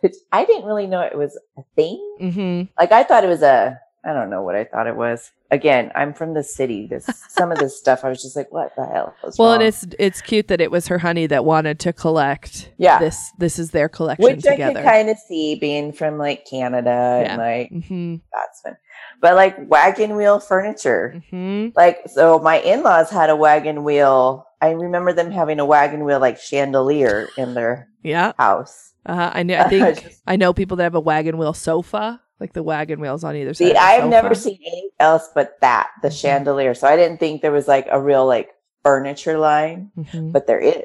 which 0.00 0.14
I 0.32 0.44
didn't 0.44 0.64
really 0.66 0.86
know 0.86 1.00
it 1.02 1.16
was 1.16 1.38
a 1.56 1.62
thing. 1.76 2.16
Mm-hmm. 2.20 2.62
Like 2.78 2.92
I 2.92 3.02
thought 3.04 3.24
it 3.24 3.28
was 3.28 3.42
a, 3.42 3.78
I 4.04 4.12
don't 4.12 4.30
know 4.30 4.42
what 4.42 4.54
I 4.54 4.64
thought 4.64 4.86
it 4.86 4.96
was. 4.96 5.32
Again, 5.50 5.90
I'm 5.94 6.12
from 6.14 6.34
the 6.34 6.44
city. 6.44 6.86
This 6.86 7.06
some 7.30 7.50
of 7.50 7.58
this 7.58 7.76
stuff, 7.82 8.04
I 8.04 8.08
was 8.10 8.22
just 8.22 8.36
like, 8.36 8.52
what 8.52 8.74
the 8.76 8.84
hell? 8.86 9.14
was 9.24 9.38
Well, 9.38 9.48
wrong? 9.52 9.56
and 9.60 9.68
it's 9.68 9.86
it's 9.98 10.20
cute 10.20 10.48
that 10.48 10.60
it 10.60 10.70
was 10.70 10.88
her 10.88 10.98
honey 10.98 11.26
that 11.26 11.44
wanted 11.44 11.78
to 11.80 11.92
collect. 11.92 12.70
Yeah. 12.76 12.98
This 12.98 13.30
this 13.38 13.58
is 13.58 13.70
their 13.70 13.88
collection 13.88 14.24
which 14.24 14.46
I 14.46 14.52
together. 14.52 14.74
could 14.80 14.84
kind 14.84 15.08
of 15.10 15.16
see 15.18 15.54
being 15.56 15.92
from 15.92 16.18
like 16.18 16.46
Canada 16.46 17.22
Yeah. 17.24 17.32
and 17.32 17.38
like 17.38 17.70
mm-hmm. 17.70 18.16
that's 18.32 18.60
fun. 18.60 18.76
But 19.20 19.34
like 19.34 19.56
wagon 19.68 20.14
wheel 20.16 20.38
furniture, 20.38 21.14
Mm-hmm. 21.32 21.76
like 21.76 21.98
so 22.06 22.38
my 22.38 22.60
in-laws 22.60 23.10
had 23.10 23.30
a 23.30 23.36
wagon 23.36 23.82
wheel. 23.84 24.46
I 24.60 24.70
remember 24.70 25.12
them 25.12 25.30
having 25.30 25.58
a 25.60 25.66
wagon 25.66 26.04
wheel 26.04 26.20
like 26.20 26.38
chandelier 26.38 27.28
in 27.36 27.54
their 27.54 27.88
Yeah. 28.02 28.32
house. 28.38 28.92
Uh, 29.06 29.30
I 29.34 29.42
know. 29.42 29.58
I 29.58 29.68
think 29.68 30.16
I 30.26 30.36
know 30.36 30.52
people 30.52 30.76
that 30.78 30.84
have 30.84 30.94
a 30.94 31.00
wagon 31.00 31.36
wheel 31.38 31.52
sofa, 31.54 32.20
like 32.38 32.52
the 32.52 32.62
wagon 32.62 33.00
wheels 33.00 33.24
on 33.24 33.34
either 33.34 33.54
side. 33.54 33.64
See, 33.68 33.74
I've 33.74 34.00
sofa. 34.02 34.08
never 34.10 34.34
seen 34.34 34.58
anything 34.64 34.90
else 35.00 35.28
but 35.34 35.60
that, 35.62 35.88
the 36.02 36.08
Mhm. 36.08 36.20
chandelier. 36.20 36.74
So 36.74 36.86
I 36.86 36.94
didn't 36.96 37.18
think 37.18 37.42
there 37.42 37.52
was 37.52 37.66
like 37.66 37.86
a 37.90 38.00
real 38.00 38.24
like 38.26 38.50
furniture 38.84 39.38
line, 39.38 39.90
Mhm. 39.98 40.30
but 40.32 40.46
there 40.46 40.60
is. 40.60 40.84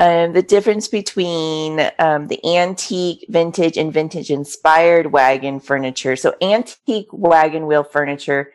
Um, 0.00 0.32
the 0.32 0.42
difference 0.42 0.88
between 0.88 1.90
um, 1.98 2.28
the 2.28 2.40
antique, 2.44 3.24
vintage, 3.28 3.76
and 3.76 3.92
vintage 3.92 4.30
inspired 4.30 5.12
wagon 5.12 5.60
furniture. 5.60 6.16
So, 6.16 6.34
antique 6.40 7.08
wagon 7.12 7.66
wheel 7.66 7.84
furniture 7.84 8.52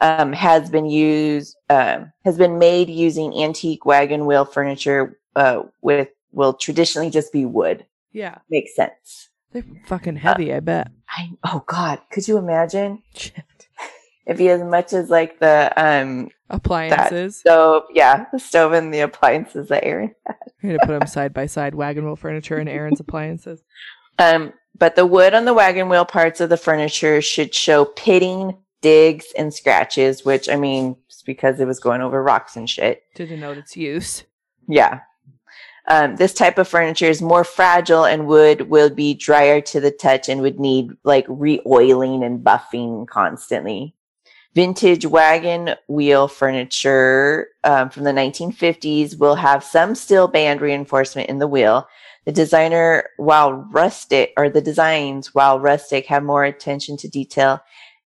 um, 0.00 0.32
has 0.32 0.70
been 0.70 0.86
used, 0.86 1.56
um, 1.68 2.12
has 2.24 2.38
been 2.38 2.58
made 2.58 2.88
using 2.88 3.34
antique 3.42 3.84
wagon 3.84 4.26
wheel 4.26 4.44
furniture 4.44 5.18
uh, 5.36 5.64
with 5.82 6.08
will 6.32 6.54
traditionally 6.54 7.10
just 7.10 7.32
be 7.32 7.44
wood. 7.44 7.86
Yeah. 8.12 8.38
Makes 8.48 8.76
sense. 8.76 9.30
They're 9.52 9.64
fucking 9.86 10.16
heavy, 10.16 10.52
I 10.52 10.60
bet. 10.60 10.90
I 11.08 11.30
oh 11.44 11.62
god, 11.66 12.00
could 12.10 12.26
you 12.26 12.38
imagine 12.38 13.02
If 14.26 14.40
you 14.40 14.50
as 14.50 14.62
much 14.62 14.92
as 14.92 15.10
like 15.10 15.38
the 15.38 15.72
um 15.76 16.30
Appliances. 16.50 17.40
So 17.40 17.86
yeah, 17.92 18.26
the 18.32 18.38
stove 18.38 18.72
and 18.72 18.92
the 18.92 19.00
appliances 19.00 19.68
that 19.68 19.84
Aaron. 19.84 20.14
had. 20.26 20.36
We're 20.62 20.76
gonna 20.76 20.86
put 20.86 20.98
them 20.98 21.08
side 21.08 21.32
by 21.32 21.46
side, 21.46 21.74
wagon 21.74 22.04
wheel 22.04 22.16
furniture 22.16 22.56
and 22.56 22.68
Aaron's 22.68 23.00
appliances. 23.00 23.62
Um, 24.16 24.52
but 24.78 24.94
the 24.94 25.06
wood 25.06 25.34
on 25.34 25.44
the 25.44 25.52
wagon 25.52 25.88
wheel 25.88 26.04
parts 26.04 26.40
of 26.40 26.48
the 26.48 26.56
furniture 26.56 27.20
should 27.20 27.52
show 27.52 27.84
pitting, 27.84 28.56
digs, 28.80 29.26
and 29.36 29.52
scratches, 29.52 30.24
which 30.24 30.48
I 30.48 30.54
mean, 30.54 30.94
just 31.08 31.26
because 31.26 31.58
it 31.58 31.66
was 31.66 31.80
going 31.80 32.00
over 32.00 32.22
rocks 32.22 32.54
and 32.54 32.70
shit. 32.70 33.02
To 33.16 33.26
denote 33.26 33.58
its 33.58 33.76
use. 33.76 34.22
Yeah. 34.68 35.00
Um, 35.88 36.16
this 36.16 36.32
type 36.32 36.58
of 36.58 36.68
furniture 36.68 37.06
is 37.06 37.20
more 37.20 37.42
fragile 37.44 38.04
and 38.04 38.26
wood 38.26 38.62
will 38.70 38.88
be 38.88 39.14
drier 39.14 39.60
to 39.62 39.80
the 39.80 39.90
touch 39.90 40.28
and 40.28 40.40
would 40.40 40.58
need 40.58 40.92
like 41.02 41.26
re-oiling 41.28 42.22
and 42.22 42.42
buffing 42.44 43.06
constantly. 43.08 43.93
Vintage 44.54 45.04
wagon 45.04 45.74
wheel 45.88 46.28
furniture 46.28 47.48
um, 47.64 47.90
from 47.90 48.04
the 48.04 48.12
1950s 48.12 49.18
will 49.18 49.34
have 49.34 49.64
some 49.64 49.94
steel 49.96 50.28
band 50.28 50.60
reinforcement 50.60 51.28
in 51.28 51.38
the 51.38 51.48
wheel. 51.48 51.88
The 52.24 52.32
designer, 52.32 53.10
while 53.16 53.52
rustic, 53.52 54.32
or 54.36 54.48
the 54.48 54.60
designs, 54.62 55.34
while 55.34 55.58
rustic, 55.58 56.06
have 56.06 56.22
more 56.22 56.44
attention 56.44 56.96
to 56.98 57.08
detail 57.08 57.60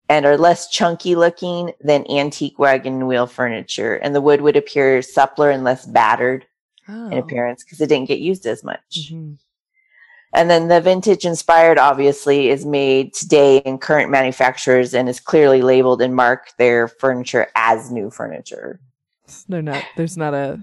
and 0.09 0.25
are 0.25 0.39
less 0.39 0.71
chunky 0.71 1.17
looking 1.17 1.73
than 1.81 2.09
antique 2.09 2.59
wagon 2.61 3.09
wheel 3.09 3.27
furniture. 3.27 3.97
And 3.97 4.15
the 4.15 4.21
wood 4.21 4.41
would 4.41 4.57
appear 4.57 5.01
suppler 5.01 5.53
and 5.53 5.65
less 5.65 5.85
battered 5.85 6.47
Oh. 6.89 7.09
in 7.11 7.19
appearance 7.19 7.65
because 7.65 7.81
it 7.81 7.89
didn't 7.89 8.07
get 8.07 8.21
used 8.21 8.47
as 8.47 8.63
much. 8.63 9.11
Mhm. 9.11 9.39
And 10.37 10.51
then 10.51 10.69
the 10.69 10.83
vintage 10.83 11.25
inspired 11.25 11.79
obviously 11.79 12.51
is 12.51 12.67
made 12.67 13.15
today 13.15 13.57
in 13.59 13.79
current 13.79 14.11
manufacturers 14.11 14.93
and 14.93 15.09
is 15.09 15.19
clearly 15.19 15.63
labeled 15.63 16.03
and 16.03 16.15
mark 16.15 16.55
their 16.59 16.89
furniture 16.89 17.47
as 17.57 17.91
new 17.91 18.11
furniture. 18.11 18.79
They're 19.49 19.63
not. 19.63 19.83
There's 19.97 20.19
not 20.19 20.35
a 20.35 20.63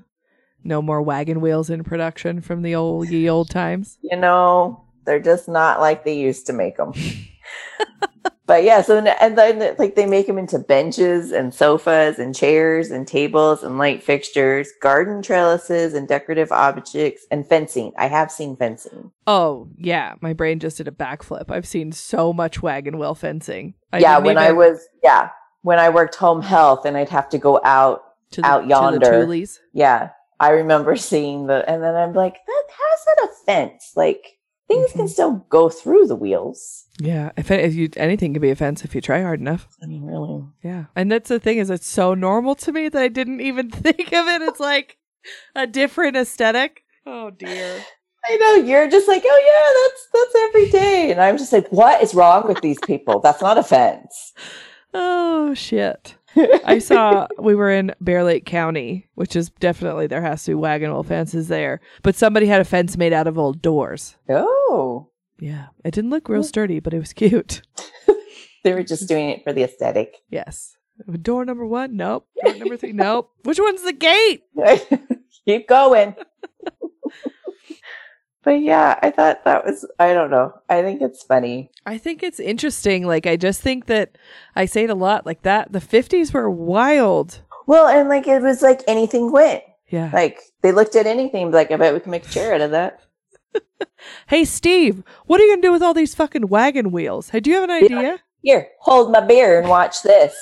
no 0.64 0.84
more 0.84 1.02
wagon 1.02 1.42
wheels 1.42 1.72
in 1.72 1.84
production 1.84 2.40
from 2.40 2.62
the 2.62 2.76
old 2.76 3.10
ye 3.10 3.28
old 3.28 3.50
times. 3.50 3.98
You 4.04 4.16
know, 4.16 4.86
they're 5.06 5.20
just 5.20 5.50
not 5.50 5.80
like 5.80 6.06
they 6.06 6.18
used 6.18 6.46
to 6.48 6.54
make 6.54 6.78
them. 6.78 6.94
but 8.46 8.64
yeah, 8.64 8.82
so 8.82 8.98
and 8.98 9.38
then 9.38 9.76
like 9.80 9.96
they 9.96 10.06
make 10.06 10.28
them 10.28 10.38
into 10.38 10.60
benches 10.60 11.32
and 11.32 11.54
sofas 11.54 12.20
and 12.20 12.36
chairs 12.36 12.92
and 12.92 13.08
tables 13.08 13.64
and 13.64 13.78
light 13.78 14.04
fixtures, 14.04 14.70
garden 14.82 15.22
trellises 15.22 15.94
and 15.94 16.10
decorative 16.10 16.52
objects 16.52 17.26
and 17.32 17.48
fencing. 17.48 17.94
I 17.98 18.08
have 18.08 18.32
seen 18.32 18.58
fencing. 18.58 19.12
Oh 19.28 19.70
yeah, 19.78 20.16
my 20.20 20.34
brain 20.34 20.60
just 20.60 20.78
did 20.78 20.90
a 20.90 20.92
backflip. 20.92 21.50
I've 21.50 21.68
seen 21.68 21.94
so 21.94 22.34
much 22.34 22.62
wagon 22.62 22.98
wheel 22.98 23.16
fencing. 23.16 23.76
I 23.94 24.00
yeah, 24.00 24.18
when 24.18 24.38
I 24.38 24.52
was 24.52 24.86
yeah 25.02 25.30
when 25.62 25.80
I 25.80 25.90
worked 25.90 26.16
home 26.16 26.42
health 26.42 26.86
and 26.86 26.98
I'd 26.98 27.10
have 27.10 27.30
to 27.30 27.38
go 27.38 27.62
out 27.64 28.04
to 28.32 28.42
the, 28.42 28.48
out 28.48 28.68
yonder. 28.68 29.26
Yeah, 29.74 30.10
I 30.42 30.50
remember 30.50 30.96
seeing 30.98 31.48
the 31.48 31.68
and 31.70 31.82
then 31.82 31.96
I'm 31.96 32.12
like, 32.14 32.36
that 32.46 32.64
how's 32.70 33.06
that 33.06 33.30
a 33.30 33.46
fence? 33.46 33.94
Like 33.96 34.38
things 34.74 34.90
mm-hmm. 34.90 35.00
can 35.00 35.08
still 35.08 35.46
go 35.50 35.70
through 35.70 36.08
the 36.08 36.16
wheels. 36.16 36.86
Yeah, 37.00 37.32
if, 37.38 37.50
if 37.52 37.74
you 37.74 37.90
anything 37.98 38.34
can 38.34 38.42
be 38.42 38.52
offensive 38.52 38.90
if 38.90 38.96
you 38.96 39.02
try 39.02 39.22
hard 39.22 39.40
enough. 39.40 39.68
I 39.82 39.88
mean, 39.88 40.04
really. 40.04 40.44
Yeah, 40.64 40.86
and 40.96 41.12
that's 41.12 41.30
the 41.30 41.40
thing 41.40 41.58
is 41.58 41.70
it's 41.70 41.88
so 41.88 42.14
normal 42.14 42.56
to 42.56 42.72
me 42.72 42.90
that 42.90 43.02
I 43.02 43.08
didn't 43.08 43.42
even 43.42 43.70
think 43.72 44.14
of 44.14 44.28
it. 44.28 44.42
It's 44.42 44.60
like 44.60 44.98
a 45.56 45.68
different 45.68 46.16
aesthetic. 46.16 46.84
Oh 47.06 47.30
dear. 47.30 47.84
I 48.26 48.38
know 48.38 48.56
you're 48.56 48.90
just 48.90 49.08
like, 49.10 49.24
oh 49.26 49.42
yeah, 49.46 49.74
that's 49.84 50.32
that's 50.32 50.44
every 50.46 50.70
day, 50.70 51.12
and 51.12 51.22
I'm 51.22 51.38
just 51.38 51.52
like, 51.52 51.68
what 51.70 52.02
is 52.02 52.16
wrong 52.16 52.48
with 52.48 52.62
these 52.62 52.80
people? 52.86 53.20
That's 53.20 53.42
not 53.42 53.58
a 53.58 53.64
fence. 53.64 54.34
Oh 54.96 55.56
shit. 55.56 56.14
I 56.36 56.80
saw 56.80 57.28
we 57.40 57.56
were 57.56 57.70
in 57.70 57.94
Bear 58.02 58.24
Lake 58.24 58.46
County, 58.46 59.08
which 59.16 59.36
is 59.36 59.50
definitely 59.60 60.08
there 60.08 60.22
has 60.22 60.44
to 60.46 60.52
be 60.52 60.56
wagon 60.56 60.92
wheel 60.92 61.04
fences 61.04 61.48
there. 61.48 61.82
But 62.02 62.16
somebody 62.16 62.48
had 62.48 62.62
a 62.62 62.66
fence 62.66 62.98
made 62.98 63.14
out 63.14 63.28
of 63.28 63.38
old 63.38 63.62
doors. 63.62 64.16
Oh. 64.30 65.10
Yeah. 65.40 65.68
It 65.84 65.94
didn't 65.94 66.10
look 66.10 66.30
real 66.30 66.44
sturdy, 66.44 66.80
but 66.80 66.94
it 66.94 67.00
was 67.00 67.14
cute. 67.14 67.62
they 68.64 68.74
were 68.74 68.84
just 68.84 69.08
doing 69.08 69.30
it 69.30 69.44
for 69.44 69.54
the 69.54 69.64
aesthetic. 69.64 70.18
Yes. 70.30 70.78
Door 71.22 71.46
number 71.46 71.66
one? 71.66 71.98
Nope. 71.98 72.28
Door 72.44 72.56
number 72.56 72.78
three? 72.78 72.94
Nope. 72.94 73.32
Which 73.44 73.60
one's 73.60 73.84
the 73.84 73.94
gate? 73.94 74.44
Keep 75.46 75.68
going. 75.68 76.16
But 78.44 78.62
yeah, 78.62 79.00
I 79.02 79.10
thought 79.10 79.46
that 79.46 79.66
was, 79.66 79.86
I 80.00 80.14
don't 80.14 80.30
know. 80.30 80.54
I 80.70 80.82
think 80.82 81.02
it's 81.02 81.24
funny. 81.24 81.72
I 81.86 81.98
think 81.98 82.22
it's 82.22 82.40
interesting. 82.40 83.06
Like, 83.06 83.26
I 83.26 83.38
just 83.38 83.62
think 83.62 83.86
that 83.86 84.18
I 84.56 84.66
say 84.66 84.84
it 84.84 84.90
a 84.90 84.96
lot 84.96 85.26
like 85.26 85.44
that. 85.44 85.72
The 85.72 85.80
50s 85.80 86.34
were 86.34 86.50
wild. 86.50 87.42
Well, 87.68 87.88
and 87.88 88.10
like 88.10 88.28
it 88.28 88.42
was 88.42 88.62
like 88.62 88.82
anything 88.86 89.32
went. 89.32 89.64
Yeah. 89.88 90.12
Like 90.14 90.42
they 90.62 90.74
looked 90.74 90.96
at 90.96 91.08
anything, 91.08 91.52
like, 91.52 91.72
I 91.72 91.78
bet 91.78 91.94
we 91.94 92.02
can 92.02 92.12
make 92.12 92.26
a 92.26 92.30
chair 92.30 92.54
out 92.54 92.62
of 92.62 92.72
that. 92.72 93.00
hey, 94.28 94.44
Steve, 94.44 95.04
what 95.26 95.40
are 95.40 95.44
you 95.46 95.52
going 95.52 95.62
to 95.62 95.68
do 95.68 95.72
with 95.72 95.82
all 95.82 95.94
these 95.94 96.16
fucking 96.16 96.50
wagon 96.50 96.92
wheels? 96.92 97.30
Hey, 97.30 97.40
do 97.40 97.50
you 97.50 97.56
have 97.56 97.70
an 97.70 97.72
idea? 97.72 98.02
Yeah. 98.02 98.18
Here, 98.42 98.68
hold 98.82 99.10
my 99.10 99.22
beer 99.22 99.58
and 99.58 99.70
watch 99.70 100.02
this. 100.02 100.36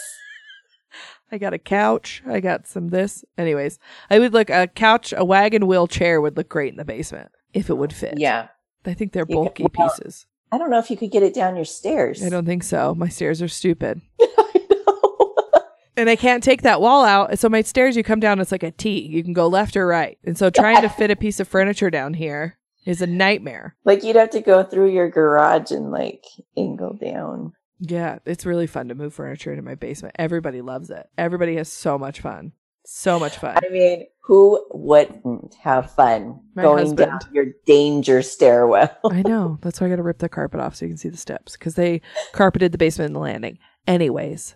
I 1.31 1.37
got 1.37 1.53
a 1.53 1.59
couch. 1.59 2.23
I 2.27 2.39
got 2.39 2.65
some 2.65 2.89
this. 2.89 3.23
Anyways, 3.37 3.77
I 4.09 4.17
would 4.17 4.33
look 4.33 4.49
a 4.49 4.67
couch, 4.67 5.13
a 5.15 5.23
wagon 5.23 5.67
wheel 5.67 5.85
chair 5.85 6.19
would 6.19 6.35
look 6.35 6.49
great 6.49 6.73
in 6.73 6.77
the 6.77 6.83
basement 6.83 7.31
if 7.53 7.69
it 7.69 7.77
would 7.77 7.93
fit. 7.93 8.17
Yeah. 8.17 8.47
I 8.85 8.93
think 8.93 9.13
they're 9.13 9.25
bulky 9.25 9.63
could, 9.63 9.77
well, 9.77 9.89
pieces. 9.89 10.25
I 10.51 10.57
don't 10.57 10.69
know 10.69 10.79
if 10.79 10.89
you 10.89 10.97
could 10.97 11.11
get 11.11 11.23
it 11.23 11.33
down 11.33 11.55
your 11.55 11.65
stairs. 11.65 12.23
I 12.23 12.29
don't 12.29 12.45
think 12.45 12.63
so. 12.63 12.95
My 12.95 13.07
stairs 13.09 13.41
are 13.41 13.47
stupid. 13.47 14.01
I 14.21 14.67
know. 14.69 15.63
And 15.95 16.09
I 16.09 16.15
can't 16.15 16.43
take 16.43 16.63
that 16.63 16.81
wall 16.81 17.05
out. 17.05 17.37
So 17.37 17.47
my 17.47 17.61
stairs, 17.61 17.95
you 17.95 18.03
come 18.03 18.19
down, 18.19 18.39
it's 18.39 18.51
like 18.51 18.63
a 18.63 18.71
T. 18.71 19.01
You 19.01 19.23
can 19.23 19.33
go 19.33 19.47
left 19.47 19.77
or 19.77 19.85
right. 19.85 20.17
And 20.23 20.37
so 20.37 20.49
trying 20.49 20.81
to 20.81 20.89
fit 20.97 21.11
a 21.11 21.15
piece 21.15 21.39
of 21.39 21.47
furniture 21.47 21.89
down 21.89 22.15
here 22.15 22.57
is 22.85 23.01
a 23.01 23.07
nightmare. 23.07 23.75
Like 23.85 24.03
you'd 24.03 24.15
have 24.15 24.31
to 24.31 24.41
go 24.41 24.63
through 24.63 24.91
your 24.91 25.09
garage 25.09 25.71
and 25.71 25.91
like 25.91 26.25
angle 26.57 26.93
down. 26.93 27.53
Yeah, 27.79 28.19
it's 28.25 28.45
really 28.45 28.67
fun 28.67 28.89
to 28.89 28.95
move 28.95 29.13
furniture 29.13 29.51
into 29.51 29.63
my 29.63 29.75
basement. 29.75 30.15
Everybody 30.19 30.61
loves 30.61 30.89
it. 30.89 31.07
Everybody 31.17 31.55
has 31.55 31.71
so 31.71 31.97
much 31.97 32.21
fun. 32.21 32.51
So 32.85 33.19
much 33.19 33.37
fun. 33.37 33.57
I 33.63 33.69
mean, 33.69 34.07
who 34.23 34.63
wouldn't 34.71 35.55
have 35.55 35.91
fun 35.91 36.39
My 36.55 36.63
going 36.63 36.85
husband. 36.85 37.11
down 37.21 37.33
your 37.33 37.45
danger 37.65 38.21
stairwell? 38.21 38.95
I 39.09 39.21
know. 39.23 39.57
That's 39.61 39.79
why 39.79 39.87
I 39.87 39.89
got 39.89 39.95
to 39.97 40.03
rip 40.03 40.19
the 40.19 40.29
carpet 40.29 40.59
off 40.59 40.75
so 40.75 40.85
you 40.85 40.89
can 40.89 40.97
see 40.97 41.09
the 41.09 41.17
steps 41.17 41.53
because 41.53 41.75
they 41.75 42.01
carpeted 42.31 42.71
the 42.71 42.77
basement 42.77 43.07
and 43.07 43.15
the 43.15 43.19
landing. 43.19 43.57
Anyways, 43.87 44.55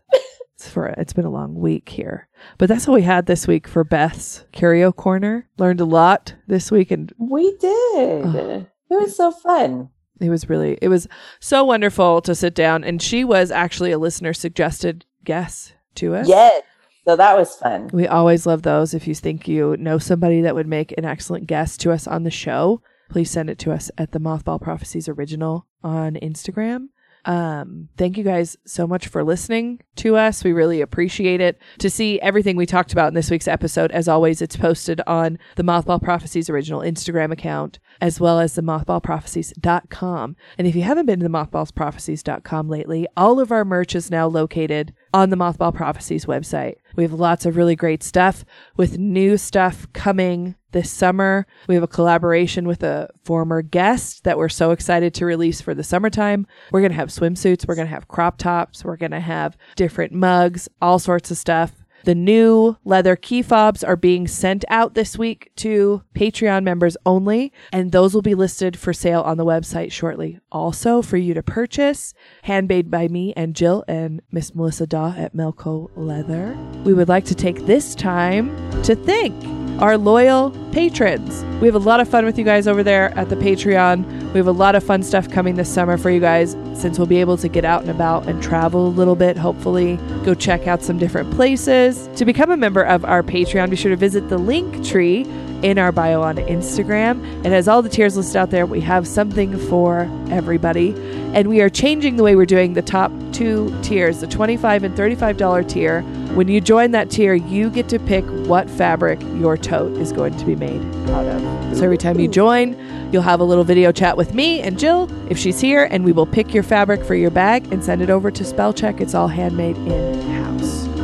it's 0.55 0.69
for 0.69 0.87
it's 0.87 1.13
been 1.13 1.25
a 1.25 1.31
long 1.31 1.55
week 1.55 1.89
here, 1.89 2.27
but 2.57 2.69
that's 2.69 2.87
all 2.87 2.93
we 2.95 3.01
had 3.01 3.25
this 3.25 3.47
week 3.47 3.67
for 3.67 3.83
Beth's 3.83 4.45
Curio 4.51 4.91
Corner. 4.91 5.49
Learned 5.57 5.81
a 5.81 5.85
lot 5.85 6.35
this 6.47 6.71
week, 6.71 6.91
and 6.91 7.11
we 7.17 7.51
did. 7.57 8.25
it 8.25 8.67
was 8.89 9.15
so 9.15 9.31
fun. 9.31 9.89
It 10.21 10.29
was 10.29 10.47
really, 10.49 10.77
it 10.81 10.87
was 10.87 11.07
so 11.41 11.65
wonderful 11.65 12.21
to 12.21 12.33
sit 12.35 12.55
down, 12.55 12.83
and 12.83 13.01
she 13.01 13.23
was 13.25 13.51
actually 13.51 13.91
a 13.91 13.97
listener 13.97 14.33
suggested 14.33 15.05
guest 15.25 15.73
to 15.95 16.15
us. 16.15 16.27
Yes. 16.29 16.63
So 17.07 17.15
that 17.15 17.37
was 17.37 17.55
fun. 17.55 17.89
We 17.93 18.07
always 18.07 18.45
love 18.45 18.63
those. 18.63 18.93
If 18.93 19.07
you 19.07 19.13
think 19.13 19.47
you 19.47 19.77
know 19.77 19.97
somebody 19.97 20.41
that 20.41 20.55
would 20.55 20.67
make 20.67 20.91
an 20.97 21.05
excellent 21.05 21.45
guest 21.45 21.79
to 21.81 21.91
us 21.91 22.07
on 22.07 22.23
the 22.23 22.31
show, 22.31 22.81
please 23.09 23.29
send 23.29 23.49
it 23.49 23.59
to 23.59 23.71
us 23.71 23.91
at 23.97 24.11
the 24.11 24.19
Mothball 24.19 24.59
Prophecies 24.59 25.07
Original 25.07 25.67
on 25.83 26.15
Instagram. 26.15 26.87
Um, 27.25 27.89
thank 27.97 28.17
you 28.17 28.23
guys 28.23 28.55
so 28.65 28.85
much 28.85 29.07
for 29.07 29.23
listening 29.23 29.81
to 29.97 30.15
us. 30.15 30.43
We 30.43 30.53
really 30.53 30.81
appreciate 30.81 31.41
it. 31.41 31.59
To 31.79 31.89
see 31.89 32.19
everything 32.21 32.55
we 32.55 32.67
talked 32.67 32.93
about 32.93 33.07
in 33.07 33.15
this 33.15 33.31
week's 33.31 33.47
episode, 33.47 33.91
as 33.91 34.07
always, 34.07 34.41
it's 34.41 34.55
posted 34.55 35.01
on 35.07 35.39
the 35.55 35.63
Mothball 35.63 36.01
Prophecies 36.01 36.49
original 36.49 36.81
Instagram 36.81 37.31
account, 37.31 37.79
as 38.01 38.19
well 38.19 38.39
as 38.39 38.55
the 38.55 38.61
mothballprophecies.com. 38.61 40.35
And 40.57 40.67
if 40.67 40.75
you 40.75 40.81
haven't 40.83 41.05
been 41.05 41.19
to 41.19 41.23
the 41.23 41.29
mothballprophecies.com 41.29 42.69
lately, 42.69 43.07
all 43.15 43.39
of 43.39 43.51
our 43.51 43.65
merch 43.65 43.95
is 43.95 44.11
now 44.11 44.27
located 44.27 44.93
on 45.13 45.29
the 45.29 45.37
Mothball 45.37 45.73
Prophecies 45.73 46.25
website. 46.25 46.75
We 46.97 47.03
have 47.03 47.13
lots 47.13 47.45
of 47.45 47.55
really 47.55 47.75
great 47.77 48.03
stuff 48.03 48.43
with 48.75 48.97
new 48.97 49.37
stuff 49.37 49.87
coming 49.93 50.55
this 50.73 50.91
summer. 50.91 51.47
We 51.69 51.75
have 51.75 51.85
a 51.85 51.87
collaboration 51.87 52.67
with 52.67 52.83
a 52.83 53.09
former 53.23 53.61
guest 53.61 54.25
that 54.25 54.37
we're 54.37 54.49
so 54.49 54.71
excited 54.71 55.13
to 55.13 55.25
release 55.25 55.61
for 55.61 55.73
the 55.73 55.85
summertime. 55.85 56.45
We're 56.69 56.81
going 56.81 56.91
to 56.91 56.97
have 56.97 57.07
swimsuits, 57.07 57.65
we're 57.65 57.75
going 57.75 57.87
to 57.87 57.93
have 57.93 58.09
crop 58.09 58.37
tops, 58.37 58.83
we're 58.83 58.97
going 58.97 59.11
to 59.11 59.21
have 59.21 59.55
different 59.77 60.11
mugs, 60.11 60.67
all 60.81 60.99
sorts 60.99 61.31
of 61.31 61.37
stuff. 61.37 61.84
The 62.05 62.13
new 62.13 62.77
leather 62.85 63.15
key 63.15 63.41
fobs 63.41 63.83
are 63.83 63.95
being 63.95 64.27
sent 64.27 64.63
out 64.69 64.93
this 64.93 65.17
week 65.17 65.51
to 65.55 66.03
Patreon 66.13 66.63
members 66.63 66.95
only, 67.03 67.51
and 67.73 67.91
those 67.91 68.13
will 68.13 68.21
be 68.21 68.35
listed 68.35 68.77
for 68.77 68.93
sale 68.93 69.21
on 69.21 69.37
the 69.37 69.45
website 69.45 69.91
shortly. 69.91 70.39
Also, 70.51 71.01
for 71.01 71.17
you 71.17 71.33
to 71.33 71.41
purchase, 71.41 72.13
handmade 72.43 72.91
by 72.91 73.07
me 73.07 73.33
and 73.35 73.55
Jill 73.55 73.83
and 73.87 74.21
Miss 74.31 74.53
Melissa 74.53 74.85
Daw 74.85 75.15
at 75.17 75.35
Melco 75.35 75.89
Leather. 75.95 76.55
We 76.83 76.93
would 76.93 77.09
like 77.09 77.25
to 77.25 77.35
take 77.35 77.65
this 77.65 77.95
time 77.95 78.55
to 78.83 78.95
thank 78.95 79.64
our 79.79 79.97
loyal 79.97 80.51
patrons. 80.71 81.43
We 81.61 81.67
have 81.67 81.75
a 81.75 81.79
lot 81.79 81.99
of 81.99 82.07
fun 82.07 82.25
with 82.25 82.37
you 82.37 82.43
guys 82.43 82.67
over 82.67 82.83
there 82.83 83.17
at 83.17 83.29
the 83.29 83.35
Patreon. 83.35 84.33
We 84.33 84.39
have 84.39 84.47
a 84.47 84.51
lot 84.51 84.75
of 84.75 84.83
fun 84.83 85.03
stuff 85.03 85.29
coming 85.29 85.55
this 85.55 85.73
summer 85.73 85.97
for 85.97 86.09
you 86.09 86.19
guys 86.19 86.57
since 86.73 86.97
we'll 86.97 87.07
be 87.07 87.21
able 87.21 87.37
to 87.37 87.47
get 87.47 87.63
out 87.63 87.81
and 87.81 87.89
about 87.89 88.27
and 88.27 88.41
travel 88.43 88.87
a 88.87 88.89
little 88.89 89.15
bit, 89.15 89.37
hopefully. 89.37 89.97
Go 90.23 90.33
check 90.33 90.67
out 90.67 90.81
some 90.81 90.97
different 90.97 91.31
places. 91.31 92.09
To 92.17 92.25
become 92.25 92.51
a 92.51 92.57
member 92.57 92.83
of 92.83 93.05
our 93.05 93.23
Patreon, 93.23 93.69
be 93.69 93.75
sure 93.75 93.91
to 93.91 93.95
visit 93.95 94.29
the 94.29 94.37
link 94.37 94.85
tree 94.85 95.23
in 95.63 95.77
our 95.77 95.91
bio 95.91 96.21
on 96.21 96.37
Instagram. 96.37 97.45
It 97.45 97.51
has 97.51 97.67
all 97.67 97.81
the 97.81 97.89
tiers 97.89 98.17
listed 98.17 98.35
out 98.35 98.51
there. 98.51 98.65
We 98.65 98.81
have 98.81 99.07
something 99.07 99.57
for 99.67 100.09
everybody. 100.29 100.93
And 101.33 101.49
we 101.49 101.61
are 101.61 101.69
changing 101.69 102.15
the 102.15 102.23
way 102.23 102.35
we're 102.35 102.45
doing 102.45 102.73
the 102.73 102.81
top 102.81 103.11
two 103.33 103.75
tiers, 103.81 104.21
the 104.21 104.27
25 104.27 104.83
and 104.83 104.97
$35 104.97 105.67
tier. 105.67 106.01
When 106.35 106.47
you 106.47 106.61
join 106.61 106.91
that 106.91 107.09
tier, 107.09 107.33
you 107.33 107.69
get 107.69 107.89
to 107.89 107.99
pick 107.99 108.25
what 108.47 108.69
fabric 108.69 109.21
your 109.21 109.57
tote 109.57 109.97
is 109.97 110.11
going 110.11 110.37
to 110.37 110.45
be 110.45 110.55
made 110.55 110.81
out 111.09 111.25
of. 111.25 111.77
So 111.77 111.83
every 111.83 111.97
time 111.97 112.19
you 112.19 112.27
join, 112.27 112.77
you'll 113.11 113.21
have 113.21 113.39
a 113.39 113.43
little 113.43 113.63
video 113.63 113.91
chat 113.91 114.17
with 114.17 114.33
me 114.33 114.61
and 114.61 114.79
Jill 114.79 115.09
if 115.29 115.37
she's 115.37 115.59
here, 115.59 115.87
and 115.91 116.05
we 116.05 116.11
will 116.11 116.25
pick 116.25 116.53
your 116.53 116.63
fabric 116.63 117.03
for 117.03 117.15
your 117.15 117.31
bag 117.31 117.71
and 117.71 117.83
send 117.83 118.01
it 118.01 118.09
over 118.09 118.31
to 118.31 118.43
Spell 118.43 118.73
Check. 118.73 119.01
It's 119.01 119.13
all 119.13 119.27
handmade 119.27 119.77
in 119.77 120.21
house. 120.31 120.94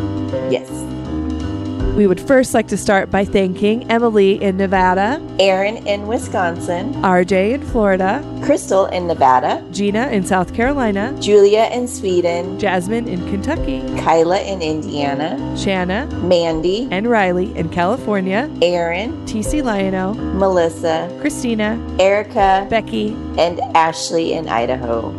We 1.95 2.07
would 2.07 2.21
first 2.21 2.53
like 2.53 2.69
to 2.69 2.77
start 2.77 3.11
by 3.11 3.25
thanking 3.25 3.91
Emily 3.91 4.41
in 4.41 4.55
Nevada, 4.55 5.21
Aaron 5.39 5.85
in 5.85 6.07
Wisconsin, 6.07 6.93
RJ 6.95 7.55
in 7.55 7.61
Florida, 7.63 8.23
Crystal 8.41 8.85
in 8.85 9.07
Nevada, 9.07 9.61
Gina 9.71 10.07
in 10.07 10.23
South 10.23 10.53
Carolina, 10.53 11.13
Julia 11.19 11.69
in 11.73 11.89
Sweden, 11.89 12.57
Jasmine 12.57 13.09
in 13.09 13.19
Kentucky, 13.29 13.81
Kyla 14.01 14.39
in 14.39 14.61
Indiana, 14.61 15.37
Shanna, 15.57 16.07
Mandy, 16.23 16.87
and 16.91 17.09
Riley 17.09 17.55
in 17.57 17.67
California, 17.67 18.49
Aaron, 18.61 19.11
TC 19.25 19.61
Lionel, 19.61 20.13
Melissa, 20.13 21.13
Christina, 21.19 21.77
Erica, 21.99 22.67
Becky, 22.69 23.09
and 23.37 23.59
Ashley 23.75 24.31
in 24.31 24.47
Idaho. 24.47 25.11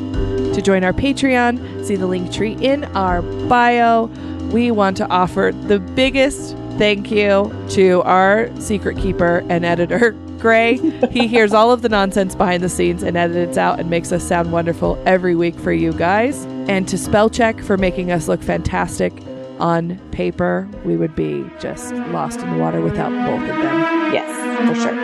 To 0.54 0.62
join 0.62 0.84
our 0.84 0.94
Patreon, 0.94 1.84
see 1.84 1.96
the 1.96 2.06
link 2.06 2.32
tree 2.32 2.56
in 2.62 2.84
our 2.96 3.20
bio. 3.20 4.06
We 4.52 4.70
want 4.70 4.96
to 4.98 5.08
offer 5.08 5.52
the 5.66 5.78
biggest 5.78 6.56
thank 6.78 7.10
you 7.10 7.52
to 7.70 8.02
our 8.02 8.50
secret 8.60 8.96
keeper 8.98 9.44
and 9.48 9.64
editor, 9.64 10.12
Grae. 10.42 11.10
he 11.12 11.26
hears 11.28 11.52
all 11.52 11.70
of 11.70 11.82
the 11.82 11.88
nonsense 11.88 12.34
behind 12.34 12.62
the 12.62 12.68
scenes 12.68 13.02
and 13.02 13.16
edits 13.16 13.56
out 13.56 13.78
and 13.78 13.88
makes 13.88 14.10
us 14.12 14.22
sound 14.26 14.50
wonderful 14.52 15.00
every 15.06 15.34
week 15.36 15.54
for 15.56 15.72
you 15.72 15.92
guys. 15.92 16.44
and 16.68 16.88
to 16.88 16.98
spell 16.98 17.28
check 17.30 17.60
for 17.60 17.76
making 17.76 18.10
us 18.10 18.26
look 18.28 18.42
fantastic 18.42 19.12
on 19.60 19.96
paper. 20.10 20.68
We 20.84 20.96
would 20.96 21.14
be 21.14 21.44
just 21.60 21.92
lost 22.10 22.40
in 22.40 22.50
the 22.52 22.58
water 22.58 22.80
without 22.80 23.10
both 23.10 23.42
of 23.48 23.56
them. 23.56 24.12
Yes, 24.12 24.68
for 24.68 24.74
sure. 24.80 24.94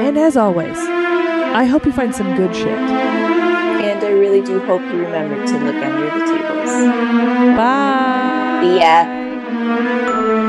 And 0.00 0.18
as 0.18 0.36
always, 0.36 0.76
I 0.78 1.64
hope 1.64 1.84
you 1.86 1.92
find 1.92 2.12
some 2.14 2.34
good 2.36 2.54
shit. 2.54 2.66
And 2.68 4.04
I 4.04 4.10
really 4.10 4.40
do 4.42 4.58
hope 4.60 4.80
you 4.82 4.98
remember 4.98 5.36
to 5.46 5.58
look 5.58 5.76
under 5.76 6.04
the 6.06 6.24
tables. 6.32 7.56
Bye. 7.56 8.78
Ya. 8.80 10.47